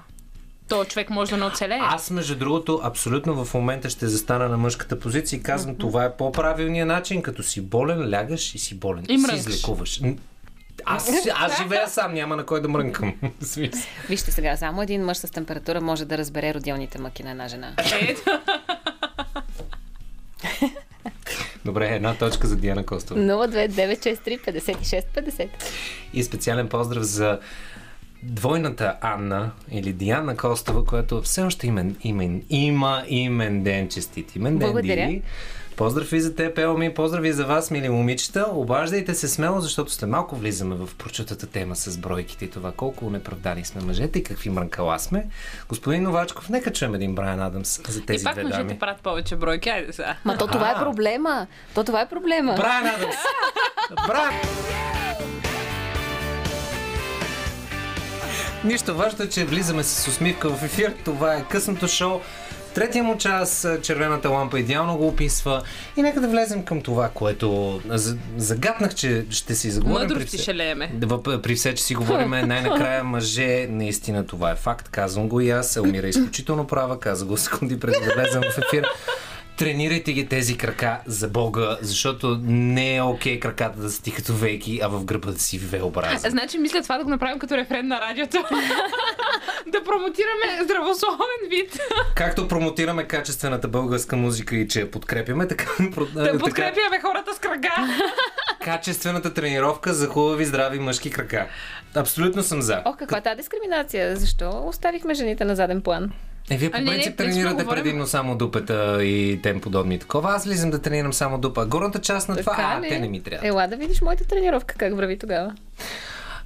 то 0.70 0.86
човек 0.86 1.10
може 1.10 1.32
да 1.32 1.38
не 1.38 1.46
оцелее. 1.46 1.80
Аз, 1.82 2.12
между 2.12 2.36
другото, 2.36 2.82
абсолютно 2.84 3.46
в 3.46 3.54
момента 3.54 3.90
ще 3.90 4.08
застана 4.08 4.50
на 4.50 4.58
мъжката 4.58 5.00
позиция 5.00 5.38
и 5.38 5.44
казвам, 5.44 5.76
mm-hmm. 5.76 5.80
това 5.80 6.06
е 6.06 6.18
по-правилният 6.18 6.88
начин. 6.88 7.22
Като 7.22 7.44
си 7.44 7.62
болен, 7.62 8.14
лягаш 8.14 8.56
и 8.56 8.60
си 8.60 8.80
болен. 8.80 9.06
И 9.10 9.20
си 9.20 9.36
излекуваш. 9.36 10.02
Аз, 10.86 11.10
аз 11.36 11.62
живея 11.62 11.88
сам, 11.88 12.14
няма 12.14 12.36
на 12.36 12.46
кой 12.46 12.62
да 12.62 12.68
мрънкам. 12.68 13.14
Вижте 14.10 14.32
сега, 14.32 14.58
само 14.58 14.82
един 14.82 15.06
мъж 15.06 15.18
с 15.18 15.32
температура 15.32 15.82
може 15.82 16.06
да 16.06 16.18
разбере 16.18 16.54
родилните 16.54 17.02
мъки 17.02 17.24
на 17.24 17.32
една 17.32 17.48
жена. 17.48 17.74
Добре, 21.66 21.88
една 21.88 22.16
точка 22.16 22.48
за 22.48 22.56
Диана 22.56 22.86
Костова. 22.86 23.22
02963 23.22 25.50
И 26.14 26.24
специален 26.24 26.70
поздрав 26.70 27.04
за 27.04 27.40
двойната 28.24 28.98
Анна 29.02 29.52
или 29.72 29.94
Диана 29.94 30.38
Костова, 30.38 30.86
която 30.86 31.22
все 31.22 31.42
още 31.42 31.68
има, 31.68 31.86
има, 32.04 32.40
има 32.50 33.04
имен 33.08 33.64
ден, 33.64 33.90
честит 33.90 34.36
имен 34.36 34.58
ден. 34.58 34.72
Благодаря. 34.72 35.08
Ди. 35.08 35.22
Поздрав 35.76 36.12
и 36.12 36.22
за 36.22 36.36
теб, 36.36 36.58
Елми, 36.58 36.94
поздрав 36.94 37.26
и 37.26 37.34
за 37.34 37.46
вас, 37.46 37.72
мили 37.72 37.90
момичета. 37.90 38.46
Обаждайте 38.52 39.16
се 39.16 39.28
смело, 39.28 39.60
защото 39.60 39.92
след 39.92 40.10
малко 40.10 40.36
влизаме 40.36 40.76
в 40.76 40.90
прочутата 40.98 41.48
тема 41.48 41.76
с 41.76 41.98
бройките 41.98 42.46
и 42.46 42.50
това 42.50 42.72
колко 42.72 43.10
неправдани 43.10 43.66
сме 43.66 43.82
мъжете 43.82 44.20
и 44.20 44.24
какви 44.24 44.50
мрънкала 44.50 45.00
сме. 45.00 45.28
Господин 45.70 46.04
Новачков, 46.04 46.50
нека 46.50 46.74
чуем 46.74 46.96
един 46.96 47.16
Брайан 47.16 47.42
Адамс 47.42 47.82
за 47.88 48.06
тези 48.06 48.22
и 48.22 48.24
пак 48.24 48.34
две 48.34 48.44
мъжете 48.44 48.64
дами. 48.64 48.80
правят 48.80 49.02
повече 49.02 49.36
бройки, 49.36 49.70
айде 49.70 49.94
сега. 49.94 50.16
Ма 50.26 50.38
то 50.38 50.48
това 50.48 50.72
е 50.72 50.76
проблема. 50.76 51.48
То 51.76 51.84
това 51.84 52.02
е 52.02 52.10
проблема. 52.10 52.54
Брайан 52.54 52.88
Адамс! 52.88 53.16
Брайан! 54.08 54.34
Нищо 58.64 58.96
важно 58.96 59.26
е, 59.26 59.30
че 59.30 59.46
влизаме 59.46 59.84
с 59.84 60.08
усмивка 60.08 60.50
в 60.50 60.64
ефир. 60.64 60.94
Това 61.06 61.36
е 61.36 61.44
късното 61.50 61.88
шоу 61.88 62.20
Третия 62.76 63.04
му 63.04 63.18
час, 63.18 63.68
червената 63.82 64.30
лампа 64.30 64.60
идеално 64.60 64.98
го 64.98 65.08
описва. 65.08 65.62
И 65.98 66.02
нека 66.02 66.22
да 66.22 66.28
влезем 66.28 66.64
към 66.64 66.82
това, 66.82 67.10
което 67.14 67.82
загаднах, 68.38 68.96
че 68.96 69.26
ще 69.30 69.56
си 69.56 69.72
заговорим. 69.72 70.08
Мъдрости 70.08 70.38
ще 70.38 70.56
лееме. 70.56 70.92
При 71.44 71.56
все, 71.56 71.76
че 71.76 71.84
си 71.84 71.96
говорим 71.96 72.30
най-накрая 72.48 73.04
мъже, 73.04 73.68
наистина 73.70 74.28
това 74.28 74.52
е 74.52 74.56
факт. 74.56 74.90
Казвам 74.90 75.30
го 75.30 75.42
и 75.42 75.50
аз. 75.50 75.78
Умира 75.78 76.08
изключително 76.08 76.68
права. 76.68 77.00
Каза 77.00 77.26
го 77.26 77.38
секунди 77.38 77.80
преди 77.80 77.98
да 78.06 78.14
влезем 78.14 78.42
в 78.42 78.58
ефир 78.58 78.88
тренирайте 79.58 80.14
ги 80.14 80.28
тези 80.28 80.58
крака 80.58 81.00
за 81.06 81.28
Бога, 81.28 81.78
защото 81.82 82.40
не 82.44 82.96
е 82.96 83.02
окей 83.02 83.36
okay 83.36 83.40
краката 83.40 83.80
да 83.80 83.90
са 83.90 84.02
ти 84.02 84.14
като 84.14 84.34
вейки, 84.34 84.80
а 84.84 84.88
в 84.88 85.06
гръба 85.06 85.32
да 85.32 85.40
си 85.40 85.60
V-образен. 85.60 86.30
Значи 86.30 86.58
мисля 86.58 86.82
това 86.82 86.98
да 86.98 87.04
го 87.04 87.10
направим 87.10 87.40
като 87.40 87.58
рефрен 87.58 87.88
на 87.88 88.02
радиото. 88.02 88.38
да 89.68 89.84
промотираме 89.84 90.64
здравословен 90.64 91.50
вид. 91.50 91.80
Както 92.16 92.48
промотираме 92.48 93.08
качествената 93.08 93.68
българска 93.68 94.16
музика 94.16 94.56
и 94.56 94.68
че 94.68 94.80
я 94.80 94.92
подкрепяме, 94.92 95.48
така... 95.48 95.66
Да 96.14 96.38
подкрепяме 96.38 97.00
хората 97.02 97.34
с 97.34 97.40
крака. 97.40 97.88
Качествената 98.64 99.34
тренировка 99.34 99.94
за 99.94 100.08
хубави, 100.08 100.46
здрави 100.46 100.80
мъжки 100.80 101.12
крака. 101.12 101.48
Абсолютно 101.96 102.44
съм 102.44 102.62
за. 102.62 102.82
О, 102.86 102.94
каква 103.00 103.18
е 103.18 103.22
тази 103.22 103.38
дискриминация? 103.38 104.16
Защо 104.16 104.64
оставихме 104.66 105.14
жените 105.14 105.46
на 105.46 105.56
заден 105.56 105.82
план? 105.82 106.12
Е, 106.50 106.58
вие 106.58 106.72
по 106.72 106.78
принцип 106.86 107.18
тренирате 107.18 107.66
предимно 107.68 108.08
само 108.08 108.36
дупета 108.36 109.04
и 109.04 109.40
тем 109.44 109.62
подобни 109.62 110.00
такова. 110.00 110.32
Аз 110.32 110.46
влизам 110.46 110.70
да 110.70 110.82
тренирам 110.82 111.14
само 111.14 111.38
дупа. 111.38 111.66
Горната 111.66 112.02
част 112.02 112.30
на 112.30 112.36
това, 112.36 112.56
а, 112.58 112.82
те 112.82 113.00
не 113.00 113.08
ми 113.08 113.24
трябва. 113.24 113.48
Ела 113.48 113.68
да 113.68 113.78
видиш 113.78 114.02
моята 114.02 114.24
тренировка 114.28 114.76
как 114.78 114.96
върви 114.96 115.20
тогава. 115.20 115.54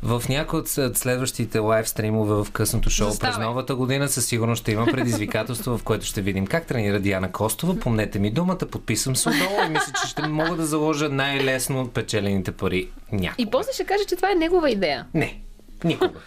В 0.04 0.24
някои 0.30 0.60
от 0.60 0.98
следващите 0.98 1.60
лайв 1.60 1.90
стримове 1.90 2.44
в 2.44 2.52
късното 2.52 2.90
шоу 2.90 3.10
Заставай. 3.10 3.32
през 3.32 3.46
новата 3.46 3.76
година 3.76 4.08
със 4.08 4.26
сигурност 4.26 4.62
ще 4.62 4.72
има 4.72 4.86
предизвикателство, 4.86 5.78
в 5.78 5.84
което 5.84 6.06
ще 6.06 6.22
видим 6.22 6.48
как 6.48 6.66
тренира 6.66 7.00
Диана 7.00 7.32
Костова. 7.32 7.76
Помнете 7.80 8.20
ми 8.20 8.32
думата, 8.32 8.58
подписвам 8.58 9.16
се 9.16 9.30
отдолу 9.30 9.66
и 9.66 9.70
мисля, 9.70 9.94
че 10.02 10.08
ще 10.08 10.28
мога 10.28 10.56
да 10.56 10.66
заложа 10.66 11.10
най-лесно 11.10 11.88
печелените 11.88 12.52
пари 12.52 12.90
някога. 13.12 13.44
И 13.44 13.50
после 13.52 13.74
ще 13.74 13.84
каже, 13.84 14.04
че 14.10 14.16
това 14.16 14.32
е 14.32 14.36
негова 14.36 14.70
идея. 14.70 15.06
Не, 15.14 15.40
никога. 15.84 16.20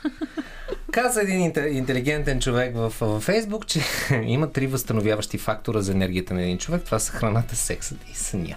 Каза 0.92 1.22
един 1.22 1.52
интелигентен 1.70 2.40
човек 2.40 2.76
в, 2.76 2.92
в 3.00 3.20
Фейсбук, 3.20 3.66
че 3.66 3.80
има 4.22 4.52
три 4.52 4.66
възстановяващи 4.66 5.38
фактора 5.38 5.80
за 5.80 5.92
енергията 5.92 6.34
на 6.34 6.42
един 6.42 6.58
човек. 6.58 6.82
Това 6.84 6.98
са 6.98 7.12
храната, 7.12 7.56
сексът 7.56 7.98
и 8.12 8.16
съня. 8.16 8.56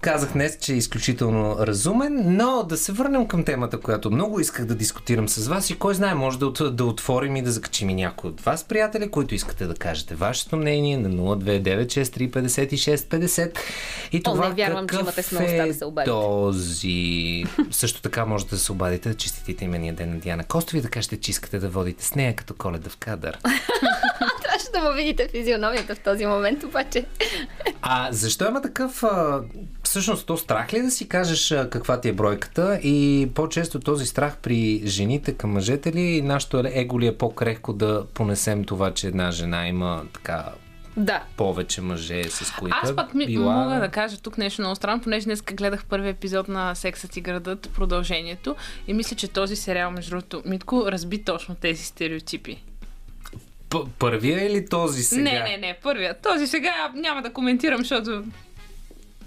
Казах 0.00 0.32
днес, 0.32 0.58
че 0.60 0.72
е 0.72 0.76
изключително 0.76 1.56
разумен, 1.58 2.36
но 2.36 2.62
да 2.62 2.76
се 2.76 2.92
върнем 2.92 3.28
към 3.28 3.44
темата, 3.44 3.80
която 3.80 4.10
много 4.10 4.40
исках 4.40 4.64
да 4.64 4.74
дискутирам 4.74 5.28
с 5.28 5.48
вас 5.48 5.70
и 5.70 5.78
кой 5.78 5.94
знае, 5.94 6.14
може 6.14 6.38
да, 6.38 6.50
да 6.70 6.84
отворим 6.84 7.36
и 7.36 7.42
да 7.42 7.50
закачим 7.50 7.90
и 7.90 7.94
някой 7.94 8.30
от 8.30 8.40
вас, 8.40 8.64
приятели, 8.64 9.10
които 9.10 9.34
искате 9.34 9.66
да 9.66 9.74
кажете 9.74 10.14
вашето 10.14 10.56
мнение 10.56 10.98
на 10.98 11.08
029635650 11.08 13.58
и 14.12 14.22
това 14.22 14.46
О, 14.46 14.48
не 14.48 14.54
вярвам, 14.54 14.86
какъв 14.86 15.28
че 15.28 15.34
имате 15.34 15.56
е 15.56 15.66
да 15.66 15.74
се 15.74 15.84
обадите. 15.84 16.10
този... 16.10 17.44
Също 17.70 18.02
така 18.02 18.26
можете 18.26 18.50
да 18.50 18.58
се 18.58 18.72
обадите 18.72 19.08
да 19.08 19.14
честитите 19.14 19.64
имения 19.64 19.94
ден 19.94 20.10
на 20.10 20.16
Диана 20.16 20.44
Костов 20.44 20.74
и 20.74 20.80
да 20.80 20.88
кажете, 20.88 21.16
че 21.16 21.30
искате 21.30 21.58
да 21.58 21.68
водите 21.68 22.04
с 22.04 22.14
нея 22.14 22.36
като 22.36 22.54
коледа 22.54 22.90
в 22.90 22.96
кадър. 22.96 23.38
Трябваше 24.42 24.70
да 24.72 24.80
му 24.80 24.92
видите 24.96 25.28
физиономията 25.30 25.94
в 25.94 26.00
този 26.00 26.26
момент, 26.26 26.64
обаче. 26.64 27.04
А 27.82 28.08
защо 28.12 28.48
има 28.48 28.62
такъв 28.62 29.04
всъщност 29.90 30.26
то 30.26 30.36
страх 30.36 30.72
ли 30.72 30.78
е 30.78 30.82
да 30.82 30.90
си 30.90 31.08
кажеш 31.08 31.54
каква 31.70 32.00
ти 32.00 32.08
е 32.08 32.12
бройката 32.12 32.80
и 32.82 33.28
по-често 33.34 33.80
този 33.80 34.06
страх 34.06 34.36
при 34.42 34.82
жените 34.86 35.34
към 35.34 35.50
мъжете 35.50 35.92
ли 35.92 36.22
нашето 36.22 36.62
его 36.66 37.00
ли 37.00 37.06
е 37.06 37.16
по-крехко 37.16 37.72
да 37.72 38.06
понесем 38.14 38.64
това, 38.64 38.94
че 38.94 39.06
една 39.06 39.30
жена 39.30 39.68
има 39.68 40.04
така 40.12 40.44
да. 40.96 41.22
повече 41.36 41.80
мъже, 41.80 42.24
с 42.24 42.52
които 42.58 42.76
Аз 42.82 42.96
пък 42.96 43.14
ми, 43.14 43.26
била... 43.26 43.52
мога 43.52 43.80
да 43.80 43.88
кажа 43.88 44.20
тук 44.20 44.38
нещо 44.38 44.62
много 44.62 44.76
странно, 44.76 45.02
понеже 45.02 45.24
днес 45.24 45.42
гледах 45.42 45.84
първи 45.84 46.08
епизод 46.08 46.48
на 46.48 46.74
Сексът 46.74 47.16
и 47.16 47.20
градът, 47.20 47.70
продължението 47.74 48.56
и 48.88 48.94
мисля, 48.94 49.16
че 49.16 49.28
този 49.28 49.56
сериал, 49.56 49.90
между 49.90 50.10
другото, 50.10 50.42
Митко 50.44 50.92
разби 50.92 51.24
точно 51.24 51.54
тези 51.54 51.84
стереотипи. 51.84 52.62
П- 53.70 53.86
първия 53.98 54.46
или 54.46 54.66
този 54.68 55.02
сега? 55.02 55.22
Не, 55.22 55.40
не, 55.40 55.56
не, 55.56 55.78
първия. 55.82 56.14
Този 56.22 56.46
сега 56.46 56.92
няма 56.94 57.22
да 57.22 57.32
коментирам, 57.32 57.78
защото 57.78 58.24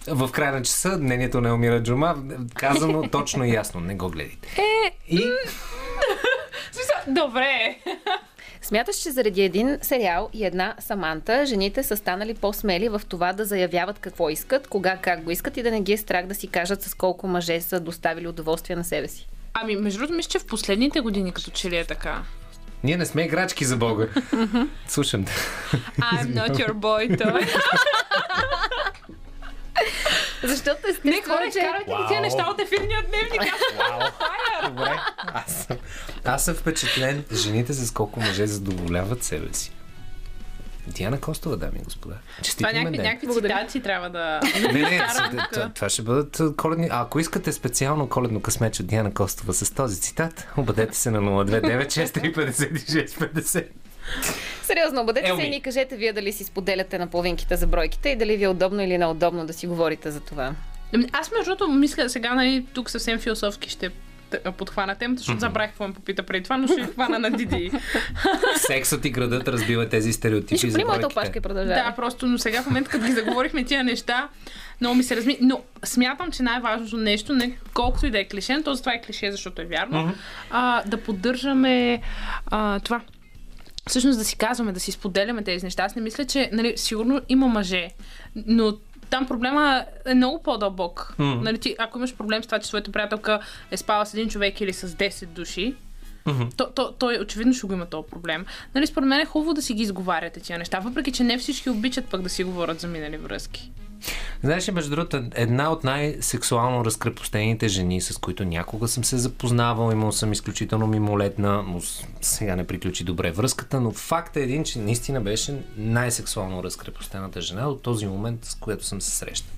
в 0.07 0.31
края 0.31 0.51
на 0.51 0.61
часа 0.61 0.97
мнението 0.97 1.41
на 1.41 1.49
Елмира 1.49 1.83
Джума, 1.83 2.15
казано 2.53 3.09
точно 3.11 3.45
и 3.45 3.53
ясно. 3.53 3.81
Не 3.81 3.95
го 3.95 4.09
гледайте. 4.09 4.47
Е, 4.57 4.97
и... 5.07 5.23
Добре. 7.07 7.77
Смяташ, 8.61 8.95
че 8.95 9.11
заради 9.11 9.41
един 9.41 9.77
сериал 9.81 10.29
и 10.33 10.45
една 10.45 10.75
Саманта, 10.79 11.45
жените 11.45 11.83
са 11.83 11.97
станали 11.97 12.33
по-смели 12.33 12.89
в 12.89 13.01
това 13.09 13.33
да 13.33 13.45
заявяват 13.45 13.99
какво 13.99 14.29
искат, 14.29 14.67
кога, 14.67 14.97
как 14.97 15.23
го 15.23 15.31
искат 15.31 15.57
и 15.57 15.63
да 15.63 15.71
не 15.71 15.81
ги 15.81 15.93
е 15.93 15.97
страх 15.97 16.25
да 16.25 16.35
си 16.35 16.47
кажат 16.47 16.81
с 16.81 16.93
колко 16.93 17.27
мъже 17.27 17.61
са 17.61 17.79
доставили 17.79 18.27
удоволствие 18.27 18.75
на 18.75 18.83
себе 18.83 19.07
си? 19.07 19.27
Ами, 19.53 19.75
между 19.75 19.99
другото, 19.99 20.15
мисля, 20.15 20.29
че 20.29 20.39
в 20.39 20.45
последните 20.45 20.99
години 20.99 21.31
като 21.31 21.51
че 21.51 21.69
ли 21.69 21.77
е 21.77 21.85
така. 21.85 22.23
Ние 22.83 22.97
не 22.97 23.05
сме 23.05 23.21
играчки 23.21 23.65
за 23.65 23.77
Бога. 23.77 24.07
Слушам 24.87 25.25
те. 25.25 25.31
I'm 25.99 26.33
not 26.33 26.51
your 26.51 26.71
boy, 26.71 27.23
той. 27.23 27.41
Защото 30.43 30.79
естествено, 30.89 31.15
Не, 31.15 31.21
хора, 31.21 31.49
че... 31.53 31.59
карайте 31.59 31.91
тия 32.07 32.21
неща 32.21 32.47
от 32.49 32.61
ефирния 32.61 32.99
дневник. 33.09 33.53
Добре. 34.65 34.99
Аз 35.33 35.65
съм, 35.67 35.77
аз 36.25 36.45
съм 36.45 36.55
впечатлен. 36.55 37.23
Жените 37.33 37.73
с 37.73 37.91
колко 37.91 38.19
мъже 38.19 38.47
задоволяват 38.47 39.23
себе 39.23 39.53
си. 39.53 39.71
Диана 40.87 41.19
Костова, 41.19 41.55
дами 41.55 41.79
и 41.81 41.83
господа. 41.83 42.15
това 42.57 42.71
някакви, 42.71 42.97
някакви 42.97 43.27
цитати 43.33 43.81
трябва 43.81 44.09
да... 44.09 44.39
Не, 44.73 44.81
не, 44.81 45.01
това, 45.53 45.69
това 45.69 45.89
ще 45.89 46.01
бъдат 46.01 46.41
коледни... 46.57 46.87
А 46.91 47.01
ако 47.01 47.19
искате 47.19 47.51
специално 47.51 48.09
коледно 48.09 48.41
късмеч 48.41 48.79
от 48.79 48.87
Диана 48.87 49.13
Костова 49.13 49.53
с 49.53 49.71
този 49.71 50.01
цитат, 50.01 50.47
обадете 50.57 50.97
се 50.97 51.11
на 51.11 51.19
029635650. 51.19 53.65
Сериозно, 54.63 55.01
обадете 55.01 55.27
Елми. 55.27 55.41
се 55.41 55.47
и 55.47 55.49
ни 55.49 55.61
кажете 55.61 55.95
вие 55.95 56.13
дали 56.13 56.31
си 56.31 56.43
споделяте 56.43 56.97
на 56.97 57.07
половинките 57.07 57.55
за 57.55 57.67
бройките 57.67 58.09
и 58.09 58.15
дали 58.15 58.37
ви 58.37 58.43
е 58.43 58.47
удобно 58.47 58.81
или 58.81 58.97
неудобно 58.97 59.45
да 59.45 59.53
си 59.53 59.67
говорите 59.67 60.11
за 60.11 60.19
това. 60.19 60.53
Ами, 60.93 61.05
аз 61.11 61.31
между 61.31 61.45
другото 61.45 61.71
мисля 61.71 62.09
сега, 62.09 62.33
нали, 62.33 62.65
тук 62.73 62.89
съвсем 62.89 63.19
философски 63.19 63.69
ще 63.69 63.89
подхвана 64.57 64.95
темата, 64.95 65.19
защото 65.19 65.39
забравих 65.39 65.69
какво 65.69 65.87
ме 65.87 65.93
попита 65.93 66.23
преди 66.23 66.43
това, 66.43 66.57
но 66.57 66.67
ще 66.67 66.83
хвана 66.83 67.19
на 67.19 67.31
Диди. 67.31 67.71
Сексът 68.55 69.05
и 69.05 69.09
градът 69.09 69.47
разбива 69.47 69.89
тези 69.89 70.13
стереотипи 70.13 70.53
Нищо, 70.53 70.69
за 70.69 70.85
моята 70.85 71.07
опашка 71.07 71.41
продължава. 71.41 71.83
Да, 71.83 71.93
просто, 71.95 72.25
но 72.25 72.37
сега 72.37 72.63
в 72.63 72.65
момента, 72.65 72.89
като 72.89 73.05
ги 73.05 73.11
заговорихме 73.11 73.63
тия 73.63 73.83
неща, 73.83 74.27
много 74.81 74.95
ми 74.95 75.03
се 75.03 75.15
разми. 75.15 75.37
Но 75.41 75.61
смятам, 75.83 76.31
че 76.31 76.43
най-важното 76.43 76.97
нещо, 76.97 77.33
не 77.33 77.57
колкото 77.73 78.05
и 78.05 78.11
да 78.11 78.19
е 78.19 78.27
клише, 78.27 78.61
то 78.65 78.75
това 78.75 78.93
е 78.93 79.01
клише, 79.01 79.31
защото 79.31 79.61
е 79.61 79.65
вярно, 79.65 79.97
mm-hmm. 79.97 80.15
а, 80.49 80.83
да 80.85 80.97
поддържаме 80.97 82.01
а, 82.45 82.79
това 82.79 83.01
всъщност 83.87 84.19
да 84.19 84.25
си 84.25 84.37
казваме, 84.37 84.71
да 84.71 84.79
си 84.79 84.91
споделяме 84.91 85.43
тези 85.43 85.65
неща. 85.65 85.83
Аз 85.83 85.95
не 85.95 86.01
мисля, 86.01 86.25
че 86.25 86.49
нали, 86.53 86.73
сигурно 86.77 87.21
има 87.29 87.47
мъже, 87.47 87.89
но 88.35 88.73
там 89.09 89.27
проблема 89.27 89.85
е 90.05 90.13
много 90.13 90.43
по-дълбок. 90.43 91.15
Mm. 91.19 91.41
Нали, 91.41 91.57
ти, 91.57 91.75
ако 91.79 91.97
имаш 91.97 92.15
проблем 92.15 92.43
с 92.43 92.45
това, 92.45 92.59
че 92.59 92.67
своята 92.67 92.91
приятелка 92.91 93.39
е 93.71 93.77
спала 93.77 94.05
с 94.05 94.13
един 94.13 94.29
човек 94.29 94.61
или 94.61 94.73
с 94.73 94.87
10 94.87 95.25
души, 95.25 95.75
Mm-hmm. 96.25 96.57
То, 96.57 96.69
то, 96.75 96.91
той 96.91 97.19
очевидно 97.21 97.53
ще 97.53 97.67
го 97.67 97.73
има 97.73 97.85
този 97.85 98.07
проблем. 98.07 98.45
Нали, 98.75 98.87
според 98.87 99.09
мен 99.09 99.19
е 99.19 99.25
хубаво 99.25 99.53
да 99.53 99.61
си 99.61 99.73
ги 99.73 99.83
изговаряте 99.83 100.39
тия 100.39 100.59
неща, 100.59 100.79
въпреки 100.79 101.11
че 101.11 101.23
не 101.23 101.37
всички 101.37 101.69
обичат 101.69 102.05
пък 102.05 102.21
да 102.21 102.29
си 102.29 102.43
говорят 102.43 102.79
за 102.79 102.87
минали 102.87 103.17
връзки. 103.17 103.71
Знаеш, 104.43 104.71
между 104.71 104.89
другото, 104.89 105.23
една 105.35 105.71
от 105.71 105.83
най-сексуално 105.83 106.85
разкрепостените 106.85 107.67
жени, 107.67 108.01
с 108.01 108.17
които 108.17 108.45
някога 108.45 108.87
съм 108.87 109.03
се 109.03 109.17
запознавал, 109.17 109.91
имал 109.91 110.11
съм 110.11 110.31
изключително 110.31 110.87
мимолетна, 110.87 111.63
но 111.63 111.81
сега 112.21 112.55
не 112.55 112.67
приключи 112.67 113.03
добре 113.03 113.31
връзката, 113.31 113.81
но 113.81 113.91
факт 113.91 114.37
е 114.37 114.41
един, 114.41 114.63
че 114.63 114.79
наистина 114.79 115.21
беше 115.21 115.63
най-сексуално 115.77 116.63
разкрепостената 116.63 117.41
жена 117.41 117.69
от 117.69 117.81
този 117.81 118.07
момент, 118.07 118.45
с 118.45 118.55
която 118.55 118.85
съм 118.85 119.01
се 119.01 119.11
срещал. 119.11 119.51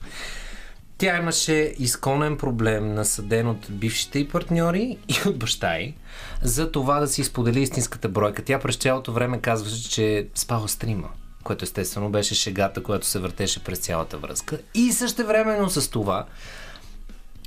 Тя 0.97 1.17
имаше 1.17 1.73
изконен 1.79 2.37
проблем, 2.37 2.93
насъден 2.93 3.47
от 3.47 3.67
бившите 3.69 4.19
и 4.19 4.27
партньори 4.27 4.97
и 5.07 5.29
от 5.29 5.39
баща 5.39 5.77
й, 5.77 5.93
за 6.41 6.71
това 6.71 6.99
да 6.99 7.07
си 7.07 7.23
сподели 7.23 7.61
истинската 7.61 8.09
бройка. 8.09 8.43
Тя 8.43 8.59
през 8.59 8.75
цялото 8.75 9.13
време 9.13 9.41
казваше, 9.41 9.89
че 9.89 10.27
спава 10.35 10.69
стрима 10.69 11.09
което 11.45 11.65
естествено 11.65 12.09
беше 12.09 12.35
шегата, 12.35 12.83
която 12.83 13.07
се 13.07 13.19
въртеше 13.19 13.63
през 13.63 13.79
цялата 13.79 14.17
връзка. 14.17 14.59
И 14.73 14.91
също 14.91 15.25
времено 15.25 15.69
с 15.69 15.89
това 15.89 16.25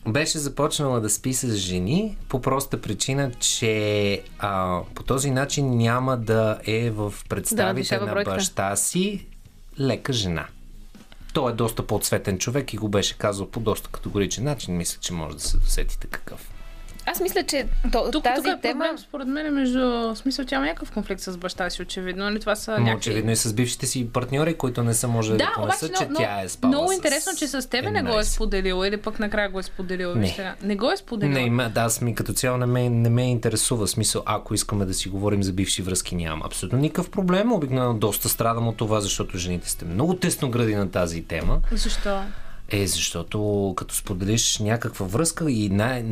беше 0.06 0.38
започнала 0.38 1.00
да 1.00 1.10
спи 1.10 1.34
с 1.34 1.56
жени 1.56 2.16
по 2.28 2.42
проста 2.42 2.80
причина, 2.80 3.32
че 3.40 4.22
а, 4.38 4.80
по 4.94 5.02
този 5.02 5.30
начин 5.30 5.76
няма 5.76 6.16
да 6.16 6.58
е 6.66 6.90
в 6.90 7.14
представите 7.28 7.98
да, 7.98 8.06
на 8.06 8.24
баща 8.24 8.76
си 8.76 9.26
лека 9.80 10.12
жена. 10.12 10.46
Той 11.32 11.52
е 11.52 11.54
доста 11.54 11.86
по-цветен 11.86 12.38
човек 12.38 12.72
и 12.72 12.76
го 12.76 12.88
беше 12.88 13.18
казал 13.18 13.50
по 13.50 13.60
доста 13.60 13.90
категоричен 13.90 14.44
начин. 14.44 14.76
Мисля, 14.76 14.98
че 15.00 15.12
може 15.12 15.36
да 15.36 15.42
се 15.42 15.56
досетите 15.56 16.06
какъв. 16.06 16.50
Аз 17.12 17.20
мисля, 17.20 17.42
че 17.42 17.66
то, 17.92 18.10
тук, 18.12 18.24
тази 18.24 18.42
тук 18.42 18.58
е 18.58 18.60
тема... 18.60 18.84
проблем, 18.84 18.98
според 18.98 19.28
мен, 19.28 19.54
между... 19.54 20.14
смисъл, 20.14 20.44
тя 20.44 20.56
има 20.56 20.64
някакъв 20.64 20.92
конфликт 20.92 21.20
с 21.20 21.36
баща 21.36 21.70
си, 21.70 21.82
очевидно. 21.82 22.24
Нали? 22.24 22.40
Това 22.40 22.56
са 22.56 22.70
някакви... 22.70 22.96
Очевидно 22.96 23.30
и 23.30 23.36
с 23.36 23.52
бившите 23.52 23.86
си 23.86 24.08
партньори, 24.12 24.54
които 24.54 24.82
не 24.82 24.94
са 24.94 25.08
може 25.08 25.32
да, 25.32 25.36
да 25.36 25.52
понесат, 25.54 25.96
че 25.96 26.06
но, 26.10 26.18
тя 26.18 26.40
е 26.42 26.48
спала 26.48 26.68
Много 26.68 26.88
с... 26.88 26.94
интересно, 26.94 27.32
че 27.38 27.48
с 27.48 27.68
тебе 27.70 27.90
не 27.90 28.02
го 28.02 28.18
е 28.18 28.24
споделила 28.24 28.88
или 28.88 28.96
пък 28.96 29.18
накрая 29.18 29.48
го 29.48 29.58
е 29.58 29.62
споделила. 29.62 30.14
Не. 30.14 30.20
Вижте, 30.20 30.52
не 30.62 30.76
го 30.76 30.90
е 30.90 30.96
споделила. 30.96 31.50
Не, 31.50 31.68
да, 31.68 31.80
аз 31.80 32.00
ми 32.00 32.14
като 32.14 32.32
цяло 32.32 32.58
не 32.58 32.66
ме, 32.66 32.90
не 32.90 33.08
ме 33.10 33.30
интересува. 33.30 33.88
Смисъл, 33.88 34.22
ако 34.26 34.54
искаме 34.54 34.84
да 34.84 34.94
си 34.94 35.08
говорим 35.08 35.42
за 35.42 35.52
бивши 35.52 35.82
връзки, 35.82 36.14
нямам 36.16 36.42
абсолютно 36.44 36.78
никакъв 36.78 37.10
проблем. 37.10 37.52
Обикновено 37.52 37.94
доста 37.94 38.28
страдам 38.28 38.68
от 38.68 38.76
това, 38.76 39.00
защото 39.00 39.38
жените 39.38 39.70
сте 39.70 39.84
много 39.84 40.14
тесно 40.16 40.50
гради 40.50 40.74
на 40.74 40.90
тази 40.90 41.22
тема. 41.22 41.60
Защо? 41.72 42.22
Е, 42.70 42.86
защото 42.86 43.72
като 43.76 43.94
споделиш 43.94 44.58
някаква 44.58 45.06
връзка 45.06 45.50
и 45.50 45.68
най- 45.68 46.02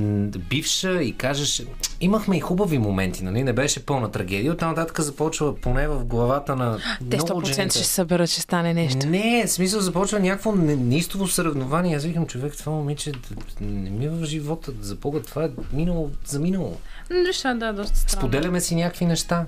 бивша 0.49 1.03
и 1.03 1.13
кажеш, 1.13 1.63
имахме 2.01 2.37
и 2.37 2.41
хубави 2.41 2.79
моменти, 2.79 3.25
нали? 3.25 3.43
Не 3.43 3.53
беше 3.53 3.87
пълна 3.87 4.11
трагедия. 4.11 4.53
Оттам 4.53 4.69
нататък 4.69 5.01
започва 5.01 5.57
поне 5.57 5.89
в 5.89 6.05
главата 6.05 6.57
на 6.57 6.79
Те 7.11 7.19
100% 7.19 7.55
жените... 7.55 7.79
ще 7.79 7.85
се 7.85 7.95
съберат, 7.95 8.31
ще 8.31 8.41
стане 8.41 8.75
нещо. 8.75 9.07
Не, 9.07 9.45
в 9.47 9.51
смисъл 9.51 9.81
започва 9.81 10.21
някакво 10.21 10.53
неистово 10.57 11.29
съревнование. 11.29 11.97
Аз 11.97 12.05
викам, 12.05 12.27
човек, 12.27 12.57
това 12.57 12.73
момиче 12.73 13.13
не 13.61 13.91
ми 13.91 14.05
е 14.05 14.09
в 14.09 14.25
живота. 14.25 14.73
За 14.81 14.95
Бога, 14.95 15.21
това 15.21 15.45
е 15.45 15.51
минало 15.73 16.11
за 16.27 16.41
минало. 16.41 16.77
Неща, 17.11 17.55
да, 17.55 17.73
доста 17.73 17.97
странно. 17.99 18.21
Споделяме 18.21 18.61
си 18.61 18.75
някакви 18.75 19.07
неща. 19.07 19.47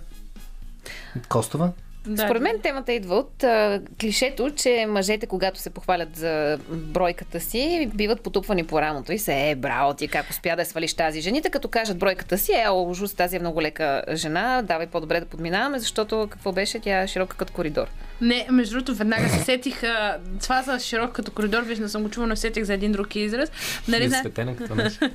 Костова? 1.29 1.73
Да. 2.09 2.23
Според 2.23 2.43
мен 2.43 2.61
темата 2.63 2.93
идва 2.93 3.17
от 3.17 3.45
а, 3.45 3.81
клишето, 4.01 4.51
че 4.51 4.87
мъжете, 4.89 5.27
когато 5.27 5.61
се 5.61 5.71
похвалят 5.71 6.17
за 6.17 6.59
бройката 6.71 7.41
си, 7.41 7.91
биват 7.95 8.21
потупвани 8.21 8.65
по 8.65 8.81
рамото 8.81 9.13
и 9.13 9.19
се 9.19 9.51
е, 9.51 9.55
браво 9.55 9.95
ти, 9.95 10.09
как 10.09 10.31
успя 10.31 10.57
да 10.57 10.65
свалиш 10.65 10.95
тази. 10.95 11.21
Жените, 11.21 11.51
като 11.51 11.69
кажат 11.69 11.99
бройката 11.99 12.39
си, 12.39 12.53
е, 12.53 12.71
ужас, 12.71 13.15
тази 13.15 13.37
е 13.37 13.39
много 13.39 13.63
лека 13.63 14.03
жена, 14.13 14.63
давай 14.63 14.87
по-добре 14.87 15.21
да 15.21 15.27
подминаваме, 15.27 15.79
защото 15.79 16.29
какво 16.31 16.53
беше, 16.53 16.81
тя 16.81 17.03
е 17.03 17.07
широка 17.07 17.37
като 17.37 17.53
коридор. 17.53 17.87
Не, 18.21 18.47
между 18.51 18.75
другото, 18.75 18.95
веднага 18.95 19.29
се 19.29 19.45
сетих 19.45 19.83
а, 19.83 20.19
това 20.43 20.63
за 20.63 20.79
широк 20.79 21.13
като 21.13 21.31
коридор, 21.31 21.63
виж, 21.63 21.79
не 21.79 21.89
съм 21.89 22.03
го 22.03 22.11
чувала, 22.11 22.29
но 22.29 22.37
сетих 22.37 22.65
за 22.65 22.75
един 22.75 22.93
друг 22.93 23.17
израз. 23.17 23.51
Нали, 23.89 24.09
не 24.09 24.17
светена 24.19 24.57
като 24.57 24.75
нещо. 24.75 25.11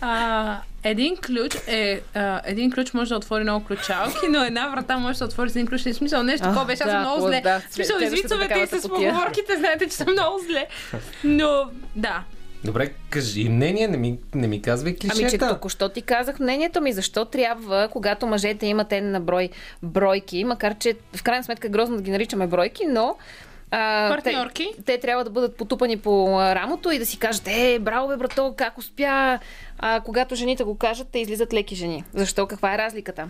А, 0.00 0.56
един 0.84 1.16
ключ 1.16 1.54
е. 1.66 2.00
А, 2.14 2.40
един 2.44 2.72
ключ 2.72 2.94
може 2.94 3.08
да 3.08 3.16
отвори 3.16 3.42
много 3.42 3.64
ключалки, 3.66 4.28
но 4.30 4.44
една 4.44 4.68
врата 4.68 4.96
може 4.96 5.18
да 5.18 5.24
отвори 5.24 5.50
с 5.50 5.56
един 5.56 5.66
ключ. 5.66 5.80
В 5.80 5.94
смисъл 5.94 6.22
нещо 6.22 6.46
такова 6.46 6.64
беше, 6.64 6.82
аз 6.82 6.90
съм 6.90 7.00
много 7.00 7.26
зле. 7.26 7.40
Да, 7.44 7.60
в 7.60 7.74
смисъл, 7.74 7.96
извицовете 7.98 8.58
и 8.58 8.66
с 8.66 8.88
поговорките, 8.88 9.56
знаете, 9.56 9.88
че 9.88 9.94
съм 9.94 10.12
много 10.12 10.38
зле. 10.38 10.66
Но, 11.24 11.70
да. 11.96 12.22
Добре, 12.64 12.92
кажи 13.10 13.48
мнение, 13.48 13.88
не 13.88 13.96
ми, 13.96 14.18
не 14.34 14.48
ми 14.48 14.62
казвай 14.62 14.96
клишета. 14.96 15.20
Ами, 15.20 15.30
че 15.30 15.38
току-що 15.38 15.88
ти 15.88 16.02
казах 16.02 16.40
мнението 16.40 16.80
ми, 16.80 16.92
защо 16.92 17.24
трябва, 17.24 17.88
когато 17.92 18.26
мъжете 18.26 18.66
имат 18.66 18.92
една 18.92 19.10
на 19.10 19.20
брой 19.20 19.48
бройки, 19.82 20.44
макар 20.44 20.78
че 20.78 20.94
в 21.16 21.22
крайна 21.22 21.44
сметка 21.44 21.66
е 21.66 21.70
грозно 21.70 21.96
да 21.96 22.02
ги 22.02 22.10
наричаме 22.10 22.46
бройки, 22.46 22.86
но 22.86 23.16
а, 23.70 24.08
Партньорки. 24.08 24.72
Те, 24.76 24.82
те 24.82 25.00
трябва 25.00 25.24
да 25.24 25.30
бъдат 25.30 25.56
потупани 25.56 25.96
по 25.96 26.40
рамото 26.40 26.90
и 26.90 26.98
да 26.98 27.06
си 27.06 27.18
кажат, 27.18 27.48
е, 27.48 27.78
браво 27.78 28.08
бе, 28.08 28.16
брато, 28.16 28.54
как 28.56 28.78
успя. 28.78 29.38
А 29.78 30.00
когато 30.00 30.34
жените 30.34 30.64
го 30.64 30.78
кажат, 30.78 31.08
те 31.12 31.18
излизат 31.18 31.52
леки 31.52 31.74
жени. 31.74 32.04
Защо? 32.14 32.46
Каква 32.46 32.74
е 32.74 32.78
разликата? 32.78 33.28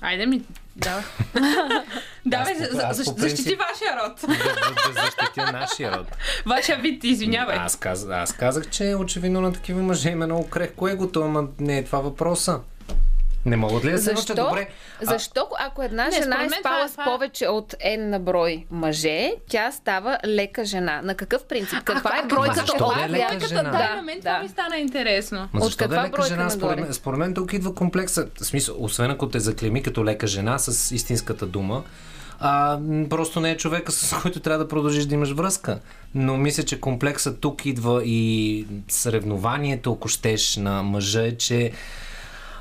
Айде 0.00 0.26
ми, 0.26 0.42
да. 0.76 1.04
да, 2.26 2.44
бе, 2.44 2.54
за, 2.54 2.64
за, 2.64 2.88
за, 2.92 3.14
защити 3.16 3.56
вашия 3.56 3.96
род. 3.96 4.20
да, 4.20 4.92
да 4.92 5.00
защитя 5.02 5.52
нашия 5.52 5.98
род. 5.98 6.06
Вашия 6.46 6.78
вид, 6.78 7.04
извинявай. 7.04 7.56
Аз, 7.56 7.76
каз, 7.76 8.06
аз 8.10 8.32
казах, 8.32 8.70
че 8.70 8.94
очевидно 8.94 9.40
на 9.40 9.52
такива 9.52 9.82
мъже 9.82 10.10
има 10.10 10.26
много 10.26 10.48
крехко 10.48 10.88
егото, 10.88 11.22
ама 11.22 11.48
не 11.60 11.78
е 11.78 11.84
това 11.84 11.98
въпроса. 11.98 12.60
Не 13.46 13.56
могат 13.56 13.84
ли 13.84 13.90
да 13.90 13.98
се 13.98 14.14
Защо? 14.14 14.34
добре? 14.34 14.68
Защо, 15.02 15.48
ако 15.58 15.82
една 15.82 16.04
не, 16.08 16.22
жена 16.22 16.44
е 16.44 16.48
спала 16.60 16.88
това, 16.88 17.04
с 17.04 17.10
повече 17.10 17.46
от 17.46 17.74
N 17.86 17.96
на 17.96 18.20
брой 18.20 18.66
мъже, 18.70 19.32
тя 19.48 19.72
става 19.72 20.18
лека 20.26 20.64
жена? 20.64 21.00
На 21.04 21.14
какъв 21.14 21.44
принцип? 21.44 21.78
Каква 21.84 22.10
а, 22.14 22.18
е 22.18 22.26
бройката? 22.26 22.72
Да 22.78 23.04
е 23.04 23.08
лека 23.08 23.48
жена? 23.48 23.62
Да, 23.62 23.96
на 23.96 24.02
мен 24.02 24.18
това 24.18 24.38
ми 24.42 24.48
стана 24.48 24.76
интересно. 24.76 25.48
Ма 25.52 25.60
защо 25.60 25.84
от 25.84 25.88
каква 25.88 26.02
да 26.02 26.06
е 26.06 26.10
лека 26.10 26.22
жена? 26.22 26.50
Според 26.50 26.80
мен, 26.80 26.94
според 26.94 27.18
мен 27.18 27.34
тук 27.34 27.52
идва 27.52 27.74
комплекса. 27.74 28.26
В 28.40 28.44
смисъл, 28.44 28.76
освен 28.78 29.10
ако 29.10 29.28
те 29.28 29.40
заклеми 29.40 29.82
като 29.82 30.04
лека 30.04 30.26
жена 30.26 30.58
с 30.58 30.94
истинската 30.94 31.46
дума, 31.46 31.82
а, 32.40 32.78
просто 33.10 33.40
не 33.40 33.50
е 33.50 33.56
човека, 33.56 33.92
с 33.92 34.16
който 34.22 34.40
трябва 34.40 34.64
да 34.64 34.68
продължиш 34.68 35.04
да 35.04 35.14
имаш 35.14 35.30
връзка. 35.30 35.80
Но 36.14 36.36
мисля, 36.36 36.62
че 36.62 36.80
комплексът 36.80 37.40
тук 37.40 37.66
идва 37.66 38.04
и 38.04 38.66
съревнованието, 38.88 39.92
ако 39.92 40.08
щеш, 40.08 40.56
на 40.56 40.82
мъжа 40.82 41.22
е, 41.22 41.36
че 41.36 41.72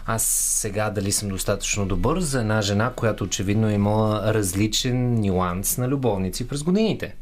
аз 0.07 0.23
сега 0.59 0.89
дали 0.89 1.11
съм 1.11 1.29
достатъчно 1.29 1.85
добър 1.85 2.19
за 2.19 2.39
една 2.39 2.61
жена, 2.61 2.93
която 2.95 3.23
очевидно 3.23 3.69
е 3.69 3.73
имала 3.73 4.33
различен 4.33 5.21
нюанс 5.21 5.77
на 5.77 5.87
любовници 5.87 6.47
през 6.47 6.63
годините. 6.63 7.15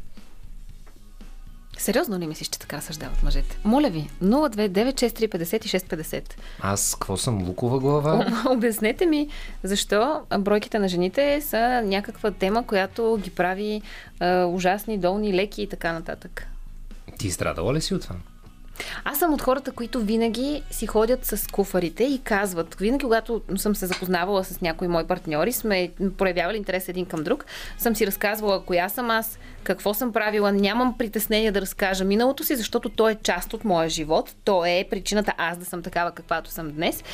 Сериозно 1.78 2.18
ли 2.18 2.26
мислиш, 2.26 2.48
че 2.48 2.58
така 2.58 2.80
съждават 2.80 3.22
мъжете? 3.22 3.58
Моля 3.64 3.90
ви, 3.90 4.10
029635650. 4.22 6.32
Аз 6.60 6.94
какво 6.94 7.16
съм, 7.16 7.48
лукова 7.48 7.78
глава? 7.78 8.26
О, 8.46 8.52
обяснете 8.52 9.06
ми, 9.06 9.28
защо 9.62 10.20
бройките 10.38 10.78
на 10.78 10.88
жените 10.88 11.40
са 11.40 11.82
някаква 11.84 12.30
тема, 12.30 12.66
която 12.66 13.18
ги 13.22 13.30
прави 13.30 13.82
е, 14.20 14.44
ужасни, 14.44 14.98
долни, 14.98 15.34
леки 15.34 15.62
и 15.62 15.68
така 15.68 15.92
нататък. 15.92 16.46
Ти 17.18 17.30
страдала 17.30 17.74
ли 17.74 17.80
си 17.80 17.94
от 17.94 18.02
това? 18.02 18.14
Аз 19.04 19.18
съм 19.18 19.34
от 19.34 19.42
хората, 19.42 19.72
които 19.72 20.00
винаги 20.00 20.62
си 20.70 20.86
ходят 20.86 21.24
с 21.24 21.50
куфарите 21.52 22.04
и 22.04 22.20
казват, 22.24 22.76
винаги 22.80 23.04
когато 23.04 23.42
съм 23.56 23.74
се 23.74 23.86
запознавала 23.86 24.44
с 24.44 24.60
някои 24.60 24.88
мои 24.88 25.06
партньори, 25.06 25.52
сме 25.52 25.90
проявявали 26.18 26.56
интерес 26.56 26.88
един 26.88 27.06
към 27.06 27.24
друг, 27.24 27.44
съм 27.78 27.96
си 27.96 28.06
разказвала 28.06 28.64
коя 28.64 28.88
съм 28.88 29.10
аз, 29.10 29.38
какво 29.64 29.94
съм 29.94 30.12
правила, 30.12 30.52
нямам 30.52 30.98
притеснение 30.98 31.52
да 31.52 31.60
разкажа 31.60 32.04
миналото 32.04 32.44
си, 32.44 32.56
защото 32.56 32.88
то 32.88 33.08
е 33.08 33.14
част 33.14 33.54
от 33.54 33.64
моя 33.64 33.88
живот, 33.88 34.34
то 34.44 34.64
е 34.64 34.86
причината 34.90 35.32
аз 35.38 35.58
да 35.58 35.64
съм 35.64 35.82
такава, 35.82 36.10
каквато 36.10 36.50
съм 36.50 36.70
днес. 36.70 37.04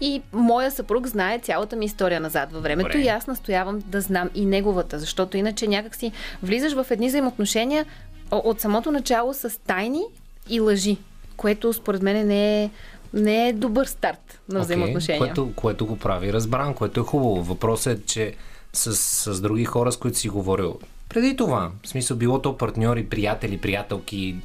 И 0.00 0.22
моя 0.32 0.70
съпруг 0.70 1.06
знае 1.06 1.38
цялата 1.38 1.76
ми 1.76 1.84
история 1.84 2.20
назад 2.20 2.52
във 2.52 2.62
времето 2.62 2.88
Добре. 2.88 3.02
и 3.02 3.08
аз 3.08 3.26
настоявам 3.26 3.82
да 3.86 4.00
знам 4.00 4.30
и 4.34 4.46
неговата, 4.46 4.98
защото 4.98 5.36
иначе 5.36 5.66
някак 5.66 5.94
си 5.94 6.12
влизаш 6.42 6.72
в 6.72 6.86
едни 6.90 7.08
взаимоотношения 7.08 7.86
от 8.30 8.60
самото 8.60 8.92
начало 8.92 9.34
с 9.34 9.60
тайни, 9.66 10.02
и 10.48 10.60
лъжи, 10.60 10.96
което 11.36 11.72
според 11.72 12.02
мен 12.02 12.26
не 12.26 12.64
е, 12.64 12.70
не 13.14 13.48
е 13.48 13.52
добър 13.52 13.86
старт 13.86 14.40
на 14.48 14.60
okay, 14.60 14.62
взаимоотношения. 14.62 15.18
Което, 15.18 15.52
което 15.56 15.86
го 15.86 15.98
прави 15.98 16.32
разбран, 16.32 16.74
което 16.74 17.00
е 17.00 17.04
хубаво. 17.04 17.42
Въпросът 17.42 17.98
е, 17.98 18.06
че 18.06 18.34
с, 18.72 18.96
с 18.96 19.40
други 19.40 19.64
хора, 19.64 19.92
с 19.92 19.96
които 19.96 20.18
си 20.18 20.28
говорил 20.28 20.78
преди 21.14 21.36
това, 21.36 21.70
в 21.82 21.88
смисъл 21.88 22.16
било 22.16 22.42
то 22.42 22.58
партньори, 22.58 23.06
приятели, 23.06 23.58
приятелки, 23.58 24.36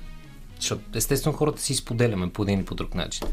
защото 0.59 0.81
естествено 0.95 1.37
хората 1.37 1.61
си 1.61 1.75
споделяме 1.75 2.29
по 2.29 2.43
един 2.43 2.59
и 2.59 2.65
по 2.65 2.75
друг 2.75 2.95
начин. 2.95 3.27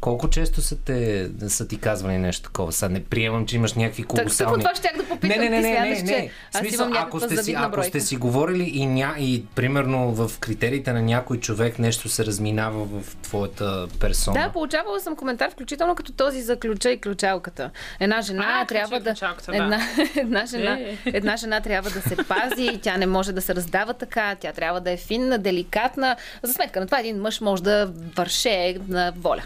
Колко 0.00 0.30
често 0.30 0.62
са, 0.62 0.76
те, 0.76 1.28
са 1.48 1.68
ти 1.68 1.78
казвали 1.78 2.18
нещо 2.18 2.42
такова? 2.42 2.72
Сега 2.72 2.88
не 2.88 3.04
приемам, 3.04 3.46
че 3.46 3.56
имаш 3.56 3.74
някакви 3.74 4.02
колосални... 4.02 4.62
Так, 4.62 4.72
това 4.72 4.88
ще 4.88 4.96
да 4.96 5.08
попитам. 5.08 5.28
Не, 5.28 5.36
не, 5.36 5.60
не, 5.60 5.60
не, 5.60 5.80
не, 5.80 6.02
не. 6.02 6.30
Аз 6.54 6.60
смисъл, 6.60 6.86
имам 6.86 7.02
ако 7.02 7.20
сте, 7.20 7.36
си, 7.36 7.54
ако 7.56 7.82
сте 7.82 8.00
си 8.00 8.16
говорили 8.16 8.62
и, 8.62 8.86
ня, 8.86 9.14
и 9.18 9.44
примерно 9.54 10.12
в 10.12 10.38
критериите 10.38 10.92
на 10.92 11.02
някой 11.02 11.40
човек 11.40 11.78
нещо 11.78 12.08
се 12.08 12.26
разминава 12.26 12.84
в 12.84 13.16
твоята 13.16 13.86
персона. 14.00 14.42
Да, 14.42 14.52
получавала 14.52 15.00
съм 15.00 15.16
коментар, 15.16 15.50
включително 15.50 15.94
като 15.94 16.12
този 16.12 16.42
за 16.42 16.56
ключа 16.56 16.90
и 16.90 17.00
ключалката. 17.00 17.70
Една 18.00 18.22
жена 18.22 18.44
а, 18.48 18.66
трябва 18.66 19.00
да... 19.00 19.14
Една, 19.52 19.80
една, 20.16 20.46
жена, 20.46 20.78
е. 20.80 20.96
една 21.06 21.36
жена 21.36 21.60
трябва 21.60 21.90
да 21.90 22.00
се 22.00 22.16
пази, 22.16 22.78
тя 22.82 22.96
не 22.96 23.06
може 23.06 23.32
да 23.32 23.40
се 23.40 23.54
раздава 23.54 23.94
така, 23.94 24.36
тя 24.40 24.52
трябва 24.52 24.80
да 24.80 24.90
е 24.90 24.96
финна, 24.96 25.38
деликатна. 25.38 26.16
За 26.42 26.52
сметка 26.52 26.80
на 26.80 26.86
това 26.86 27.00
един 27.00 27.20
мъж 27.20 27.40
може 27.40 27.62
да 27.62 27.92
върше 28.16 28.76
на 28.88 29.12
воля. 29.16 29.42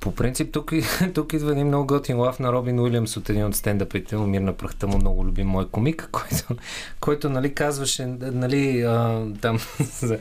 По 0.00 0.14
принцип, 0.14 0.52
тук, 0.52 0.72
тук 1.14 1.32
идва 1.32 1.52
един 1.52 1.66
много 1.66 1.86
готин 1.86 2.18
лав 2.18 2.38
на 2.38 2.52
Робин 2.52 2.80
Уилямс 2.80 3.16
от 3.16 3.30
един 3.30 3.44
от 3.44 3.56
стендъпите 3.56 4.16
Мир 4.16 4.40
на 4.40 4.52
прахта 4.52 4.86
му, 4.86 4.96
много 4.96 5.24
любим 5.24 5.46
мой 5.46 5.68
комик, 5.68 6.08
който, 6.12 6.56
който 7.00 7.30
нали, 7.30 7.54
казваше 7.54 8.06
нали, 8.20 8.82
а, 8.82 9.26
там, 9.40 9.58
за, 10.00 10.18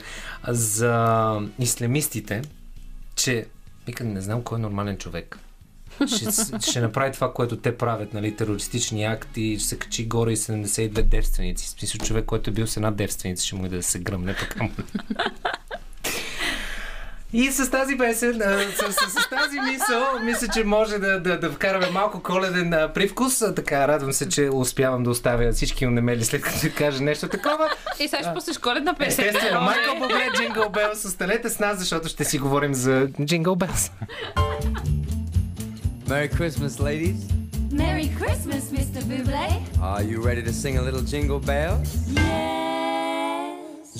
за 0.47 1.41
ислямистите, 1.59 2.41
че 3.15 3.45
вика, 3.87 4.03
не 4.03 4.21
знам 4.21 4.41
кой 4.41 4.57
е 4.57 4.61
нормален 4.61 4.97
човек. 4.97 5.39
Ще, 6.07 6.61
ще 6.69 6.81
направи 6.81 7.11
това, 7.11 7.33
което 7.33 7.57
те 7.57 7.77
правят, 7.77 8.13
нали, 8.13 8.35
терористични 8.35 9.03
акти, 9.03 9.55
ще 9.59 9.67
се 9.67 9.79
качи 9.79 10.05
горе 10.05 10.31
и 10.31 10.37
72 10.37 11.01
девственици. 11.01 11.69
Смисъл 11.69 11.99
човек, 11.99 12.25
който 12.25 12.49
е 12.49 12.53
бил 12.53 12.67
с 12.67 12.77
една 12.77 12.91
девственица, 12.91 13.45
ще 13.45 13.55
му 13.55 13.67
да 13.67 13.83
се 13.83 13.99
гръмне 13.99 14.35
пък. 14.35 14.55
И 17.33 17.51
с 17.51 17.71
тази 17.71 17.97
песен, 17.97 18.41
с, 18.75 18.93
с, 18.93 19.09
с 19.09 19.29
тази 19.29 19.59
мисъл, 19.59 20.19
мисля, 20.23 20.47
че 20.53 20.63
може 20.63 20.99
да, 20.99 21.19
да, 21.19 21.39
да 21.39 21.51
вкараме 21.51 21.89
малко 21.89 22.23
коледен 22.23 22.73
а, 22.73 22.93
привкус. 22.93 23.41
А, 23.41 23.55
така, 23.55 23.87
радвам 23.87 24.13
се, 24.13 24.29
че 24.29 24.49
успявам 24.53 25.03
да 25.03 25.09
оставя 25.09 25.51
всички 25.51 25.87
унемели 25.87 26.23
след 26.23 26.41
като 26.41 26.57
кажа 26.77 27.03
нещо 27.03 27.27
такова. 27.27 27.69
И 27.99 28.07
сега 28.07 28.23
ще 28.23 28.33
пуснеш 28.33 28.57
коледна 28.57 28.93
песен. 28.93 29.25
Естествено, 29.25 29.61
Майкъл 29.61 29.95
Богле, 29.95 30.29
Джингъл 30.35 30.69
Белс, 30.69 31.05
останете 31.05 31.49
с 31.49 31.59
нас, 31.59 31.79
защото 31.79 32.07
ще 32.07 32.23
си 32.23 32.37
говорим 32.37 32.73
за 32.73 33.07
Джингъл 33.25 33.55
Белс. 33.55 33.91
Merry 36.07 36.29
Christmas, 36.29 36.73
ladies. 36.89 37.19
Merry 37.71 38.07
Christmas, 38.19 38.63
Mr. 38.77 39.01
Buble. 39.09 39.49
Are 39.81 40.03
you 40.03 40.17
ready 40.21 40.43
to 40.43 40.53
sing 40.53 40.77
a 40.77 40.81
little 40.81 41.01
jingle 41.01 41.39
bells? 41.39 41.89
Yes. 42.13 42.64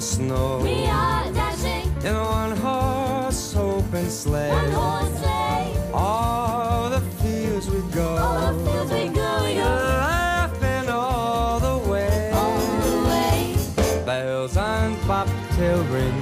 the 0.00 0.06
snow 0.06 0.60
We 0.62 0.86
are 0.86 1.30
dashing 1.32 1.86
in 2.06 2.14
a 2.16 2.24
one 2.24 2.56
horse 2.56 3.54
open 3.54 4.08
sleigh. 4.08 4.48
one 4.50 4.72
horse 4.72 5.12
sleigh. 5.20 5.90
All 5.92 6.88
the 6.88 7.02
fields 7.20 7.68
we 7.68 7.80
go. 7.92 8.08
All 8.16 8.40
the 8.54 8.64
fields 8.64 8.90
we 8.92 9.04
go, 9.08 9.30
we 9.44 9.54
go 9.64 9.68
Laughing 9.68 10.88
all 10.88 11.60
the 11.68 11.76
way. 11.90 12.30
all 12.32 12.60
the 12.88 12.96
way. 13.10 14.02
Bells 14.06 14.56
on 14.56 14.96
bobtail 15.06 15.84
ring. 15.94 16.18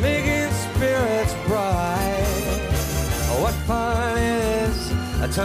Making 0.00 0.50
spirits 0.64 1.34
bright. 1.46 2.60
What 3.42 3.54
fun 3.68 4.16
it 4.16 4.68
is 4.68 4.78
to 5.36 5.42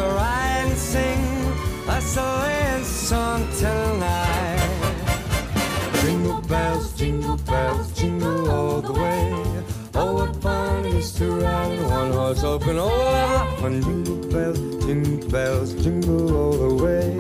horse 12.30 12.44
open. 12.44 12.78
Oh, 12.78 12.88
what 12.88 13.60
fun! 13.60 13.82
Jingle 13.82 14.16
bells, 14.32 14.86
jingle 14.86 15.30
bells, 15.30 15.74
jingle 15.84 16.38
all 16.38 16.52
the 16.52 16.84
way. 16.84 17.18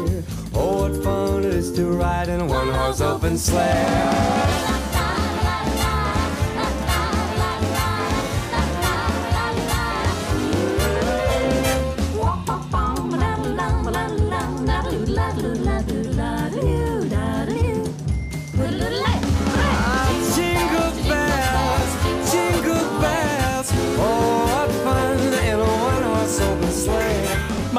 Oh, 0.54 0.88
what 0.88 1.04
fun 1.04 1.46
it 1.46 1.54
is 1.54 1.72
to 1.74 1.86
ride 1.88 2.30
in 2.30 2.42
a 2.42 2.46
one 2.46 2.70
horse 2.70 3.02
open 3.02 3.38
sleigh. 3.38 4.89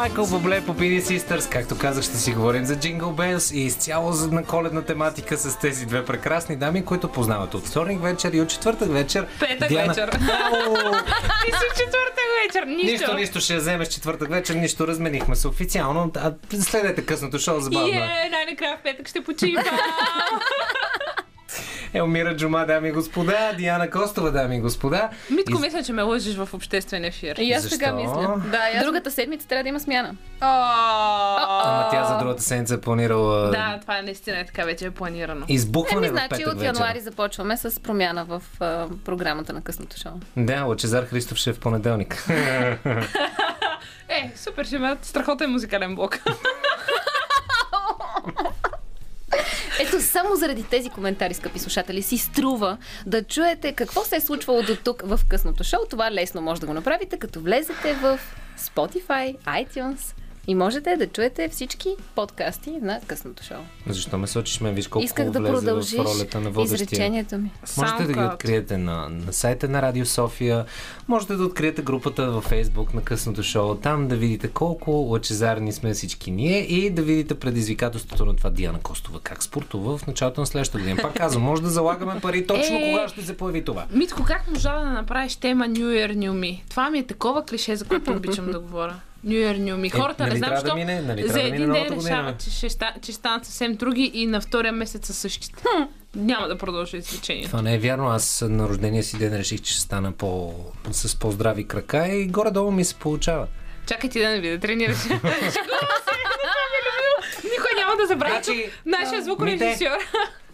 Майкъл 0.01 0.27
Бобле 0.27 0.64
по 0.66 0.74
PD 0.74 1.01
Sisters, 1.01 1.52
както 1.52 1.78
казах, 1.78 2.05
ще 2.05 2.16
си 2.16 2.32
говорим 2.32 2.64
за 2.64 2.77
Jingle 2.77 3.01
Bells 3.01 3.55
и 3.55 3.60
изцяло 3.60 4.12
на 4.12 4.44
коледна 4.44 4.82
тематика 4.82 5.36
с 5.36 5.59
тези 5.59 5.86
две 5.86 6.05
прекрасни 6.05 6.56
дами, 6.56 6.85
които 6.85 7.09
познават 7.09 7.55
от 7.55 7.66
вторник 7.66 8.02
вечер 8.02 8.32
и 8.32 8.40
от 8.40 8.48
четвъртък 8.48 8.93
вечер. 8.93 9.27
Петък 9.40 9.68
вечер. 9.68 10.09
Ау! 10.52 10.94
И 11.48 11.52
си 11.52 11.66
четвъртък 11.77 12.24
вечер. 12.47 12.66
Нищо. 12.66 12.90
Нищо, 12.93 13.14
нищо 13.14 13.40
ще 13.40 13.56
вземеш 13.56 13.89
четвъртък 13.89 14.31
вечер, 14.31 14.55
нищо 14.55 14.86
разменихме 14.86 15.36
се 15.36 15.48
официално. 15.48 16.12
А, 16.16 16.32
следете 16.60 17.06
късното 17.06 17.39
шоу, 17.39 17.60
забавно. 17.60 17.89
е. 17.89 17.97
Е, 17.97 18.28
най-накрая 18.31 18.77
в 18.77 18.82
петък 18.82 19.09
ще 19.09 19.24
почивам. 19.24 19.64
Елмира 21.95 22.37
Джума, 22.37 22.67
дами 22.67 22.89
и 22.89 22.93
господа, 22.93 23.53
Диана 23.53 23.91
Костова, 23.91 24.31
дами 24.31 24.57
и 24.57 24.61
господа. 24.61 25.09
Митко, 25.31 25.53
И- 25.53 25.61
мисля, 25.61 25.83
че 25.83 25.93
ме 25.93 26.03
лъжиш 26.03 26.37
в 26.37 26.49
обществен 26.53 27.05
ефир. 27.05 27.37
И 27.37 27.53
аз 27.53 27.62
Защо? 27.62 27.95
мисля. 27.95 28.43
Да, 28.47 28.59
аз- 28.75 28.85
Другата 28.85 29.11
седмица 29.11 29.49
трябва 29.49 29.62
да 29.62 29.69
има 29.69 29.81
смяна. 29.81 30.15
Ама 30.41 31.89
тя 31.91 32.05
за 32.05 32.19
другата 32.19 32.43
седмица 32.43 32.75
е 32.75 32.81
планирала 32.81 33.51
Да, 33.51 33.79
това 33.81 33.99
е 33.99 34.03
наистина 34.03 34.39
е 34.39 34.47
така 34.47 34.65
вече 34.65 34.87
е 34.87 34.91
планирано. 34.91 35.47
избухване 35.49 35.99
Еми, 35.99 36.09
в 36.09 36.19
значи 36.19 36.29
петък 36.31 36.47
от 36.49 36.62
януари 36.62 37.01
започваме 37.01 37.57
с 37.57 37.83
промяна 37.83 38.25
в 38.25 38.43
а, 38.61 38.87
програмата 39.05 39.53
на 39.53 39.61
късното 39.62 39.97
шоу. 39.99 40.12
Да, 40.37 40.65
Лачезар 40.65 41.05
Христов 41.05 41.39
ще 41.39 41.51
е 41.51 41.53
в 41.53 41.61
понеделник. 41.61 42.27
Е, 44.12 44.33
супер, 44.37 44.65
ще 44.65 44.77
имат 44.77 45.05
страхотен 45.05 45.51
музикален 45.51 45.95
блок. 45.95 46.19
Ето, 49.81 50.01
само 50.22 50.36
заради 50.36 50.62
тези 50.62 50.90
коментари, 50.90 51.34
скъпи 51.34 51.59
слушатели, 51.59 52.02
си 52.02 52.18
струва 52.18 52.76
да 53.06 53.22
чуете 53.22 53.72
какво 53.72 54.05
се 54.05 54.16
е 54.16 54.20
случвало 54.20 54.62
до 54.62 54.76
тук 54.76 55.02
в 55.05 55.20
късното 55.28 55.64
шоу. 55.64 55.80
Това 55.90 56.10
лесно 56.10 56.40
може 56.40 56.60
да 56.60 56.66
го 56.66 56.74
направите, 56.74 57.18
като 57.18 57.40
влезете 57.40 57.94
в 57.94 58.18
Spotify, 58.59 59.38
iTunes 59.38 60.14
и 60.47 60.55
можете 60.55 60.97
да 60.97 61.07
чуете 61.07 61.49
всички 61.49 61.89
подкасти 62.15 62.71
на 62.71 63.01
късното 63.07 63.45
шоу. 63.45 63.57
Защо 63.87 64.19
ме 64.19 64.27
сочиш? 64.27 64.61
Виж 64.62 64.89
колко 64.89 65.05
Исках 65.05 65.31
да 65.31 65.39
влезе 65.41 65.53
продължиш 65.55 65.99
в 65.99 66.05
ролята 66.05 66.41
на 66.41 66.51
водещия. 66.51 66.75
изречението 66.77 67.39
ми. 67.39 67.51
Можете 67.79 68.03
да 68.03 68.12
ги 68.12 68.19
SoundCloud. 68.19 68.35
откриете 68.35 68.79
на, 68.79 69.09
на 69.09 69.33
сайта 69.33 69.69
на 69.69 69.83
Радио 69.83 70.07
София, 70.07 70.65
можете 71.09 71.35
да 71.35 71.45
откриете 71.45 71.83
групата 71.83 72.31
във 72.31 72.45
Фейсбук 72.45 72.95
на 72.95 73.03
късното 73.03 73.43
шоу, 73.43 73.75
там 73.75 74.09
да 74.09 74.17
видите 74.17 74.49
колко 74.49 74.91
лъчезарни 74.91 75.73
сме 75.73 75.93
всички 75.95 76.31
ние 76.31 76.59
и 76.61 76.91
да 76.91 77.03
видите 77.03 77.35
предизвикателството 77.35 78.25
на 78.27 78.37
това 78.37 78.51
Диана 78.51 78.81
Костова, 78.81 79.21
как 79.23 79.43
спортува 79.43 79.99
в 79.99 80.07
началото 80.07 80.41
на 80.41 80.47
следващата 80.47 80.79
година. 80.79 80.99
Пак 81.03 81.15
казвам, 81.15 81.43
може 81.43 81.62
да 81.62 81.69
залагаме 81.71 82.21
пари 82.21 82.47
точно 82.47 82.77
Е. 82.77 82.93
кога 82.93 83.09
ще 83.09 83.23
се 83.23 83.37
появи 83.37 83.65
това. 83.65 83.87
Митко, 83.91 84.23
как 84.27 84.51
можа 84.51 84.81
да 84.81 84.91
направиш 84.91 85.37
тема 85.37 85.65
New 85.65 85.85
Year, 85.85 86.17
New 86.17 86.31
Me? 86.33 86.61
Това 86.71 86.91
ми 86.91 86.99
е 86.99 87.07
такова 87.07 87.45
клише, 87.45 87.77
за 87.77 87.85
което 87.85 88.12
обичам 88.12 88.51
да 88.51 88.61
говоря. 88.61 89.01
New 89.26 89.74
Me. 89.74 89.86
Е, 89.86 89.90
Хората 89.90 90.22
нали 90.22 90.32
не 90.32 90.38
знам, 90.38 90.51
да 90.51 90.56
защо 90.56 90.74
мине- 90.76 91.01
нали 91.01 91.22
за 91.22 91.32
да 91.32 91.42
един 91.42 91.72
ден 91.72 91.86
решават, 91.98 92.44
че 92.44 92.68
ще, 92.68 92.92
че 93.02 93.12
станат 93.12 93.44
съвсем 93.44 93.74
други 93.74 94.10
и 94.14 94.26
на 94.26 94.40
втория 94.40 94.72
месец 94.72 95.06
са 95.06 95.14
същите. 95.14 95.62
Няма 96.16 96.48
да 96.48 96.59
продължа 96.59 96.97
изречението. 96.97 97.48
Това 97.48 97.62
не 97.62 97.74
е 97.74 97.78
вярно. 97.78 98.09
Аз 98.09 98.44
на 98.48 98.68
рождения 98.68 99.02
си 99.02 99.18
ден 99.18 99.36
реших, 99.36 99.60
че 99.60 99.72
ще 99.72 99.80
стана 99.82 100.12
по, 100.12 100.55
с 100.90 101.16
по-здрави 101.16 101.64
крака 101.64 102.09
и 102.09 102.26
горе-долу 102.26 102.70
ми 102.70 102.84
се 102.84 102.94
получава. 102.94 103.47
Чакай 103.86 104.10
ти 104.10 104.20
да 104.20 104.28
не 104.28 104.40
ви 104.40 104.51
да 104.51 104.59
тренираш. 104.59 104.97
Ми 105.09 105.16
е. 105.16 105.20
Никой 107.44 107.70
няма 107.76 107.97
да 107.97 108.06
забрави. 108.06 108.32
Значи, 108.34 108.70
Нашия 108.86 109.22
звукорежисьор. 109.22 109.98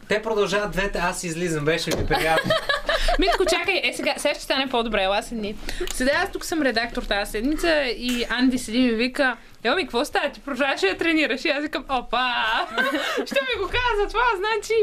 Те 0.08 0.22
продължават 0.22 0.70
двете, 0.70 0.98
аз 0.98 1.24
излизам, 1.24 1.64
беше 1.64 1.96
ми 1.96 2.06
приятно. 2.06 2.52
Митко, 3.18 3.44
чакай, 3.44 3.80
е 3.84 3.92
сега, 3.92 4.14
сега 4.16 4.34
ще 4.34 4.42
стане 4.42 4.66
по-добре, 4.66 5.02
ела 5.02 5.22
седни. 5.22 5.54
Сега 5.92 6.12
аз 6.22 6.32
тук 6.32 6.44
съм 6.44 6.62
редактор 6.62 7.02
тази 7.02 7.30
седмица 7.30 7.82
и 7.84 8.26
Анди 8.30 8.58
седи 8.58 8.78
ми 8.78 8.90
вика, 8.90 9.36
Ела 9.66 9.76
ми, 9.76 9.82
какво 9.82 10.04
става? 10.04 10.28
Ти 10.30 10.40
продължаваш 10.40 10.80
да 10.80 10.96
тренираш? 10.96 11.44
И 11.44 11.48
аз 11.48 11.62
викам, 11.62 11.84
опа! 11.88 12.32
Ще 13.26 13.34
ми 13.34 13.62
го 13.62 13.66
каза 13.66 14.08
това, 14.08 14.24
значи. 14.36 14.74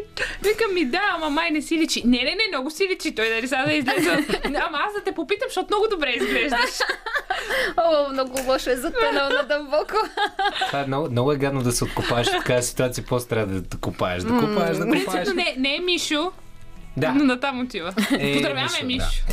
Викам 0.44 0.74
ми, 0.74 0.86
да, 0.86 1.02
ама 1.16 1.30
май 1.30 1.52
не 1.52 1.62
си 1.62 1.78
личи. 1.78 2.02
Не, 2.06 2.18
не, 2.18 2.36
не, 2.36 2.44
много 2.50 2.72
си 2.72 2.88
личи. 2.92 3.16
Той 3.16 3.30
дали 3.30 3.48
сега 3.48 3.66
да 3.66 3.74
излезе. 3.74 4.10
Ама 4.68 4.80
аз 4.88 4.94
да 4.94 5.04
те 5.06 5.12
попитам, 5.12 5.48
защото 5.48 5.68
много 5.72 5.88
добре 5.90 6.10
изглеждаш. 6.10 6.70
О, 7.78 8.10
много 8.14 8.40
лошо 8.48 8.70
е 8.70 8.76
затънал 8.76 9.30
на 9.30 9.44
дълбоко. 9.44 9.96
Това 10.68 10.80
е 10.80 10.88
много, 10.88 11.12
много 11.12 11.32
е 11.32 11.36
гадно 11.38 11.62
да 11.64 11.72
се 11.72 11.84
откопаеш 11.84 12.28
в 12.28 12.32
такава 12.32 12.62
ситуация, 12.64 13.04
после 13.08 13.28
трябва 13.28 13.54
да, 13.54 13.62
да 13.62 13.78
копаеш, 13.78 14.24
да 14.24 14.30
копаеш, 14.30 14.78
да 14.78 14.84
копаеш. 14.86 15.06
Принципно 15.06 15.34
не, 15.34 15.56
не 15.58 15.76
е 15.76 15.80
Мишо, 15.80 16.32
Да. 16.98 17.12
но 17.12 17.24
натам 17.24 17.62
отива. 17.62 17.94
Е, 18.20 18.34
Поздравяваме 18.34 18.84
Мишо, 18.84 18.86
Мишо. 18.86 19.24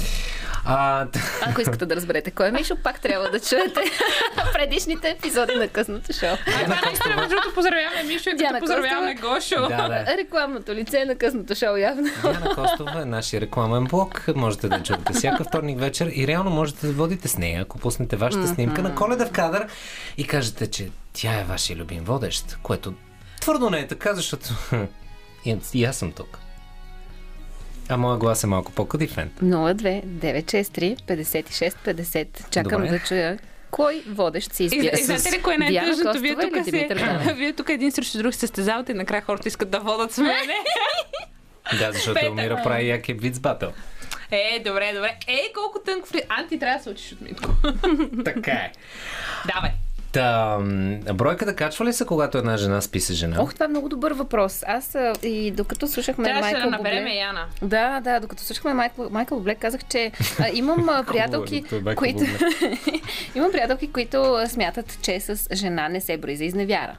А, 0.65 1.07
Ако 1.47 1.61
искате 1.61 1.87
да 1.87 1.97
разберете 1.97 2.31
кой 2.31 2.49
е 2.49 2.53
Мишо, 2.53 2.77
пак 2.77 3.01
трябва 3.01 3.31
да 3.31 3.41
чуете 3.41 3.81
предишните 4.53 5.09
епизоди 5.09 5.55
на 5.55 5.69
късното 5.69 6.13
шоу. 6.13 6.29
А 6.29 6.65
това 6.65 6.81
наистина, 6.85 7.17
между 7.17 7.31
другото, 7.31 7.55
поздравяваме 7.55 8.03
Мишо 8.03 8.31
и 8.31 8.37
Диана 8.37 8.61
поздравяваме 8.61 9.15
Гошо. 9.15 9.69
да, 9.69 9.89
да. 9.89 10.17
Рекламното 10.17 10.75
лице 10.75 11.05
на 11.05 11.15
късното 11.15 11.55
шоу 11.55 11.77
явно. 11.77 12.03
Диана 12.23 12.55
Костова 12.55 13.01
е 13.03 13.05
нашия 13.05 13.41
рекламен 13.41 13.85
блог. 13.85 14.25
Можете 14.37 14.69
да 14.69 14.83
чувате 14.83 15.13
всяка 15.13 15.45
вторник 15.45 15.81
вечер 15.81 16.11
и 16.15 16.27
реално 16.27 16.51
можете 16.51 16.87
да 16.87 16.93
водите 16.93 17.29
с 17.29 17.39
нея, 17.39 17.63
ако 17.63 17.79
пуснете 17.79 18.17
вашата 18.17 18.49
снимка 18.49 18.83
на 18.83 18.95
коледа 18.95 19.27
в 19.27 19.33
кадър 19.33 19.67
и 20.17 20.27
кажете, 20.27 20.71
че 20.71 20.89
тя 21.13 21.41
е 21.41 21.45
вашия 21.45 21.77
любим 21.77 22.05
водещ, 22.05 22.59
което 22.63 22.95
твърдо 23.41 23.71
не 23.71 23.79
е 23.79 23.87
така, 23.87 24.15
защото 24.15 24.49
и, 25.45 25.57
и 25.75 25.85
аз 25.85 25.97
съм 25.97 26.13
тук. 26.13 26.39
А 27.91 27.97
моя 27.97 28.19
глас 28.19 28.45
е 28.45 28.47
малко 28.47 28.73
по-кадифен. 28.73 29.31
02 29.43 30.05
963 30.05 31.01
56 31.01 31.75
50. 31.87 32.51
Чакам 32.51 32.83
Добре. 32.83 32.99
да 32.99 33.05
чуя 33.05 33.39
кой 33.71 34.03
водещ 34.09 34.53
си 34.53 34.63
И, 34.63 34.67
избира. 34.67 34.99
и 34.99 35.03
знаете 35.05 35.33
ли 35.33 35.43
кое 35.43 35.55
е 35.55 35.59
най-тъжното? 35.59 36.21
Вие 36.21 36.37
тук, 36.37 36.65
се, 36.65 36.89
вие 37.37 37.53
тук 37.53 37.69
един 37.69 37.93
срещу 37.93 38.19
друг 38.19 38.35
се 38.35 38.41
състезавате 38.41 38.93
и 38.93 38.95
накрая 38.95 39.23
хората 39.23 39.49
искат 39.49 39.71
да 39.71 39.79
водят 39.79 40.13
с 40.13 40.19
мене. 40.19 40.55
Да, 41.79 41.93
защото. 41.93 42.19
Елмира 42.23 42.61
прави 42.65 42.89
якия 42.89 43.17
вид 43.17 43.35
с 43.35 43.41
батъл. 43.41 43.73
Е, 44.31 44.63
добре, 44.67 44.93
добре. 44.95 45.19
Е, 45.27 45.53
колко 45.55 45.79
тънко 45.79 46.07
фри... 46.09 46.23
Анти, 46.29 46.59
трябва 46.59 46.79
да 46.79 46.83
се 46.85 46.91
учиш 46.91 47.13
от 47.13 47.21
Митко. 47.21 47.51
Така 48.25 48.51
е. 48.53 48.73
Давай. 49.55 49.71
Та, 50.13 50.59
бройката 51.15 51.57
качва 51.57 51.85
ли 51.85 51.93
се, 51.93 52.07
когато 52.07 52.39
една 52.39 52.57
жена 52.57 52.81
спи 52.81 53.01
с 53.01 53.15
жена? 53.15 53.37
Ох, 53.41 53.55
това 53.55 53.65
е 53.65 53.69
много 53.69 53.89
добър 53.89 54.13
въпрос. 54.13 54.63
Аз 54.67 54.97
и 55.23 55.51
докато 55.51 55.89
слушахме 55.89 56.25
Трябваше 56.25 56.51
да 56.51 56.57
Майкъл 56.57 56.71
наберем 56.71 56.99
Бубле... 57.05 57.15
Яна. 57.15 57.45
Да, 57.63 58.01
да, 58.01 58.21
докато 58.21 58.43
слушахме 58.43 58.75
Майкъл, 58.75 59.11
Майкъл 59.11 59.39
Бубле, 59.39 59.55
казах, 59.55 59.81
че 59.85 60.13
а, 60.39 60.49
имам 60.53 61.05
приятелки, 61.07 61.65
е 61.73 61.75
Майкъл 61.75 61.95
които... 61.95 62.25
Имам 63.35 63.53
приятелки, 63.53 63.93
които 63.93 64.39
смятат, 64.47 64.99
че 65.03 65.21
с 65.21 65.49
жена 65.53 65.89
не 65.89 66.01
се 66.01 66.17
брои 66.17 66.37
за 66.37 66.45
изневяра. 66.45 66.97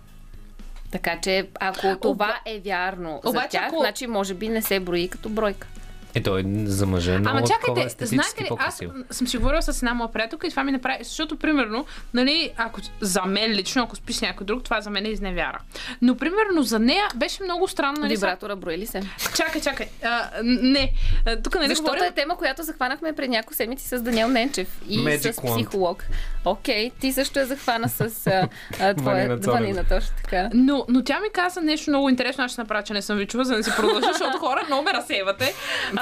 Така 0.92 1.20
че, 1.22 1.48
ако 1.60 2.00
това 2.00 2.36
е 2.46 2.60
вярно 2.60 3.22
за 3.24 3.30
Обаче, 3.30 3.50
тях, 3.50 3.68
ако- 3.68 3.80
значи 3.80 4.08
може 4.08 4.34
би 4.34 4.50
не 4.50 4.62
се 4.62 4.80
брои 4.80 5.08
като 5.08 5.30
бройка. 5.30 5.68
Е, 6.16 6.24
той 6.24 6.44
за 6.66 6.86
мъже 6.86 7.14
е 7.14 7.20
много 7.20 7.38
Ама 7.38 7.48
чакайте, 7.48 8.06
знаете 8.06 8.44
ли, 8.44 8.48
аз 8.58 8.82
съм 9.12 9.28
си 9.28 9.38
говорила 9.38 9.62
с 9.62 9.78
една 9.78 9.94
моя 9.94 10.12
приятелка 10.12 10.48
и 10.48 10.50
това 10.50 10.64
ми 10.64 10.72
направи, 10.72 11.04
защото 11.04 11.36
примерно, 11.36 11.86
нали, 12.14 12.52
ако 12.58 12.82
за 13.02 13.22
мен 13.22 13.52
лично, 13.52 13.84
ако 13.84 13.96
спи 13.96 14.14
с 14.14 14.22
някой 14.22 14.46
друг, 14.46 14.64
това 14.64 14.82
за 14.82 14.90
мен 14.90 15.06
е 15.06 15.10
изневяра. 15.10 15.60
Но 16.02 16.18
примерно 16.18 16.64
за 16.64 16.80
нея 16.80 17.08
беше 17.16 17.44
много 17.44 17.68
странно, 17.68 18.02
нали, 18.02 18.16
Вибратора 18.16 18.56
брои 18.56 18.78
ли 18.78 18.86
се? 18.86 19.02
Чакай, 19.36 19.62
чакай. 19.62 19.88
А, 20.04 20.30
не. 20.44 20.94
А, 21.26 21.42
Тук 21.42 21.56
нали 21.56 21.68
Защото 21.68 21.92
говорим... 21.92 22.04
е 22.04 22.12
тема, 22.12 22.38
която 22.38 22.64
захванахме 22.64 23.14
пред 23.14 23.30
няколко 23.30 23.54
седмици 23.54 23.88
с 23.88 24.02
Даниел 24.02 24.28
Ненчев 24.28 24.82
и 24.90 25.00
Magic 25.00 25.32
с 25.32 25.54
психолог. 25.54 26.04
Окей, 26.46 26.92
ти 27.00 27.14
също 27.14 27.40
я 27.40 27.46
захвана 27.46 27.90
с 27.90 28.28
а, 28.28 28.48
а, 28.80 28.94
твоя 28.94 29.38
Ванина 29.38 29.84
точно 29.84 30.16
така. 30.24 30.50
Но, 30.54 30.86
но 30.90 31.04
тя 31.04 31.20
ми 31.20 31.28
каза 31.34 31.62
нещо 31.62 31.90
много 31.92 32.10
интересно, 32.10 32.44
аз 32.44 32.52
ще 32.52 32.62
направя, 32.62 32.84
че 32.84 32.94
не 32.94 33.02
съм 33.02 33.18
ви 33.18 33.28
чула, 33.28 33.44
за 33.46 33.56
да 33.56 33.64
си 33.64 33.72
продължа, 33.78 34.08
защото 34.14 34.38
хора 34.38 34.64
много 34.68 34.84
ме 34.84 34.94
разсейвате. 34.94 35.54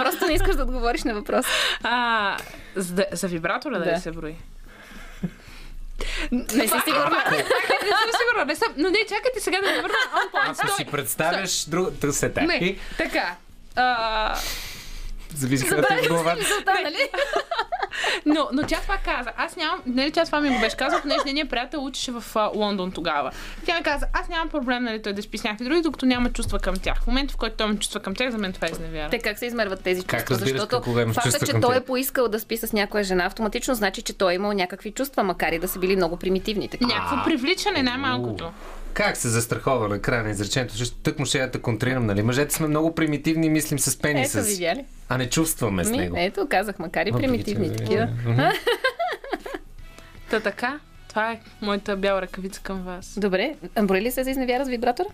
Просто 0.04 0.28
не 0.28 0.34
искаш 0.34 0.56
да 0.56 0.64
отговориш 0.64 1.04
на 1.04 1.14
въпроса. 1.14 1.50
А, 1.84 2.38
за, 2.76 3.06
за 3.12 3.28
вибратора 3.28 3.80
да. 3.80 3.86
Да. 3.86 4.00
се 4.00 4.12
брои? 4.12 4.36
Не 6.32 6.68
си 6.68 6.74
сигурна. 6.86 7.24
Не 7.32 7.38
съм 7.42 8.12
сигурна, 8.20 8.46
не 8.48 8.56
съм. 8.56 8.74
Но 8.78 8.90
не, 8.90 8.98
чакайте 9.10 9.40
сега 9.40 9.62
да 9.62 9.72
не 9.72 9.82
върна. 9.82 9.96
Ако 10.34 10.76
си 10.76 10.86
представяш 10.86 11.66
друг... 11.66 12.00
Тъй 12.02 12.12
се 12.12 12.28
Не, 12.28 12.48
таки. 12.48 12.80
така. 12.98 13.36
А, 13.76 14.36
Зависи 15.36 15.68
където 15.68 15.94
е 15.94 16.02
в 16.02 16.08
главата. 16.08 16.42
Нали? 16.84 17.10
но, 18.26 18.50
но 18.54 18.64
тя 18.68 18.80
това 18.82 18.98
каза. 18.98 19.32
Аз 19.38 19.56
нямам. 19.56 19.80
Нали, 19.86 20.12
тя 20.12 20.26
това 20.26 20.42
ми 20.42 20.50
го 20.50 20.60
беше 20.60 20.78
казала, 20.78 21.02
понеже 21.02 21.20
нейният 21.26 21.50
приятел 21.50 21.86
учеше 21.86 22.12
в 22.12 22.24
а, 22.36 22.52
Лондон 22.56 22.92
тогава. 22.92 23.32
Тя 23.66 23.78
ми 23.78 23.84
каза, 23.84 24.06
аз 24.14 24.28
нямам 24.30 24.50
проблем, 24.50 24.84
нали, 24.84 25.02
той 25.02 25.14
да 25.14 25.22
спи 25.22 25.38
с 25.38 25.44
някакви 25.44 25.66
други, 25.66 25.82
докато 25.82 26.06
няма 26.06 26.30
чувства 26.30 26.60
към 26.60 26.76
тях. 26.76 27.02
В 27.04 27.08
момента, 27.08 27.34
в 27.34 27.38
който 27.38 27.56
той 27.56 27.68
има 27.68 27.76
чувства 27.80 28.00
към 28.00 28.16
тях, 28.16 28.32
за 28.32 28.38
мен 28.38 28.54
това 28.54 28.68
е 28.68 28.72
изневяра. 28.72 29.10
Те 29.10 29.20
как 29.20 29.40
се 29.40 29.46
измерват 29.46 29.84
тези 29.84 30.04
Как 30.04 30.20
чувства? 30.20 30.36
разбираш 30.36 30.62
Защото 30.62 31.14
факта, 31.14 31.46
че 31.46 31.52
към 31.52 31.62
той 31.62 31.78
е 31.78 31.82
поискал 31.82 32.28
да 32.28 32.40
спи 32.40 32.58
с 32.58 32.74
някоя 32.74 33.04
жена, 33.04 33.26
автоматично 33.26 33.76
значи, 33.76 34.02
че 34.02 34.14
той 34.14 34.32
е 34.32 34.36
имал 34.36 34.54
някакви 34.54 34.92
чувства, 34.92 35.24
макар 35.24 35.52
и 35.52 35.60
да 35.60 35.68
са 35.68 35.80
били 35.80 35.96
много 35.96 36.18
примитивни. 36.18 36.70
Някакво 36.82 37.24
привличане, 37.26 37.84
най-малкото. 37.84 38.52
Как 38.94 39.18
се 39.18 39.30
застрахова 39.30 39.88
на 39.88 40.00
края 40.00 40.24
на 40.24 40.30
изречението? 40.30 40.76
Ще 40.76 40.96
тък 40.96 41.20
му 41.20 41.26
ще 41.26 41.40
я 41.40 41.52
те 41.52 41.60
контрирам, 41.60 42.06
нали? 42.06 42.24
Мъжете 42.24 42.56
сме 42.56 42.68
много 42.68 42.96
примитивни 42.96 43.48
и 43.48 43.50
мислим 43.50 43.80
с 43.80 44.00
пенис. 44.00 44.36
Ето, 44.36 44.46
видя 44.46 44.76
ли? 44.76 44.86
А 45.10 45.18
не 45.18 45.30
чувстваме 45.30 45.86
с 45.86 45.90
Ми, 45.90 45.98
него. 45.98 46.16
ето, 46.20 46.48
казах, 46.50 46.80
макар 46.80 47.06
и 47.06 47.12
примитивни 47.12 47.76
такива. 47.76 48.10
Та 50.30 50.40
така, 50.40 50.80
това 51.10 51.32
е 51.32 51.40
моята 51.62 51.98
бяла 51.98 52.22
ръкавица 52.22 52.62
към 52.62 52.82
вас. 52.82 53.14
Добре, 53.18 53.56
а 53.76 53.84
брои 53.84 54.02
ли 54.02 54.12
се 54.12 54.24
за 54.24 54.32
изневяра 54.32 54.66
с 54.66 54.70
вибратора? 54.70 55.08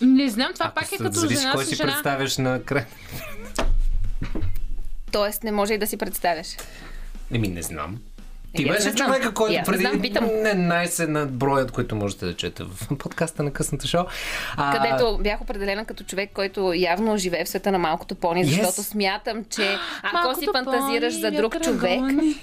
Не 0.00 0.28
знам, 0.28 0.50
това 0.54 0.66
Ако 0.66 0.74
пак 0.74 0.92
е 0.92 0.96
като 0.96 1.12
зависи 1.12 1.40
жена 1.40 1.52
кой 1.52 1.64
си 1.64 1.74
жена. 1.74 1.92
представяш 1.92 2.38
на 2.38 2.62
край. 2.62 2.84
Тоест 5.12 5.42
не 5.42 5.52
може 5.52 5.74
и 5.74 5.78
да 5.78 5.86
си 5.86 5.96
представяш. 5.96 6.46
Еми, 7.32 7.48
не 7.48 7.62
знам. 7.62 7.98
Ти 8.56 8.68
аз 8.68 8.76
беше 8.84 8.94
човека, 8.96 9.34
който 9.34 9.52
не 9.52 9.62
преди 9.64 9.80
знам, 9.80 10.00
питам. 10.02 10.24
не 10.42 10.54
най-се 10.54 11.06
на 11.06 11.26
броят, 11.26 11.70
който 11.70 11.96
можете 11.96 12.26
да 12.26 12.34
чуете 12.36 12.64
в 12.64 12.96
подкаста 12.98 13.42
на 13.42 13.50
късното 13.50 13.86
шоу. 13.86 14.04
А, 14.56 14.72
където 14.72 15.18
бях 15.22 15.40
определена 15.40 15.84
като 15.84 16.04
човек, 16.04 16.30
който 16.34 16.72
явно 16.74 17.16
живее 17.16 17.44
в 17.44 17.48
света 17.48 17.72
на 17.72 17.78
малкото 17.78 18.14
пони, 18.14 18.44
Yes. 18.46 18.48
защото 18.48 18.82
смятам, 18.82 19.44
че 19.50 19.78
ако 20.02 20.14
Малкото 20.16 20.40
си 20.40 20.46
фантазираш 20.52 21.12
пони, 21.12 21.20
за 21.20 21.30
друг 21.30 21.60
човек, 21.62 22.00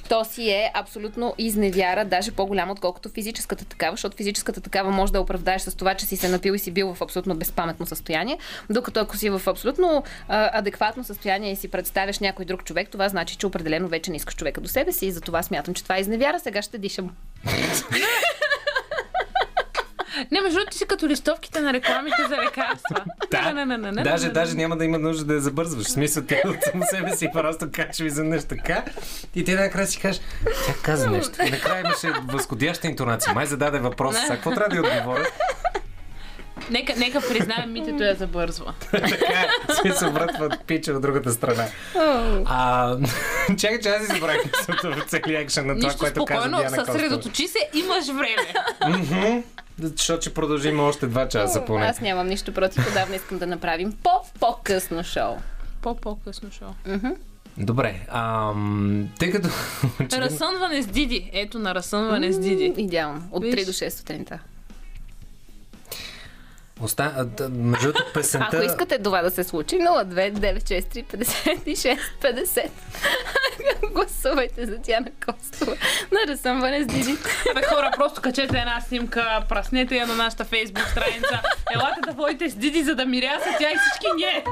то 0.09 0.25
си 0.25 0.49
е 0.49 0.71
абсолютно 0.73 1.33
изневяра, 1.37 2.05
даже 2.05 2.31
по-голяма, 2.31 2.71
отколкото 2.71 3.09
физическата 3.09 3.65
такава, 3.65 3.93
защото 3.93 4.17
физическата 4.17 4.61
такава 4.61 4.91
може 4.91 5.13
да 5.13 5.21
оправдаеш 5.21 5.61
с 5.61 5.75
това, 5.77 5.93
че 5.93 6.05
си 6.05 6.17
се 6.17 6.29
напил 6.29 6.51
и 6.53 6.59
си 6.59 6.71
бил 6.71 6.93
в 6.93 7.01
абсолютно 7.01 7.35
безпаметно 7.35 7.85
състояние, 7.85 8.37
докато 8.69 8.99
ако 8.99 9.17
си 9.17 9.29
в 9.29 9.41
абсолютно 9.47 10.03
а, 10.27 10.59
адекватно 10.59 11.03
състояние 11.03 11.51
и 11.51 11.55
си 11.55 11.67
представяш 11.67 12.19
някой 12.19 12.45
друг 12.45 12.63
човек, 12.63 12.89
това 12.89 13.09
значи, 13.09 13.35
че 13.35 13.47
определено 13.47 13.87
вече 13.87 14.11
не 14.11 14.17
искаш 14.17 14.35
човека 14.35 14.61
до 14.61 14.67
себе 14.67 14.91
си 14.91 15.05
и 15.05 15.11
затова 15.11 15.43
смятам, 15.43 15.73
че 15.73 15.83
това 15.83 15.97
е 15.97 16.02
изневяра. 16.03 16.39
Сега 16.39 16.61
ще 16.61 16.77
дишам. 16.77 17.09
Не, 20.31 20.41
между 20.41 20.59
другото 20.59 20.77
си 20.77 20.85
като 20.85 21.07
листовките 21.07 21.61
на 21.61 21.73
рекламите 21.73 22.17
за 22.29 22.37
лекарства. 22.37 23.03
Да, 23.31 23.41
Не, 23.41 23.53
не, 23.53 23.65
не, 23.65 23.77
не, 23.77 23.91
не, 23.91 24.03
даже, 24.03 24.23
не, 24.23 24.27
не. 24.27 24.33
даже 24.33 24.55
няма 24.55 24.77
да 24.77 24.85
има 24.85 24.99
нужда 24.99 25.25
да 25.25 25.33
я 25.33 25.39
забързваш. 25.39 25.85
В 25.85 25.91
смисъл, 25.91 26.23
тя 26.23 26.35
от 26.45 26.55
само 26.71 26.83
себе 26.89 27.15
си 27.15 27.29
просто 27.33 27.71
качва 27.71 28.05
изведнъж 28.05 28.43
така. 28.43 28.83
И 29.35 29.43
ти 29.43 29.53
накрая 29.53 29.87
си 29.87 29.99
кажеш, 29.99 30.21
тя 30.65 30.73
каза 30.83 31.09
нещо. 31.09 31.31
И 31.47 31.49
накрая 31.51 31.79
имаше 31.81 32.11
възходяща 32.23 32.87
интонация. 32.87 33.33
Май 33.33 33.45
зададе 33.45 33.79
въпрос. 33.79 34.15
Сега 34.15 34.33
какво 34.35 34.51
трябва 34.51 34.69
да 34.69 34.75
я 34.75 34.81
отговоря? 34.81 35.25
Нека, 36.69 36.93
нека 36.97 37.21
признаем, 37.21 37.71
митето 37.71 38.03
я 38.03 38.15
забързва. 38.15 38.73
така 38.91 39.47
си 39.73 39.99
се 39.99 40.09
врътва 40.09 40.57
пича 40.67 40.91
от 40.93 41.01
другата 41.01 41.31
страна. 41.31 41.65
А, 42.45 42.97
чакай, 43.57 43.79
че 43.79 43.89
аз 43.89 44.05
си 44.07 44.13
забравих 44.13 44.41
мисълта 44.45 44.91
в 44.91 45.09
целия 45.09 45.39
екшен 45.39 45.67
на 45.67 45.75
това, 45.75 45.87
Нищо 45.87 45.99
което 45.99 46.25
каза 46.25 46.49
Диана 46.49 46.63
Костова. 46.63 46.85
съсредоточи 46.85 47.47
се, 47.47 47.69
имаш 47.73 48.05
време. 48.07 49.43
Защото 49.79 50.21
ще 50.21 50.33
продължим 50.33 50.79
още 50.79 51.07
два 51.07 51.27
часа 51.27 51.65
поне. 51.65 51.85
Аз 51.85 52.01
нямам 52.01 52.27
нищо 52.27 52.53
против, 52.53 52.87
отдавна 52.87 53.15
искам 53.15 53.37
да 53.37 53.47
направим 53.47 53.93
по-по-късно 54.03 55.03
шоу. 55.03 55.35
По-по-късно 55.81 56.49
шоу. 56.51 56.99
Добре, 57.57 57.99
ам, 58.09 59.09
тъй 59.19 59.31
като... 59.31 59.49
Разсънване 60.13 60.81
с 60.81 60.87
Диди. 60.87 61.29
Ето 61.33 61.59
на 61.59 61.75
разсънване 61.75 62.31
с 62.31 62.39
Диди. 62.39 62.73
Идеално. 62.77 63.23
От 63.31 63.43
Виж. 63.43 63.53
3 63.55 63.65
до 63.65 63.71
6 63.71 63.89
сутринта. 63.89 64.39
Оста... 66.83 67.27
Между 67.51 67.87
другото, 67.87 68.13
песента... 68.13 68.47
Ако 68.51 68.65
искате 68.65 68.99
това 68.99 69.21
да 69.21 69.31
се 69.31 69.43
случи, 69.43 69.75
02 69.75 70.33
963 70.33 71.05
56 71.05 71.99
50. 72.21 72.69
Гласувайте 73.93 74.65
за 74.65 74.77
Диана 74.77 75.07
Костова 75.25 75.73
на 76.11 76.33
разсъмване 76.33 76.83
с 76.83 76.85
Диди. 76.85 77.17
Абе 77.51 77.61
хора, 77.63 77.91
просто 77.97 78.21
качете 78.21 78.57
една 78.57 78.81
снимка, 78.87 79.43
праснете 79.49 79.95
я 79.95 80.07
на 80.07 80.15
нашата 80.15 80.45
фейсбук 80.45 80.83
страница. 80.83 81.41
Елате 81.75 81.99
да 82.07 82.11
водите 82.11 82.49
с 82.49 82.55
Диди, 82.55 82.83
за 82.83 82.95
да 82.95 83.05
миряса 83.05 83.49
тя 83.59 83.71
и 83.71 83.75
всички 83.77 84.07
ние. 84.15 84.43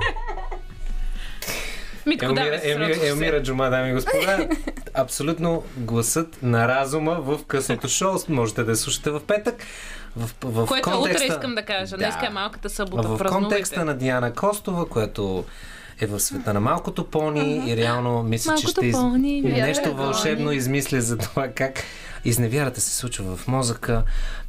Митко, 2.05 2.25
Елмира, 2.25 2.59
Елмира, 2.63 3.07
Елмира 3.07 3.43
Джума, 3.43 3.69
дами 3.69 3.89
и 3.89 3.93
господа. 3.93 4.47
Абсолютно 4.93 5.63
гласът 5.77 6.37
на 6.43 6.67
разума 6.67 7.15
в 7.21 7.39
късното 7.47 7.87
шоу. 7.89 8.17
Можете 8.29 8.63
да 8.63 8.71
я 8.71 8.77
слушате 8.77 9.09
в 9.11 9.21
петък. 9.27 9.55
В, 10.15 10.29
в 10.43 10.65
Което 10.67 10.91
контекста... 10.91 11.25
утре 11.25 11.33
искам 11.33 11.55
да 11.55 11.61
кажа. 11.65 11.97
Днеска 11.97 12.25
е 12.25 12.29
малката 12.29 12.69
събота. 12.69 13.07
В 13.07 13.17
Празнувайте. 13.17 13.49
контекста 13.49 13.85
на 13.85 13.97
Диана 13.97 14.33
Костова, 14.33 14.85
която 14.85 15.45
е 16.01 16.05
в 16.05 16.19
света 16.19 16.53
на 16.53 16.59
малкото 16.59 17.03
пони 17.09 17.71
и 17.71 17.77
реално 17.77 18.23
мисля, 18.23 18.43
че 18.43 18.51
Малкото 18.51 18.71
ще 18.71 18.85
из... 18.85 18.95
пони, 18.95 19.41
нещо 19.41 19.95
вълшебно 19.95 20.45
пони. 20.45 20.55
измисля 20.57 21.01
за 21.01 21.17
това 21.17 21.47
как 21.47 21.83
изневярата 22.25 22.81
се 22.81 22.95
случва 22.95 23.35
в 23.35 23.47
мозъка. 23.47 24.03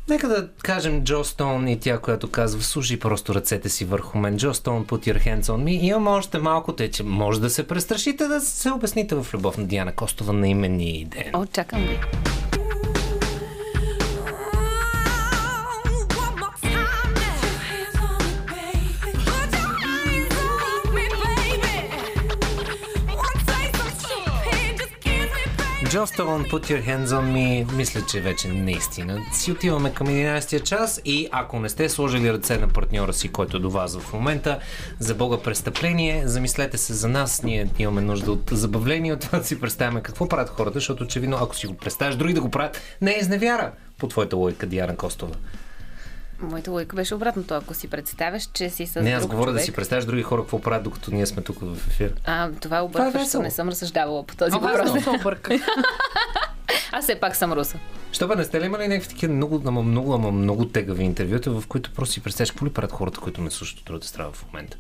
Нека 0.09 0.29
да 0.29 0.49
кажем 0.63 1.05
Джо 1.05 1.25
Стоун 1.25 1.69
и 1.69 1.81
тя, 1.81 1.99
която 1.99 2.31
казва, 2.31 2.63
служи 2.63 2.99
просто 2.99 3.35
ръцете 3.35 3.69
си 3.69 3.85
върху 3.85 4.19
мен. 4.19 4.37
Джо 4.37 4.55
Стоун, 4.55 4.87
put 4.87 5.13
your 5.13 5.27
hands 5.27 5.43
on 5.43 5.65
me. 5.65 5.81
Имам 5.81 6.07
още 6.07 6.39
малко, 6.39 6.73
те, 6.73 6.91
че 6.91 7.03
може 7.03 7.41
да 7.41 7.51
се 7.51 7.67
престрашите 7.67 8.29
да 8.29 8.41
се 8.41 8.71
обясните 8.71 9.15
в 9.15 9.27
любов 9.35 9.59
на 9.59 9.65
Диана 9.65 9.93
Костова 9.93 10.33
на 10.33 10.49
именния 10.49 11.07
ден. 11.07 11.31
О, 11.33 11.47
чакам 11.47 11.81
ви. 11.81 11.99
Just 25.93 26.15
Stoun, 26.15 26.49
Put 26.51 26.71
Your 26.71 26.83
Hands 26.87 27.07
on 27.07 27.33
Me, 27.33 27.73
мисля, 27.73 28.01
че 28.07 28.21
вече 28.21 28.49
наистина 28.49 29.21
си 29.33 29.53
отиваме 29.53 29.95
към 29.95 30.07
11-я 30.07 30.61
час 30.61 31.01
и 31.05 31.29
ако 31.33 31.61
не 31.61 31.69
сте 31.69 31.89
сложили 31.89 32.33
ръце 32.33 32.59
на 32.59 32.69
партньора 32.69 33.13
си, 33.13 33.29
който 33.29 33.57
е 33.57 33.61
до 33.61 33.71
вас 33.71 33.99
в 33.99 34.13
момента, 34.13 34.59
за 34.99 35.15
Бога 35.15 35.37
престъпление, 35.45 36.23
замислете 36.29 36.79
се 36.79 36.93
за 36.93 37.09
нас, 37.09 37.43
ние 37.43 37.69
имаме 37.79 38.01
нужда 38.01 38.33
от 38.33 38.51
забавление, 38.53 39.13
от 39.13 39.21
това 39.21 39.39
да 39.39 39.45
си 39.45 39.61
представяме 39.61 40.03
какво 40.03 40.29
правят 40.29 40.49
хората, 40.49 40.75
защото 40.75 41.05
очевидно, 41.05 41.37
ако 41.41 41.57
си 41.57 41.67
го 41.67 41.75
представиш, 41.75 42.17
други 42.17 42.35
да 42.35 42.41
го 42.41 42.51
правят, 42.51 42.81
не 43.01 43.11
е 43.15 43.19
изневяра 43.19 43.73
по 43.99 44.09
твоята 44.09 44.37
логика, 44.37 44.67
Диана 44.67 44.97
Костова. 44.97 45.35
Моята 46.43 46.71
логика 46.71 46.97
беше 46.97 47.15
обратното. 47.15 47.55
Ако 47.55 47.75
си 47.75 47.89
представяш, 47.89 48.49
че 48.53 48.71
си 48.71 48.87
с 48.87 49.03
не, 49.03 49.11
аз 49.11 49.27
говоря 49.27 49.47
човек... 49.47 49.61
да 49.61 49.65
си 49.65 49.73
представяш 49.73 50.05
други 50.05 50.23
хора 50.23 50.43
какво 50.43 50.61
правят, 50.61 50.85
докато 50.85 51.15
ние 51.15 51.27
сме 51.27 51.43
тук 51.43 51.59
в 51.61 51.89
ефир. 51.89 52.15
А, 52.25 52.51
това 52.61 52.77
е 52.77 52.81
е 52.81 52.83
объркващо. 52.83 53.19
весело. 53.19 53.43
не 53.43 53.51
съм 53.51 53.69
разсъждавала 53.69 54.27
по 54.27 54.37
този 54.37 54.57
аз 54.57 54.63
въпрос. 54.63 54.95
не 54.95 55.01
се 55.01 55.11
обърках. 55.11 55.61
Аз 56.93 57.05
все 57.05 57.15
пак 57.21 57.37
съм 57.37 57.53
руса. 57.53 57.79
Що 58.13 58.29
бе, 58.29 58.37
не 58.37 58.45
сте 58.45 58.61
ли 58.61 58.67
имали 58.67 58.89
някакви 58.89 59.09
такива 59.09 59.33
много, 59.33 59.63
ама 59.67 59.83
много, 59.83 60.15
ама 60.15 60.31
много 60.31 60.65
тегави 60.69 61.05
интервюта, 61.05 61.51
в 61.51 61.67
които 61.69 61.91
просто 61.93 62.13
си 62.13 62.23
представяш 62.23 62.51
какво 62.51 62.67
ли 62.67 62.71
правят 62.71 62.93
хората, 62.93 63.21
които 63.21 63.41
не 63.41 63.51
слушат 63.51 63.79
от 63.79 63.85
другата 63.85 64.07
страна 64.07 64.31
в 64.33 64.47
момента? 64.47 64.77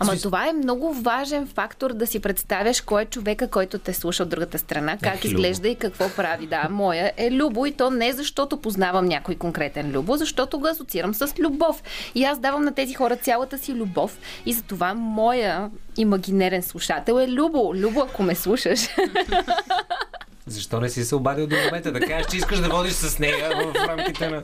Ама 0.00 0.16
това 0.16 0.48
е 0.48 0.52
много 0.52 0.94
важен 0.94 1.46
фактор 1.46 1.92
да 1.92 2.06
си 2.06 2.20
представяш 2.20 2.80
кой 2.80 3.02
е 3.02 3.04
човека, 3.04 3.48
който 3.48 3.78
те 3.78 3.94
слуша 3.94 4.22
от 4.22 4.28
другата 4.28 4.58
страна, 4.58 4.98
как 5.02 5.14
Любо. 5.14 5.26
изглежда 5.26 5.68
и 5.68 5.74
какво 5.74 6.08
прави. 6.08 6.46
Да, 6.46 6.68
моя 6.70 7.12
е 7.16 7.30
Любо 7.30 7.66
и 7.66 7.72
то 7.72 7.90
не 7.90 8.12
защото 8.12 8.56
познавам 8.56 9.04
някой 9.04 9.34
конкретен 9.34 9.90
Любо, 9.90 10.16
защото 10.16 10.58
го 10.58 10.66
асоциирам 10.66 11.14
с 11.14 11.34
любов. 11.38 11.82
И 12.14 12.24
аз 12.24 12.38
давам 12.38 12.64
на 12.64 12.74
тези 12.74 12.94
хора 12.94 13.16
цялата 13.16 13.58
си 13.58 13.74
любов 13.74 14.18
и 14.46 14.52
затова 14.52 14.94
моя 14.94 15.70
имагинерен 15.96 16.62
слушател 16.62 17.20
е 17.20 17.28
Любо. 17.28 17.72
Любо, 17.74 18.00
ако 18.00 18.22
ме 18.22 18.34
слушаш. 18.34 18.80
Защо 20.46 20.80
не 20.80 20.88
си 20.88 21.04
се 21.04 21.14
обадил 21.14 21.46
до 21.46 21.56
момента 21.56 21.92
да 21.92 22.00
кажеш, 22.00 22.26
че 22.30 22.36
искаш 22.36 22.58
да 22.58 22.68
водиш 22.68 22.92
с 22.92 23.18
нея 23.18 23.50
в 23.56 23.88
рамките 23.88 24.28
на... 24.28 24.42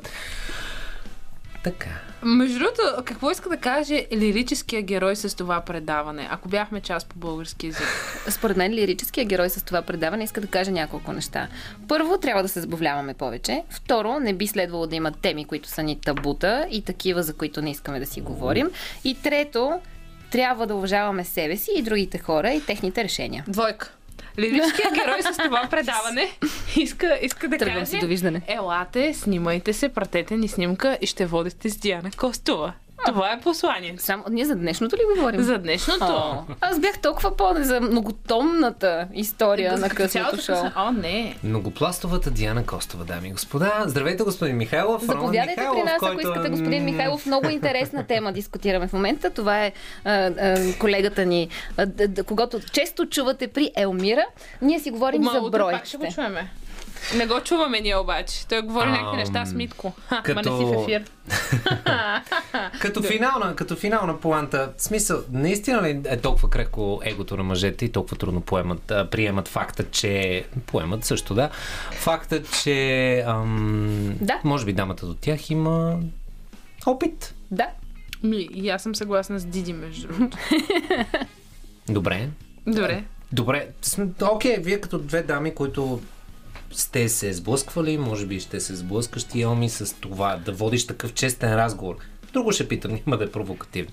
Така. 1.64 2.07
Между 2.22 2.58
другото, 2.58 2.82
какво 3.04 3.30
иска 3.30 3.48
да 3.48 3.56
каже 3.56 4.06
лирическия 4.12 4.82
герой 4.82 5.16
с 5.16 5.36
това 5.36 5.60
предаване, 5.60 6.28
ако 6.30 6.48
бяхме 6.48 6.80
част 6.80 7.08
по 7.08 7.18
български 7.18 7.66
язик? 7.66 7.86
Според 8.28 8.56
мен 8.56 8.72
лирическият 8.72 9.28
герой 9.28 9.50
с 9.50 9.64
това 9.64 9.82
предаване 9.82 10.24
иска 10.24 10.40
да 10.40 10.46
каже 10.46 10.70
няколко 10.70 11.12
неща. 11.12 11.48
Първо, 11.88 12.18
трябва 12.18 12.42
да 12.42 12.48
се 12.48 12.60
забавляваме 12.60 13.14
повече. 13.14 13.64
Второ, 13.70 14.20
не 14.20 14.34
би 14.34 14.46
следвало 14.46 14.86
да 14.86 14.96
има 14.96 15.12
теми, 15.12 15.44
които 15.44 15.68
са 15.68 15.82
ни 15.82 16.00
табута 16.00 16.66
и 16.70 16.82
такива, 16.82 17.22
за 17.22 17.34
които 17.34 17.62
не 17.62 17.70
искаме 17.70 18.00
да 18.00 18.06
си 18.06 18.20
говорим. 18.20 18.70
И 19.04 19.14
трето, 19.22 19.80
трябва 20.30 20.66
да 20.66 20.74
уважаваме 20.74 21.24
себе 21.24 21.56
си 21.56 21.70
и 21.76 21.82
другите 21.82 22.18
хора 22.18 22.52
и 22.52 22.60
техните 22.60 23.04
решения. 23.04 23.44
Двойка. 23.48 23.97
Лирическият 24.38 24.94
герой 24.94 25.22
с 25.22 25.36
това 25.36 25.66
предаване 25.70 26.30
иска, 26.76 27.18
иска 27.22 27.48
да 27.48 27.58
Тръгвам 27.58 27.84
каже 27.84 27.98
довиждане. 27.98 28.42
Елате, 28.46 29.14
снимайте 29.14 29.72
се, 29.72 29.88
пратете 29.88 30.36
ни 30.36 30.48
снимка 30.48 30.98
и 31.00 31.06
ще 31.06 31.26
водите 31.26 31.70
с 31.70 31.76
Диана 31.76 32.10
Костова. 32.16 32.72
Това 33.06 33.32
е 33.32 33.40
посланието. 33.40 34.02
Само, 34.02 34.24
ние 34.30 34.44
за 34.44 34.54
днешното 34.54 34.96
ли 34.96 35.00
говорим? 35.16 35.42
За 35.42 35.58
днешното. 35.58 36.04
О, 36.04 36.42
аз 36.60 36.80
бях 36.80 36.98
толкова 36.98 37.36
по 37.36 37.54
за 37.56 37.80
многотомната 37.80 39.08
история 39.14 39.78
на 39.78 39.88
късното 39.88 40.36
шоу. 40.36 40.56
О, 40.76 40.92
не. 40.92 41.36
Многопластовата 41.44 42.30
Диана 42.30 42.66
Костова, 42.66 43.04
дами 43.04 43.28
и 43.28 43.32
господа. 43.32 43.72
Здравейте, 43.86 44.22
господин 44.22 44.56
Михайлов. 44.56 45.02
Заповядайте 45.04 45.50
Михайлов, 45.50 45.74
при 45.76 45.82
нас, 45.82 45.94
ако 45.96 46.06
който... 46.06 46.28
искате, 46.28 46.48
господин 46.48 46.84
Михайлов. 46.84 47.26
Много 47.26 47.48
интересна 47.48 48.06
тема 48.06 48.32
дискутираме 48.32 48.88
в 48.88 48.92
момента. 48.92 49.30
Това 49.30 49.64
е 49.64 49.72
а, 50.04 50.10
а, 50.12 50.56
колегата 50.78 51.24
ни, 51.24 51.48
а, 51.76 51.86
д- 51.86 52.08
д- 52.08 52.22
когато 52.22 52.60
често 52.60 53.06
чувате 53.06 53.48
при 53.48 53.70
Елмира. 53.76 54.26
Ние 54.62 54.80
си 54.80 54.90
говорим 54.90 55.22
Ма, 55.22 55.30
за 55.30 55.40
утре 55.40 55.58
пак 55.58 55.86
ще 55.86 55.96
го 55.96 56.00
бройките. 56.00 56.48
Не 57.16 57.26
го 57.26 57.40
чуваме 57.40 57.80
ние 57.80 57.96
обаче. 57.96 58.46
Той 58.46 58.62
говори 58.62 58.90
някакви 58.90 59.16
неща 59.16 59.46
с 59.46 59.52
Митко. 59.52 59.92
Ха, 60.08 60.22
като- 60.22 60.50
не 60.50 60.58
си 60.58 60.64
в 60.64 60.82
ефир. 60.82 61.04
Като 62.80 63.02
финална, 63.02 63.56
като 63.56 63.76
финална 63.76 64.20
планта, 64.20 64.72
смисъл, 64.78 65.22
наистина 65.32 65.82
ли 65.82 66.00
е 66.04 66.16
толкова 66.16 66.50
крехко 66.50 67.00
егото 67.04 67.36
на 67.36 67.42
мъжете 67.42 67.84
и 67.84 67.92
толкова 67.92 68.16
трудно 68.16 68.40
поемат, 68.40 68.90
а, 68.90 69.10
приемат 69.10 69.48
факта, 69.48 69.84
че... 69.90 70.44
Поемат 70.66 71.04
също, 71.04 71.34
да. 71.34 71.50
Факта, 71.92 72.42
че... 72.42 72.74
Ам, 73.26 74.14
Да. 74.20 74.40
Може 74.44 74.64
би 74.64 74.72
дамата 74.72 75.06
до 75.06 75.14
тях 75.14 75.50
има 75.50 75.98
опит. 76.86 77.34
Да. 77.50 77.66
Ми, 78.22 78.48
и 78.54 78.70
аз 78.70 78.82
съм 78.82 78.94
съгласна 78.94 79.38
с 79.38 79.44
Диди, 79.44 79.72
между 79.72 80.08
другото. 80.08 80.36
Добре. 81.88 82.28
Добре. 82.66 83.04
Добре. 83.32 83.68
Окей, 84.22 84.56
вие 84.58 84.80
като 84.80 84.98
две 84.98 85.22
дами, 85.22 85.54
които 85.54 86.00
сте 86.72 87.08
се 87.08 87.32
сблъсквали, 87.32 87.98
може 87.98 88.26
би 88.26 88.40
ще 88.40 88.60
се 88.60 88.76
сблъскаш 88.76 89.26
Елми 89.34 89.70
с 89.70 89.94
това 90.00 90.36
да 90.36 90.52
водиш 90.52 90.86
такъв 90.86 91.14
честен 91.14 91.54
разговор. 91.54 91.96
Друго 92.32 92.52
ще 92.52 92.68
питам, 92.68 92.98
няма 93.06 93.16
да 93.16 93.24
е 93.24 93.30
провокативно. 93.30 93.92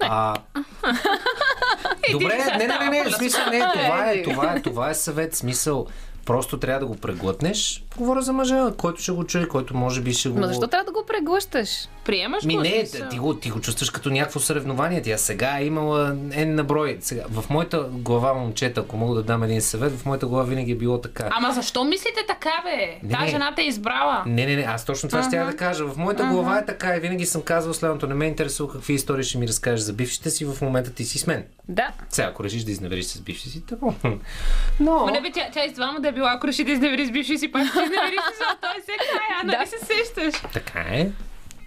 А, 0.00 0.34
добре, 2.12 2.38
не, 2.58 2.66
не, 2.66 2.78
не, 2.78 2.90
не, 2.90 3.10
в 3.10 3.12
смисъл, 3.12 3.44
не, 3.50 3.58
това 3.58 4.10
е, 4.10 4.22
това 4.22 4.52
е, 4.52 4.62
това 4.62 4.90
е 4.90 4.94
съвет, 4.94 5.34
смисъл. 5.34 5.86
Просто 6.26 6.58
трябва 6.58 6.80
да 6.80 6.86
го 6.86 6.96
преглътнеш. 6.96 7.84
Говоря 7.96 8.22
за 8.22 8.32
мъжа, 8.32 8.72
който 8.76 9.02
ще 9.02 9.12
го 9.12 9.24
чуе, 9.24 9.48
който 9.48 9.76
може 9.76 10.00
би 10.00 10.12
ще 10.12 10.28
го... 10.28 10.38
Но 10.38 10.46
защо 10.46 10.66
трябва 10.66 10.84
да 10.84 10.92
го 10.92 11.06
преглъщаш? 11.06 11.68
Приемаш 12.04 12.44
Ми 12.44 12.56
го? 12.56 12.62
не, 12.62 12.86
смисъл? 12.86 13.08
ти 13.08 13.18
го, 13.18 13.34
ти 13.34 13.50
го 13.50 13.60
чувстваш 13.60 13.90
като 13.90 14.10
някакво 14.10 14.40
съревнование. 14.40 15.02
Тя 15.02 15.18
сега 15.18 15.58
е 15.58 15.64
имала 15.64 16.12
N 16.14 16.44
на 16.44 16.64
брой. 16.64 16.98
Сега, 17.00 17.22
в 17.30 17.50
моята 17.50 17.82
глава, 17.82 18.34
момчета, 18.34 18.80
ако 18.80 18.96
мога 18.96 19.14
да 19.14 19.22
дам 19.22 19.42
един 19.42 19.62
съвет, 19.62 19.92
в 19.92 20.06
моята 20.06 20.26
глава 20.26 20.44
винаги 20.44 20.72
е 20.72 20.74
било 20.74 21.00
така. 21.00 21.28
Ама 21.32 21.52
защо 21.52 21.84
мислите 21.84 22.24
така, 22.28 22.52
бе? 22.64 22.98
Не, 23.02 23.14
Та 23.14 23.20
не. 23.20 23.28
жена 23.28 23.52
те 23.56 23.62
е 23.62 23.66
избрала. 23.66 24.22
Не, 24.26 24.46
не, 24.46 24.56
не, 24.56 24.62
аз 24.62 24.84
точно 24.84 25.08
това 25.08 25.22
ще 25.22 25.38
да 25.38 25.56
кажа. 25.56 25.84
В 25.84 25.96
моята 25.96 26.24
глава 26.24 26.58
е 26.58 26.66
така 26.66 26.96
и 26.96 27.00
винаги 27.00 27.26
съм 27.26 27.42
казвал 27.42 27.74
следното. 27.74 28.06
Не 28.06 28.14
ме 28.14 28.26
интересува 28.26 28.72
какви 28.72 28.94
истории 28.94 29.24
ще 29.24 29.38
ми 29.38 29.48
разкажеш 29.48 29.80
за 29.80 29.92
бившите 29.92 30.30
си, 30.30 30.44
в 30.44 30.62
момента 30.62 30.90
ти 30.90 31.04
си 31.04 31.18
с 31.18 31.26
мен. 31.26 31.44
Да. 31.68 31.88
Сега, 32.08 32.28
ако 32.28 32.44
решиш 32.44 32.64
да 32.64 32.70
изневериш 32.70 33.04
с 33.04 33.20
бивши 33.20 33.48
си, 33.48 33.66
тъпо. 33.66 33.94
Но... 34.80 35.06
Ма 35.06 35.12
не 35.12 35.20
бе, 35.20 35.30
тя, 35.32 35.48
тя 35.52 35.64
и 35.64 35.70
с 35.70 35.72
двама 35.72 36.00
да 36.00 36.08
е 36.08 36.12
била, 36.16 36.32
ако 36.32 36.46
реши 36.46 36.64
да 36.64 36.72
изневери 36.72 37.06
с 37.06 37.10
бивши 37.10 37.38
си, 37.38 37.48
пак 37.48 37.62
ще 37.62 37.78
изневери 37.78 38.16
с 38.28 38.60
той 38.60 38.80
се 38.82 38.92
края, 38.92 39.40
а 39.42 39.46
нали 39.46 39.66
се 39.66 39.76
сещаш? 39.78 40.42
Така 40.52 40.80
е. 40.80 41.10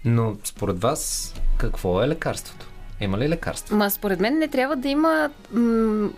Но 0.06 0.36
според 0.44 0.82
вас, 0.82 1.34
какво 1.58 2.04
е 2.04 2.08
лекарството? 2.08 2.66
Има 3.02 3.18
ли 3.18 3.30
лекарство? 3.30 3.76
Ма 3.76 3.92
според 3.92 4.20
мен 4.20 4.38
не 4.38 4.48
трябва 4.48 4.76
да 4.76 4.88
има 4.88 5.30
м- 5.52 6.10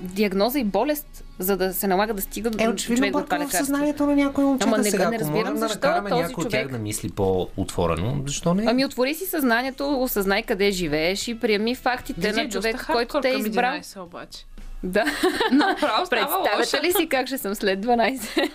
диагноза 0.00 0.58
и 0.58 0.64
болест, 0.64 1.06
за 1.38 1.56
да 1.56 1.74
се 1.74 1.86
налага 1.86 2.14
да 2.14 2.22
стига 2.22 2.50
до 2.50 2.64
Е, 2.64 2.68
очевидно 2.68 2.96
човек 2.98 3.12
до 3.12 3.24
това 3.26 3.48
в 3.48 3.52
съзнанието 3.52 4.06
на 4.06 4.16
някои 4.16 4.44
момчета 4.44 4.66
Ама 4.66 4.78
не- 4.78 4.84
сега. 4.84 5.10
не 5.10 5.18
разбирам 5.18 5.38
можем 5.38 5.54
да 5.54 5.60
защо 5.60 5.74
накараме 5.76 6.10
този 6.10 6.22
някой 6.22 6.44
от 6.44 6.50
тях 6.50 6.60
човек- 6.60 6.72
да 6.72 6.78
мисли 6.78 7.10
по-отворено, 7.10 8.22
защо 8.26 8.54
не? 8.54 8.64
Ами 8.66 8.84
отвори 8.84 9.14
си 9.14 9.26
съзнанието, 9.26 10.02
осъзнай 10.02 10.42
къде 10.42 10.70
живееш 10.70 11.28
и 11.28 11.40
приеми 11.40 11.74
фактите 11.74 12.20
Диди 12.22 12.32
на 12.34 12.48
човек, 12.48 12.86
който 12.86 13.20
те 13.20 13.28
е 13.28 13.34
избрал. 13.34 13.72
11 13.72 13.96
обаче. 13.98 14.44
Да. 14.82 15.04
Направо 15.52 16.06
става 16.06 16.36
лошо. 16.38 16.50
Представяте 16.56 16.88
ли 16.88 16.92
си 16.92 17.08
как 17.08 17.26
ще 17.26 17.38
съм 17.38 17.54
след 17.54 17.80
12? 17.86 18.50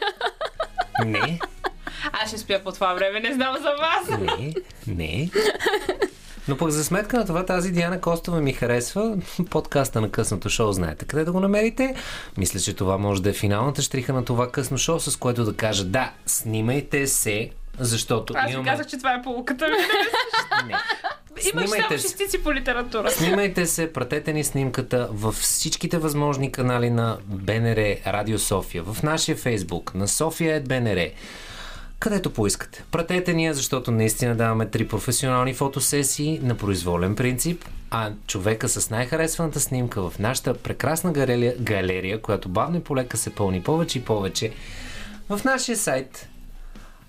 Не, 1.06 1.40
Аз 2.12 2.30
ще 2.30 2.38
спя 2.38 2.60
по 2.64 2.72
това 2.72 2.94
време, 2.94 3.20
не 3.20 3.34
знам 3.34 3.56
за 3.56 3.70
вас. 3.70 4.20
не, 4.20 4.54
не. 4.88 5.30
Но 6.48 6.58
пък 6.58 6.70
за 6.70 6.84
сметка 6.84 7.18
на 7.18 7.26
това 7.26 7.46
тази 7.46 7.72
Диана 7.72 8.02
Костова 8.02 8.42
ми 8.42 8.54
харесва. 8.54 9.18
Подкаста 9.50 10.02
на 10.02 10.12
късното 10.12 10.50
шоу 10.50 10.72
знаете 10.72 11.06
къде 11.06 11.24
да 11.24 11.32
го 11.32 11.40
намерите. 11.40 11.96
Мисля, 12.38 12.60
че 12.60 12.74
това 12.74 12.98
може 12.98 13.22
да 13.22 13.30
е 13.30 13.34
финалната 13.34 13.82
штриха 13.82 14.14
на 14.14 14.26
това 14.26 14.52
късно 14.52 14.78
шоу, 14.78 15.00
с 15.00 15.18
което 15.18 15.44
да 15.46 15.56
кажа 15.56 15.86
да, 15.86 16.12
снимайте 16.26 17.08
се, 17.08 17.50
защото 17.80 18.34
Аз 18.38 18.46
ви 18.48 18.54
имаме... 18.54 18.70
казах, 18.70 18.88
че 18.88 18.98
това 18.98 19.14
е 19.14 19.22
полуката 19.22 19.68
ми. 19.68 19.76
Не. 20.68 20.76
Имаш 21.54 21.70
Снимайте 21.70 21.98
шестици 21.98 22.44
по 22.44 22.54
литература. 22.54 23.12
Снимайте 23.12 23.66
се, 23.66 23.94
пратете 23.94 24.34
ни 24.34 24.44
снимката 24.44 25.08
във 25.12 25.36
всичките 25.36 25.98
възможни 25.98 26.52
канали 26.52 26.90
на 26.90 27.18
БНР 27.26 27.96
Радио 28.08 28.40
София, 28.40 28.84
в 28.84 29.04
нашия 29.04 29.36
фейсбук, 29.36 29.94
на 29.94 30.08
София 30.08 30.62
БНР, 30.62 31.08
където 32.00 32.34
поискате. 32.34 32.84
Пратете 32.92 33.34
ни 33.34 33.54
защото 33.54 33.92
наистина 33.92 34.36
даваме 34.36 34.66
три 34.66 34.88
професионални 34.88 35.54
фотосесии 35.54 36.40
на 36.44 36.56
произволен 36.56 37.16
принцип, 37.16 37.66
а 37.92 38.12
човека 38.28 38.70
с 38.70 38.90
най-харесваната 38.90 39.60
снимка 39.60 40.10
в 40.10 40.20
нашата 40.20 40.54
прекрасна 40.54 41.12
галерия, 41.12 41.56
галерия 41.60 42.22
която 42.22 42.50
бавно 42.50 42.78
и 42.78 42.84
полека 42.84 43.18
се 43.18 43.30
пълни 43.30 43.62
повече 43.64 44.00
и 44.00 44.02
повече, 44.02 44.52
в 45.30 45.42
нашия 45.44 45.78
сайт 45.78 46.30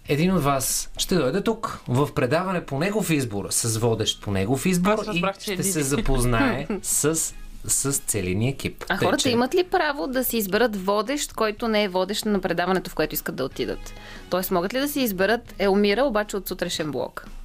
един 0.08 0.34
от 0.34 0.42
вас 0.42 0.90
ще 0.98 1.14
дойде 1.14 1.42
тук 1.42 1.80
в 1.88 2.14
предаване 2.14 2.64
по 2.64 2.78
негов 2.78 3.10
избор 3.10 3.46
с 3.50 3.78
водещ 3.78 4.22
по 4.22 4.30
негов 4.30 4.66
избор 4.66 4.90
Аз 4.90 5.06
и 5.06 5.08
разбрах, 5.08 5.36
е 5.36 5.40
ще 5.40 5.62
се 5.62 5.82
запознае 5.82 6.66
с, 6.82 7.34
с 7.64 7.92
целия 7.98 8.36
ни 8.36 8.48
екип. 8.48 8.84
А 8.88 8.98
Тъй, 8.98 9.06
хората 9.06 9.22
че- 9.22 9.30
имат 9.30 9.54
ли 9.54 9.64
право 9.64 10.06
да 10.06 10.24
си 10.24 10.36
изберат 10.36 10.76
водещ, 10.84 11.32
който 11.32 11.68
не 11.68 11.84
е 11.84 11.88
водещ 11.88 12.24
на 12.24 12.40
предаването, 12.40 12.90
в 12.90 12.94
което 12.94 13.14
искат 13.14 13.36
да 13.36 13.44
отидат? 13.44 13.94
Тоест, 14.30 14.50
могат 14.50 14.74
ли 14.74 14.80
да 14.80 14.88
си 14.88 15.00
изберат 15.00 15.54
Елмира, 15.58 16.02
обаче 16.04 16.36
от 16.36 16.48
сутрешен 16.48 16.90
блок? 16.90 17.26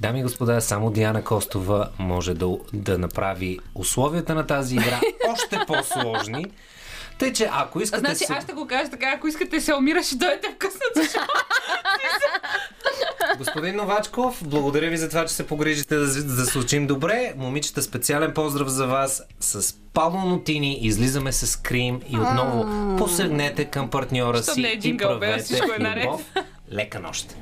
Дами 0.00 0.20
и 0.20 0.22
господа, 0.22 0.60
само 0.60 0.90
Диана 0.90 1.24
Костова 1.24 1.90
може 1.98 2.34
да, 2.34 2.58
да 2.72 2.98
направи 2.98 3.58
условията 3.74 4.34
на 4.34 4.46
тази 4.46 4.74
игра 4.74 5.00
още 5.32 5.58
по-сложни. 5.66 6.46
Тъй, 7.18 7.32
че 7.32 7.48
ако 7.52 7.80
искате 7.80 8.00
Значи, 8.00 8.24
аз 8.28 8.44
ще 8.44 8.52
го 8.52 8.66
кажа 8.66 8.90
така, 8.90 9.12
ако 9.16 9.28
искате 9.28 9.60
се 9.60 9.74
умираш 9.74 10.12
и 10.12 10.16
дойдете 10.16 10.48
в 10.48 10.56
късната 10.56 11.12
шоу. 11.12 11.22
Господин 13.38 13.76
Новачков, 13.76 14.42
благодаря 14.44 14.90
ви 14.90 14.96
за 14.96 15.08
това, 15.08 15.26
че 15.26 15.34
се 15.34 15.46
погрижите 15.46 15.96
да, 15.96 16.24
да 16.24 16.46
се 16.46 16.58
учим 16.58 16.86
добре. 16.86 17.34
Момичета, 17.36 17.82
специален 17.82 18.34
поздрав 18.34 18.68
за 18.68 18.86
вас. 18.86 19.22
С 19.40 19.74
Павло 19.92 20.20
Нотини 20.20 20.78
излизаме 20.80 21.32
с 21.32 21.56
Крим 21.56 22.00
и 22.08 22.16
отново 22.16 22.66
посегнете 22.98 23.64
към 23.64 23.90
партньора 23.90 24.42
си 24.42 24.64
е 24.64 24.88
и 24.88 24.96
правете 24.96 25.56
е 25.56 26.04
любов. 26.04 26.22
Лека 26.72 27.00
нощ! 27.00 27.36